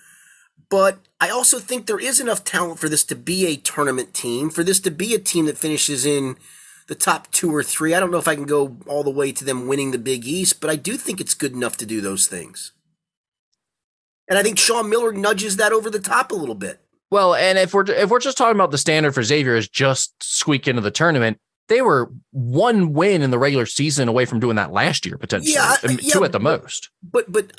but 0.69 0.97
I 1.21 1.29
also 1.29 1.59
think 1.59 1.85
there 1.85 1.99
is 1.99 2.19
enough 2.19 2.43
talent 2.43 2.79
for 2.79 2.89
this 2.89 3.03
to 3.05 3.15
be 3.15 3.45
a 3.45 3.57
tournament 3.57 4.15
team, 4.15 4.49
for 4.49 4.63
this 4.63 4.79
to 4.81 4.91
be 4.91 5.13
a 5.13 5.19
team 5.19 5.45
that 5.45 5.57
finishes 5.57 6.03
in 6.03 6.35
the 6.87 6.95
top 6.95 7.29
two 7.31 7.55
or 7.55 7.61
three. 7.61 7.93
I 7.93 7.99
don't 7.99 8.11
know 8.11 8.17
if 8.17 8.27
I 8.27 8.35
can 8.35 8.45
go 8.45 8.77
all 8.87 9.03
the 9.03 9.11
way 9.11 9.31
to 9.33 9.45
them 9.45 9.67
winning 9.67 9.91
the 9.91 9.99
Big 9.99 10.25
East, 10.25 10.61
but 10.61 10.71
I 10.71 10.77
do 10.77 10.97
think 10.97 11.21
it's 11.21 11.35
good 11.35 11.53
enough 11.53 11.77
to 11.77 11.85
do 11.85 12.01
those 12.01 12.25
things. 12.25 12.71
And 14.27 14.39
I 14.39 14.43
think 14.43 14.57
Sean 14.57 14.89
Miller 14.89 15.11
nudges 15.11 15.57
that 15.57 15.71
over 15.71 15.91
the 15.91 15.99
top 15.99 16.31
a 16.31 16.35
little 16.35 16.55
bit. 16.55 16.79
Well, 17.11 17.35
and 17.35 17.57
if 17.57 17.73
we're 17.73 17.85
if 17.85 18.09
we're 18.09 18.19
just 18.19 18.37
talking 18.37 18.55
about 18.55 18.71
the 18.71 18.77
standard 18.77 19.13
for 19.13 19.23
Xavier 19.23 19.55
is 19.55 19.69
just 19.69 20.13
squeak 20.21 20.67
into 20.67 20.81
the 20.81 20.91
tournament, 20.91 21.39
they 21.67 21.81
were 21.81 22.11
one 22.31 22.93
win 22.93 23.21
in 23.21 23.31
the 23.31 23.39
regular 23.39 23.65
season 23.65 24.07
away 24.07 24.25
from 24.25 24.39
doing 24.39 24.55
that 24.55 24.71
last 24.71 25.05
year 25.05 25.17
potentially. 25.17 25.53
Yeah, 25.53 25.75
I 25.83 25.87
mean, 25.87 25.99
yeah 26.01 26.13
two 26.13 26.23
at 26.23 26.31
the 26.31 26.39
most. 26.39 26.89
But 27.03 27.31
but 27.31 27.51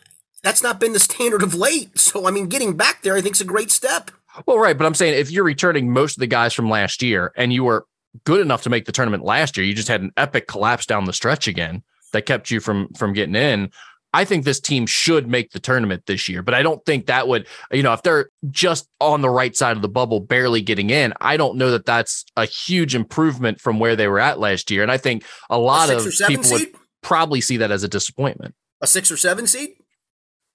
that's 0.42 0.62
not 0.62 0.80
been 0.80 0.92
the 0.92 1.00
standard 1.00 1.42
of 1.42 1.54
late. 1.54 1.98
So 1.98 2.26
I 2.26 2.30
mean, 2.30 2.48
getting 2.48 2.76
back 2.76 3.02
there, 3.02 3.16
I 3.16 3.20
think 3.20 3.36
is 3.36 3.40
a 3.40 3.44
great 3.44 3.70
step. 3.70 4.10
Well, 4.44 4.58
right, 4.58 4.76
but 4.76 4.86
I'm 4.86 4.94
saying 4.94 5.14
if 5.14 5.30
you're 5.30 5.44
returning 5.44 5.90
most 5.90 6.16
of 6.16 6.20
the 6.20 6.26
guys 6.26 6.52
from 6.52 6.68
last 6.68 7.02
year 7.02 7.32
and 7.36 7.52
you 7.52 7.64
were 7.64 7.86
good 8.24 8.40
enough 8.40 8.62
to 8.62 8.70
make 8.70 8.84
the 8.84 8.92
tournament 8.92 9.24
last 9.24 9.56
year, 9.56 9.64
you 9.64 9.74
just 9.74 9.88
had 9.88 10.02
an 10.02 10.12
epic 10.16 10.46
collapse 10.46 10.86
down 10.86 11.04
the 11.04 11.12
stretch 11.12 11.48
again 11.48 11.82
that 12.12 12.26
kept 12.26 12.50
you 12.50 12.60
from 12.60 12.88
from 12.94 13.12
getting 13.12 13.34
in. 13.34 13.70
I 14.16 14.24
think 14.24 14.46
this 14.46 14.60
team 14.60 14.86
should 14.86 15.28
make 15.28 15.50
the 15.50 15.60
tournament 15.60 16.04
this 16.06 16.26
year, 16.26 16.40
but 16.40 16.54
I 16.54 16.62
don't 16.62 16.82
think 16.86 17.04
that 17.04 17.28
would, 17.28 17.46
you 17.70 17.82
know, 17.82 17.92
if 17.92 18.02
they're 18.02 18.30
just 18.50 18.88
on 18.98 19.20
the 19.20 19.28
right 19.28 19.54
side 19.54 19.76
of 19.76 19.82
the 19.82 19.90
bubble, 19.90 20.20
barely 20.20 20.62
getting 20.62 20.88
in, 20.88 21.12
I 21.20 21.36
don't 21.36 21.58
know 21.58 21.70
that 21.72 21.84
that's 21.84 22.24
a 22.34 22.46
huge 22.46 22.94
improvement 22.94 23.60
from 23.60 23.78
where 23.78 23.94
they 23.94 24.08
were 24.08 24.18
at 24.18 24.40
last 24.40 24.70
year. 24.70 24.82
And 24.82 24.90
I 24.90 24.96
think 24.96 25.22
a 25.50 25.58
lot 25.58 25.90
a 25.90 25.96
of 25.96 26.06
people 26.26 26.44
seed? 26.44 26.72
would 26.72 26.80
probably 27.02 27.42
see 27.42 27.58
that 27.58 27.70
as 27.70 27.84
a 27.84 27.88
disappointment. 27.88 28.54
A 28.80 28.86
six 28.86 29.12
or 29.12 29.18
seven 29.18 29.46
seed? 29.46 29.72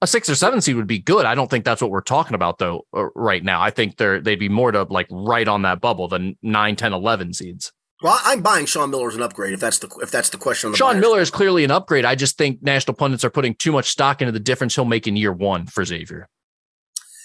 A 0.02 0.08
six 0.08 0.28
or 0.28 0.34
seven 0.34 0.60
seed 0.60 0.76
would 0.76 0.88
be 0.88 0.98
good. 0.98 1.28
I 1.28 1.36
don't 1.36 1.48
think 1.48 1.64
that's 1.64 1.84
what 1.84 1.92
we're 1.92 2.02
talking 2.02 2.34
about 2.34 2.58
though 2.58 2.88
uh, 2.98 3.10
right 3.14 3.44
now. 3.44 3.62
I 3.62 3.70
think 3.70 3.98
they're 3.98 4.20
they'd 4.20 4.40
be 4.40 4.50
more 4.50 4.72
to 4.72 4.88
like 4.90 5.08
right 5.12 5.48
on 5.48 5.62
that 5.62 5.82
bubble 5.82 6.08
than 6.08 6.36
9, 6.42 6.76
10, 6.76 6.94
11 6.94 7.34
seeds. 7.36 7.72
Well, 8.02 8.20
I'm 8.24 8.42
buying 8.42 8.66
Sean 8.66 8.90
Miller 8.90 9.10
as 9.10 9.16
an 9.16 9.22
upgrade 9.22 9.54
if 9.54 9.60
that's 9.60 9.78
the 9.78 9.88
if 10.02 10.10
that's 10.10 10.30
the 10.30 10.38
question. 10.38 10.72
The 10.72 10.78
Sean 10.78 11.00
Miller 11.00 11.20
is 11.20 11.30
clearly 11.30 11.64
an 11.64 11.72
upgrade. 11.72 12.04
I 12.04 12.16
just 12.16 12.38
think 12.38 12.62
national 12.64 12.96
pundits 12.96 13.24
are 13.24 13.30
putting 13.30 13.54
too 13.56 13.72
much 13.72 13.90
stock 13.90 14.22
into 14.22 14.32
the 14.32 14.40
difference 14.40 14.76
he'll 14.76 14.86
make 14.86 15.08
in 15.08 15.16
year 15.16 15.32
one 15.32 15.68
for 15.68 15.86
Xavier. 15.86 16.28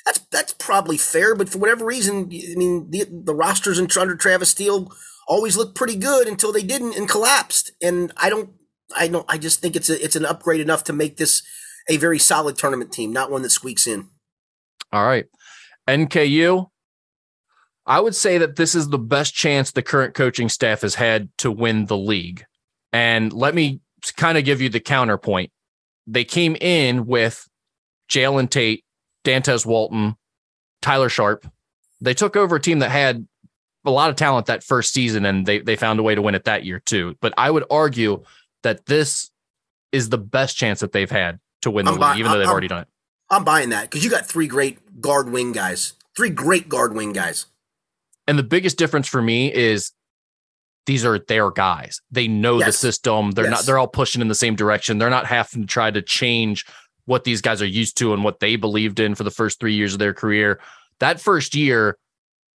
That's 0.05 0.19
that's 0.31 0.53
probably 0.53 0.99
fair, 0.99 1.35
but 1.35 1.49
for 1.49 1.59
whatever 1.59 1.85
reason, 1.85 2.31
I 2.31 2.57
mean 2.57 2.91
the 2.91 3.07
the 3.11 3.35
rosters 3.35 3.81
under 3.97 4.17
Travis 4.17 4.51
Steele 4.51 4.93
always 5.27 5.57
looked 5.57 5.75
pretty 5.75 5.97
good 5.97 6.29
until 6.29 6.53
they 6.53 6.63
didn't 6.63 6.97
and 6.97 7.09
collapsed. 7.09 7.73
And 7.83 8.13
I 8.17 8.29
don't, 8.29 8.51
I 8.97 9.09
don't, 9.09 9.27
I 9.29 9.39
just 9.39 9.61
think 9.61 9.77
it's 9.77 9.89
a 9.89 10.03
it's 10.03 10.17
an 10.17 10.27
upgrade 10.27 10.61
enough 10.61 10.85
to 10.85 10.93
make 10.93 11.17
this 11.17 11.43
a 11.89 11.97
very 11.97 12.19
solid 12.19 12.57
tournament 12.57 12.93
team, 12.93 13.13
not 13.13 13.31
one 13.31 13.43
that 13.43 13.51
squeaks 13.51 13.87
in. 13.87 14.11
All 14.93 15.05
right, 15.05 15.25
NKU 15.89 16.69
I 17.87 18.01
would 18.01 18.15
say 18.15 18.39
that 18.39 18.57
this 18.57 18.75
is 18.75 18.89
the 18.89 18.99
best 18.99 19.35
chance 19.35 19.71
the 19.71 19.83
current 19.83 20.15
coaching 20.15 20.49
staff 20.49 20.81
has 20.83 20.97
had 20.97 21.29
to 21.39 21.51
win 21.53 21.87
the 21.87 21.97
league. 21.97 22.45
And 22.93 23.33
let 23.33 23.55
me 23.55 23.81
kind 24.17 24.37
of 24.39 24.45
give 24.45 24.61
you 24.61 24.69
the 24.69 24.81
counterpoint. 24.81 25.51
They 26.07 26.25
came 26.25 26.57
in 26.61 27.07
with 27.07 27.49
Jalen 28.11 28.51
Tate, 28.51 28.85
Dantez 29.25 29.65
Walton, 29.67 30.17
Tyler 30.83 31.09
Sharpe. 31.09 31.47
They 32.01 32.15
took 32.15 32.37
over 32.37 32.57
a 32.57 32.61
team 32.61 32.81
that 32.81 32.91
had 32.91 33.27
a 33.85 33.91
lot 33.91 34.11
of 34.11 34.17
talent 34.17 34.47
that 34.47 34.65
first 34.65 34.93
season 34.93 35.25
and 35.25 35.47
they 35.47 35.61
they 35.61 35.77
found 35.77 36.01
a 36.01 36.03
way 36.03 36.15
to 36.15 36.23
win 36.23 36.35
it 36.35 36.45
that 36.45 36.65
year 36.65 36.81
too. 36.81 37.17
But 37.21 37.35
I 37.37 37.51
would 37.51 37.65
argue 37.71 38.25
that 38.63 38.87
this 38.87 39.31
is 39.93 40.09
the 40.09 40.19
best 40.19 40.57
chance 40.57 40.81
that 40.81 40.91
they've 40.93 41.11
had 41.11 41.39
to 41.63 41.71
win 41.71 41.85
the 41.85 41.93
I'm 41.93 41.95
league, 41.95 42.01
buy- 42.01 42.17
even 42.19 42.33
though 42.33 42.39
they've 42.39 42.47
I'm- 42.47 42.53
already 42.53 42.69
done 42.69 42.83
it. 42.83 42.89
I'm 43.31 43.45
buying 43.45 43.71
that 43.71 43.83
because 43.91 44.05
you 44.05 44.11
got 44.11 44.27
three 44.27 44.47
great 44.47 45.01
guard 45.01 45.31
wing 45.31 45.51
guys, 45.53 45.95
three 46.17 46.31
great 46.31 46.69
guard 46.69 46.95
wing 46.95 47.13
guys. 47.13 47.47
And 48.27 48.39
the 48.39 48.43
biggest 48.43 48.77
difference 48.79 49.07
for 49.09 49.23
me 49.23 49.53
is 49.53 49.93
these 50.87 51.05
are 51.05 51.19
their 51.19 51.51
guys. 51.51 52.01
They 52.11 52.29
know 52.29 52.59
the 52.59 52.73
system. 52.73 53.33
They're 53.33 53.51
not 53.51 53.67
they're 53.67 53.79
all 53.79 53.89
pushing 53.89 54.23
in 54.23 54.29
the 54.29 54.35
same 54.35 54.57
direction. 54.57 54.99
They're 54.99 55.11
not 55.11 55.27
having 55.27 55.63
to 55.63 55.67
try 55.67 55.91
to 55.91 56.03
change 56.03 56.65
what 57.07 57.25
these 57.25 57.41
guys 57.41 57.63
are 57.63 57.67
used 57.67 57.97
to 57.99 58.13
and 58.13 58.25
what 58.25 58.41
they 58.41 58.57
believed 58.57 58.99
in 58.99 59.15
for 59.15 59.25
the 59.25 59.31
first 59.31 59.61
3 59.61 59.75
years 59.75 59.93
of 59.93 59.99
their 59.99 60.15
career. 60.15 60.61
That 61.01 61.21
first 61.21 61.55
year 61.55 61.99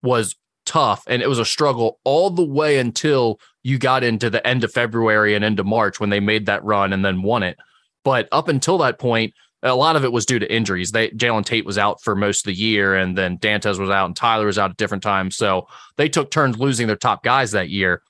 was 0.02 0.36
tough 0.66 1.04
and 1.08 1.22
it 1.22 1.28
was 1.28 1.40
a 1.40 1.46
struggle 1.46 2.00
all 2.04 2.30
the 2.30 2.46
way 2.46 2.78
until 2.78 3.40
you 3.64 3.78
got 3.78 4.04
into 4.04 4.30
the 4.30 4.46
end 4.46 4.64
of 4.64 4.72
February 4.72 5.36
and 5.36 5.44
into 5.44 5.64
March 5.64 6.00
when 6.00 6.10
they 6.10 6.20
made 6.20 6.46
that 6.46 6.64
run 6.64 6.94
and 6.94 7.04
then 7.04 7.22
won 7.22 7.44
it. 7.44 7.58
But 8.04 8.28
up 8.32 8.48
until 8.48 8.78
that 8.80 9.00
point, 9.00 9.34
a 9.62 9.76
lot 9.76 9.96
of 9.96 10.04
it 10.04 10.12
was 10.12 10.26
due 10.26 10.40
to 10.40 10.54
injuries. 10.54 10.92
They 10.92 11.10
Jalen 11.10 11.46
Tate 11.46 11.66
was 11.66 11.78
out 11.78 12.02
for 12.02 12.16
most 12.16 12.42
of 12.42 12.46
the 12.46 12.60
year, 12.60 12.96
and 12.96 13.18
then 13.18 13.38
Dantez 13.38 13.80
was 13.80 13.90
out, 13.90 14.06
and 14.06 14.16
Tyler 14.16 14.46
was 14.46 14.58
out 14.58 14.72
at 14.72 14.78
different 14.78 15.04
times. 15.04 15.36
So 15.36 15.68
they 15.98 16.10
took 16.10 16.32
turns 16.32 16.58
losing 16.58 16.88
their 16.88 16.96
top 16.96 17.24
guys 17.24 17.52
that 17.52 17.70
year. 17.70 18.02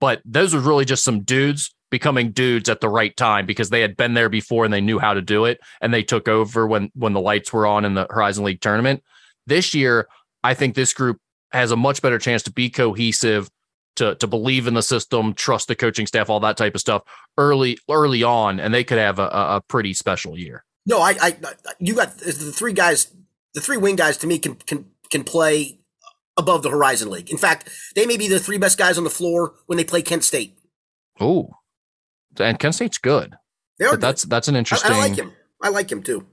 But 0.00 0.20
those 0.24 0.54
were 0.54 0.60
really 0.60 0.84
just 0.84 1.04
some 1.04 1.22
dudes 1.22 1.74
becoming 1.90 2.32
dudes 2.32 2.70
at 2.70 2.80
the 2.80 2.88
right 2.88 3.14
time 3.16 3.44
because 3.44 3.68
they 3.68 3.82
had 3.82 3.96
been 3.96 4.14
there 4.14 4.30
before 4.30 4.64
and 4.64 4.72
they 4.72 4.80
knew 4.80 4.98
how 4.98 5.12
to 5.14 5.20
do 5.22 5.44
it, 5.44 5.60
and 5.80 5.92
they 5.92 6.02
took 6.02 6.26
over 6.26 6.66
when 6.66 6.90
when 6.94 7.12
the 7.12 7.20
lights 7.20 7.52
were 7.52 7.66
on 7.66 7.84
in 7.84 7.94
the 7.94 8.06
Horizon 8.10 8.44
League 8.44 8.60
tournament. 8.60 9.02
This 9.46 9.74
year, 9.74 10.08
I 10.42 10.54
think 10.54 10.74
this 10.74 10.94
group 10.94 11.18
has 11.52 11.70
a 11.70 11.76
much 11.76 12.00
better 12.00 12.18
chance 12.18 12.42
to 12.44 12.52
be 12.52 12.70
cohesive, 12.70 13.50
to 13.96 14.14
to 14.16 14.26
believe 14.26 14.66
in 14.66 14.74
the 14.74 14.82
system, 14.82 15.34
trust 15.34 15.68
the 15.68 15.74
coaching 15.74 16.06
staff, 16.06 16.30
all 16.30 16.40
that 16.40 16.56
type 16.56 16.74
of 16.74 16.80
stuff 16.80 17.02
early 17.38 17.78
early 17.90 18.22
on, 18.22 18.58
and 18.60 18.72
they 18.72 18.84
could 18.84 18.98
have 18.98 19.18
a, 19.18 19.26
a 19.28 19.62
pretty 19.68 19.94
special 19.94 20.38
year. 20.38 20.64
No, 20.86 21.00
I, 21.00 21.14
I, 21.20 21.36
you 21.78 21.94
got 21.94 22.18
the 22.18 22.32
three 22.32 22.72
guys, 22.72 23.14
the 23.54 23.60
three 23.60 23.76
wing 23.76 23.96
guys 23.96 24.16
to 24.18 24.26
me 24.26 24.38
can 24.38 24.54
can 24.56 24.86
can 25.10 25.24
play 25.24 25.78
above 26.36 26.62
the 26.62 26.70
Horizon 26.70 27.10
League. 27.10 27.30
In 27.30 27.36
fact, 27.36 27.68
they 27.94 28.06
may 28.06 28.16
be 28.16 28.26
the 28.28 28.40
three 28.40 28.58
best 28.58 28.78
guys 28.78 28.96
on 28.98 29.04
the 29.04 29.10
floor 29.10 29.54
when 29.66 29.76
they 29.76 29.84
play 29.84 30.02
Kent 30.02 30.24
State. 30.24 30.58
Oh, 31.20 31.50
and 32.40 32.58
Kent 32.58 32.74
State's 32.74 32.98
good. 32.98 33.34
They 33.78 33.84
are 33.84 33.90
But 33.90 33.96
good. 33.96 34.00
that's 34.00 34.22
that's 34.24 34.48
an 34.48 34.56
interesting. 34.56 34.90
I 34.92 34.98
like 34.98 35.16
him. 35.16 35.32
I 35.62 35.68
like 35.68 35.92
him 35.92 36.02
too. 36.02 36.26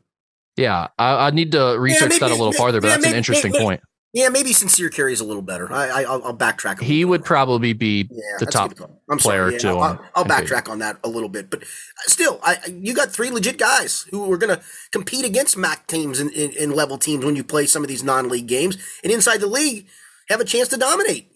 Yeah, 0.57 0.87
I, 0.97 1.27
I 1.27 1.29
need 1.31 1.51
to 1.53 1.77
research 1.79 2.19
that 2.19 2.25
a 2.25 2.29
maybe- 2.29 2.37
little 2.39 2.53
farther, 2.53 2.81
but 2.81 2.87
yeah, 2.87 2.95
that's 2.97 3.07
an 3.07 3.15
interesting 3.15 3.51
maybe- 3.51 3.63
point. 3.63 3.81
Yeah, 4.11 4.29
maybe 4.29 4.53
Sincere 4.53 4.89
Carry 4.89 5.13
is 5.13 5.19
a 5.19 5.23
little 5.23 5.43
better. 5.43 5.71
I, 5.71 5.87
I 5.89 6.01
I'll, 6.03 6.23
I'll 6.23 6.35
backtrack. 6.35 6.81
He 6.81 7.05
would 7.05 7.21
bit. 7.21 7.27
probably 7.27 7.73
be 7.73 8.09
Yeah, 8.09 8.21
the 8.39 8.47
top. 8.47 8.73
I'm 9.11 9.19
player 9.19 9.43
sorry. 9.43 9.53
Yeah, 9.53 9.57
too 9.59 9.77
I'll, 9.77 10.03
I'll 10.15 10.23
in 10.23 10.29
Peyton. 10.29 10.47
backtrack 10.47 10.67
on 10.69 10.79
that 10.79 10.97
a 11.03 11.07
little 11.07 11.29
bit, 11.29 11.51
but 11.51 11.63
still, 12.07 12.39
I, 12.43 12.57
I- 12.65 12.69
you 12.69 12.95
got 12.95 13.11
three 13.11 13.29
legit 13.29 13.59
guys 13.59 14.07
who 14.09 14.31
are 14.31 14.37
going 14.37 14.55
to 14.57 14.63
compete 14.91 15.25
against 15.25 15.57
MAC 15.57 15.85
teams 15.85 16.19
and, 16.19 16.31
and, 16.31 16.53
and 16.55 16.73
level 16.73 16.97
teams 16.97 17.23
when 17.23 17.35
you 17.35 17.43
play 17.43 17.67
some 17.67 17.83
of 17.83 17.87
these 17.87 18.03
non-league 18.03 18.47
games, 18.47 18.77
and 19.03 19.13
inside 19.13 19.41
the 19.41 19.47
league 19.47 19.85
have 20.29 20.39
a 20.39 20.45
chance 20.45 20.69
to 20.69 20.77
dominate. 20.77 21.31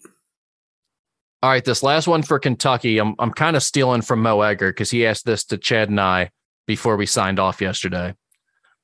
All 1.44 1.50
right, 1.50 1.64
this 1.64 1.82
last 1.82 2.08
one 2.08 2.22
for 2.22 2.38
Kentucky, 2.40 2.98
I'm 2.98 3.14
I'm 3.20 3.30
kind 3.30 3.54
of 3.54 3.62
stealing 3.62 4.02
from 4.02 4.20
Mo 4.22 4.40
Egger 4.40 4.70
because 4.70 4.90
he 4.90 5.06
asked 5.06 5.26
this 5.26 5.44
to 5.44 5.58
Chad 5.58 5.90
and 5.90 6.00
I 6.00 6.30
before 6.66 6.96
we 6.96 7.06
signed 7.06 7.38
off 7.38 7.60
yesterday. 7.60 8.14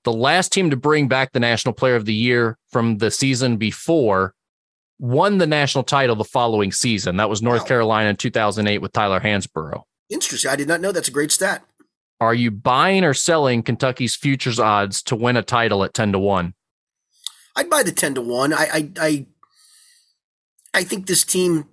The 0.04 0.12
last 0.12 0.52
team 0.52 0.70
to 0.70 0.76
bring 0.76 1.08
back 1.08 1.32
the 1.32 1.40
National 1.40 1.74
Player 1.74 1.94
of 1.96 2.06
the 2.06 2.14
Year 2.14 2.58
from 2.70 2.98
the 2.98 3.10
season 3.10 3.56
before 3.56 4.34
won 4.98 5.38
the 5.38 5.46
national 5.46 5.84
title 5.84 6.16
the 6.16 6.24
following 6.24 6.72
season. 6.72 7.16
That 7.16 7.30
was 7.30 7.42
North 7.42 7.62
Wow. 7.62 7.66
Carolina 7.66 8.10
in 8.10 8.16
2008 8.16 8.78
with 8.78 8.92
Tyler 8.92 9.20
Hansbrough. 9.20 9.82
Interesting. 10.08 10.50
I 10.50 10.56
did 10.56 10.68
not 10.68 10.80
know 10.80 10.92
that's 10.92 11.08
a 11.08 11.12
great 11.12 11.32
stat. 11.32 11.64
Are 12.20 12.34
you 12.34 12.50
buying 12.50 13.04
or 13.04 13.14
selling 13.14 13.62
Kentucky's 13.62 14.14
futures 14.14 14.58
odds 14.60 15.02
to 15.04 15.16
win 15.16 15.36
a 15.36 15.42
title 15.42 15.84
at 15.84 15.94
10 15.94 16.12
to 16.12 16.18
1? 16.18 16.54
I'd 17.56 17.70
buy 17.70 17.82
the 17.82 17.92
ten 17.92 18.14
to 18.14 18.20
one. 18.22 18.52
I 18.52 18.68
I 18.72 18.90
I, 19.00 19.26
I 20.72 20.84
think 20.84 21.06
this 21.06 21.24
team 21.24 21.66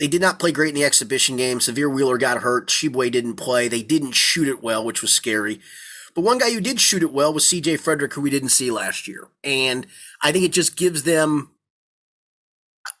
they 0.00 0.08
did 0.08 0.20
not 0.20 0.40
play 0.40 0.50
great 0.50 0.70
in 0.70 0.74
the 0.74 0.84
exhibition 0.84 1.36
game. 1.36 1.60
Sahvir 1.60 1.92
Wheeler 1.92 2.18
got 2.18 2.42
hurt. 2.42 2.68
Tshiebwe 2.68 3.10
didn't 3.12 3.36
play. 3.36 3.68
They 3.68 3.82
didn't 3.82 4.12
shoot 4.12 4.48
it 4.48 4.62
well, 4.62 4.84
which 4.84 5.00
was 5.00 5.12
scary. 5.12 5.60
But 6.16 6.22
one 6.22 6.38
guy 6.38 6.50
who 6.50 6.60
did 6.60 6.80
shoot 6.80 7.02
it 7.02 7.12
well 7.12 7.32
was 7.32 7.44
CJ 7.44 7.78
Frederick, 7.78 8.14
who 8.14 8.22
we 8.22 8.30
didn't 8.30 8.48
see 8.48 8.70
last 8.70 9.06
year. 9.06 9.28
And 9.44 9.86
I 10.22 10.32
think 10.32 10.44
it 10.44 10.52
just 10.52 10.74
gives 10.74 11.02
them 11.02 11.50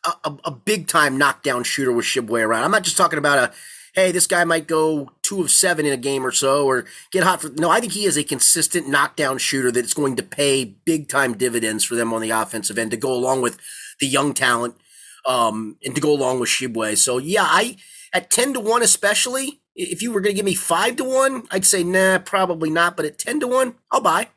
a, 0.04 0.12
a, 0.24 0.36
a 0.44 0.50
big 0.50 0.86
time 0.86 1.16
knockdown 1.16 1.64
shooter 1.64 1.92
with 1.92 2.04
Tshiebwe 2.04 2.44
around. 2.44 2.64
I'm 2.64 2.70
not 2.70 2.84
just 2.84 2.98
talking 2.98 3.18
about 3.18 3.38
a 3.38 3.52
hey, 3.96 4.12
this 4.12 4.26
guy 4.26 4.44
might 4.44 4.66
go 4.66 5.10
two 5.22 5.40
of 5.40 5.50
seven 5.50 5.86
in 5.86 5.92
a 5.94 5.96
game 5.96 6.26
or 6.26 6.30
so 6.30 6.66
or 6.66 6.84
get 7.10 7.24
hot 7.24 7.40
for 7.40 7.48
no, 7.48 7.70
I 7.70 7.80
think 7.80 7.94
he 7.94 8.04
is 8.04 8.18
a 8.18 8.22
consistent 8.22 8.86
knockdown 8.86 9.38
shooter 9.38 9.72
that's 9.72 9.94
going 9.94 10.16
to 10.16 10.22
pay 10.22 10.64
big 10.66 11.08
time 11.08 11.34
dividends 11.34 11.82
for 11.82 11.94
them 11.94 12.12
on 12.12 12.20
the 12.20 12.30
offensive 12.30 12.76
end 12.76 12.90
to 12.90 12.98
go 12.98 13.12
along 13.12 13.40
with 13.40 13.58
the 13.98 14.06
young 14.06 14.34
talent 14.34 14.76
um, 15.24 15.78
and 15.82 15.94
to 15.94 16.00
go 16.02 16.12
along 16.12 16.40
with 16.40 16.50
Tshiebwe. 16.50 16.98
So 16.98 17.16
yeah, 17.16 17.46
I 17.46 17.78
at 18.12 18.30
ten 18.30 18.52
to 18.52 18.60
one 18.60 18.82
especially, 18.82 19.62
if 19.76 20.02
you 20.02 20.10
were 20.12 20.20
going 20.20 20.34
to 20.34 20.36
give 20.36 20.44
me 20.46 20.54
five 20.54 20.96
to 20.96 21.04
one, 21.04 21.46
I'd 21.50 21.64
say 21.64 21.84
nah, 21.84 22.18
probably 22.18 22.70
not. 22.70 22.96
But 22.96 23.06
at 23.06 23.18
ten 23.18 23.38
to 23.40 23.46
one, 23.46 23.74
I'll 23.90 24.00
buy. 24.00 24.28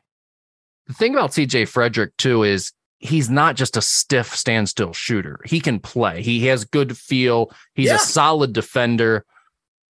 The 0.87 0.93
thing 0.93 1.13
about 1.15 1.31
CJ 1.31 1.67
Frederick, 1.67 2.15
too, 2.17 2.43
is 2.43 2.71
he's 2.99 3.29
not 3.29 3.55
just 3.55 3.77
a 3.77 3.81
stiff 3.81 4.35
standstill 4.35 4.91
shooter. 4.93 5.39
He 5.45 5.59
can 5.59 5.79
play. 5.79 6.21
He 6.21 6.47
has 6.47 6.65
good 6.65 6.97
feel. 6.97 7.51
He's 7.73 7.87
Yeah. 7.87 7.95
a 7.95 7.99
solid 7.99 8.53
defender. 8.53 9.25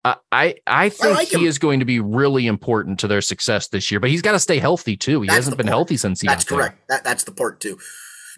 Uh, 0.04 0.14
I 0.32 0.54
I 0.66 0.88
think 0.88 1.14
like 1.16 1.28
he 1.28 1.36
him. 1.36 1.44
is 1.46 1.58
going 1.58 1.80
to 1.80 1.84
be 1.84 1.98
really 2.00 2.46
important 2.46 2.98
to 3.00 3.08
their 3.08 3.20
success 3.20 3.68
this 3.68 3.90
year. 3.90 3.98
But 4.00 4.10
he's 4.10 4.22
got 4.22 4.32
to 4.32 4.38
stay 4.38 4.58
healthy 4.58 4.96
too. 4.96 5.20
He 5.22 5.26
That's 5.26 5.36
hasn't 5.36 5.56
been 5.56 5.66
part. 5.66 5.72
healthy 5.74 5.96
since 5.96 6.20
he 6.20 6.28
That's 6.28 6.44
correct. 6.44 6.78
That 6.88 7.02
that's 7.04 7.24
the 7.24 7.32
part 7.32 7.60
too. 7.60 7.78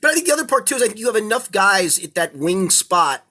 But 0.00 0.11
I 0.11 0.14
think 0.14 0.26
the 0.26 0.32
other 0.32 0.46
part 0.46 0.66
too 0.66 0.76
is 0.76 0.82
I 0.82 0.86
think 0.86 0.98
you 0.98 1.06
have 1.06 1.16
enough 1.16 1.50
guys 1.52 2.02
at 2.02 2.14
that 2.14 2.34
wing 2.36 2.70
spot 2.70 3.24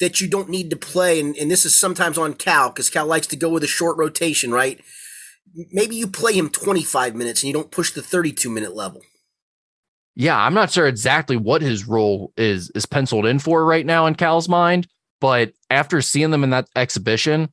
that 0.00 0.20
you 0.20 0.28
don't 0.28 0.48
need 0.48 0.70
to 0.70 0.76
play, 0.76 1.20
and, 1.20 1.36
and 1.36 1.50
this 1.50 1.64
is 1.64 1.74
sometimes 1.74 2.18
on 2.18 2.34
Cal 2.34 2.70
because 2.70 2.90
Cal 2.90 3.06
likes 3.06 3.26
to 3.28 3.36
go 3.36 3.48
with 3.48 3.64
a 3.64 3.68
short 3.68 3.96
rotation, 3.96 4.52
right? 4.52 4.80
Maybe 5.72 5.96
you 5.96 6.06
play 6.06 6.34
him 6.34 6.50
25 6.50 7.14
minutes 7.14 7.42
and 7.42 7.48
you 7.48 7.54
don't 7.54 7.70
push 7.70 7.92
the 7.92 8.02
32 8.02 8.50
minute 8.50 8.74
level. 8.74 9.00
Yeah, 10.14 10.38
I'm 10.38 10.54
not 10.54 10.70
sure 10.70 10.86
exactly 10.86 11.36
what 11.36 11.62
his 11.62 11.86
role 11.86 12.32
is 12.36 12.70
is 12.70 12.86
penciled 12.86 13.26
in 13.26 13.38
for 13.38 13.64
right 13.64 13.84
now 13.84 14.06
in 14.06 14.14
Cal's 14.14 14.48
mind, 14.48 14.86
but 15.20 15.52
after 15.70 16.00
seeing 16.00 16.30
them 16.30 16.42
in 16.42 16.50
that 16.50 16.68
exhibition, 16.74 17.50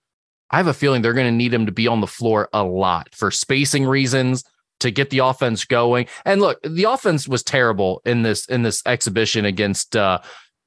I 0.49 0.57
have 0.57 0.67
a 0.67 0.73
feeling 0.73 1.01
they're 1.01 1.13
going 1.13 1.31
to 1.31 1.37
need 1.37 1.53
him 1.53 1.65
to 1.65 1.71
be 1.71 1.87
on 1.87 1.99
the 1.99 2.07
floor 2.07 2.47
a 2.53 2.63
lot 2.63 3.09
for 3.13 3.31
spacing 3.31 3.85
reasons 3.85 4.43
to 4.79 4.91
get 4.91 5.09
the 5.09 5.19
offense 5.19 5.65
going. 5.65 6.07
And 6.25 6.41
look, 6.41 6.59
the 6.63 6.85
offense 6.85 7.27
was 7.27 7.43
terrible 7.43 8.01
in 8.05 8.23
this 8.23 8.45
in 8.45 8.63
this 8.63 8.81
exhibition 8.85 9.45
against 9.45 9.95
uh 9.95 10.19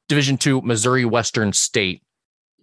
Division 0.09 0.37
2 0.37 0.63
Missouri 0.63 1.05
Western 1.05 1.53
State. 1.53 2.03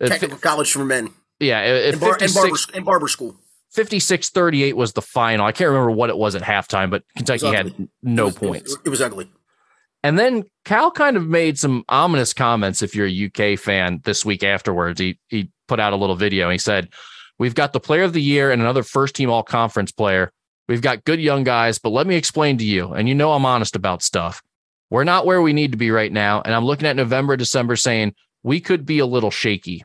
Uh, 0.02 0.08
Technical 0.08 0.38
college 0.38 0.72
for 0.72 0.86
men 0.86 1.10
yeah, 1.44 1.60
uh, 1.60 1.92
and, 1.92 2.00
bar, 2.00 2.12
and, 2.14 2.32
56 2.32 2.66
barber, 2.66 2.78
and 2.78 2.86
barber 2.86 3.08
school. 3.08 3.36
56 3.72 4.30
38 4.30 4.78
was 4.78 4.94
the 4.94 5.02
final. 5.02 5.46
I 5.46 5.52
can't 5.52 5.70
remember 5.70 5.92
what 5.92 6.10
it 6.10 6.18
was 6.18 6.36
at 6.36 6.44
halftime, 6.44 6.90
but 6.90 7.04
Kentucky 7.16 7.48
had 7.48 7.74
no 8.02 8.24
it 8.24 8.26
was- 8.26 8.36
points. 8.36 8.78
It 8.86 8.90
was, 8.90 9.02
ugly. 9.02 9.30
And 10.04 10.20
then 10.20 10.44
Cal 10.66 10.92
kind 10.92 11.18
of 11.18 11.28
made 11.28 11.58
some 11.58 11.84
ominous 11.90 12.34
comments. 12.34 12.82
If 12.82 12.94
you're 12.94 13.08
a 13.08 13.26
UK 13.54 13.58
fan, 13.58 14.02
this 14.04 14.26
week 14.26 14.44
afterwards, 14.44 15.00
he 15.00 15.18
he 15.28 15.50
put 15.68 15.80
out 15.80 15.94
a 15.94 15.96
little 15.96 16.16
video. 16.16 16.46
And 16.46 16.52
he 16.52 16.58
said, 16.58 16.90
"We've 17.40 17.56
got 17.56 17.74
the 17.74 17.80
Player 17.80 18.04
of 18.04 18.14
the 18.14 18.22
Year 18.22 18.52
and 18.52 18.62
another 18.62 18.84
First 18.84 19.16
Team 19.16 19.30
All 19.30 19.44
Conference 19.44 19.92
player. 19.92 20.32
We've 20.68 20.82
got 20.82 21.04
good 21.06 21.20
young 21.20 21.44
guys, 21.44 21.80
but 21.80 21.90
let 21.90 22.06
me 22.06 22.16
explain 22.16 22.58
to 22.58 22.66
you. 22.66 22.94
And 22.94 23.10
you 23.10 23.16
know 23.16 23.32
I'm 23.32 23.46
honest 23.46 23.76
about 23.76 24.04
stuff. 24.04 24.42
We're 24.94 25.06
not 25.06 25.26
where 25.26 25.42
we 25.42 25.54
need 25.54 25.72
to 25.72 25.78
be 25.80 25.90
right 25.90 26.12
now. 26.12 26.44
And 26.44 26.54
I'm 26.54 26.66
looking 26.66 26.88
at 26.88 26.96
November, 26.96 27.36
December, 27.36 27.76
saying 27.76 28.14
we 28.44 28.60
could 28.60 28.86
be 28.86 29.00
a 29.00 29.08
little 29.08 29.32
shaky. 29.32 29.84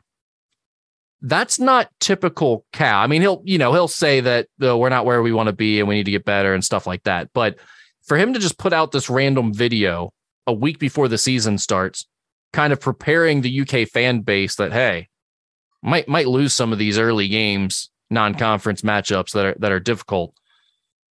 That's 1.19 1.57
not 1.57 1.89
typical 1.99 2.63
Cal. 2.73 3.01
I 3.01 3.07
mean, 3.07 3.23
he'll 3.23 3.41
you 3.43 3.57
know 3.57 3.73
he'll 3.73 3.87
say 3.87 4.21
that 4.21 4.49
uh, 4.63 4.77
we're 4.77 4.89
not 4.89 5.07
where 5.07 5.23
we 5.23 5.31
want 5.31 5.47
to 5.47 5.53
be 5.53 5.79
and 5.79 5.89
we 5.89 5.95
need 5.95 6.03
to 6.03 6.11
get 6.11 6.25
better 6.25 6.53
and 6.53 6.63
stuff 6.63 6.85
like 6.85 7.05
that. 7.05 7.31
But 7.33 7.57
for 8.03 8.17
him 8.17 8.33
to 8.33 8.39
just 8.39 8.59
put 8.59 8.71
out 8.71 8.91
this 8.91 9.09
random 9.09 9.51
video 9.51 10.13
a 10.45 10.53
week 10.53 10.77
before 10.77 11.07
the 11.07 11.17
season 11.17 11.57
starts, 11.57 12.05
kind 12.53 12.71
of 12.71 12.79
preparing 12.79 13.41
the 13.41 13.61
UK 13.61 13.89
fan 13.89 14.21
base 14.21 14.57
that 14.57 14.73
hey, 14.73 15.07
might 15.81 16.07
might 16.07 16.27
lose 16.27 16.53
some 16.53 16.71
of 16.71 16.77
these 16.77 16.99
early 16.99 17.27
games, 17.27 17.89
non-conference 18.11 18.83
matchups 18.83 19.31
that 19.31 19.43
are 19.43 19.55
that 19.57 19.71
are 19.71 19.79
difficult. 19.79 20.35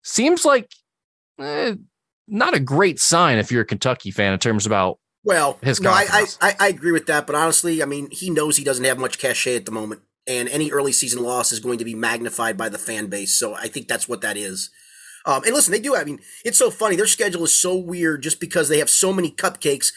Seems 0.03 0.45
like 0.45 0.71
eh, 1.39 1.73
not 2.27 2.53
a 2.55 2.59
great 2.59 2.99
sign 2.99 3.37
if 3.37 3.51
you're 3.51 3.61
a 3.61 3.65
Kentucky 3.65 4.11
fan 4.11 4.33
in 4.33 4.39
terms 4.39 4.65
about 4.65 4.99
Well, 5.23 5.59
his 5.61 5.81
no, 5.81 5.91
I, 5.91 6.05
I. 6.09 6.25
I 6.41 6.55
I 6.59 6.67
agree 6.69 6.91
with 6.91 7.07
that, 7.07 7.27
but 7.27 7.35
honestly, 7.35 7.81
I 7.81 7.85
mean, 7.85 8.09
he 8.11 8.29
knows 8.29 8.57
he 8.57 8.63
doesn't 8.63 8.85
have 8.85 8.97
much 8.97 9.17
cachet 9.19 9.55
at 9.55 9.65
the 9.65 9.71
moment, 9.71 10.01
and 10.27 10.47
any 10.49 10.71
early 10.71 10.91
season 10.91 11.21
loss 11.23 11.51
is 11.51 11.59
going 11.59 11.77
to 11.79 11.85
be 11.85 11.95
magnified 11.95 12.57
by 12.57 12.69
the 12.69 12.77
fan 12.77 13.07
base. 13.07 13.37
So 13.37 13.53
I 13.55 13.67
think 13.67 13.87
that's 13.87 14.07
what 14.07 14.21
that 14.21 14.37
is. 14.37 14.69
Um, 15.25 15.43
and 15.43 15.53
listen, 15.53 15.73
they 15.73 15.79
do. 15.79 15.95
I 15.95 16.05
mean, 16.05 16.19
it's 16.45 16.57
so 16.57 16.71
funny. 16.71 16.95
Their 16.95 17.07
schedule 17.07 17.43
is 17.43 17.53
so 17.53 17.75
weird 17.75 18.23
just 18.23 18.39
because 18.39 18.69
they 18.69 18.79
have 18.79 18.89
so 18.89 19.11
many 19.11 19.29
cupcakes. 19.31 19.91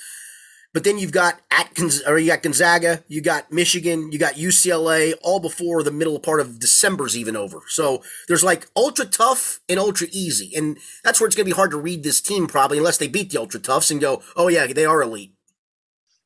But 0.72 0.84
then 0.84 0.98
you've 0.98 1.10
got 1.10 1.40
Atkins, 1.50 2.00
or 2.06 2.18
you 2.18 2.28
got 2.28 2.42
Gonzaga, 2.44 3.02
you 3.08 3.20
got 3.20 3.50
Michigan, 3.50 4.12
you 4.12 4.18
got 4.20 4.34
UCLA, 4.34 5.14
all 5.20 5.40
before 5.40 5.82
the 5.82 5.90
middle 5.90 6.18
part 6.20 6.38
of 6.40 6.60
December's 6.60 7.16
even 7.16 7.34
over. 7.34 7.62
So 7.66 8.02
there's 8.28 8.44
like 8.44 8.68
ultra 8.76 9.04
tough 9.04 9.58
and 9.68 9.80
ultra 9.80 10.06
easy, 10.12 10.52
and 10.54 10.78
that's 11.02 11.20
where 11.20 11.26
it's 11.26 11.34
going 11.34 11.44
to 11.46 11.52
be 11.52 11.56
hard 11.56 11.72
to 11.72 11.76
read 11.76 12.04
this 12.04 12.20
team 12.20 12.46
probably 12.46 12.78
unless 12.78 12.98
they 12.98 13.08
beat 13.08 13.30
the 13.30 13.40
ultra 13.40 13.58
toughs 13.58 13.90
and 13.90 14.00
go, 14.00 14.22
oh 14.36 14.46
yeah, 14.48 14.66
they 14.68 14.84
are 14.84 15.02
elite. 15.02 15.34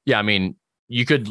yeah, 0.04 0.18
I 0.18 0.22
mean, 0.22 0.56
you 0.88 1.06
could 1.06 1.26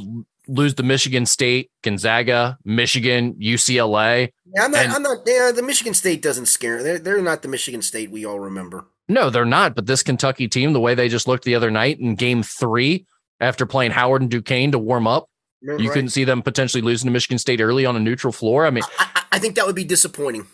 lose 0.47 0.73
the 0.73 0.83
Michigan 0.83 1.25
State, 1.27 1.69
Gonzaga, 1.83 2.57
Michigan, 2.65 3.35
UCLA. 3.35 4.29
Yeah, 4.55 4.65
I'm 4.65 4.71
not. 4.71 4.85
And- 4.85 4.93
I'm 4.93 5.03
not. 5.03 5.17
Yeah, 5.27 5.51
the 5.51 5.61
Michigan 5.61 5.93
State 5.93 6.21
doesn't 6.23 6.47
scare. 6.47 6.81
They're 6.81 6.99
they're 6.99 7.21
not 7.21 7.43
the 7.43 7.47
Michigan 7.47 7.81
State 7.83 8.09
we 8.11 8.25
all 8.25 8.39
remember. 8.39 8.87
No, 9.09 9.29
they're 9.29 9.45
not. 9.45 9.75
But 9.75 9.85
this 9.85 10.03
Kentucky 10.03 10.47
team, 10.47 10.73
the 10.73 10.79
way 10.79 10.95
they 10.95 11.09
just 11.09 11.27
looked 11.27 11.43
the 11.43 11.55
other 11.55 11.71
night 11.71 11.99
in 11.99 12.15
game 12.15 12.43
three 12.43 13.05
after 13.39 13.65
playing 13.65 13.91
Howard 13.91 14.21
and 14.21 14.31
Duquesne 14.31 14.71
to 14.71 14.79
warm 14.79 15.07
up, 15.07 15.27
you 15.61 15.71
Right. 15.75 15.89
couldn't 15.91 16.09
see 16.09 16.23
them 16.23 16.41
potentially 16.41 16.81
losing 16.81 17.07
to 17.07 17.11
Michigan 17.11 17.37
State 17.37 17.61
early 17.61 17.85
on 17.85 17.95
a 17.95 17.99
neutral 17.99 18.33
floor. 18.33 18.65
I 18.65 18.69
mean, 18.69 18.83
I, 18.99 19.23
I- 19.33 19.39
think 19.39 19.55
that 19.55 19.65
would 19.65 19.75
be 19.75 19.83
disappointing. 19.83 20.47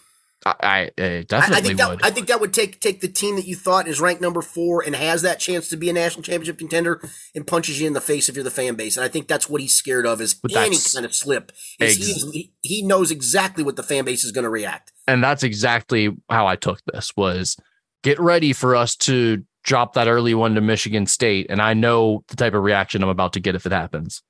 I, 0.45 0.55
I, 0.61 0.77
I 0.97 1.05
I, 1.17 1.21
definitely 1.27 1.57
I 1.57 1.61
think 1.61 1.77
that 1.79 1.89
would. 1.89 2.01
I 2.01 2.11
think 2.11 2.27
that 2.27 2.39
would 2.39 2.53
take 2.53 2.79
take 2.79 3.01
the 3.01 3.09
team 3.09 3.35
that 3.35 3.45
you 3.45 3.57
thought 3.57 3.89
is 3.89 3.99
ranked 3.99 4.21
number 4.21 4.41
four 4.41 4.81
and 4.81 4.95
has 4.95 5.21
that 5.23 5.37
chance 5.39 5.67
to 5.67 5.75
be 5.75 5.89
a 5.89 5.93
national 5.93 6.23
championship 6.23 6.57
contender 6.57 7.01
and 7.35 7.45
punches 7.45 7.81
you 7.81 7.87
in 7.87 7.91
the 7.93 7.99
face 7.99 8.29
if 8.29 8.35
you're 8.35 8.43
the 8.45 8.49
fan 8.49 8.75
base. 8.75 8.95
And 8.95 9.03
I 9.03 9.09
think 9.09 9.27
that's 9.27 9.49
what 9.49 9.59
he's 9.59 9.75
scared 9.75 10.05
of 10.05 10.21
is 10.21 10.33
But 10.33 10.55
any 10.55 10.77
kind 10.93 11.05
of 11.05 11.13
slip. 11.13 11.51
Ex- 11.81 11.97
he, 11.97 12.53
he 12.61 12.81
knows 12.83 13.11
exactly 13.11 13.65
what 13.65 13.75
the 13.75 13.83
fan 13.83 14.05
base 14.05 14.23
is 14.23 14.31
going 14.31 14.43
to 14.45 14.49
react. 14.49 14.93
and 15.07 15.21
that's 15.21 15.43
exactly 15.43 16.15
how 16.29 16.47
I 16.47 16.55
took 16.55 16.79
this 16.85 17.11
was 17.17 17.57
get 18.03 18.19
ready 18.19 18.53
for 18.53 18.75
us 18.75 18.95
to 18.97 19.43
drop 19.63 19.93
that 19.93 20.07
early 20.07 20.33
one 20.33 20.55
to 20.55 20.61
Michigan 20.61 21.05
State. 21.05 21.47
And 21.49 21.61
I 21.61 21.73
know 21.73 22.23
the 22.29 22.35
type 22.35 22.53
of 22.53 22.63
reaction 22.63 23.03
I'm 23.03 23.09
about 23.09 23.33
to 23.33 23.39
get 23.39 23.55
if 23.55 23.65
it 23.65 23.71
happens. 23.71 24.23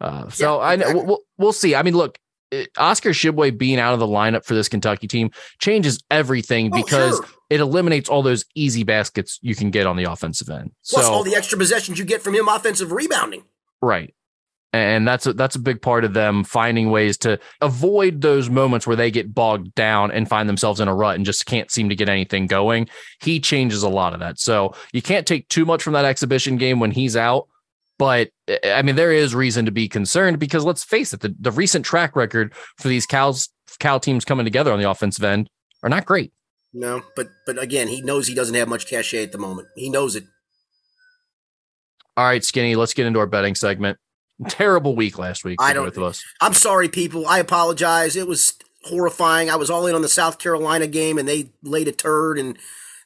Uh, 0.00 0.28
so 0.30 0.60
Yeah, 0.60 0.66
I 0.66 0.76
know 0.76 0.92
we'll, 1.04 1.18
we'll 1.38 1.52
see. 1.52 1.74
I 1.74 1.82
mean, 1.82 1.94
look, 1.96 2.18
it- 2.50 2.70
Oscar 2.76 3.10
Tshiebwe 3.10 3.56
being 3.58 3.78
out 3.78 3.94
of 3.94 4.00
the 4.00 4.06
lineup 4.06 4.44
for 4.44 4.54
this 4.54 4.68
Kentucky 4.68 5.06
team 5.06 5.30
changes 5.60 6.02
everything 6.10 6.70
Oh, 6.72 6.82
because 6.82 7.16
sure. 7.16 7.26
it 7.50 7.60
eliminates 7.60 8.08
all 8.08 8.22
those 8.22 8.44
easy 8.54 8.82
baskets 8.82 9.38
you 9.42 9.54
can 9.54 9.70
get 9.70 9.86
on 9.86 9.96
the 9.96 10.04
offensive 10.04 10.48
end. 10.50 10.72
plus 10.90 11.06
so 11.06 11.12
all 11.12 11.22
the 11.22 11.34
extra 11.36 11.58
possessions 11.58 11.98
you 11.98 12.04
get 12.04 12.22
from 12.22 12.34
him 12.34 12.48
offensive 12.48 12.92
rebounding. 12.92 13.44
Right. 13.82 14.14
And 14.74 15.06
that's 15.06 15.24
a, 15.24 15.32
that's 15.32 15.54
a 15.54 15.60
big 15.60 15.80
part 15.80 16.04
of 16.04 16.14
them 16.14 16.42
finding 16.42 16.90
ways 16.90 17.16
to 17.18 17.38
avoid 17.60 18.22
those 18.22 18.50
moments 18.50 18.88
where 18.88 18.96
they 18.96 19.08
get 19.08 19.32
bogged 19.32 19.72
down 19.76 20.10
and 20.10 20.28
find 20.28 20.48
themselves 20.48 20.80
in 20.80 20.88
a 20.88 20.94
rut 20.94 21.14
and 21.14 21.24
just 21.24 21.46
can't 21.46 21.70
seem 21.70 21.88
to 21.90 21.94
get 21.94 22.08
anything 22.08 22.48
going. 22.48 22.88
He 23.20 23.38
changes 23.38 23.84
a 23.84 23.88
lot 23.88 24.14
of 24.14 24.20
that. 24.20 24.40
So 24.40 24.74
you 24.92 25.00
can't 25.00 25.28
take 25.28 25.46
too 25.48 25.64
much 25.64 25.80
from 25.80 25.92
that 25.92 26.04
exhibition 26.04 26.56
game 26.56 26.80
when 26.80 26.90
he's 26.90 27.16
out. 27.16 27.46
But 27.98 28.30
eh, 28.48 28.58
I 28.74 28.82
mean, 28.82 28.96
there 28.96 29.12
is 29.12 29.32
reason 29.32 29.64
to 29.66 29.70
be 29.70 29.88
concerned 29.88 30.40
because 30.40 30.64
let's 30.64 30.82
face 30.82 31.12
it, 31.12 31.20
the, 31.20 31.32
the 31.38 31.52
recent 31.52 31.84
track 31.84 32.16
record 32.16 32.52
for 32.76 32.88
these 32.88 33.06
Cows 33.06 33.50
Cal 33.78 34.00
teams 34.00 34.24
coming 34.24 34.44
together 34.44 34.72
on 34.72 34.80
the 34.80 34.90
offensive 34.90 35.22
end 35.22 35.48
are 35.84 35.88
not 35.88 36.04
great. 36.04 36.32
No, 36.72 37.02
but 37.14 37.28
but 37.46 37.62
again, 37.62 37.86
he 37.86 38.02
knows 38.02 38.26
he 38.26 38.34
doesn't 38.34 38.56
have 38.56 38.66
much 38.66 38.88
cachet 38.88 39.22
at 39.22 39.30
the 39.30 39.38
moment. 39.38 39.68
He 39.76 39.88
knows 39.88 40.16
it. 40.16 40.24
All 42.16 42.24
right, 42.24 42.44
Skinny, 42.44 42.74
let's 42.74 42.92
get 42.92 43.06
into 43.06 43.20
our 43.20 43.28
betting 43.28 43.54
segment. 43.54 43.98
Terrible 44.48 44.96
week 44.96 45.18
last 45.18 45.44
week 45.44 45.58
I 45.60 45.72
don't- 45.72 45.84
both 45.86 45.96
of 45.96 46.02
us. 46.02 46.22
I'm 46.40 46.54
sorry, 46.54 46.88
people. 46.88 47.26
I 47.26 47.38
apologize. 47.38 48.16
It 48.16 48.26
was 48.26 48.54
horrifying. 48.84 49.48
I 49.48 49.56
was 49.56 49.70
all 49.70 49.86
in 49.86 49.94
on 49.94 50.02
the 50.02 50.08
South 50.08 50.38
Carolina 50.38 50.86
game, 50.86 51.18
and 51.18 51.28
they 51.28 51.50
laid 51.62 51.88
a 51.88 51.92
turd. 51.92 52.38
And 52.38 52.58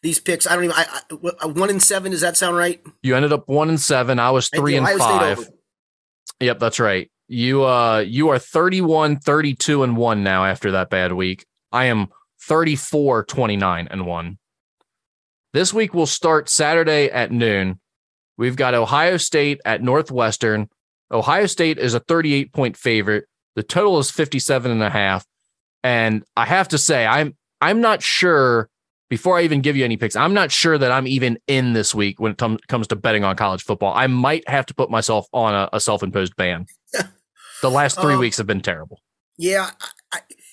these 0.02 0.18
picks, 0.20 0.46
I 0.46 0.54
don't 0.54 0.64
even. 0.64 0.76
I, 0.76 1.00
I 1.42 1.46
one 1.46 1.70
in 1.70 1.80
seven. 1.80 2.12
Does 2.12 2.22
that 2.22 2.36
sound 2.36 2.56
right? 2.56 2.82
You 3.02 3.14
ended 3.14 3.32
up 3.32 3.48
one 3.48 3.68
and 3.68 3.80
seven. 3.80 4.18
I 4.18 4.30
was 4.30 4.48
three 4.48 4.76
and 4.76 4.86
Ohio 4.86 4.98
five. 4.98 5.50
Yep, 6.40 6.58
that's 6.58 6.80
right. 6.80 7.10
You 7.26 7.64
uh 7.64 7.98
you 7.98 8.30
are 8.30 8.38
31 8.38 9.18
32 9.18 9.82
and 9.82 9.96
1 9.98 10.22
now 10.22 10.46
after 10.46 10.70
that 10.72 10.88
bad 10.88 11.12
week. 11.12 11.44
I 11.72 11.86
am 11.86 12.08
34 12.42 13.24
29 13.24 13.88
and 13.90 14.06
1. 14.06 14.38
This 15.52 15.74
week 15.74 15.92
will 15.92 16.06
start 16.06 16.48
Saturday 16.48 17.10
at 17.10 17.30
noon. 17.30 17.80
We've 18.38 18.56
got 18.56 18.72
Ohio 18.74 19.18
State 19.18 19.60
at 19.66 19.82
Northwestern. 19.82 20.68
Ohio 21.10 21.46
State 21.46 21.78
is 21.78 21.94
a 21.94 22.00
38 22.00 22.52
point 22.52 22.76
favorite. 22.76 23.24
The 23.56 23.62
total 23.62 23.98
is 23.98 24.10
57 24.10 24.70
and 24.70 24.82
a 24.82 24.90
half. 24.90 25.24
And 25.82 26.24
I 26.36 26.44
have 26.46 26.68
to 26.68 26.78
say 26.78 27.06
I'm 27.06 27.36
I'm 27.60 27.80
not 27.80 28.02
sure 28.02 28.68
before 29.10 29.38
I 29.38 29.42
even 29.42 29.62
give 29.62 29.74
you 29.76 29.84
any 29.84 29.96
picks, 29.96 30.16
I'm 30.16 30.34
not 30.34 30.52
sure 30.52 30.76
that 30.76 30.92
I'm 30.92 31.06
even 31.06 31.38
in 31.46 31.72
this 31.72 31.94
week 31.94 32.20
when 32.20 32.32
it 32.32 32.38
tom- 32.38 32.58
comes 32.68 32.86
to 32.88 32.96
betting 32.96 33.24
on 33.24 33.36
college 33.36 33.64
football. 33.64 33.94
I 33.94 34.06
might 34.06 34.46
have 34.48 34.66
to 34.66 34.74
put 34.74 34.90
myself 34.90 35.26
on 35.32 35.54
a, 35.54 35.68
a 35.72 35.80
self 35.80 36.02
imposed 36.02 36.36
ban. 36.36 36.66
the 37.62 37.70
last 37.70 37.98
three 38.00 38.14
Um, 38.14 38.20
weeks 38.20 38.36
have 38.36 38.46
been 38.46 38.60
terrible. 38.60 39.00
Yeah, 39.38 39.70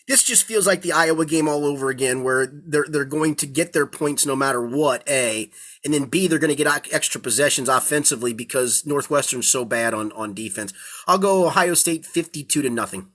this 0.07 0.23
just 0.23 0.43
feels 0.43 0.67
like 0.67 0.81
the 0.81 0.91
Iowa 0.91 1.25
game 1.25 1.47
all 1.47 1.65
over 1.65 1.89
again, 1.89 2.23
where 2.23 2.47
they're 2.51 2.85
they're 2.87 3.05
going 3.05 3.35
to 3.35 3.47
get 3.47 3.73
their 3.73 3.87
points 3.87 4.25
no 4.25 4.35
matter 4.35 4.61
what. 4.65 5.07
A 5.09 5.49
and 5.83 5.93
then 5.93 6.05
B, 6.05 6.27
they're 6.27 6.39
going 6.39 6.55
to 6.55 6.63
get 6.63 6.87
extra 6.93 7.19
possessions 7.19 7.69
offensively 7.69 8.33
because 8.33 8.85
Northwestern's 8.85 9.47
so 9.47 9.65
bad 9.65 9.93
on 9.93 10.11
on 10.11 10.33
defense. 10.33 10.73
I'll 11.07 11.17
go 11.17 11.45
Ohio 11.47 11.73
State 11.73 12.05
fifty-two 12.05 12.61
to 12.61 12.69
nothing. 12.69 13.09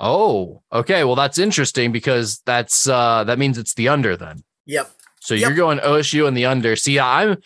Oh, 0.00 0.62
okay. 0.72 1.04
Well, 1.04 1.14
that's 1.14 1.38
interesting 1.38 1.92
because 1.92 2.40
that's 2.46 2.88
uh 2.88 3.24
that 3.24 3.38
means 3.38 3.58
it's 3.58 3.74
the 3.74 3.88
under 3.88 4.16
then. 4.16 4.42
Yep. 4.66 4.90
So 5.20 5.34
Yep. 5.34 5.40
you're 5.48 5.56
going 5.56 5.78
OSU 5.78 6.26
and 6.28 6.36
the 6.36 6.46
under. 6.46 6.76
See, 6.76 6.98
I'm 7.00 7.36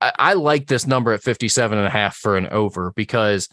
I, 0.00 0.12
I 0.18 0.32
like 0.34 0.66
this 0.66 0.86
number 0.86 1.12
at 1.12 1.22
57 1.22 1.76
and 1.76 1.86
a 1.86 1.90
half 1.90 2.16
for 2.16 2.36
an 2.36 2.46
over 2.48 2.92
because 2.94 3.48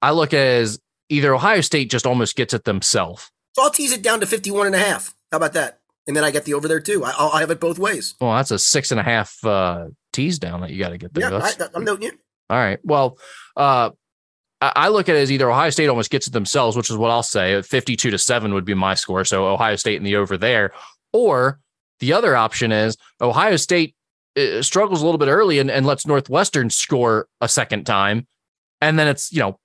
I 0.00 0.12
look 0.12 0.32
at 0.34 0.40
it 0.40 0.62
as 0.62 0.80
either 1.08 1.34
Ohio 1.34 1.60
State 1.60 1.90
just 1.90 2.06
almost 2.06 2.36
gets 2.36 2.54
it 2.54 2.64
themselves. 2.64 3.30
So 3.54 3.62
I'll 3.62 3.70
tease 3.70 3.92
it 3.92 4.02
down 4.02 4.20
to 4.20 4.26
51 4.26 4.66
and 4.66 4.74
a 4.74 4.78
half. 4.78 5.14
How 5.30 5.36
about 5.38 5.52
that? 5.52 5.80
And 6.06 6.16
then 6.16 6.24
I 6.24 6.30
get 6.30 6.44
the 6.44 6.54
over 6.54 6.68
there 6.68 6.80
too. 6.80 7.04
I, 7.04 7.10
I'll, 7.16 7.30
I'll 7.30 7.40
have 7.40 7.50
it 7.50 7.60
both 7.60 7.78
ways. 7.78 8.14
Well, 8.20 8.34
that's 8.34 8.50
a 8.50 8.58
six 8.58 8.90
and 8.90 9.00
a 9.00 9.02
half 9.02 9.42
uh 9.44 9.86
tease 10.12 10.38
down 10.38 10.60
that 10.60 10.70
you 10.70 10.78
got 10.78 10.90
to 10.90 10.98
get 10.98 11.12
there. 11.14 11.24
Yeah, 11.24 11.30
That's- 11.30 11.60
I, 11.60 11.68
I'm 11.74 11.84
noting 11.84 12.08
it. 12.08 12.14
All 12.50 12.58
right. 12.58 12.78
Well, 12.84 13.18
uh, 13.56 13.90
I 14.60 14.72
I 14.76 14.88
look 14.88 15.08
at 15.08 15.16
it 15.16 15.20
as 15.20 15.32
either 15.32 15.50
Ohio 15.50 15.70
State 15.70 15.88
almost 15.88 16.10
gets 16.10 16.26
it 16.26 16.32
themselves, 16.32 16.76
which 16.76 16.90
is 16.90 16.96
what 16.96 17.10
I'll 17.10 17.22
say. 17.22 17.60
52 17.62 18.10
to 18.10 18.18
7 18.18 18.52
would 18.54 18.64
be 18.64 18.74
my 18.74 18.94
score. 18.94 19.24
So 19.24 19.46
Ohio 19.46 19.76
State 19.76 19.96
in 19.96 20.04
the 20.04 20.16
over 20.16 20.36
there. 20.36 20.72
Or 21.12 21.58
the 22.00 22.12
other 22.12 22.36
option 22.36 22.70
is 22.72 22.96
Ohio 23.20 23.56
State 23.56 23.94
uh, 24.36 24.62
struggles 24.62 25.00
a 25.00 25.04
little 25.04 25.18
bit 25.18 25.28
early 25.28 25.58
and, 25.58 25.70
and 25.70 25.86
lets 25.86 26.06
Northwestern 26.06 26.68
score 26.70 27.28
a 27.40 27.48
second 27.48 27.84
time. 27.84 28.26
And 28.80 28.98
then 28.98 29.08
it's, 29.08 29.32
you 29.32 29.40
know, 29.40 29.58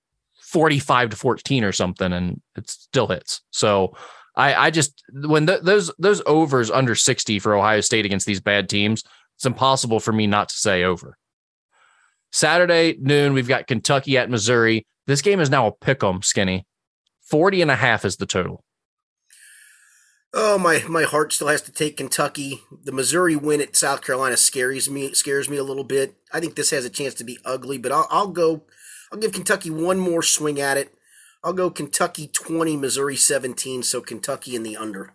45 0.51 1.11
to 1.11 1.15
14 1.15 1.63
or 1.63 1.71
something, 1.71 2.11
and 2.11 2.41
it 2.55 2.69
still 2.69 3.07
hits. 3.07 3.41
So 3.51 3.95
I, 4.35 4.67
I 4.67 4.69
just, 4.71 5.03
when 5.13 5.45
th- 5.45 5.61
those, 5.61 5.91
those 5.99 6.21
overs 6.25 6.71
under 6.71 6.95
60 6.95 7.39
for 7.39 7.55
Ohio 7.55 7.81
State 7.81 8.05
against 8.05 8.25
these 8.25 8.41
bad 8.41 8.67
teams, 8.67 9.03
it's 9.37 9.45
impossible 9.45 9.99
for 9.99 10.11
me 10.11 10.27
not 10.27 10.49
to 10.49 10.55
say 10.55 10.83
over. 10.83 11.17
Saturday 12.31 12.97
noon, 12.99 13.33
we've 13.33 13.47
got 13.47 13.67
Kentucky 13.67 14.17
at 14.17 14.29
Missouri. 14.29 14.85
This 15.07 15.21
game 15.21 15.39
is 15.39 15.49
now 15.49 15.67
a 15.67 15.71
pick 15.71 16.03
'em, 16.03 16.21
skinny. 16.21 16.65
40 17.21 17.61
and 17.61 17.71
a 17.71 17.75
half 17.75 18.05
is 18.05 18.17
the 18.17 18.25
total. 18.25 18.63
Oh, 20.31 20.59
my 20.59 20.83
my 20.87 21.03
heart 21.03 21.33
still 21.33 21.47
has 21.47 21.63
to 21.63 21.71
take 21.71 21.97
Kentucky. 21.97 22.61
The 22.83 22.91
Missouri 22.91 23.35
win 23.35 23.61
at 23.61 23.75
South 23.75 24.03
Carolina 24.03 24.37
scares 24.37 24.87
me 24.87 25.11
scares 25.13 25.49
me 25.49 25.57
a 25.57 25.63
little 25.63 25.83
bit. 25.83 26.15
I 26.31 26.39
think 26.39 26.55
this 26.55 26.69
has 26.69 26.85
a 26.85 26.89
chance 26.89 27.15
to 27.15 27.23
be 27.23 27.39
ugly, 27.43 27.79
but 27.79 27.91
I'll, 27.91 28.07
I'll 28.11 28.27
go. 28.27 28.63
I'll 29.11 29.19
give 29.19 29.33
Kentucky 29.33 29.69
one 29.69 29.99
more 29.99 30.21
swing 30.21 30.59
at 30.59 30.77
it. 30.77 30.93
I'll 31.43 31.53
go 31.53 31.69
Kentucky 31.69 32.27
twenty, 32.27 32.75
Missouri 32.75 33.15
seventeen. 33.15 33.83
So 33.83 34.01
Kentucky 34.01 34.55
in 34.55 34.63
the 34.63 34.77
under. 34.77 35.13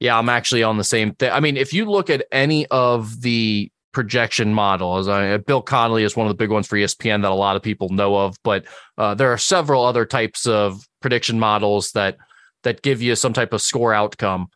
Yeah, 0.00 0.18
I'm 0.18 0.28
actually 0.28 0.62
on 0.62 0.76
the 0.76 0.84
same 0.84 1.14
thing. 1.14 1.30
I 1.30 1.40
mean, 1.40 1.56
if 1.56 1.72
you 1.72 1.86
look 1.86 2.10
at 2.10 2.26
any 2.30 2.66
of 2.66 3.22
the 3.22 3.70
projection 3.92 4.52
models, 4.52 5.08
uh, 5.08 5.38
Bill 5.46 5.62
Connolly 5.62 6.02
is 6.02 6.14
one 6.14 6.26
of 6.26 6.30
the 6.30 6.36
big 6.36 6.50
ones 6.50 6.66
for 6.66 6.76
ESPN 6.76 7.22
that 7.22 7.30
a 7.30 7.34
lot 7.34 7.56
of 7.56 7.62
people 7.62 7.88
know 7.88 8.14
of, 8.14 8.36
but 8.44 8.66
uh, 8.98 9.14
there 9.14 9.32
are 9.32 9.38
several 9.38 9.86
other 9.86 10.04
types 10.04 10.46
of 10.46 10.86
prediction 11.00 11.38
models 11.38 11.92
that 11.92 12.18
that 12.62 12.82
give 12.82 13.00
you 13.00 13.14
some 13.14 13.32
type 13.32 13.52
of 13.54 13.62
score 13.62 13.94
outcome, 13.94 14.48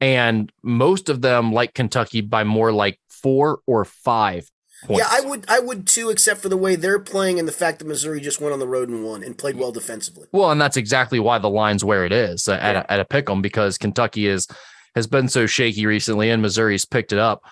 and 0.00 0.50
most 0.62 1.10
of 1.10 1.20
them 1.20 1.52
like 1.52 1.74
Kentucky 1.74 2.22
by 2.22 2.44
more 2.44 2.72
like 2.72 2.98
four 3.08 3.58
or 3.66 3.84
five. 3.84 4.48
Points. 4.86 5.00
Yeah, 5.02 5.08
I 5.10 5.20
would 5.28 5.44
I 5.48 5.58
would 5.60 5.86
too, 5.86 6.10
except 6.10 6.40
for 6.40 6.48
the 6.48 6.56
way 6.56 6.76
they're 6.76 6.98
playing 6.98 7.38
and 7.38 7.46
the 7.46 7.52
fact 7.52 7.78
that 7.80 7.84
Missouri 7.86 8.20
just 8.20 8.40
went 8.40 8.52
on 8.52 8.58
the 8.60 8.68
road 8.68 8.88
and 8.88 9.04
won 9.04 9.22
and 9.22 9.36
played 9.36 9.56
well 9.56 9.72
defensively. 9.72 10.26
Well, 10.32 10.50
and 10.50 10.60
that's 10.60 10.76
exactly 10.76 11.18
why 11.20 11.38
the 11.38 11.50
line's 11.50 11.84
where 11.84 12.04
it 12.04 12.12
is 12.12 12.46
at, 12.48 12.60
Yeah. 12.60 12.84
a, 12.88 12.92
at 12.92 13.00
a 13.00 13.04
pick 13.04 13.28
'em 13.28 13.42
because 13.42 13.76
Kentucky 13.78 14.26
is 14.26 14.46
has 14.94 15.06
been 15.06 15.28
so 15.28 15.46
shaky 15.46 15.84
recently, 15.86 16.30
and 16.30 16.40
Missouri's 16.40 16.84
picked 16.84 17.12
it 17.12 17.18
up. 17.18 17.42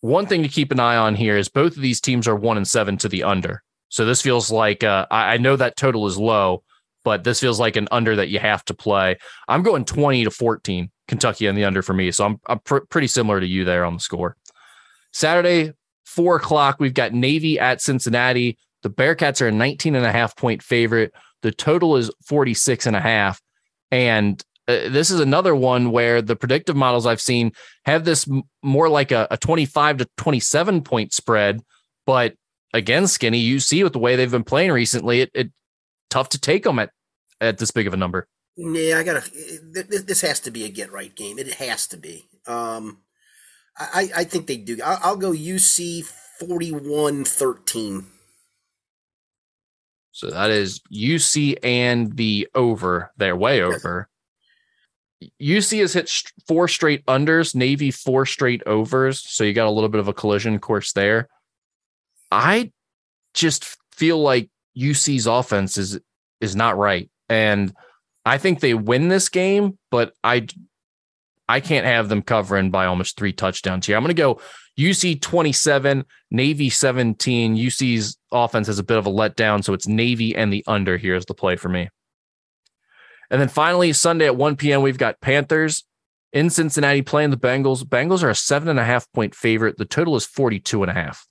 one 0.00 0.26
thing 0.26 0.42
to 0.42 0.48
keep 0.48 0.72
an 0.72 0.80
eye 0.80 0.96
on 0.96 1.14
here 1.14 1.36
is 1.36 1.48
both 1.48 1.76
of 1.76 1.82
these 1.82 2.00
teams 2.00 2.26
are 2.26 2.34
one 2.34 2.56
and 2.56 2.66
seven 2.66 2.96
to 2.98 3.08
the 3.08 3.22
under. 3.22 3.62
So 3.88 4.04
this 4.04 4.20
feels 4.22 4.50
like 4.50 4.82
uh, 4.82 5.06
I, 5.10 5.34
I 5.34 5.36
know 5.36 5.54
that 5.56 5.76
total 5.76 6.06
is 6.08 6.18
low, 6.18 6.64
but 7.04 7.22
this 7.24 7.38
feels 7.40 7.60
like 7.60 7.76
an 7.76 7.86
under 7.92 8.16
that 8.16 8.28
you 8.28 8.38
have 8.40 8.64
to 8.64 8.74
play. 8.74 9.16
I'm 9.46 9.62
going 9.62 9.84
20 9.84 10.24
to 10.24 10.30
14, 10.32 10.90
Kentucky 11.06 11.46
on 11.48 11.54
the 11.54 11.64
under 11.64 11.82
for 11.82 11.92
me. 11.92 12.10
So 12.10 12.24
I'm, 12.24 12.40
I'm 12.48 12.58
pr- 12.60 12.78
pretty 12.90 13.06
similar 13.06 13.38
to 13.38 13.46
you 13.46 13.64
there 13.64 13.84
on 13.84 13.94
the 13.94 14.00
score. 14.00 14.36
Saturday, 15.12 15.72
four 16.12 16.36
o'clock, 16.36 16.76
we've 16.78 16.94
got 16.94 17.12
Navy 17.12 17.58
at 17.58 17.80
Cincinnati. 17.80 18.58
The 18.82 18.90
Bearcats 18.90 19.40
are 19.40 19.48
a 19.48 19.52
19 19.52 19.94
and 19.94 20.04
a 20.04 20.12
half 20.12 20.36
point 20.36 20.62
favorite. 20.62 21.12
The 21.42 21.52
total 21.52 21.96
is 21.96 22.10
46 22.26 22.86
and 22.86 22.96
a 22.96 23.00
half. 23.00 23.40
And 23.90 24.42
uh, 24.68 24.88
this 24.88 25.10
is 25.10 25.20
another 25.20 25.54
one 25.54 25.90
where 25.90 26.22
the 26.22 26.36
predictive 26.36 26.76
models 26.76 27.06
I've 27.06 27.20
seen 27.20 27.52
have 27.84 28.04
this 28.04 28.28
m- 28.28 28.42
more 28.62 28.88
like 28.88 29.10
a, 29.10 29.26
a 29.30 29.36
25 29.36 29.98
to 29.98 30.08
27 30.16 30.82
point 30.82 31.12
spread. 31.12 31.60
But 32.06 32.34
again, 32.72 33.06
Skinny, 33.06 33.38
you 33.38 33.60
see 33.60 33.82
with 33.82 33.92
the 33.92 33.98
way 33.98 34.16
they've 34.16 34.30
been 34.30 34.44
playing 34.44 34.72
recently, 34.72 35.22
it, 35.22 35.30
it 35.34 35.52
tough 36.10 36.28
to 36.30 36.40
take 36.40 36.64
them 36.64 36.78
at, 36.78 36.90
at 37.40 37.58
this 37.58 37.70
big 37.70 37.86
of 37.86 37.94
a 37.94 37.96
number. 37.96 38.28
Yeah, 38.56 38.98
I 38.98 39.02
gotta. 39.02 39.22
This 39.72 40.20
has 40.20 40.40
to 40.40 40.50
be 40.50 40.64
a 40.64 40.68
get 40.68 40.92
right 40.92 41.14
game. 41.14 41.38
It 41.38 41.54
has 41.54 41.86
to 41.88 41.96
be. 41.96 42.28
Um, 42.46 42.98
I, 43.76 44.10
I 44.16 44.24
think 44.24 44.46
they 44.46 44.56
do. 44.56 44.78
I'll, 44.84 44.98
I'll 45.02 45.16
go 45.16 45.32
UC 45.32 46.04
41 46.40 47.24
13. 47.24 48.06
So 50.12 50.30
that 50.30 50.50
is 50.50 50.80
UC 50.92 51.56
and 51.62 52.16
the 52.16 52.48
over. 52.54 53.12
They're 53.16 53.36
way 53.36 53.62
over. 53.62 54.08
UC 55.40 55.80
has 55.80 55.94
hit 55.94 56.10
four 56.46 56.68
straight 56.68 57.04
unders, 57.06 57.54
Navy 57.54 57.90
four 57.90 58.26
straight 58.26 58.62
overs. 58.66 59.20
So 59.20 59.44
you 59.44 59.52
got 59.52 59.68
a 59.68 59.70
little 59.70 59.88
bit 59.88 60.00
of 60.00 60.08
a 60.08 60.12
collision 60.12 60.58
course 60.58 60.92
there. 60.92 61.28
I 62.30 62.72
just 63.34 63.76
feel 63.92 64.20
like 64.20 64.50
UC's 64.76 65.26
offense 65.26 65.78
is 65.78 65.98
is 66.40 66.56
not 66.56 66.76
right, 66.76 67.10
and 67.28 67.72
I 68.24 68.38
think 68.38 68.60
they 68.60 68.74
win 68.74 69.08
this 69.08 69.28
game, 69.28 69.78
but 69.90 70.12
I 70.24 70.46
I 71.48 71.60
can't 71.60 71.86
have 71.86 72.08
them 72.08 72.22
covering 72.22 72.70
by 72.70 72.86
almost 72.86 73.16
three 73.16 73.32
touchdowns 73.32 73.86
here. 73.86 73.96
I'm 73.96 74.02
going 74.02 74.14
to 74.14 74.20
go 74.20 74.40
UC 74.78 75.20
27, 75.20 76.04
Navy 76.30 76.70
17. 76.70 77.56
UC's 77.56 78.16
offense 78.30 78.68
has 78.68 78.78
a 78.78 78.84
bit 78.84 78.96
of 78.96 79.06
a 79.06 79.10
letdown, 79.10 79.62
so 79.62 79.72
it's 79.74 79.86
Navy 79.86 80.34
and 80.34 80.52
the 80.52 80.64
under 80.66 80.96
here 80.96 81.14
is 81.14 81.26
the 81.26 81.34
play 81.34 81.56
for 81.56 81.68
me. 81.68 81.88
And 83.30 83.40
then 83.40 83.48
finally, 83.48 83.92
Sunday 83.92 84.26
at 84.26 84.36
1 84.36 84.56
p.m., 84.56 84.82
we've 84.82 84.98
got 84.98 85.20
Panthers 85.20 85.84
in 86.32 86.50
Cincinnati 86.50 87.02
playing 87.02 87.30
the 87.30 87.36
Bengals. 87.36 87.82
Bengals 87.82 88.22
are 88.22 88.30
a 88.30 88.34
seven 88.34 88.68
and 88.68 88.78
a 88.78 88.84
half 88.84 89.10
point 89.12 89.34
favorite. 89.34 89.78
The 89.78 89.84
total 89.84 90.16
is 90.16 90.24
42 90.24 90.82
and 90.82 90.90
a 90.90 90.94
half. 90.94 91.26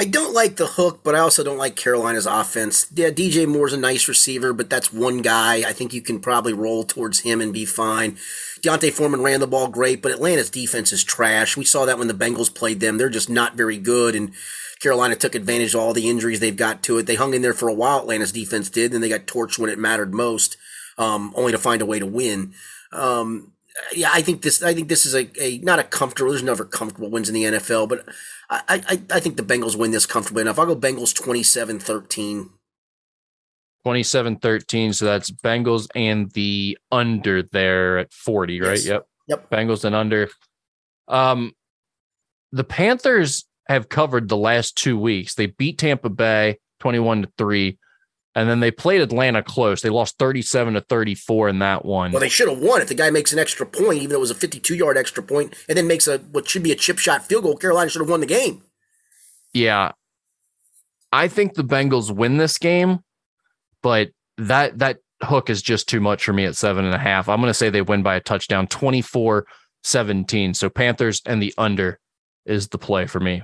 I 0.00 0.04
don't 0.04 0.32
like 0.32 0.56
the 0.56 0.66
hook, 0.66 1.00
but 1.04 1.14
I 1.14 1.18
also 1.18 1.44
don't 1.44 1.58
like 1.58 1.76
Carolina's 1.76 2.24
offense. 2.24 2.86
Yeah, 2.94 3.10
DJ 3.10 3.46
Moore's 3.46 3.74
a 3.74 3.76
nice 3.76 4.08
receiver, 4.08 4.54
but 4.54 4.70
that's 4.70 4.94
one 4.94 5.18
guy. 5.18 5.56
I 5.56 5.74
think 5.74 5.92
you 5.92 6.00
can 6.00 6.20
probably 6.20 6.54
roll 6.54 6.84
towards 6.84 7.20
him 7.20 7.42
and 7.42 7.52
be 7.52 7.66
fine. 7.66 8.16
D'Onta 8.62 8.90
Foreman 8.90 9.20
ran 9.20 9.40
the 9.40 9.46
ball 9.46 9.68
great, 9.68 10.00
but 10.00 10.10
Atlanta's 10.10 10.48
defense 10.48 10.90
is 10.90 11.04
trash. 11.04 11.54
We 11.54 11.66
saw 11.66 11.84
that 11.84 11.98
when 11.98 12.08
the 12.08 12.14
Bengals 12.14 12.54
played 12.54 12.80
them. 12.80 12.96
They're 12.96 13.10
just 13.10 13.28
not 13.28 13.58
very 13.58 13.76
good, 13.76 14.14
and 14.14 14.32
Carolina 14.80 15.16
took 15.16 15.34
advantage 15.34 15.74
of 15.74 15.82
all 15.82 15.92
the 15.92 16.08
injuries 16.08 16.40
they've 16.40 16.56
got 16.56 16.82
to 16.84 16.96
it. 16.96 17.04
They 17.04 17.16
hung 17.16 17.34
in 17.34 17.42
there 17.42 17.52
for 17.52 17.68
a 17.68 17.74
while, 17.74 17.98
Atlanta's 17.98 18.32
defense 18.32 18.70
did, 18.70 18.94
and 18.94 19.04
they 19.04 19.10
got 19.10 19.26
torched 19.26 19.58
when 19.58 19.68
it 19.68 19.78
mattered 19.78 20.14
most, 20.14 20.56
um, 20.96 21.30
only 21.36 21.52
to 21.52 21.58
find 21.58 21.82
a 21.82 21.86
way 21.86 21.98
to 21.98 22.06
win. 22.06 22.54
Um, 22.90 23.52
yeah, 23.94 24.10
I 24.12 24.22
think 24.22 24.42
this. 24.42 24.62
I 24.62 24.74
think 24.74 24.88
this 24.88 25.06
is 25.06 25.14
a, 25.14 25.28
a 25.40 25.58
not 25.58 25.78
a 25.78 25.84
comfortable. 25.84 26.30
There's 26.30 26.42
never 26.42 26.64
comfortable 26.64 27.10
wins 27.10 27.28
in 27.28 27.34
the 27.34 27.44
NFL, 27.44 27.88
but 27.88 28.04
I, 28.48 28.62
I 28.68 29.02
I 29.10 29.20
think 29.20 29.36
the 29.36 29.42
Bengals 29.42 29.76
win 29.76 29.90
this 29.90 30.06
comfortably 30.06 30.42
enough. 30.42 30.58
I'll 30.58 30.66
go 30.66 30.76
Bengals 30.76 31.14
27-13. 31.14 32.50
27-13. 33.86 34.94
So 34.94 35.04
that's 35.06 35.30
Bengals 35.30 35.88
and 35.94 36.30
the 36.32 36.76
under 36.92 37.42
there 37.42 37.98
at 37.98 38.12
40, 38.12 38.60
right? 38.60 38.70
Yes. 38.72 38.86
Yep. 38.86 39.06
Yep. 39.28 39.50
Bengals 39.50 39.84
and 39.84 39.94
under. 39.94 40.28
Um 41.08 41.52
the 42.52 42.64
Panthers 42.64 43.46
have 43.68 43.88
covered 43.88 44.28
the 44.28 44.36
last 44.36 44.76
two 44.76 44.98
weeks. 44.98 45.34
They 45.34 45.46
beat 45.46 45.78
Tampa 45.78 46.10
Bay 46.10 46.58
21 46.80 47.22
to 47.22 47.32
3 47.38 47.78
and 48.40 48.48
then 48.48 48.60
they 48.60 48.70
played 48.70 49.02
Atlanta 49.02 49.42
close. 49.42 49.82
They 49.82 49.90
lost 49.90 50.18
37 50.18 50.74
to 50.74 50.80
34 50.80 51.50
in 51.50 51.58
that 51.58 51.84
one. 51.84 52.10
Well, 52.10 52.20
they 52.20 52.30
should 52.30 52.48
have 52.48 52.58
won 52.58 52.80
if 52.80 52.88
the 52.88 52.94
guy 52.94 53.10
makes 53.10 53.34
an 53.34 53.38
extra 53.38 53.66
point, 53.66 53.98
even 53.98 54.10
though 54.10 54.16
it 54.16 54.20
was 54.20 54.30
a 54.30 54.34
52 54.34 54.74
yard 54.74 54.96
extra 54.96 55.22
point, 55.22 55.54
and 55.68 55.76
then 55.76 55.86
makes 55.86 56.08
a 56.08 56.18
what 56.18 56.48
should 56.48 56.62
be 56.62 56.72
a 56.72 56.76
chip 56.76 56.98
shot 56.98 57.26
field 57.26 57.42
goal. 57.42 57.56
Carolina 57.56 57.90
should 57.90 58.00
have 58.00 58.08
won 58.08 58.20
the 58.20 58.26
game. 58.26 58.62
Yeah. 59.52 59.92
I 61.12 61.28
think 61.28 61.54
the 61.54 61.64
Bengals 61.64 62.10
win 62.10 62.38
this 62.38 62.56
game, 62.56 63.00
but 63.82 64.10
that 64.38 64.78
that 64.78 64.98
hook 65.22 65.50
is 65.50 65.60
just 65.60 65.86
too 65.86 66.00
much 66.00 66.24
for 66.24 66.32
me 66.32 66.46
at 66.46 66.56
seven 66.56 66.86
and 66.86 66.94
a 66.94 66.98
half. 66.98 67.28
I'm 67.28 67.40
going 67.40 67.50
to 67.50 67.54
say 67.54 67.68
they 67.68 67.82
win 67.82 68.02
by 68.02 68.14
a 68.14 68.20
touchdown, 68.20 68.68
24 68.68 69.46
17. 69.82 70.54
So 70.54 70.70
Panthers 70.70 71.20
and 71.26 71.42
the 71.42 71.52
under 71.58 71.98
is 72.46 72.68
the 72.68 72.78
play 72.78 73.06
for 73.06 73.20
me. 73.20 73.42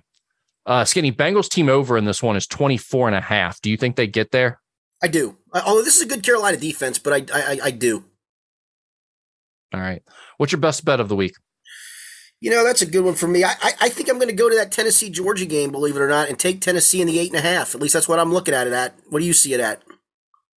Uh, 0.64 0.84
Skinny 0.84 1.12
Bengals 1.12 1.50
team 1.50 1.68
over 1.68 1.98
in 1.98 2.06
this 2.06 2.22
one 2.22 2.36
is 2.36 2.46
24 2.46 3.08
and 3.08 3.16
a 3.16 3.20
half. 3.20 3.60
Do 3.60 3.70
you 3.70 3.76
think 3.76 3.96
they 3.96 4.06
get 4.06 4.30
there? 4.30 4.60
I 5.02 5.08
do. 5.08 5.36
Although 5.52 5.82
this 5.82 5.96
is 5.96 6.02
a 6.02 6.06
good 6.06 6.22
Carolina 6.22 6.56
defense, 6.56 6.98
but 6.98 7.12
I, 7.12 7.38
I, 7.38 7.58
I 7.64 7.70
do. 7.70 8.04
All 9.74 9.80
right. 9.80 10.02
What's 10.38 10.52
your 10.52 10.60
best 10.60 10.84
bet 10.84 11.00
of 11.00 11.08
the 11.08 11.16
week? 11.16 11.34
You 12.40 12.50
know, 12.50 12.64
that's 12.64 12.82
a 12.82 12.86
good 12.86 13.04
one 13.04 13.14
for 13.14 13.26
me. 13.26 13.44
I, 13.44 13.52
I, 13.62 13.72
I 13.82 13.88
think 13.88 14.08
I'm 14.08 14.16
going 14.16 14.28
to 14.28 14.34
go 14.34 14.48
to 14.48 14.56
that 14.56 14.70
Tennessee 14.70 15.10
Georgia 15.10 15.46
game, 15.46 15.72
believe 15.72 15.96
it 15.96 16.00
or 16.00 16.08
not, 16.08 16.28
and 16.28 16.38
take 16.38 16.60
Tennessee 16.60 17.00
in 17.00 17.06
the 17.06 17.18
eight 17.18 17.30
and 17.30 17.38
a 17.38 17.48
half. 17.48 17.74
At 17.74 17.80
least 17.80 17.94
that's 17.94 18.08
what 18.08 18.18
I'm 18.18 18.32
looking 18.32 18.54
at 18.54 18.66
it 18.66 18.72
at. 18.72 18.94
What 19.08 19.20
do 19.20 19.26
you 19.26 19.32
see 19.32 19.54
it 19.54 19.60
at? 19.60 19.82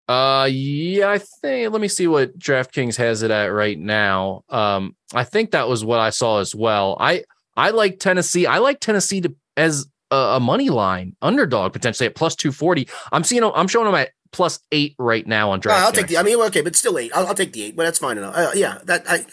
Uh, 0.10 0.50
yeah, 0.52 1.10
I 1.10 1.20
think. 1.20 1.72
Let 1.72 1.82
me 1.82 1.88
see 1.88 2.08
what 2.08 2.38
DraftKings 2.38 2.98
has 2.98 3.22
it 3.22 3.32
at 3.32 3.48
right 3.48 3.78
now. 3.78 4.44
Um, 4.50 4.96
I 5.14 5.24
think 5.24 5.52
that 5.52 5.70
was 5.70 5.86
what 5.86 6.00
I 6.00 6.10
saw 6.10 6.40
as 6.40 6.56
well. 6.56 6.98
I 7.00 7.24
I 7.56 7.70
like 7.70 8.00
Tennessee. 8.00 8.46
I 8.46 8.58
like 8.58 8.80
Tennessee 8.80 9.22
to 9.22 9.36
as 9.56 9.88
a, 10.12 10.16
a 10.16 10.40
money 10.40 10.70
line 10.70 11.16
underdog 11.22 11.74
potentially 11.74 12.08
at 12.08 12.16
plus 12.16 12.36
two 12.36 12.52
forty. 12.52 12.88
I'm 13.12 13.24
seeing. 13.24 13.44
I'm 13.44 13.68
showing 13.68 13.86
them 13.86 13.96
at 13.96 14.10
plus 14.32 14.60
eight 14.72 14.96
right 14.98 15.26
now 15.26 15.52
on 15.52 15.60
draft. 15.60 15.82
Uh, 15.82 15.86
I'll 15.86 15.92
take 15.92 16.08
the. 16.08 16.18
I 16.18 16.24
mean, 16.24 16.40
okay, 16.42 16.62
but 16.62 16.76
still 16.76 16.98
eight. 16.98 17.12
I'll, 17.16 17.28
I'll 17.28 17.36
take 17.36 17.54
the 17.54 17.64
eight, 17.64 17.76
but 17.76 17.84
that's 17.84 18.00
fine 18.00 18.18
enough. 18.18 18.36
Uh, 18.36 18.52
yeah, 18.56 18.80
that 18.86 19.04
I, 19.10 19.26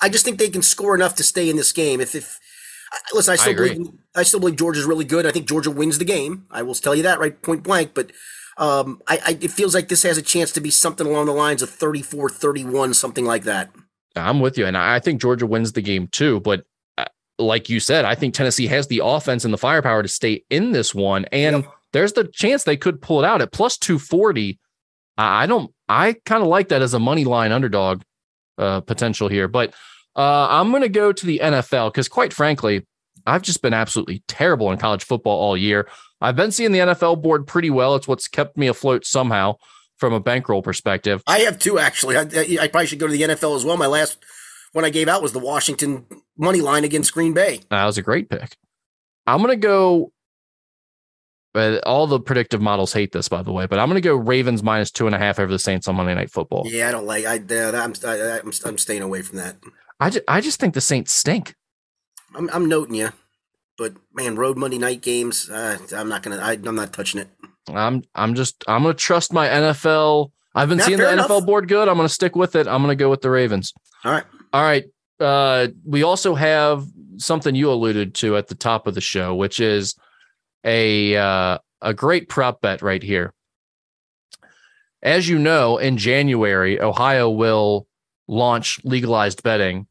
I 0.00 0.08
just 0.08 0.24
think 0.24 0.38
they 0.38 0.48
can 0.48 0.62
score 0.62 0.94
enough 0.94 1.14
to 1.16 1.22
stay 1.22 1.48
in 1.48 1.56
this 1.56 1.72
game. 1.72 2.00
If 2.00 2.14
if 2.14 2.38
listen, 3.12 3.32
I 3.32 3.36
still 3.36 3.52
I 3.52 3.56
believe 3.56 3.88
I 4.14 4.22
still 4.22 4.40
believe 4.40 4.56
Georgia's 4.56 4.84
really 4.84 5.04
good. 5.04 5.26
I 5.26 5.30
think 5.30 5.48
Georgia 5.48 5.70
wins 5.70 5.98
the 5.98 6.04
game. 6.04 6.46
I 6.50 6.62
will 6.62 6.74
tell 6.74 6.94
you 6.94 7.02
that 7.02 7.20
right 7.20 7.40
point 7.42 7.62
blank. 7.62 7.92
But 7.94 8.12
um, 8.56 9.02
I, 9.06 9.18
I 9.26 9.38
it 9.40 9.50
feels 9.50 9.74
like 9.74 9.88
this 9.88 10.02
has 10.02 10.18
a 10.18 10.22
chance 10.22 10.52
to 10.52 10.60
be 10.60 10.70
something 10.70 11.06
along 11.06 11.26
the 11.26 11.32
lines 11.32 11.62
of 11.62 11.70
34-31, 11.70 12.94
something 12.94 13.24
like 13.24 13.44
that. 13.44 13.70
I'm 14.16 14.40
with 14.40 14.58
you, 14.58 14.66
and 14.66 14.76
I 14.76 14.98
think 14.98 15.20
Georgia 15.20 15.46
wins 15.46 15.72
the 15.72 15.82
game 15.82 16.08
too. 16.08 16.40
But 16.40 16.64
uh, 16.96 17.04
like 17.38 17.68
you 17.68 17.78
said, 17.78 18.04
I 18.04 18.14
think 18.14 18.34
Tennessee 18.34 18.66
has 18.66 18.88
the 18.88 19.02
offense 19.04 19.44
and 19.44 19.54
the 19.54 19.58
firepower 19.58 20.02
to 20.02 20.08
stay 20.08 20.44
in 20.50 20.72
this 20.72 20.94
one, 20.94 21.24
and. 21.26 21.64
Yep 21.64 21.74
there's 21.92 22.12
the 22.12 22.24
chance 22.24 22.64
they 22.64 22.76
could 22.76 23.00
pull 23.00 23.22
it 23.22 23.26
out 23.26 23.42
at 23.42 23.52
plus 23.52 23.78
240. 23.78 24.58
I 25.16 25.46
don't, 25.46 25.72
I 25.88 26.16
kind 26.24 26.42
of 26.42 26.48
like 26.48 26.68
that 26.68 26.82
as 26.82 26.94
a 26.94 26.98
money 26.98 27.24
line 27.24 27.52
underdog 27.52 28.02
uh, 28.58 28.80
potential 28.82 29.28
here. 29.28 29.48
But 29.48 29.74
uh, 30.16 30.46
I'm 30.50 30.70
going 30.70 30.82
to 30.82 30.88
go 30.88 31.12
to 31.12 31.26
the 31.26 31.40
NFL 31.42 31.92
because, 31.92 32.08
quite 32.08 32.32
frankly, 32.32 32.86
I've 33.26 33.42
just 33.42 33.62
been 33.62 33.74
absolutely 33.74 34.22
terrible 34.28 34.70
in 34.70 34.78
college 34.78 35.04
football 35.04 35.38
all 35.38 35.56
year. 35.56 35.88
I've 36.20 36.36
been 36.36 36.50
seeing 36.50 36.72
the 36.72 36.80
NFL 36.80 37.22
board 37.22 37.46
pretty 37.46 37.70
well. 37.70 37.94
It's 37.94 38.08
what's 38.08 38.28
kept 38.28 38.56
me 38.56 38.66
afloat 38.66 39.04
somehow 39.06 39.56
from 39.96 40.12
a 40.12 40.20
bankroll 40.20 40.62
perspective. 40.62 41.22
I 41.26 41.40
have 41.40 41.58
two, 41.58 41.78
actually. 41.78 42.16
I, 42.16 42.22
I 42.60 42.68
probably 42.68 42.86
should 42.86 42.98
go 42.98 43.06
to 43.06 43.12
the 43.12 43.22
NFL 43.22 43.56
as 43.56 43.64
well. 43.64 43.76
My 43.76 43.86
last 43.86 44.18
one 44.72 44.84
I 44.84 44.90
gave 44.90 45.08
out 45.08 45.22
was 45.22 45.32
the 45.32 45.38
Washington 45.38 46.06
money 46.36 46.60
line 46.60 46.84
against 46.84 47.12
Green 47.12 47.32
Bay. 47.32 47.60
That 47.70 47.84
was 47.84 47.98
a 47.98 48.02
great 48.02 48.30
pick. 48.30 48.56
I'm 49.26 49.38
going 49.38 49.50
to 49.50 49.56
go 49.56 50.12
but 51.54 51.82
all 51.84 52.06
the 52.06 52.20
predictive 52.20 52.60
models 52.60 52.92
hate 52.92 53.12
this, 53.12 53.28
by 53.28 53.42
the 53.42 53.52
way. 53.52 53.66
But 53.66 53.78
I'm 53.78 53.88
going 53.88 54.00
to 54.00 54.06
go 54.06 54.14
Ravens 54.14 54.62
minus 54.62 54.90
two 54.90 55.06
and 55.06 55.14
a 55.14 55.18
half 55.18 55.38
over 55.38 55.50
the 55.50 55.58
Saints 55.58 55.88
on 55.88 55.96
Monday 55.96 56.14
Night 56.14 56.30
Football. 56.30 56.64
Yeah, 56.66 56.88
I 56.88 56.92
don't 56.92 57.06
like. 57.06 57.24
I, 57.24 57.36
I'm, 57.36 57.94
I, 58.04 58.40
I'm, 58.40 58.52
I'm 58.64 58.78
staying 58.78 59.02
away 59.02 59.22
from 59.22 59.38
that. 59.38 59.56
I 60.00 60.10
just, 60.10 60.24
I 60.28 60.40
just 60.40 60.60
think 60.60 60.74
the 60.74 60.80
Saints 60.80 61.12
stink. 61.12 61.54
I'm, 62.34 62.50
I'm 62.52 62.68
noting 62.68 62.94
you, 62.94 63.10
but 63.76 63.94
man, 64.14 64.36
road 64.36 64.58
Monday 64.58 64.78
night 64.78 65.00
games. 65.00 65.48
Uh, 65.48 65.78
I'm 65.96 66.08
not 66.08 66.22
gonna. 66.22 66.36
I, 66.36 66.52
am 66.52 66.74
not 66.74 66.92
touching 66.92 67.20
it. 67.20 67.28
I'm, 67.68 68.02
I'm 68.14 68.34
just, 68.34 68.62
I'm 68.68 68.82
gonna 68.82 68.94
trust 68.94 69.32
my 69.32 69.48
NFL. 69.48 70.30
I've 70.54 70.68
been 70.68 70.78
not 70.78 70.86
seeing 70.86 70.98
the 70.98 71.10
enough. 71.12 71.30
NFL 71.30 71.46
board 71.46 71.68
good. 71.68 71.88
I'm 71.88 71.96
gonna 71.96 72.08
stick 72.08 72.36
with 72.36 72.54
it. 72.54 72.68
I'm 72.68 72.82
gonna 72.82 72.94
go 72.94 73.08
with 73.10 73.22
the 73.22 73.30
Ravens. 73.30 73.72
All 74.04 74.12
right. 74.12 74.24
All 74.52 74.62
right. 74.62 74.84
Uh, 75.18 75.68
we 75.84 76.02
also 76.02 76.34
have 76.34 76.84
something 77.16 77.54
you 77.54 77.70
alluded 77.70 78.14
to 78.16 78.36
at 78.36 78.48
the 78.48 78.54
top 78.54 78.86
of 78.86 78.94
the 78.94 79.00
show, 79.00 79.34
which 79.34 79.58
is 79.58 79.96
a 80.64 81.16
uh, 81.16 81.58
a 81.80 81.94
great 81.94 82.28
prop 82.28 82.60
bet 82.60 82.82
right 82.82 83.02
here. 83.02 83.32
As 85.02 85.28
you 85.28 85.38
know, 85.38 85.78
in 85.78 85.96
January, 85.96 86.80
Ohio 86.80 87.30
will 87.30 87.86
launch 88.26 88.80
legalized 88.84 89.42
betting, 89.42 89.86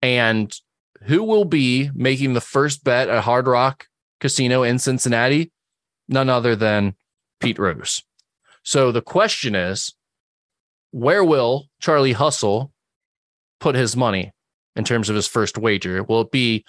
and 0.00 0.54
who 1.02 1.22
will 1.24 1.44
be 1.44 1.90
making 1.94 2.34
the 2.34 2.40
first 2.40 2.84
bet 2.84 3.08
at 3.08 3.24
Hard 3.24 3.46
Rock 3.46 3.86
Casino 4.20 4.62
in 4.62 4.78
Cincinnati? 4.78 5.52
None 6.08 6.28
other 6.28 6.54
than 6.54 6.94
Pete 7.40 7.58
Rose. 7.58 8.02
So 8.62 8.92
the 8.92 9.02
question 9.02 9.54
is, 9.54 9.94
where 10.90 11.24
will 11.24 11.66
Charlie 11.80 12.12
Hustle 12.12 12.72
put 13.58 13.74
his 13.74 13.96
money 13.96 14.32
in 14.76 14.84
terms 14.84 15.08
of 15.08 15.16
his 15.16 15.26
first 15.26 15.56
wager? 15.56 16.02
Will 16.02 16.22
it 16.22 16.30
be 16.30 16.64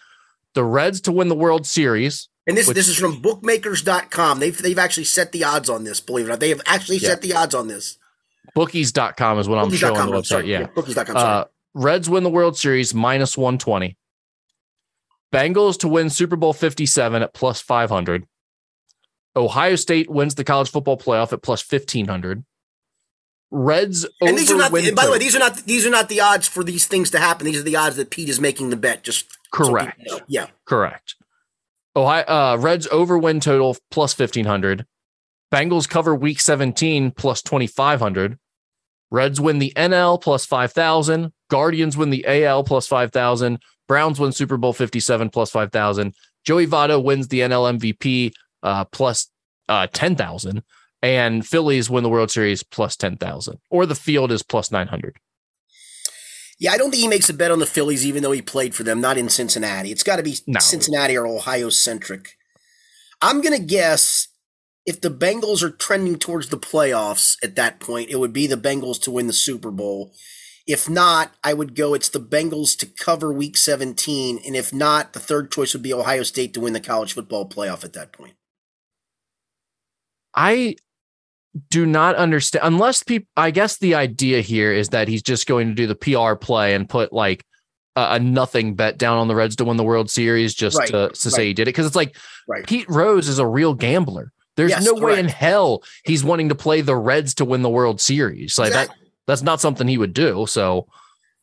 the 0.54 0.64
Reds 0.64 1.02
to 1.02 1.12
win 1.12 1.28
the 1.28 1.36
World 1.36 1.66
Series? 1.66 2.30
And 2.48 2.58
this 2.58 2.68
Which- 2.68 2.76
this 2.76 2.88
is 2.88 2.98
from 2.98 3.22
bookmakers.com. 3.22 4.40
They've 4.40 4.58
they've 4.58 4.80
actually 4.80 5.04
set 5.06 5.32
the 5.32 5.44
odds 5.44 5.70
on 5.70 5.84
this, 5.84 6.00
believe 6.00 6.26
it 6.26 6.30
or 6.30 6.32
not. 6.32 6.40
They 6.40 6.50
have 6.50 6.62
actually 6.66 6.98
Yeah. 6.98 7.10
set 7.10 7.22
the 7.22 7.34
odds 7.34 7.54
on 7.56 7.68
this. 7.68 7.98
Bookies.com 8.56 9.40
is 9.40 9.48
what 9.48 9.60
I'm 9.60 9.72
showing 9.72 9.94
Bookies.com, 9.94 10.10
the 10.12 10.18
website. 10.18 10.26
sorry. 10.26 10.52
Yeah. 10.52 10.68
Bookies.com. 10.68 11.16
sorry. 11.16 11.42
Uh, 11.42 11.46
Reds 11.74 12.10
win 12.10 12.24
the 12.24 12.30
World 12.30 12.58
Series 12.58 12.94
minus 12.94 13.38
120. 13.38 13.96
Bengals 15.34 15.78
to 15.80 15.88
win 15.88 16.10
Super 16.10 16.36
Bowl 16.36 16.52
57 16.52 17.22
at 17.22 17.34
plus 17.34 17.62
500. 17.62 18.26
Ohio 19.36 19.76
State 19.78 20.10
wins 20.10 20.36
the 20.36 20.44
college 20.44 20.70
football 20.70 20.98
playoff 20.98 21.32
at 21.32 21.42
plus 21.42 21.62
1500. 21.64 22.44
Reds 23.54 24.06
and 24.22 24.38
these 24.38 24.50
are 24.50 24.56
over 24.56 24.64
not. 24.82 24.96
by 24.96 25.06
the 25.06 25.12
way, 25.12 25.18
these 25.18 25.36
are 25.36 25.40
not. 25.40 25.58
These 25.66 25.86
are 25.86 25.90
not 25.90 26.10
the 26.10 26.22
odds 26.22 26.48
for 26.48 26.64
these 26.64 26.86
things 26.88 27.10
to 27.12 27.20
happen. 27.20 27.46
These 27.46 27.60
are 27.60 27.64
the 27.64 27.76
odds 27.76 27.98
that 27.98 28.10
Pete 28.10 28.30
is 28.30 28.40
making 28.40 28.70
the 28.70 28.78
bet. 28.78 29.04
Just 29.04 29.26
correct. 29.52 30.00
know. 30.06 30.20
yeah. 30.28 30.48
Correct. 30.66 31.16
Ohio 31.96 32.24
uh, 32.26 32.58
Reds 32.60 32.88
over 32.88 33.18
win 33.18 33.40
total 33.40 33.78
plus 33.90 34.18
1500. 34.18 34.86
Bengals 35.52 35.90
cover 35.90 36.16
week 36.16 36.40
17 36.40 37.12
plus 37.12 37.42
2500. 37.42 38.40
Reds 39.12 39.42
win 39.42 39.60
the 39.60 39.74
NL 39.76 40.22
plus 40.22 40.46
5000. 40.46 41.34
Guardians 41.50 41.98
win 41.98 42.10
the 42.10 42.26
AL 42.26 42.64
plus 42.64 42.88
5000. 42.88 43.60
Browns 43.88 44.20
win 44.20 44.32
Super 44.32 44.56
Bowl 44.56 44.72
57 44.72 45.30
plus 45.30 45.52
5000. 45.52 46.14
Joey 46.46 46.66
Votto 46.66 47.04
wins 47.04 47.28
the 47.28 47.42
NL 47.42 47.78
MVP 47.78 48.32
uh, 48.64 48.86
plus 48.86 49.28
uh, 49.68 49.88
10,000. 49.92 50.64
And 51.02 51.46
Phillies 51.46 51.90
win 51.90 52.04
the 52.04 52.10
World 52.10 52.32
Series 52.32 52.64
plus 52.64 52.96
10,000. 52.96 53.58
Or 53.70 53.86
the 53.86 53.96
field 53.96 54.32
is 54.32 54.44
plus 54.44 54.72
900. 54.72 55.18
Yeah, 56.62 56.74
I 56.74 56.78
don't 56.78 56.92
think 56.92 57.02
he 57.02 57.08
makes 57.08 57.28
a 57.28 57.34
bet 57.34 57.50
on 57.50 57.58
the 57.58 57.66
Phillies, 57.66 58.06
even 58.06 58.22
though 58.22 58.32
he 58.32 58.42
played 58.44 58.76
for 58.76 58.84
them, 58.84 59.02
not 59.02 59.18
in 59.18 59.30
Cincinnati. 59.30 59.92
It's 59.92 60.04
got 60.04 60.18
to 60.18 60.24
be 60.24 60.38
No. 60.46 60.60
Cincinnati 60.60 61.18
or 61.18 61.26
Ohio 61.26 61.70
centric. 61.70 62.38
I'm 63.20 63.42
going 63.42 63.60
to 63.60 63.66
guess 63.66 64.28
if 64.86 65.02
the 65.02 65.10
Bengals 65.10 65.64
are 65.64 65.72
trending 65.72 66.20
towards 66.20 66.50
the 66.50 66.60
playoffs 66.60 67.36
at 67.44 67.56
that 67.56 67.80
point, 67.80 68.12
it 68.12 68.18
would 68.20 68.32
be 68.32 68.46
the 68.46 68.58
Bengals 68.58 69.02
to 69.02 69.12
win 69.12 69.26
the 69.26 69.34
Super 69.34 69.72
Bowl. 69.72 70.14
If 70.68 70.88
not, 70.88 71.34
I 71.44 71.56
would 71.56 71.74
go 71.76 71.96
it's 71.96 72.10
the 72.10 72.20
Bengals 72.20 72.78
to 72.78 72.86
cover 72.86 73.34
week 73.34 73.58
17. 73.58 74.42
And 74.46 74.56
if 74.56 74.72
not, 74.72 75.14
the 75.14 75.20
third 75.20 75.52
choice 75.52 75.74
would 75.74 75.82
be 75.82 75.94
Ohio 75.94 76.22
State 76.22 76.54
to 76.54 76.60
win 76.60 76.74
the 76.74 76.80
college 76.80 77.14
football 77.14 77.50
playoff 77.50 77.84
at 77.84 77.94
that 77.94 78.14
point. 78.14 78.36
I 80.36 80.76
do 81.70 81.86
not 81.86 82.16
understand 82.16 82.66
unless 82.66 83.04
people 83.04 83.28
I 83.36 83.52
guess 83.52 83.78
the 83.78 83.96
idea 83.96 84.42
here 84.42 84.72
is 84.72 84.90
that 84.90 85.08
he's 85.08 85.22
just 85.22 85.48
going 85.48 85.68
to 85.68 85.74
do 85.74 85.88
the 85.88 85.96
PR 85.96 86.36
play 86.36 86.74
and 86.74 86.88
put 86.88 87.12
like 87.12 87.46
a, 87.96 88.14
a 88.14 88.20
nothing 88.20 88.76
bet 88.76 88.98
down 88.98 89.18
on 89.18 89.28
the 89.28 89.36
Reds 89.36 89.58
to 89.58 89.66
win 89.66 89.78
the 89.78 89.84
World 89.84 90.10
Series 90.10 90.54
just 90.54 90.78
Right, 90.78 90.88
to, 90.90 91.10
to 91.10 91.32
say 91.32 91.48
he 91.48 91.54
did 91.54 91.64
it 91.64 91.74
because 91.74 91.86
it's 91.86 91.96
like 91.96 92.16
Right. 92.48 92.66
Pete 92.66 92.90
Rose 92.90 93.28
is 93.28 93.40
a 93.40 93.46
real 93.46 93.74
gambler. 93.74 94.32
There's 94.56 94.72
Yes, 94.72 94.86
no 94.86 94.94
way 94.94 95.20
in 95.20 95.28
hell 95.28 95.84
he's 96.06 96.24
wanting 96.24 96.50
to 96.50 96.56
play 96.56 96.82
the 96.82 96.96
Reds 96.96 97.36
to 97.36 97.46
win 97.46 97.62
the 97.64 97.70
World 97.70 98.00
Series. 98.00 98.58
Like 98.58 98.74
that 98.74 98.90
that's 99.28 99.42
not 99.42 99.60
something 99.60 99.88
he 99.88 99.98
would 99.98 100.14
do. 100.14 100.46
So 100.48 100.88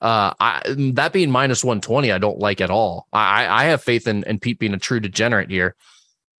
uh 0.00 0.32
I 0.40 0.62
that 0.94 1.12
being 1.12 1.30
minus 1.30 1.62
120, 1.62 2.12
I 2.12 2.18
don't 2.18 2.38
like 2.38 2.62
at 2.62 2.70
all. 2.70 3.08
I 3.12 3.44
I 3.44 3.62
I 3.62 3.64
have 3.64 3.82
faith 3.82 4.06
in, 4.08 4.24
in 4.24 4.38
Pete 4.38 4.58
being 4.58 4.72
a 4.72 4.78
true 4.78 5.00
degenerate 5.00 5.50
here. 5.50 5.74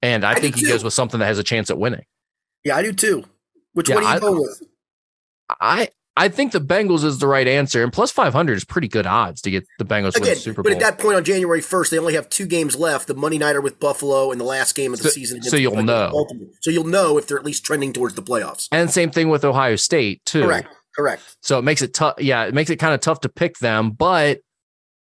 And 0.01 0.25
I, 0.25 0.33
I 0.33 0.35
think 0.37 0.55
he 0.55 0.63
too. 0.63 0.69
goes 0.69 0.85
with 0.85 0.95
something 0.95 1.21
that 1.21 1.27
has 1.27 1.39
a 1.39 1.45
chance 1.45 1.69
at 1.69 1.79
winning. 1.79 2.05
Yeah, 2.65 2.77
I 2.77 2.83
do 2.83 2.93
too. 2.93 3.25
Which 3.79 3.89
Yeah, 3.89 3.95
one 3.95 4.05
are 4.05 4.09
you 4.11 4.17
I- 4.17 4.19
going 4.19 4.41
with? 4.41 4.63
I 5.61 5.89
I 6.17 6.29
think 6.29 6.51
the 6.51 6.61
Bengals 6.61 7.05
is 7.05 7.21
the 7.21 7.29
right 7.29 7.47
answer, 7.47 7.81
and 7.85 7.93
plus 7.93 8.11
five 8.11 8.33
hundred 8.33 8.57
is 8.57 8.65
pretty 8.65 8.89
good 8.89 9.07
odds 9.07 9.41
to 9.43 9.53
get 9.53 9.65
the 9.79 9.85
Bengals 9.85 10.15
to 10.15 10.19
win 10.21 10.25
the 10.25 10.31
Again, 10.33 10.37
Super 10.43 10.63
but 10.65 10.73
at 10.73 10.81
that 10.81 10.99
point 10.99 11.17
on 11.17 11.23
January 11.23 11.61
1st, 11.61 11.91
they 11.91 11.99
only 12.01 12.15
have 12.15 12.29
two 12.29 12.45
games 12.45 12.75
left 12.75 13.07
the 13.07 13.15
Monday 13.15 13.39
Nighter 13.39 13.61
with 13.61 13.79
Buffalo 13.79 14.33
and 14.33 14.41
the 14.41 14.45
last 14.45 14.75
game 14.75 14.93
of 14.93 14.99
the 14.99 15.05
So- 15.05 15.11
season. 15.11 15.43
so 15.45 15.55
you'll 15.57 15.81
know. 15.85 16.11
Baltimore. 16.11 16.49
So 16.61 16.73
you'll 16.73 16.89
know 16.89 17.19
if 17.19 17.29
they're 17.29 17.39
at 17.39 17.45
least 17.45 17.65
trending 17.65 17.93
towards 17.93 18.17
the 18.17 18.23
playoffs. 18.23 18.67
and 18.73 18.91
same 18.91 19.11
thing 19.13 19.29
with 19.29 19.45
Ohio 19.45 19.77
State 19.77 20.21
too. 20.27 20.43
Correct. 20.43 20.75
Correct. 20.97 21.23
So 21.41 21.57
it 21.61 21.63
makes 21.63 21.83
it 21.83 21.95
tough. 21.95 22.15
Yeah, 22.19 22.47
it 22.47 22.53
makes 22.55 22.69
it 22.71 22.77
kind 22.79 22.95
of 22.95 23.01
tough 23.01 23.21
to 23.21 23.29
pick 23.29 23.59
them, 23.59 23.93
but 23.93 24.41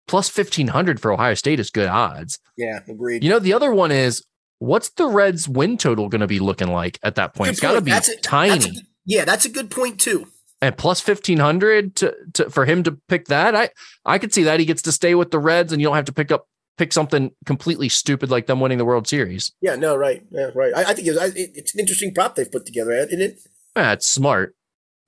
plus 0.06 0.28
fifteen 0.28 0.68
hundred 0.68 1.00
for 1.00 1.10
Ohio 1.12 1.34
State 1.34 1.58
is 1.58 1.70
good 1.70 1.88
odds. 1.88 2.38
Yeah, 2.56 2.78
agreed. 2.88 3.24
You 3.24 3.30
know, 3.30 3.40
the 3.40 3.54
other 3.54 3.72
one 3.74 3.90
is 3.90 4.22
what's 4.58 4.88
the 4.90 5.06
Reds' 5.06 5.48
win 5.48 5.78
total 5.78 6.08
going 6.08 6.20
to 6.20 6.26
be 6.26 6.38
looking 6.40 6.68
like 6.68 6.98
at 7.02 7.14
that 7.16 7.34
point? 7.34 7.48
Good 7.48 7.52
it's 7.52 7.60
got 7.60 7.72
to 7.74 7.80
be 7.80 7.90
That's 7.90 8.08
a- 8.08 8.16
tiny. 8.20 8.50
that's 8.58 8.66
a- 8.66 8.82
yeah, 9.06 9.24
that's 9.24 9.44
a 9.44 9.48
good 9.48 9.70
point 9.70 9.98
too. 10.00 10.26
and 10.60 10.76
plus 10.76 11.06
1500 11.06 11.94
to, 11.96 12.14
to 12.34 12.50
for 12.50 12.64
him 12.66 12.82
to 12.82 12.92
pick 13.08 13.26
that 13.26 13.54
i 13.54 13.70
i 14.04 14.18
could 14.18 14.34
see 14.34 14.42
that 14.42 14.58
he 14.60 14.66
gets 14.66 14.82
to 14.82 14.90
stay 14.92 15.14
with 15.14 15.30
the 15.30 15.38
reds 15.38 15.72
and 15.72 15.80
you 15.80 15.86
don't 15.86 15.94
have 15.96 16.04
to 16.04 16.12
pick 16.12 16.32
up 16.32 16.46
pick 16.76 16.92
something 16.92 17.30
completely 17.46 17.88
stupid 17.88 18.28
like 18.30 18.46
them 18.46 18.58
winning 18.60 18.76
the 18.78 18.84
world 18.84 19.06
series 19.06 19.52
Yeah, 19.62 19.76
no, 19.76 19.94
right, 19.96 20.22
yeah, 20.30 20.50
right. 20.54 20.72
I, 20.74 20.90
I 20.90 20.94
think 20.94 21.06
it's, 21.08 21.18
I, 21.18 21.26
it- 21.26 21.52
it's 21.54 21.74
an 21.74 21.80
interesting 21.80 22.12
prop 22.12 22.34
they've 22.34 22.50
put 22.50 22.66
together, 22.66 22.90
isn't 22.92 23.20
it? 23.22 23.38
yeah, 23.76 23.92
it's 23.92 24.06
smart 24.06 24.54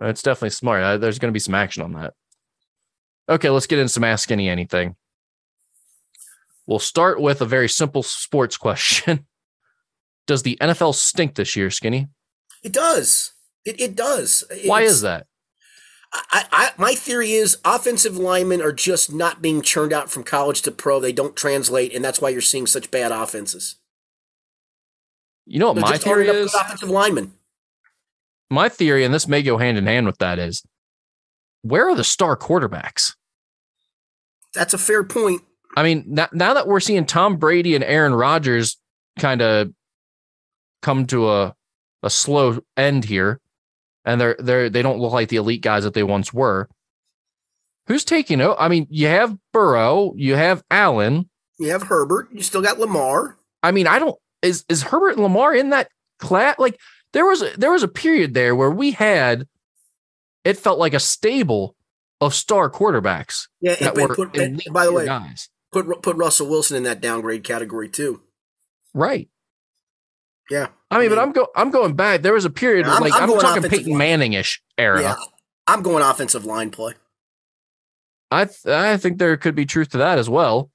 it's 0.01 0.23
definitely 0.23 0.51
smart 0.51 0.83
Uh, 0.85 0.97
there's 0.97 1.19
going 1.19 1.31
to 1.33 1.37
be 1.37 1.41
some 1.41 1.55
action 1.57 1.83
on 1.83 1.93
that 1.95 2.15
okay 3.29 3.51
let's 3.51 3.67
get 3.67 3.79
into 3.81 3.93
some 3.93 4.05
ask 4.05 4.31
any 4.31 4.49
anything 4.49 4.95
we'll 6.67 6.79
start 6.79 7.21
with 7.21 7.41
a 7.43 7.47
very 7.47 7.69
simple 7.69 8.03
sports 8.03 8.57
question 8.67 9.27
does 10.31 10.43
the 10.45 10.57
nfl 10.63 10.95
stink 10.95 11.35
this 11.35 11.57
year 11.57 11.69
skinny 11.71 12.09
It 12.63 12.73
does. 12.73 13.33
It, 13.65 13.81
it 13.81 13.97
does. 13.97 14.45
why 14.65 14.83
is 14.83 15.01
that 15.03 15.27
I, 16.13 16.45
I, 16.53 16.71
my 16.77 16.95
theory 16.95 17.33
is 17.33 17.59
offensive 17.65 18.17
linemen 18.17 18.63
are 18.63 18.73
just 18.73 19.13
not 19.13 19.43
being 19.43 19.61
churned 19.63 19.93
out 19.93 20.11
from 20.11 20.25
college 20.25 20.63
to 20.63 20.71
pro. 20.73 20.99
They 20.99 21.13
don't 21.13 21.37
translate, 21.37 21.95
and 21.95 22.05
that's 22.05 22.21
why 22.21 22.31
you're 22.31 22.41
seeing 22.41 22.67
such 22.67 22.91
bad 22.91 23.13
offenses. 23.13 23.77
you 25.47 25.59
know 25.59 25.69
what 25.69 25.75
There 25.75 25.85
my 25.85 25.99
theory 25.99 26.27
is 26.29 26.55
offensive 26.55 26.89
linemen. 26.91 27.33
my 28.51 28.69
theory 28.69 29.05
and 29.05 29.13
this 29.15 29.29
may 29.29 29.43
go 29.43 29.59
hand 29.59 29.79
in 29.79 29.87
hand 29.87 30.07
with 30.07 30.19
that 30.19 30.39
is 30.39 30.63
where 31.63 31.89
are 31.89 31.95
the 31.95 32.05
star 32.05 32.37
quarterbacks 32.37 33.15
That's 34.55 34.75
a 34.75 34.79
fair 34.79 35.05
point. 35.05 35.43
I 35.77 35.83
mean, 35.85 36.05
now, 36.09 36.29
now 36.33 36.55
that 36.55 36.67
we're 36.67 36.81
seeing 36.81 37.07
Tom 37.07 37.37
Brady 37.37 37.75
and 37.77 37.85
Aaron 37.85 38.15
Rodgers 38.15 38.77
kind 39.19 39.41
of 39.43 39.71
come 40.83 41.07
to 41.07 41.31
a 41.31 41.55
a 42.03 42.11
slow 42.11 42.61
end 42.77 43.05
here, 43.05 43.41
and 44.05 44.21
they're 44.21 44.37
they're 44.39 44.71
they 44.71 44.83
don't 44.83 44.99
look 44.99 45.13
like 45.13 45.29
the 45.29 45.37
elite 45.37 45.63
guys 45.63 45.85
that 45.85 45.95
they 45.95 46.03
once 46.03 46.33
were. 46.33 46.69
Who's 47.87 48.05
taking 48.05 48.41
it? 48.41 48.55
I 48.59 48.69
mean, 48.69 48.87
you 48.91 49.09
have 49.09 49.37
Burrow, 49.53 50.13
you 50.17 50.37
have 50.37 50.63
Allen. 50.71 51.29
You 51.59 51.71
have 51.71 51.83
Herbert. 51.85 52.29
You 52.33 52.43
still 52.43 52.63
got 52.63 52.79
Lamar. 52.79 53.37
I 53.63 53.73
mean, 53.73 53.87
I 53.87 53.99
don't 53.99 54.17
is 54.43 54.65
is 54.69 54.83
Herbert 54.85 55.15
and 55.15 55.23
Lamar 55.23 55.55
in 55.55 55.71
that 55.71 55.89
class? 56.19 56.57
Like 56.59 56.79
there 57.13 57.27
was 57.27 57.43
a, 57.43 57.51
there 57.57 57.73
was 57.73 57.83
a 57.83 57.89
period 57.89 58.35
there 58.35 58.55
where 58.55 58.71
we 58.71 58.93
had 58.93 59.47
it 60.45 60.57
felt 60.57 60.79
like 60.79 60.95
a 60.95 61.01
stable 61.01 61.75
of 62.21 62.35
star 62.35 62.71
quarterbacks 62.71 63.49
Yeah, 63.61 63.75
that 63.77 63.97
and 63.97 64.09
were 64.09 64.15
put, 64.15 64.37
and 64.37 64.63
by 64.73 64.87
the 64.87 64.93
way, 64.93 65.07
guys, 65.07 65.49
put 65.73 66.03
put 66.03 66.17
Russell 66.17 66.49
Wilson 66.49 66.77
in 66.77 66.83
that 66.85 67.01
downgrade 67.01 67.45
category 67.45 67.89
too. 67.89 68.23
right? 68.95 69.29
Yeah, 70.51 70.69
I 70.91 70.99
mean, 70.99 71.09
but 71.09 71.17
mean- 71.17 71.27
I'm 71.27 71.33
go 71.33 71.49
I'm 71.55 71.71
going 71.71 71.95
back. 71.95 72.23
There 72.23 72.33
was 72.35 72.45
a 72.45 72.51
period 72.51 72.87
Yeah, 72.87 72.93
I'm- 72.95 73.03
like 73.03 73.13
I'm 73.15 73.31
I'm, 73.31 73.39
talking 73.39 73.63
Peyton 73.63 73.93
line. 73.93 73.99
Manning-ish 73.99 74.63
era. 74.77 75.01
yeah. 75.03 75.15
I'm 75.67 75.83
going 75.83 76.03
offensive 76.03 76.45
line 76.45 76.71
play. 76.71 76.95
I 78.31 78.45
th- 78.47 78.67
I 78.67 78.97
think 78.97 79.19
there 79.19 79.37
could 79.37 79.55
be 79.55 79.67
truth 79.67 79.91
to 79.91 79.99
that 79.99 80.19
as 80.19 80.29
well. 80.29 80.71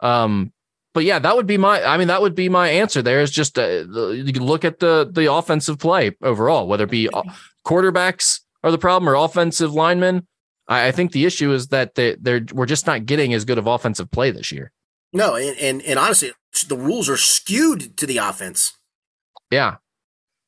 Um, 0.00 0.52
but 0.92 1.04
yeah, 1.04 1.18
that 1.18 1.34
would 1.36 1.46
be 1.46 1.56
my. 1.58 1.82
I 1.82 1.96
mean, 1.96 2.08
that 2.08 2.22
would 2.22 2.34
be 2.34 2.48
my 2.48 2.68
answer. 2.68 3.02
There 3.02 3.20
is 3.20 3.30
just 3.30 3.58
uh, 3.58 3.84
you 4.12 4.32
can 4.32 4.44
look 4.44 4.64
at 4.64 4.78
the 4.78 5.08
the 5.10 5.32
offensive 5.32 5.78
play 5.78 6.16
overall, 6.22 6.68
whether 6.68 6.84
it 6.84 6.90
be 6.90 7.08
uh, 7.08 7.22
quarterbacks 7.66 8.40
are 8.62 8.70
the 8.70 8.78
problem 8.78 9.08
or 9.08 9.14
offensive 9.16 9.72
linemen. 9.72 10.26
I, 10.68 10.88
I 10.88 10.92
think 10.92 11.12
the 11.12 11.24
issue 11.26 11.52
is 11.52 11.68
that 11.68 11.94
they 11.96 12.16
they're 12.20 12.44
we're 12.52 12.66
just 12.66 12.86
not 12.86 13.06
getting 13.06 13.34
as 13.34 13.44
good 13.44 13.58
of 13.58 13.66
offensive 13.66 14.10
play 14.10 14.30
this 14.30 14.52
year. 14.52 14.70
No, 15.12 15.34
and, 15.34 15.56
and 15.58 15.82
and 15.82 15.98
honestly, 15.98 16.32
the 16.68 16.76
rules 16.76 17.08
are 17.08 17.16
skewed 17.16 17.96
to 17.96 18.06
the 18.06 18.18
offense. 18.18 18.72
Yeah, 19.50 19.76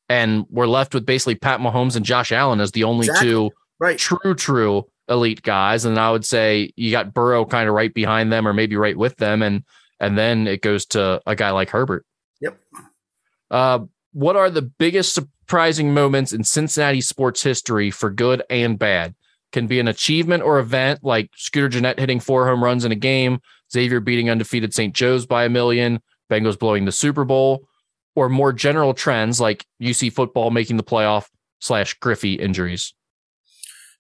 and 0.09 0.47
we're 0.51 0.67
left 0.67 0.95
with 0.95 1.07
basically 1.07 1.35
Pat 1.37 1.61
Mahomes 1.61 1.97
and 1.97 2.05
Josh 2.05 2.33
Allen 2.33 2.61
as 2.61 2.73
the 2.73 2.85
only 2.85 3.07
Exactly. 3.07 3.29
two 3.29 3.51
Right. 3.79 3.99
true, 3.99 4.35
true 4.35 4.87
elite 5.09 5.43
guys. 5.43 5.85
And 5.85 5.99
I 5.99 6.11
would 6.11 6.25
say 6.25 6.73
you 6.77 6.91
got 6.91 7.13
Burrow 7.15 7.45
kind 7.45 7.69
of 7.69 7.75
right 7.75 7.93
behind 7.93 8.33
them 8.33 8.49
or 8.49 8.53
maybe 8.53 8.77
right 8.77 8.97
with 8.97 9.17
them. 9.17 9.43
And 9.43 9.63
and 10.01 10.17
then 10.19 10.47
it 10.47 10.61
goes 10.63 10.85
to 10.87 11.21
a 11.27 11.35
guy 11.37 11.51
like 11.51 11.71
Herbert. 11.71 12.05
Yep. 12.41 12.59
Uh, 13.51 13.79
what 14.13 14.37
are 14.37 14.51
the 14.51 14.63
biggest 14.63 15.15
surprising 15.15 15.95
moments 15.95 16.33
in 16.33 16.43
Cincinnati 16.45 17.01
sports 17.01 17.43
history 17.43 17.91
for 17.91 18.11
good 18.11 18.43
and 18.51 18.79
bad? 18.79 19.15
Can 19.53 19.67
be 19.69 19.79
an 19.81 19.89
achievement 19.89 20.43
or 20.43 20.59
event 20.59 21.01
like 21.03 21.31
Scooter 21.37 21.69
Gennett 21.69 21.99
hitting 21.99 22.21
four 22.21 22.47
home 22.47 22.63
runs 22.63 22.85
in 22.85 22.93
a 22.93 22.97
game, 22.97 23.41
Xavier 23.73 24.01
beating 24.01 24.29
undefeated 24.29 24.75
St. 24.75 24.95
Joe's 24.95 25.25
by 25.25 25.45
a 25.45 25.49
million, 25.49 26.01
Bengals 26.31 26.59
blowing 26.59 26.85
the 26.85 26.93
Super 26.93 27.25
Bowl, 27.25 27.67
or 28.17 28.29
more 28.29 28.53
general 28.53 28.93
trends 28.95 29.41
like 29.41 29.65
UC 29.81 30.13
football 30.13 30.51
making 30.51 30.77
the 30.79 30.83
playoff 30.83 31.27
slash 31.61 31.95
Griffey 31.95 32.35
injuries? 32.35 32.93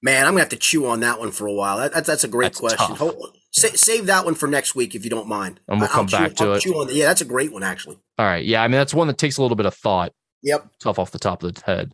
Man, 0.03 0.27
I'm 0.27 0.33
gonna 0.33 0.41
have 0.41 0.49
to 0.51 0.57
chew 0.57 0.87
on 0.87 1.01
that 1.01 1.19
one 1.21 1.31
for 1.31 1.47
a 1.47 1.53
while. 1.53 1.79
That, 1.79 1.93
that's 1.93 2.07
that's 2.07 2.25
a 2.25 2.29
great 2.29 2.55
That's 2.55 2.61
question. 2.61 2.97
Hold, 2.97 3.37
sa- 3.51 3.69
save 3.75 4.07
that 4.07 4.25
one 4.25 4.35
for 4.35 4.47
next 4.47 4.75
week 4.75 4.95
if 4.95 5.05
you 5.05 5.11
don't 5.11 5.27
mind. 5.29 5.61
And 5.69 5.81
we'll 5.81 5.89
I'll 5.89 5.95
come 5.95 6.07
back 6.07 6.31
chew, 6.31 6.35
to 6.37 6.45
I'll 6.45 6.53
it. 6.55 6.61
chew 6.61 6.81
on 6.81 6.87
the- 6.89 6.95
yeah, 6.95 7.07
that's 7.07 7.21
a 7.23 7.25
great 7.27 7.53
one 7.53 7.63
actually. 7.63 7.99
All 8.19 8.27
right. 8.27 8.45
Yeah. 8.45 8.63
I 8.63 8.69
mean, 8.69 8.73
that's 8.79 8.93
one 8.95 9.07
that 9.07 9.19
takes 9.19 9.39
a 9.39 9.43
little 9.43 9.57
bit 9.57 9.67
of 9.67 9.75
thought. 9.75 10.13
Yep. 10.43 10.67
Tough 10.81 10.99
off 10.99 11.11
the 11.13 11.19
top 11.19 11.43
of 11.43 11.55
the 11.55 11.61
head. 11.65 11.93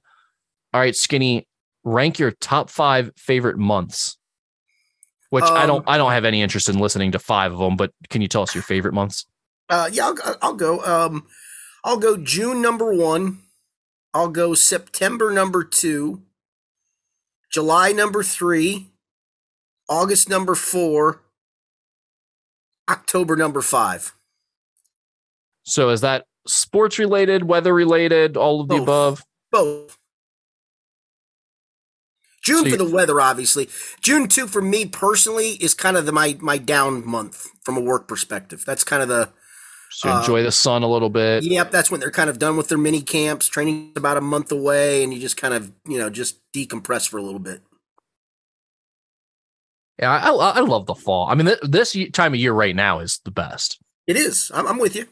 All 0.74 0.80
right, 0.80 0.96
Skinny, 0.96 1.46
rank 1.84 2.18
your 2.18 2.30
top 2.32 2.70
five 2.70 3.12
favorite 3.16 3.56
months. 3.58 4.16
Which 5.30 5.44
I 5.44 5.64
don't, 5.64 5.78
Um, 5.78 5.84
I 5.86 5.96
don't 5.96 6.12
have 6.12 6.24
any 6.26 6.42
interest 6.42 6.68
in 6.68 6.78
listening 6.78 7.12
to 7.12 7.18
five 7.18 7.52
of 7.52 7.58
them. 7.58 7.76
But 7.76 7.92
can 8.10 8.20
you 8.20 8.28
tell 8.28 8.42
us 8.42 8.54
your 8.54 8.62
favorite 8.62 8.92
months? 8.92 9.24
Uh, 9.70 9.88
yeah, 9.90 10.06
I'll, 10.08 10.36
I'll 10.42 10.54
go. 10.54 10.80
Um, 10.84 11.26
I'll 11.84 11.98
go 11.98 12.16
June 12.16 12.62
number 12.62 12.92
one. 12.92 13.40
I'll 14.14 14.28
go 14.28 14.54
September 14.54 15.32
number 15.32 15.64
two. 15.64 16.22
July 17.50 17.92
number 17.92 18.22
three. 18.22 18.88
August 19.88 20.28
number 20.28 20.54
four. 20.54 21.22
October 22.88 23.36
number 23.36 23.62
five. 23.62 24.14
So 25.64 25.90
is 25.90 26.00
that 26.00 26.26
sports 26.46 26.98
related, 26.98 27.44
weather 27.44 27.72
related, 27.72 28.36
all 28.36 28.60
of 28.60 28.68
the 28.68 28.76
above? 28.76 29.22
Both. 29.50 29.98
June 32.42 32.64
So 32.64 32.70
for 32.70 32.76
the 32.76 32.90
weather, 32.90 33.20
obviously. 33.20 33.68
June 34.00 34.26
two 34.26 34.46
for 34.48 34.60
me 34.60 34.84
personally 34.86 35.50
is 35.60 35.74
kind 35.74 35.96
of 35.96 36.06
the 36.06 36.12
my 36.12 36.36
my 36.40 36.58
down 36.58 37.06
month 37.06 37.48
from 37.62 37.76
a 37.76 37.80
work 37.80 38.08
perspective. 38.08 38.64
That's 38.66 38.82
kind 38.82 39.02
of 39.02 39.08
the 39.08 39.30
So 39.92 40.18
enjoy 40.18 40.40
the 40.40 40.48
um, 40.48 40.52
sun 40.52 40.82
a 40.82 40.88
little 40.88 41.10
bit. 41.10 41.44
Yep, 41.44 41.70
that's 41.70 41.90
when 41.90 42.00
they're 42.00 42.10
kind 42.10 42.30
of 42.30 42.38
done 42.38 42.56
with 42.56 42.68
their 42.68 42.78
mini 42.78 43.00
camps. 43.02 43.46
Training's 43.46 43.96
about 43.96 44.16
a 44.16 44.20
month 44.20 44.50
away, 44.50 45.02
and 45.04 45.12
you 45.12 45.20
just 45.20 45.36
kind 45.36 45.54
of, 45.54 45.72
you 45.86 45.98
know, 45.98 46.10
just 46.10 46.38
decompress 46.52 47.08
for 47.08 47.18
a 47.18 47.22
little 47.22 47.38
bit. 47.40 47.62
Yeah, 49.98 50.10
I, 50.10 50.30
I 50.30 50.60
love 50.60 50.86
the 50.86 50.94
fall. 50.94 51.28
I 51.28 51.34
mean, 51.34 51.46
th- 51.46 51.60
this 51.62 51.96
time 52.12 52.32
of 52.34 52.40
year 52.40 52.52
right 52.52 52.74
now 52.74 53.00
is 53.00 53.20
the 53.24 53.30
best. 53.30 53.78
It 54.06 54.16
is. 54.16 54.50
I'm, 54.54 54.66
I'm 54.66 54.78
with 54.78 54.96
you. 54.96 55.06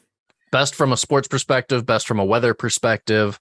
Best 0.50 0.74
from 0.74 0.92
a 0.92 0.96
sports 0.96 1.28
perspective, 1.28 1.86
best 1.86 2.08
from 2.08 2.18
a 2.18 2.24
weather 2.24 2.54
perspective. 2.54 3.38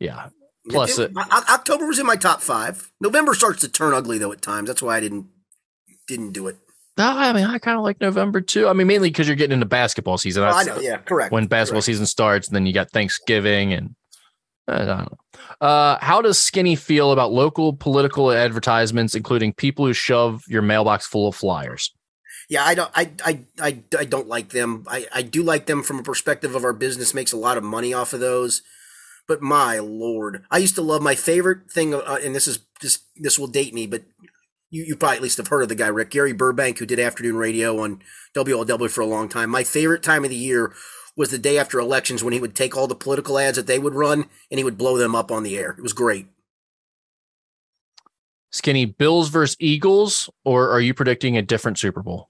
Yeah, 0.00 0.30
Plus 0.68 0.98
It- 0.98 1.10
it- 1.10 1.16
October 1.16 1.86
was 1.86 1.98
in 1.98 2.06
my 2.06 2.16
top 2.16 2.40
five. 2.40 2.92
November 3.00 3.34
starts 3.34 3.60
to 3.60 3.68
turn 3.68 3.94
ugly 3.94 4.18
though 4.18 4.32
at 4.32 4.42
times. 4.42 4.68
That's 4.68 4.82
why 4.82 4.96
I 4.96 5.00
didn't 5.00 5.26
didn't 6.06 6.32
do 6.32 6.46
it. 6.48 6.56
No, 6.98 7.06
I 7.06 7.32
mean, 7.32 7.44
I 7.44 7.58
kind 7.58 7.78
of 7.78 7.84
like 7.84 8.00
November 8.00 8.40
too. 8.40 8.68
I 8.68 8.74
mean, 8.74 8.86
mainly 8.86 9.08
because 9.08 9.26
you're 9.26 9.36
getting 9.36 9.54
into 9.54 9.66
basketball 9.66 10.18
season. 10.18 10.42
Oh, 10.42 10.48
I 10.48 10.64
know. 10.64 10.78
Yeah, 10.78 10.98
correct. 10.98 11.32
when 11.32 11.46
basketball 11.46 11.78
Correct. 11.78 11.86
season 11.86 12.06
starts, 12.06 12.48
and 12.48 12.54
then 12.54 12.66
you 12.66 12.72
got 12.74 12.90
Thanksgiving 12.90 13.72
and 13.72 13.94
I 14.68 14.78
don't 14.78 14.86
know. 14.86 15.18
Uh, 15.60 15.98
how 16.00 16.20
does 16.22 16.38
Skinny 16.38 16.76
feel 16.76 17.12
about 17.12 17.32
local 17.32 17.72
political 17.72 18.30
advertisements, 18.30 19.14
including 19.14 19.52
people 19.54 19.86
who 19.86 19.92
shove 19.92 20.44
your 20.48 20.62
mailbox 20.62 21.06
full 21.06 21.28
of 21.28 21.34
flyers? 21.34 21.92
Yeah, 22.48 22.64
I 22.64 22.74
don't. 22.74 22.90
I, 22.94 23.10
I 23.24 23.40
I 23.60 23.82
I 23.98 24.04
don't 24.04 24.28
like 24.28 24.50
them. 24.50 24.84
I 24.88 25.06
I 25.12 25.22
do 25.22 25.42
like 25.42 25.66
them 25.66 25.82
from 25.82 25.98
a 25.98 26.02
perspective 26.02 26.54
of 26.54 26.64
our 26.64 26.72
business 26.72 27.14
makes 27.14 27.32
a 27.32 27.36
lot 27.36 27.56
of 27.56 27.64
money 27.64 27.94
off 27.94 28.12
of 28.12 28.20
those. 28.20 28.62
But 29.26 29.40
my 29.40 29.78
lord, 29.78 30.44
I 30.50 30.58
used 30.58 30.74
to 30.74 30.82
love 30.82 31.00
my 31.00 31.14
favorite 31.14 31.70
thing, 31.70 31.94
uh, 31.94 32.18
and 32.22 32.34
this 32.34 32.46
is 32.46 32.58
this 32.80 32.98
this 33.16 33.38
will 33.38 33.46
date 33.46 33.72
me, 33.72 33.86
but 33.86 34.02
you 34.72 34.82
you 34.84 34.96
probably 34.96 35.18
at 35.18 35.22
least 35.22 35.36
have 35.36 35.48
heard 35.48 35.62
of 35.62 35.68
the 35.68 35.76
guy 35.76 35.86
Rick 35.86 36.10
Gary 36.10 36.32
Burbank 36.32 36.78
who 36.78 36.86
did 36.86 36.98
afternoon 36.98 37.36
radio 37.36 37.78
on 37.80 38.02
WLW 38.34 38.90
for 38.90 39.02
a 39.02 39.06
long 39.06 39.28
time. 39.28 39.50
My 39.50 39.62
favorite 39.62 40.02
time 40.02 40.24
of 40.24 40.30
the 40.30 40.36
year 40.36 40.72
was 41.14 41.30
the 41.30 41.38
day 41.38 41.58
after 41.58 41.78
elections 41.78 42.24
when 42.24 42.32
he 42.32 42.40
would 42.40 42.56
take 42.56 42.76
all 42.76 42.86
the 42.86 42.94
political 42.94 43.38
ads 43.38 43.56
that 43.56 43.66
they 43.66 43.78
would 43.78 43.94
run 43.94 44.28
and 44.50 44.58
he 44.58 44.64
would 44.64 44.78
blow 44.78 44.96
them 44.96 45.14
up 45.14 45.30
on 45.30 45.42
the 45.42 45.58
air. 45.58 45.74
It 45.76 45.82
was 45.82 45.92
great. 45.92 46.26
Skinny 48.50 48.86
Bills 48.86 49.28
versus 49.28 49.56
Eagles, 49.60 50.28
or 50.44 50.70
are 50.70 50.80
you 50.80 50.92
predicting 50.92 51.36
a 51.36 51.42
different 51.42 51.78
Super 51.78 52.02
Bowl? 52.02 52.28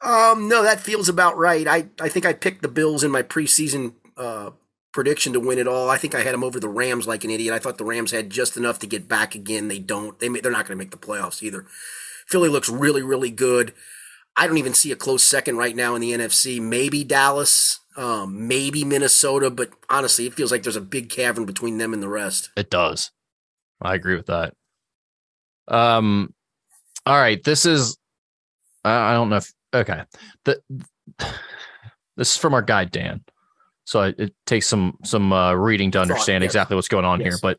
Um, 0.00 0.48
no, 0.48 0.62
that 0.62 0.80
feels 0.80 1.08
about 1.08 1.36
right. 1.36 1.66
I, 1.66 1.88
I 2.00 2.08
think 2.08 2.26
I 2.26 2.32
picked 2.32 2.62
the 2.62 2.68
Bills 2.68 3.02
in 3.02 3.10
my 3.10 3.22
preseason 3.22 3.94
uh, 4.16 4.50
prediction 4.92 5.32
to 5.32 5.40
win 5.40 5.58
it 5.58 5.68
all. 5.68 5.90
I 5.90 5.98
think 5.98 6.14
I 6.14 6.22
had 6.22 6.34
them 6.34 6.44
over 6.44 6.58
the 6.58 6.68
Rams 6.68 7.06
like 7.06 7.24
an 7.24 7.30
idiot. 7.30 7.54
I 7.54 7.58
thought 7.58 7.78
the 7.78 7.84
Rams 7.84 8.10
had 8.10 8.30
just 8.30 8.56
enough 8.56 8.78
to 8.80 8.86
get 8.86 9.08
back 9.08 9.34
again. 9.34 9.68
They 9.68 9.78
don't. 9.78 10.18
They 10.18 10.28
may, 10.28 10.40
they're 10.40 10.52
not 10.52 10.66
going 10.66 10.78
to 10.78 10.82
make 10.82 10.90
the 10.90 10.96
playoffs 10.96 11.42
either. 11.42 11.66
Philly 12.26 12.48
looks 12.48 12.68
really 12.68 13.02
really 13.02 13.30
good. 13.30 13.74
I 14.36 14.46
don't 14.46 14.58
even 14.58 14.74
see 14.74 14.92
a 14.92 14.96
close 14.96 15.24
second 15.24 15.56
right 15.56 15.74
now 15.74 15.96
in 15.96 16.00
the 16.00 16.12
NFC. 16.12 16.60
Maybe 16.60 17.02
Dallas, 17.02 17.80
um, 17.96 18.46
maybe 18.46 18.84
Minnesota, 18.84 19.50
but 19.50 19.70
honestly, 19.90 20.26
it 20.26 20.34
feels 20.34 20.52
like 20.52 20.62
there's 20.62 20.76
a 20.76 20.80
big 20.80 21.10
cavern 21.10 21.44
between 21.44 21.78
them 21.78 21.92
and 21.92 22.00
the 22.00 22.08
rest. 22.08 22.50
It 22.56 22.70
does. 22.70 23.10
I 23.82 23.94
agree 23.94 24.14
with 24.14 24.26
that. 24.26 24.54
Um, 25.66 26.32
all 27.04 27.16
right. 27.18 27.42
This 27.42 27.66
is. 27.66 27.98
I 28.84 29.12
don't 29.12 29.28
know 29.28 29.36
if 29.36 29.52
okay. 29.74 30.04
The 30.44 30.60
this 32.16 32.30
is 32.30 32.36
from 32.36 32.54
our 32.54 32.62
guy 32.62 32.84
Dan, 32.84 33.24
so 33.88 34.02
it, 34.02 34.16
it 34.18 34.34
takes 34.44 34.66
some 34.66 34.98
some 35.02 35.32
uh, 35.32 35.54
reading 35.54 35.90
to 35.92 36.00
understand 36.00 36.42
yes. 36.42 36.50
exactly 36.50 36.76
what's 36.76 36.88
going 36.88 37.06
on 37.06 37.20
here. 37.20 37.38
But 37.40 37.56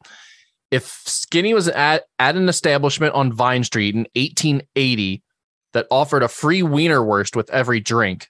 if 0.70 1.02
Skinny 1.08 1.56
was 1.56 1.68
at 1.68 2.04
at 2.20 2.36
an 2.36 2.48
establishment 2.48 3.16
on 3.16 3.34
Vine 3.34 3.64
Street 3.64 3.96
in 3.96 4.02
1880 4.16 5.24
that 5.74 5.88
offered 5.90 6.22
a 6.22 6.28
free 6.28 6.62
Wienerwurst 6.62 7.36
with 7.36 7.50
every 7.50 7.80
drink, 7.80 8.28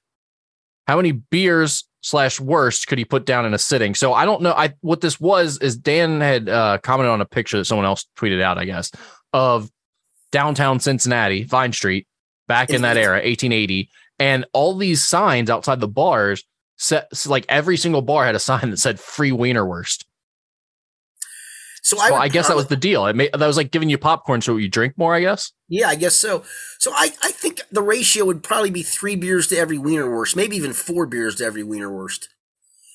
how 0.87 0.95
many 0.95 1.11
beers 1.11 1.83
slash 2.01 2.39
wurst 2.39 2.87
could 2.87 2.99
he 2.99 3.03
put 3.03 3.25
down 3.25 3.45
in 3.45 3.53
a 3.53 3.59
sitting? 3.59 3.93
So 3.93 4.13
I 4.13 4.23
don't 4.23 4.41
know. 4.43 4.53
I 4.53 4.75
what 4.79 5.01
this 5.01 5.19
was 5.19 5.57
is 5.57 5.75
Dan 5.75 6.21
had 6.21 6.47
uh, 6.47 6.77
commented 6.77 7.11
on 7.11 7.19
a 7.19 7.25
picture 7.25 7.57
that 7.57 7.65
someone 7.65 7.85
else 7.85 8.05
tweeted 8.17 8.41
out, 8.41 8.57
I 8.57 8.63
guess, 8.63 8.93
of 9.33 9.69
downtown 10.31 10.79
Cincinnati, 10.79 11.43
Vine 11.43 11.73
Street, 11.73 12.07
back 12.47 12.69
in 12.69 12.83
that 12.83 12.95
era, 12.95 13.15
1880, 13.15 13.89
and 14.19 14.45
all 14.53 14.77
these 14.77 15.03
signs 15.03 15.49
outside 15.49 15.81
the 15.81 15.87
bars 15.89 16.45
set 16.79 17.09
like 17.27 17.45
every 17.49 17.77
single 17.77 18.01
bar 18.01 18.25
had 18.25 18.35
a 18.35 18.39
sign 18.39 18.71
that 18.71 18.77
said 18.77 18.99
"free 18.99 19.31
Wienerwurst." 19.31 20.05
So, 21.81 21.97
So 21.97 22.13
would 22.13 22.13
I 22.13 22.27
guess 22.27 22.47
that 22.47 22.57
was 22.57 22.67
the 22.67 22.75
deal. 22.75 23.05
It 23.05 23.15
made, 23.15 23.31
that 23.31 23.47
was 23.47 23.57
like 23.57 23.71
giving 23.71 23.89
you 23.89 23.97
popcorn 23.97 24.41
so 24.41 24.57
you 24.57 24.69
drink 24.69 24.97
more. 24.97 25.13
I 25.13 25.21
guess. 25.21 25.51
Yeah, 25.67 25.87
I 25.87 25.95
guess 25.95 26.15
so. 26.15 26.43
So 26.79 26.91
I, 26.93 27.11
I 27.23 27.31
think 27.31 27.61
the 27.71 27.81
ratio 27.81 28.25
would 28.25 28.43
probably 28.43 28.71
be 28.71 28.83
three 28.83 29.15
beers 29.15 29.47
to 29.47 29.57
every 29.57 29.77
Wienerwurst, 29.77 30.35
maybe 30.35 30.55
even 30.55 30.73
four 30.73 31.05
beers 31.05 31.35
to 31.35 31.45
every 31.45 31.63
Wienerwurst. 31.63 32.27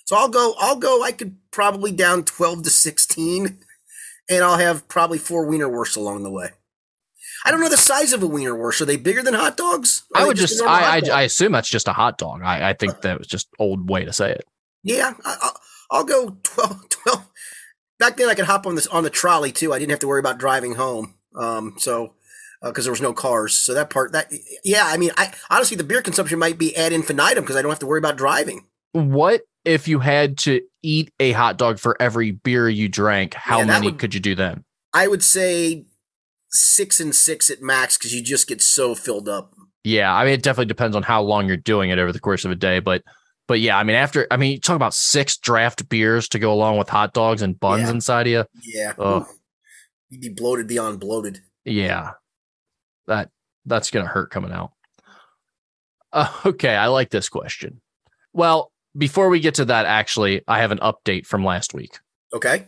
So 0.06 0.16
I'll 0.16 0.28
go. 0.28 0.54
I'll 0.58 0.76
go. 0.76 1.02
I 1.02 1.12
could 1.12 1.36
probably 1.50 1.92
down 1.92 2.24
twelve 2.24 2.62
to 2.64 2.70
sixteen, 2.70 3.58
and 4.28 4.44
I'll 4.44 4.58
have 4.58 4.88
probably 4.88 5.18
four 5.18 5.46
Wienerwursts 5.46 5.96
along 5.96 6.22
the 6.22 6.30
way. 6.30 6.50
I 7.44 7.50
don't 7.50 7.60
know 7.60 7.68
the 7.68 7.76
size 7.76 8.12
of 8.12 8.22
a 8.22 8.26
wiener 8.26 8.54
Wienerwurst. 8.54 8.80
Are 8.80 8.84
they 8.86 8.96
bigger 8.96 9.22
than 9.22 9.34
hot 9.34 9.56
dogs? 9.56 10.04
Are 10.14 10.22
I 10.22 10.26
would 10.26 10.38
a 10.38 10.40
just 10.40 10.62
I, 10.62 10.96
I. 10.98 11.02
I 11.12 11.22
assume 11.22 11.52
that's 11.52 11.68
just 11.68 11.88
a 11.88 11.92
hot 11.92 12.16
dog. 12.18 12.42
I, 12.42 12.70
I 12.70 12.72
think 12.72 13.02
that 13.02 13.18
was 13.18 13.26
just 13.26 13.48
old 13.58 13.88
way 13.90 14.04
to 14.04 14.12
say 14.12 14.30
it. 14.32 14.44
Yeah, 14.82 15.12
I, 15.24 15.36
I'll, 15.42 15.60
I'll 15.90 16.04
go 16.04 16.36
12, 16.42 16.88
12. 17.04 17.30
Back 17.98 18.16
then, 18.16 18.28
I 18.28 18.34
could 18.34 18.46
hop 18.46 18.66
on 18.66 18.74
this 18.74 18.86
on 18.86 19.04
the 19.04 19.10
trolley 19.10 19.52
too. 19.52 19.72
I 19.72 19.78
didn't 19.78 19.90
have 19.90 20.00
to 20.00 20.08
worry 20.08 20.20
about 20.20 20.38
driving 20.38 20.74
home. 20.74 21.14
Um, 21.36 21.74
so 21.78 22.14
because 22.62 22.84
there 22.84 22.92
was 22.92 23.00
no 23.02 23.12
cars, 23.12 23.54
so 23.54 23.74
that 23.74 23.90
part 23.90 24.12
that 24.12 24.32
yeah. 24.64 24.84
I 24.86 24.96
mean, 24.96 25.10
I 25.16 25.32
honestly 25.50 25.76
the 25.76 25.84
beer 25.84 26.00
consumption 26.02 26.38
might 26.38 26.58
be 26.58 26.74
ad 26.76 26.92
infinitum 26.92 27.44
because 27.44 27.56
I 27.56 27.62
don't 27.62 27.70
have 27.70 27.78
to 27.80 27.86
worry 27.86 27.98
about 27.98 28.16
driving. 28.16 28.66
What 28.92 29.42
if 29.64 29.86
you 29.88 29.98
had 30.00 30.38
to 30.38 30.62
eat 30.82 31.12
a 31.20 31.32
hot 31.32 31.56
dog 31.58 31.78
for 31.78 31.96
every 32.00 32.30
beer 32.30 32.68
you 32.68 32.88
drank? 32.88 33.34
How 33.34 33.58
Yeah, 33.58 33.64
many 33.66 33.88
would- 33.88 33.98
could 33.98 34.14
you 34.14 34.20
do 34.20 34.34
then? 34.34 34.64
I 34.92 35.08
would 35.08 35.22
say 35.24 35.86
six 36.54 37.00
and 37.00 37.14
six 37.14 37.50
at 37.50 37.60
max 37.62 37.98
because 37.98 38.14
you 38.14 38.22
just 38.22 38.46
get 38.46 38.62
so 38.62 38.94
filled 38.94 39.28
up. 39.28 39.52
Yeah, 39.82 40.14
I 40.14 40.24
mean, 40.24 40.34
it 40.34 40.42
definitely 40.42 40.66
depends 40.66 40.96
on 40.96 41.02
how 41.02 41.22
long 41.22 41.46
you're 41.46 41.56
doing 41.58 41.90
it 41.90 41.98
over 41.98 42.12
the 42.12 42.20
course 42.20 42.44
of 42.44 42.50
a 42.50 42.54
day, 42.54 42.78
but 42.80 43.02
but 43.46 43.60
yeah, 43.60 43.76
I 43.76 43.84
mean, 43.84 43.96
after 43.96 44.26
I 44.30 44.36
mean, 44.38 44.52
you 44.52 44.60
talk 44.60 44.76
about 44.76 44.94
six 44.94 45.36
draft 45.36 45.86
beers 45.88 46.28
to 46.30 46.38
go 46.38 46.52
along 46.52 46.78
with 46.78 46.88
hot 46.88 47.12
dogs 47.12 47.42
and 47.42 47.58
buns 47.60 47.82
Yeah. 47.82 47.90
inside 47.90 48.26
of 48.26 48.32
you. 48.32 48.44
Yeah, 48.62 48.92
Oh. 48.98 49.26
You'd 50.08 50.20
be 50.20 50.28
bloated 50.30 50.66
beyond 50.68 51.00
bloated. 51.00 51.40
Yeah, 51.64 52.12
that 53.06 53.30
that's 53.66 53.90
gonna 53.90 54.06
hurt 54.06 54.30
coming 54.30 54.52
out. 54.52 54.72
Uh, 56.12 56.32
okay, 56.46 56.74
I 56.76 56.86
like 56.86 57.10
this 57.10 57.28
question. 57.28 57.80
Well, 58.32 58.70
before 58.96 59.28
we 59.28 59.40
get 59.40 59.54
to 59.56 59.64
that, 59.66 59.86
actually, 59.86 60.42
I 60.46 60.60
have 60.60 60.70
an 60.70 60.78
update 60.78 61.26
from 61.26 61.44
last 61.44 61.74
week. 61.74 61.98
Okay, 62.32 62.66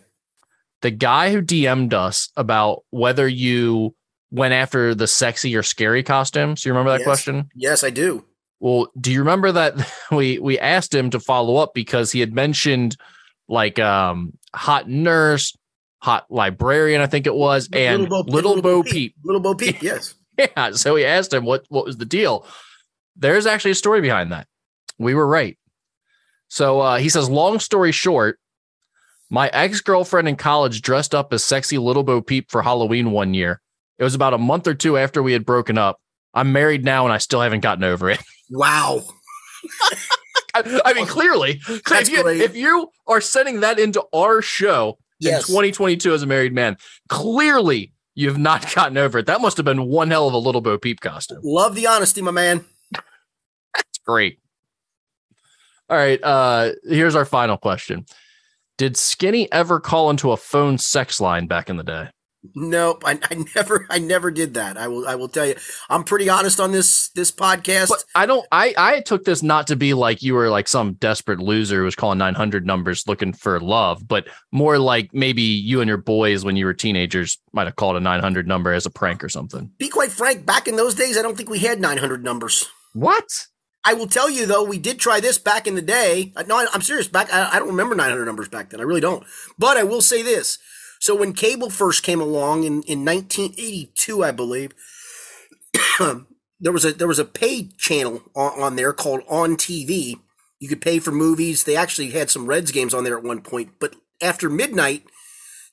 the 0.83 0.91
guy 0.91 1.33
who 1.33 1.43
DM'd 1.43 1.95
us 1.95 2.31
about 2.37 2.83
whether 2.91 3.27
you 3.27 3.95
went 4.31 4.53
after 4.55 4.95
the 4.95 5.07
sexy 5.07 5.57
or 5.57 5.63
scary 5.63 6.03
costumes. 6.03 6.65
You 6.65 6.73
remember 6.73 6.91
that 6.93 7.01
Yes. 7.01 7.07
question? 7.07 7.49
yes, 7.55 7.83
I 7.85 7.91
do. 7.91 8.25
Well, 8.61 8.89
do 9.01 9.13
you 9.13 9.21
remember 9.21 9.53
that 9.53 9.75
we 10.11 10.39
we 10.39 10.59
asked 10.59 10.95
him 10.95 11.11
to 11.11 11.21
follow 11.21 11.57
up 11.57 11.73
because 11.75 12.13
he 12.13 12.21
had 12.21 12.33
mentioned 12.35 12.97
like 13.49 13.79
um 13.79 14.33
hot 14.55 14.89
nurse, 14.89 15.57
hot 16.03 16.27
librarian, 16.31 17.01
I 17.01 17.07
think 17.07 17.27
it 17.27 17.35
was, 17.35 17.69
and 17.73 18.03
little, 18.11 18.61
Bo, 18.61 18.83
Peep. 18.83 19.15
Little 19.25 19.41
Bo 19.41 19.55
Peep. 19.55 19.77
Yes. 19.83 20.15
Yeah. 20.39 20.73
So 20.73 20.95
we 20.95 21.05
asked 21.05 21.33
him 21.33 21.45
what 21.45 21.65
what 21.69 21.85
was 21.87 21.97
the 21.97 22.05
deal. 22.05 22.47
there's 23.17 23.47
actually 23.47 23.71
a 23.71 23.75
story 23.77 24.01
behind 24.03 24.33
that. 24.33 24.47
We 24.99 25.15
were 25.15 25.27
right. 25.27 25.57
So 26.49 26.81
uh, 26.81 26.99
he 26.99 27.09
says, 27.09 27.29
long 27.31 27.59
story 27.59 27.93
short, 27.93 28.39
my 29.31 29.49
ex 29.49 29.81
girlfriend 29.81 30.29
in 30.29 30.37
college 30.37 30.83
dressed 30.83 31.15
up 31.15 31.33
as 31.33 31.45
sexy 31.45 31.79
little 31.79 32.03
Bo 32.05 32.21
Peep 32.21 32.51
for 32.51 32.63
Halloween 32.63 33.11
one 33.11 33.35
year. 33.35 33.61
It 33.99 34.05
was 34.05 34.15
about 34.15 34.35
a 34.35 34.39
month 34.39 34.67
or 34.67 34.75
two 34.75 34.97
after 34.97 35.23
we 35.23 35.33
had 35.33 35.45
broken 35.47 35.79
up. 35.79 36.01
I'm 36.35 36.53
married 36.53 36.85
now 36.85 37.05
and 37.05 37.13
I 37.13 37.19
still 37.19 37.41
haven't 37.41 37.61
gotten 37.61 37.85
over 37.85 38.11
it. 38.11 38.21
Wow. 38.49 39.03
I, 40.55 40.81
I 40.85 40.93
mean, 40.95 41.07
clearly, 41.07 41.61
if 41.69 42.09
you, 42.09 42.29
if 42.29 42.55
you 42.55 42.91
are 43.09 43.21
sending 43.21 43.61
that 43.61 43.81
into 43.81 44.05
our 44.15 44.41
show 44.41 44.99
Yes. 45.19 45.49
in 45.49 45.55
2022 45.55 46.15
as 46.15 46.23
a 46.23 46.27
married 46.27 46.53
man, 46.53 46.77
clearly 47.09 47.93
you've 48.15 48.39
not 48.39 48.73
gotten 48.75 48.97
over 48.99 49.19
it. 49.19 49.27
That 49.27 49.41
must 49.41 49.57
have 49.57 49.65
been 49.67 49.87
one 49.89 50.11
hell 50.13 50.29
of 50.29 50.35
a 50.35 50.39
little 50.39 50.61
Bo 50.61 50.79
Peep 50.79 51.01
costume. 51.01 51.41
Love 51.43 51.75
the 51.75 51.89
honesty, 51.89 52.23
my 52.23 52.31
man. 52.31 52.65
It's 53.77 53.99
great. 54.07 54.39
All 55.91 55.97
right. 55.97 56.23
Uh, 56.23 56.71
here's 56.85 57.17
our 57.17 57.25
final 57.25 57.57
question. 57.57 58.07
Did 58.79 58.97
Skinny 58.97 59.51
ever 59.53 59.81
call 59.81 60.11
into 60.11 60.33
a 60.33 60.37
phone 60.37 60.77
sex 60.77 61.19
line 61.21 61.47
back 61.47 61.71
in 61.71 61.77
the 61.77 61.83
day? 61.83 62.09
Nope, 62.55 63.03
I, 63.05 63.19
I 63.31 63.45
never, 63.57 63.87
I 63.91 63.99
never 63.99 64.31
did 64.31 64.55
that. 64.55 64.77
I 64.77 64.87
will, 64.87 65.09
I 65.09 65.15
will 65.15 65.29
tell 65.29 65.47
you, 65.47 65.55
I'm 65.89 66.05
pretty 66.05 66.29
honest 66.29 66.61
on 66.61 66.73
this, 66.73 67.09
this 67.11 67.33
podcast. 67.33 67.89
But 67.89 68.05
I 68.15 68.27
don't. 68.27 68.47
I 68.53 68.75
I 68.77 69.01
took 69.01 69.25
this 69.25 69.43
not 69.43 69.67
to 69.69 69.77
be 69.77 69.95
like 69.95 70.23
you 70.23 70.35
were 70.35 70.51
like 70.51 70.69
some 70.69 70.93
desperate 70.95 71.41
loser 71.41 71.79
who 71.79 71.85
was 71.85 71.97
calling 71.97 72.19
900 72.19 72.67
numbers 72.67 73.09
looking 73.09 73.33
for 73.33 73.59
love, 73.61 74.07
but 74.07 74.29
more 74.53 74.79
like 74.79 75.11
maybe 75.13 75.43
you 75.43 75.81
and 75.81 75.89
your 75.89 75.97
boys 75.97 76.45
when 76.45 76.57
you 76.57 76.67
were 76.67 76.75
teenagers 76.75 77.39
might 77.53 77.67
have 77.67 77.77
called 77.77 77.97
a 77.97 78.01
900 78.01 78.47
number 78.47 78.73
as 78.73 78.87
a 78.87 78.91
prank 78.91 79.25
or 79.25 79.29
something. 79.29 79.71
Be 79.79 79.89
quite 79.89 80.13
frank, 80.13 80.47
back 80.47 80.69
in 80.69 80.77
those 80.77 80.95
days, 80.95 81.17
I 81.17 81.23
don't 81.23 81.37
think 81.37 81.49
we 81.49 81.61
had 81.61 81.81
900 81.81 82.23
numbers. 82.23 82.69
What? 82.93 83.27
I 83.89 83.95
will 83.95 84.07
tell 84.09 84.29
you 84.29 84.45
though, 84.47 84.65
we 84.65 84.79
did 84.79 84.99
try 84.99 85.21
this 85.21 85.39
back 85.39 85.67
in 85.67 85.75
the 85.77 85.83
day. 85.83 86.33
Uh, 86.37 86.43
No, 86.47 86.57
I- 86.57 86.67
I'm 86.75 86.83
serious. 86.83 87.09
Back, 87.09 87.33
I, 87.33 87.51
I 87.53 87.59
don't 87.59 87.69
remember 87.69 87.95
900 87.95 88.25
numbers 88.25 88.49
back 88.49 88.71
then. 88.71 88.81
I 88.81 88.85
really 88.85 89.01
don't. 89.01 89.25
But 89.59 89.77
I 89.77 89.85
will 89.85 90.03
say 90.03 90.23
this: 90.23 90.59
so 91.01 91.15
when 91.15 91.33
cable 91.33 91.71
first 91.71 92.03
came 92.03 92.21
along 92.21 92.65
in 92.65 92.83
in 92.83 93.05
1982, 93.05 94.25
I 94.25 94.31
believe, 94.33 94.73
there 96.61 96.73
was 96.73 96.85
a 96.85 96.93
there 96.93 97.09
was 97.09 97.19
a 97.19 97.25
paid 97.25 97.77
channel 97.79 98.23
on, 98.35 98.61
on 98.61 98.77
there 98.77 98.93
called 98.93 99.23
On 99.29 99.57
TV. 99.57 100.17
You 100.59 100.69
could 100.69 100.81
pay 100.81 100.99
for 100.99 101.13
movies. 101.13 101.65
They 101.65 101.77
actually 101.77 102.11
had 102.11 102.31
some 102.31 102.47
Reds 102.47 102.73
games 102.73 102.95
on 102.95 103.05
there 103.05 103.17
at 103.19 103.25
one 103.25 103.43
point. 103.43 103.73
But 103.79 103.95
after 104.23 104.49
midnight, 104.49 105.05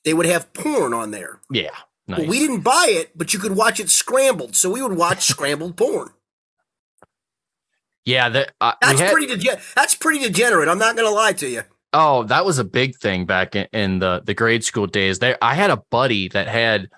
they 0.04 0.12
would 0.12 0.26
have 0.26 0.52
porn 0.52 0.92
on 0.92 1.10
there. 1.10 1.40
Yeah. 1.50 1.70
Nice. 2.06 2.20
Well, 2.20 2.28
we 2.28 2.38
didn't 2.38 2.60
buy 2.60 2.86
it, 2.90 3.16
but 3.16 3.32
you 3.32 3.40
could 3.40 3.56
watch 3.56 3.80
it 3.80 3.88
scrambled. 3.88 4.54
So 4.56 4.70
we 4.70 4.82
would 4.82 4.92
watch 4.96 5.24
scrambled 5.32 5.76
porn. 5.78 6.10
Yeah. 8.04 8.28
That 8.28 8.52
uh, 8.60 8.72
That's 8.80 9.00
had, 9.00 9.12
pretty 9.12 9.26
dege- 9.34 9.74
That's 9.74 9.94
pretty 9.94 10.20
degenerate. 10.24 10.68
I'm 10.68 10.78
not 10.78 10.96
gonna 10.96 11.10
lie 11.10 11.32
to 11.34 11.48
you. 11.48 11.62
Oh, 11.92 12.24
that 12.24 12.44
was 12.44 12.58
a 12.58 12.64
big 12.64 12.96
thing 12.96 13.24
back 13.26 13.54
in, 13.54 13.66
in 13.72 13.98
the 14.00 14.22
the 14.24 14.34
grade 14.34 14.64
school 14.64 14.86
days. 14.86 15.18
There, 15.20 15.38
I 15.42 15.54
had 15.54 15.70
a 15.70 15.82
buddy 15.90 16.28
that 16.28 16.48
had 16.48 16.88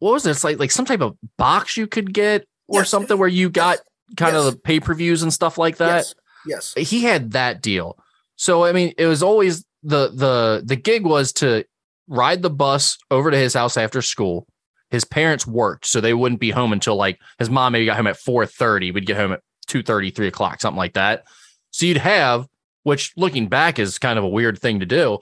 what 0.00 0.12
was 0.12 0.26
it? 0.26 0.30
It's 0.30 0.44
like 0.44 0.58
like 0.58 0.70
some 0.70 0.84
type 0.84 1.00
of 1.00 1.16
box 1.38 1.76
you 1.76 1.86
could 1.86 2.12
get 2.12 2.46
or 2.68 2.80
Yes. 2.80 2.90
something 2.90 3.16
where 3.18 3.28
you 3.28 3.48
got 3.48 3.78
kind 4.16 4.34
Yes. 4.34 4.44
of 4.46 4.52
the 4.54 4.58
pay 4.60 4.80
per 4.80 4.94
views 4.94 5.22
and 5.22 5.32
stuff 5.32 5.56
like 5.58 5.76
that. 5.78 6.12
Yes. 6.46 6.74
Yes. 6.76 6.90
He 6.90 7.02
had 7.04 7.32
that 7.32 7.62
deal. 7.62 7.96
So 8.36 8.64
I 8.64 8.72
mean, 8.72 8.92
it 8.98 9.06
was 9.06 9.22
always 9.22 9.64
the 9.82 10.08
the 10.12 10.62
the 10.64 10.76
gig 10.76 11.04
was 11.06 11.32
to 11.34 11.64
ride 12.08 12.42
the 12.42 12.50
bus 12.50 12.98
over 13.10 13.30
to 13.30 13.36
his 13.36 13.54
house 13.54 13.76
after 13.76 14.02
school. 14.02 14.46
His 14.90 15.04
parents 15.04 15.46
worked, 15.46 15.86
so 15.86 16.00
they 16.00 16.12
wouldn't 16.14 16.40
be 16.40 16.50
home 16.50 16.72
until 16.72 16.96
like 16.96 17.18
his 17.38 17.48
mom 17.50 17.72
maybe 17.72 17.86
got 17.86 17.96
home 17.96 18.06
at 18.06 18.16
four 18.18 18.44
thirty. 18.46 18.90
We'd 18.90 19.06
get 19.06 19.16
home 19.16 19.32
at 19.32 19.40
2.30, 19.64 20.14
3 20.14 20.26
o'clock, 20.28 20.60
something 20.60 20.78
like 20.78 20.94
that. 20.94 21.24
So 21.70 21.86
you'd 21.86 21.96
have, 21.98 22.46
which 22.82 23.12
looking 23.16 23.48
back 23.48 23.78
is 23.78 23.98
kind 23.98 24.18
of 24.18 24.24
a 24.24 24.28
weird 24.28 24.58
thing 24.58 24.80
to 24.80 24.86
do, 24.86 25.18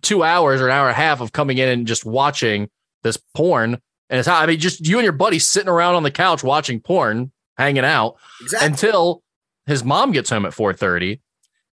two 0.00 0.22
hours 0.22 0.60
or 0.60 0.66
an 0.68 0.72
hour 0.72 0.88
and 0.88 0.92
a 0.96 1.00
half 1.00 1.20
of 1.20 1.32
coming 1.32 1.58
in 1.58 1.68
and 1.68 1.86
just 1.86 2.04
watching 2.06 2.68
this 3.02 3.18
porn. 3.34 3.74
And 4.08 4.18
it's 4.18 4.28
how 4.28 4.36
I 4.40 4.46
mean, 4.46 4.58
just 4.58 4.86
you 4.86 4.98
and 4.98 5.04
your 5.04 5.12
buddy 5.12 5.38
sitting 5.38 5.68
around 5.68 5.94
on 5.96 6.02
the 6.02 6.10
couch 6.10 6.42
watching 6.44 6.80
porn, 6.80 7.32
hanging 7.58 7.84
out 7.84 8.16
Exactly. 8.40 8.66
until 8.68 9.22
his 9.66 9.84
mom 9.84 10.12
gets 10.12 10.30
home 10.30 10.44
at 10.46 10.52
4:30 10.52 11.20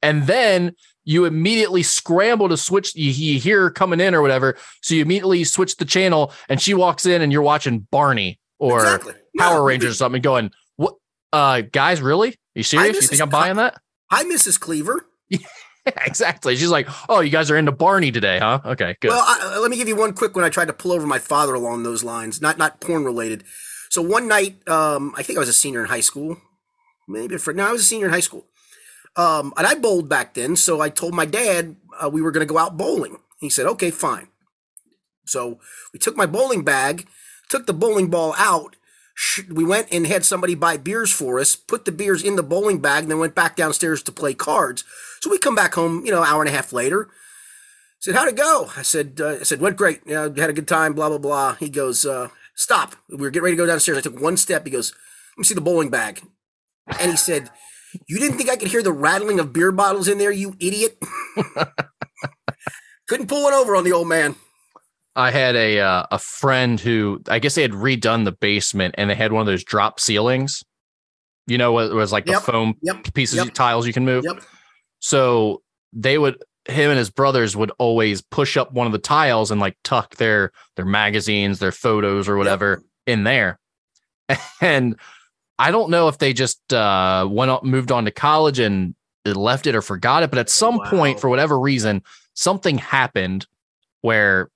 and 0.02 0.26
then 0.26 0.74
you 1.04 1.24
immediately 1.24 1.82
scramble 1.82 2.48
to 2.50 2.56
switch 2.56 2.94
you, 2.94 3.10
you 3.10 3.40
hear 3.40 3.62
her 3.62 3.70
coming 3.70 3.98
in 4.00 4.14
or 4.14 4.20
whatever 4.20 4.56
so 4.82 4.94
you 4.94 5.02
immediately 5.02 5.42
switch 5.44 5.76
the 5.76 5.84
channel 5.84 6.32
and 6.48 6.60
she 6.60 6.74
walks 6.74 7.06
in 7.06 7.22
and 7.22 7.32
you're 7.32 7.40
watching 7.42 7.86
Barney 7.90 8.38
or 8.58 8.80
Exactly. 8.84 9.14
Power 9.38 9.58
No, 9.58 9.64
Rangers 9.64 9.92
or 9.92 9.94
something 9.94 10.20
going 10.20 10.50
uh 11.32 11.62
guys 11.72 12.00
really 12.00 12.34
you 12.54 12.62
serious 12.62 13.02
you 13.02 13.08
think 13.08 13.22
I'm 13.22 13.28
buying 13.28 13.56
that 13.56 13.80
Hi, 14.10 14.24
Mrs. 14.24 14.58
Cleaver. 14.58 15.04
exactly 16.06 16.56
she's 16.56 16.70
like 16.70 16.88
oh 17.08 17.20
you 17.20 17.30
guys 17.30 17.50
are 17.50 17.56
into 17.56 17.72
Barney 17.72 18.10
today 18.10 18.38
huh 18.38 18.60
okay 18.64 18.96
good 19.00 19.08
Well, 19.10 19.24
I, 19.26 19.54
uh, 19.56 19.60
let 19.60 19.70
me 19.70 19.76
give 19.76 19.88
you 19.88 19.96
one 19.96 20.12
quick 20.12 20.34
one. 20.34 20.44
I 20.44 20.50
tried 20.50 20.66
to 20.66 20.72
pull 20.72 20.92
over 20.92 21.06
my 21.06 21.18
father 21.18 21.54
along 21.54 21.82
those 21.82 22.04
lines, 22.04 22.40
not 22.42 22.58
not 22.58 22.80
porn 22.80 23.04
related. 23.04 23.44
So 23.90 24.02
one 24.02 24.28
night, 24.28 24.68
um, 24.68 25.14
I 25.16 25.22
think 25.22 25.38
I 25.38 25.40
was 25.40 25.48
a 25.48 25.54
senior 25.54 25.80
in 25.80 25.86
high 25.88 26.00
school, 26.00 26.36
maybe 27.06 27.38
for 27.38 27.54
no, 27.54 27.68
I 27.68 27.72
was 27.72 27.80
a 27.82 27.84
senior 27.84 28.06
in 28.06 28.12
high 28.12 28.20
school, 28.20 28.44
um, 29.16 29.52
and 29.56 29.66
I 29.66 29.74
bowled 29.74 30.08
back 30.10 30.34
then. 30.34 30.56
So 30.56 30.80
I 30.80 30.90
told 30.90 31.14
my 31.14 31.24
dad 31.24 31.76
uh, 32.02 32.10
we 32.10 32.20
were 32.20 32.32
going 32.32 32.46
to 32.46 32.52
go 32.52 32.58
out 32.58 32.76
bowling. 32.76 33.16
He 33.40 33.48
said, 33.48 33.64
"Okay, 33.66 33.90
fine." 33.90 34.28
So 35.24 35.58
we 35.92 35.98
took 35.98 36.16
my 36.16 36.26
bowling 36.26 36.64
bag, 36.64 37.06
took 37.48 37.66
the 37.66 37.72
bowling 37.72 38.08
ball 38.10 38.34
out. 38.36 38.76
We 39.50 39.64
went 39.64 39.88
and 39.92 40.06
had 40.06 40.24
somebody 40.24 40.54
buy 40.54 40.76
beers 40.76 41.12
for 41.12 41.40
us, 41.40 41.56
put 41.56 41.84
the 41.84 41.92
beers 41.92 42.22
in 42.22 42.36
the 42.36 42.42
bowling 42.42 42.80
bag, 42.80 43.02
and 43.02 43.10
then 43.10 43.18
went 43.18 43.34
back 43.34 43.56
downstairs 43.56 44.02
to 44.04 44.12
play 44.12 44.34
cards. 44.34 44.84
So 45.20 45.30
we 45.30 45.38
come 45.38 45.54
back 45.54 45.74
home, 45.74 46.04
you 46.04 46.12
know, 46.12 46.22
hour 46.22 46.40
and 46.40 46.48
a 46.48 46.52
half 46.52 46.72
later 46.72 47.08
said, 48.00 48.14
"How'd 48.14 48.28
it 48.28 48.36
go?" 48.36 48.70
I 48.76 48.82
said, 48.82 49.20
uh, 49.20 49.38
"I 49.40 49.42
said 49.42 49.60
went 49.60 49.76
great. 49.76 50.02
You 50.06 50.14
know, 50.14 50.32
had 50.34 50.50
a 50.50 50.54
good 50.54 50.68
time. 50.68 50.92
Blah 50.94 51.08
blah 51.08 51.18
blah." 51.18 51.54
He 51.54 51.68
goes, 51.68 52.06
uh, 52.06 52.28
"Stop." 52.54 52.96
We 53.08 53.16
were 53.16 53.30
getting 53.30 53.44
ready 53.44 53.56
to 53.56 53.62
go 53.62 53.66
downstairs. 53.66 53.98
I 53.98 54.02
took 54.02 54.20
one 54.20 54.36
step. 54.36 54.64
He 54.64 54.70
goes, 54.70 54.92
"Let 55.32 55.38
me 55.38 55.44
see 55.44 55.54
the 55.54 55.60
bowling 55.60 55.90
bag," 55.90 56.22
and 56.98 57.10
he 57.10 57.16
said, 57.16 57.50
"You 58.06 58.18
didn't 58.18 58.38
think 58.38 58.50
I 58.50 58.56
could 58.56 58.68
hear 58.68 58.82
the 58.82 58.92
rattling 58.92 59.40
of 59.40 59.52
beer 59.52 59.72
bottles 59.72 60.08
in 60.08 60.18
there, 60.18 60.32
you 60.32 60.56
idiot?" 60.60 60.98
Couldn't 63.08 63.28
pull 63.28 63.44
one 63.44 63.54
over 63.54 63.74
on 63.74 63.84
the 63.84 63.92
old 63.92 64.08
man. 64.08 64.36
I 65.18 65.32
had 65.32 65.56
a 65.56 65.80
uh, 65.80 66.06
a 66.12 66.18
friend 66.18 66.78
who 66.78 67.20
I 67.28 67.40
guess 67.40 67.56
they 67.56 67.62
had 67.62 67.72
redone 67.72 68.24
the 68.24 68.32
basement 68.32 68.94
and 68.96 69.10
they 69.10 69.16
had 69.16 69.32
one 69.32 69.40
of 69.40 69.46
those 69.46 69.64
drop 69.64 69.98
ceilings. 69.98 70.62
You 71.48 71.58
know, 71.58 71.78
it 71.80 71.92
was 71.92 72.12
like 72.12 72.26
Yep, 72.26 72.36
the 72.36 72.52
foam 72.52 72.74
Yep. 72.82 73.12
pieces 73.14 73.38
Yep. 73.38 73.54
tiles 73.54 73.86
you 73.86 73.92
can 73.92 74.04
move. 74.04 74.24
Yep. 74.24 74.42
So 75.00 75.62
they 75.92 76.18
would 76.18 76.42
him 76.68 76.90
and 76.90 76.98
his 76.98 77.10
brothers 77.10 77.56
would 77.56 77.72
always 77.78 78.20
push 78.20 78.56
up 78.56 78.72
one 78.72 78.86
of 78.86 78.92
the 78.92 78.98
tiles 78.98 79.50
and 79.50 79.60
like 79.60 79.76
tuck 79.82 80.14
their 80.16 80.52
their 80.76 80.84
magazines, 80.84 81.58
their 81.58 81.72
photos 81.72 82.28
or 82.28 82.36
whatever 82.36 82.82
in 83.06 83.24
there. 83.24 83.58
And 84.60 84.96
I 85.58 85.72
don't 85.72 85.90
know 85.90 86.06
if 86.06 86.18
they 86.18 86.32
just 86.32 86.72
uh 86.72 87.26
went 87.28 87.50
on, 87.50 87.60
moved 87.64 87.90
on 87.90 88.04
to 88.04 88.12
college 88.12 88.60
and 88.60 88.94
left 89.24 89.66
it 89.66 89.74
or 89.74 89.82
forgot 89.82 90.22
it, 90.22 90.30
but 90.30 90.38
at 90.38 90.48
some 90.48 90.78
point 90.80 91.18
for 91.18 91.28
whatever 91.28 91.58
reason 91.58 92.02
something 92.34 92.78
happened 92.78 93.46
where 94.02 94.48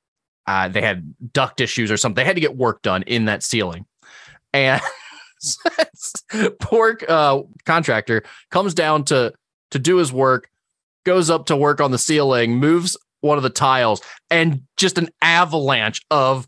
uh, 0.46 0.68
they 0.68 0.80
had 0.80 1.14
duct 1.32 1.60
issues 1.60 1.90
or 1.90 1.96
something. 1.96 2.22
They 2.22 2.26
had 2.26 2.36
to 2.36 2.40
get 2.40 2.56
work 2.56 2.82
done 2.82 3.02
in 3.02 3.26
that 3.26 3.42
ceiling. 3.42 3.86
And 4.52 4.80
poor 6.60 6.98
uh, 7.08 7.42
contractor 7.64 8.22
comes 8.50 8.74
down 8.74 9.04
to 9.04 9.32
to 9.70 9.78
do 9.78 9.96
his 9.96 10.12
work, 10.12 10.50
goes 11.04 11.30
up 11.30 11.46
to 11.46 11.56
work 11.56 11.80
on 11.80 11.90
the 11.90 11.98
ceiling, 11.98 12.56
moves 12.56 12.96
one 13.20 13.38
of 13.38 13.42
the 13.42 13.50
tiles, 13.50 14.02
and 14.30 14.62
just 14.76 14.98
an 14.98 15.08
avalanche 15.22 16.02
of 16.10 16.46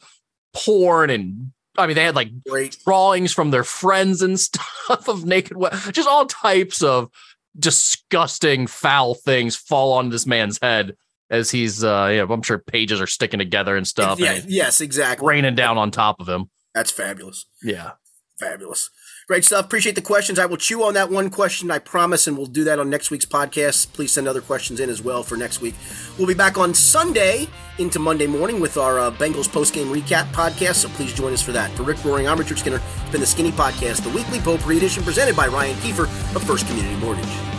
porn 0.53 1.11
and 1.11 1.53
I 1.77 1.87
mean 1.87 1.97
they 1.97 2.05
had 2.05 2.15
like 2.15 2.31
Great. 2.49 2.79
drawings 2.85 3.33
from 3.33 3.51
their 3.51 3.65
friends 3.65 4.23
and 4.23 4.39
stuff 4.41 5.09
of 5.09 5.25
naked 5.25 5.57
just 5.91 6.09
all 6.09 6.27
types 6.27 6.83
of 6.83 7.11
disgusting 7.59 8.67
foul 8.67 9.15
things 9.15 9.57
fall 9.57 9.93
on 9.93 10.11
this 10.11 10.27
man's 10.27 10.59
head 10.63 10.97
as 11.31 11.51
he's 11.51 11.83
uh 11.83 12.11
yeah 12.13 12.27
i'm 12.29 12.43
sure 12.43 12.59
pages 12.59 13.01
are 13.01 13.07
sticking 13.07 13.39
together 13.39 13.77
and 13.77 13.87
stuff 13.87 14.19
Yeah, 14.19 14.33
and 14.35 14.51
yes, 14.51 14.81
exactly. 14.81 15.27
raining 15.27 15.55
down 15.55 15.79
on 15.79 15.91
top 15.91 16.21
of 16.21 16.29
him 16.29 16.51
That's 16.75 16.91
fabulous. 16.91 17.47
yeah 17.63 17.93
Fabulous. 18.41 18.91
Great 19.29 19.45
stuff. 19.45 19.65
Appreciate 19.65 19.95
the 19.95 20.03
questions. 20.03 20.41
I 20.41 20.47
will 20.47 20.57
chew 20.57 20.83
on 20.83 20.95
that 20.95 21.09
one 21.09 21.31
question, 21.31 21.71
I 21.71 21.79
promise, 21.79 22.27
and 22.27 22.37
we'll 22.37 22.49
do 22.49 22.65
that 22.65 22.81
on 22.81 22.91
next 22.91 23.13
week's 23.13 23.25
podcast. 23.25 23.93
Please 23.93 24.11
send 24.11 24.27
other 24.27 24.41
questions 24.41 24.81
in 24.81 24.91
as 24.91 25.01
well 25.01 25.23
for 25.23 25.37
next 25.37 25.61
week. 25.61 25.77
We'll 26.19 26.27
be 26.27 26.35
back 26.35 26.59
on 26.59 26.75
Sunday 26.75 27.47
into 27.79 28.01
Monday 28.01 28.27
morning 28.27 28.59
with 28.61 28.77
our 28.77 28.99
uh, 28.99 29.11
Bengals 29.13 29.51
post-game 29.51 29.87
recap 29.87 30.25
podcast, 30.33 30.75
so 30.75 30.89
please 30.89 31.15
join 31.15 31.33
us 31.33 31.41
for 31.43 31.53
that. 31.53 31.71
For 31.77 31.85
Rick 31.85 31.99
Broering, 31.99 32.27
I'm 32.29 32.37
Richard 32.39 32.59
Skinner. 32.59 32.81
It's 33.03 33.13
been 33.13 33.21
the 33.21 33.27
Skinny 33.27 33.53
Podcast, 33.53 34.03
the 34.03 34.11
weekly 34.11 34.41
potpourri 34.41 34.79
edition 34.79 35.05
presented 35.05 35.37
by 35.37 35.47
Ryan 35.47 35.77
Kiefer 35.77 36.07
of 36.35 36.43
First 36.43 36.67
Community 36.67 36.97
Mortgage. 36.97 37.54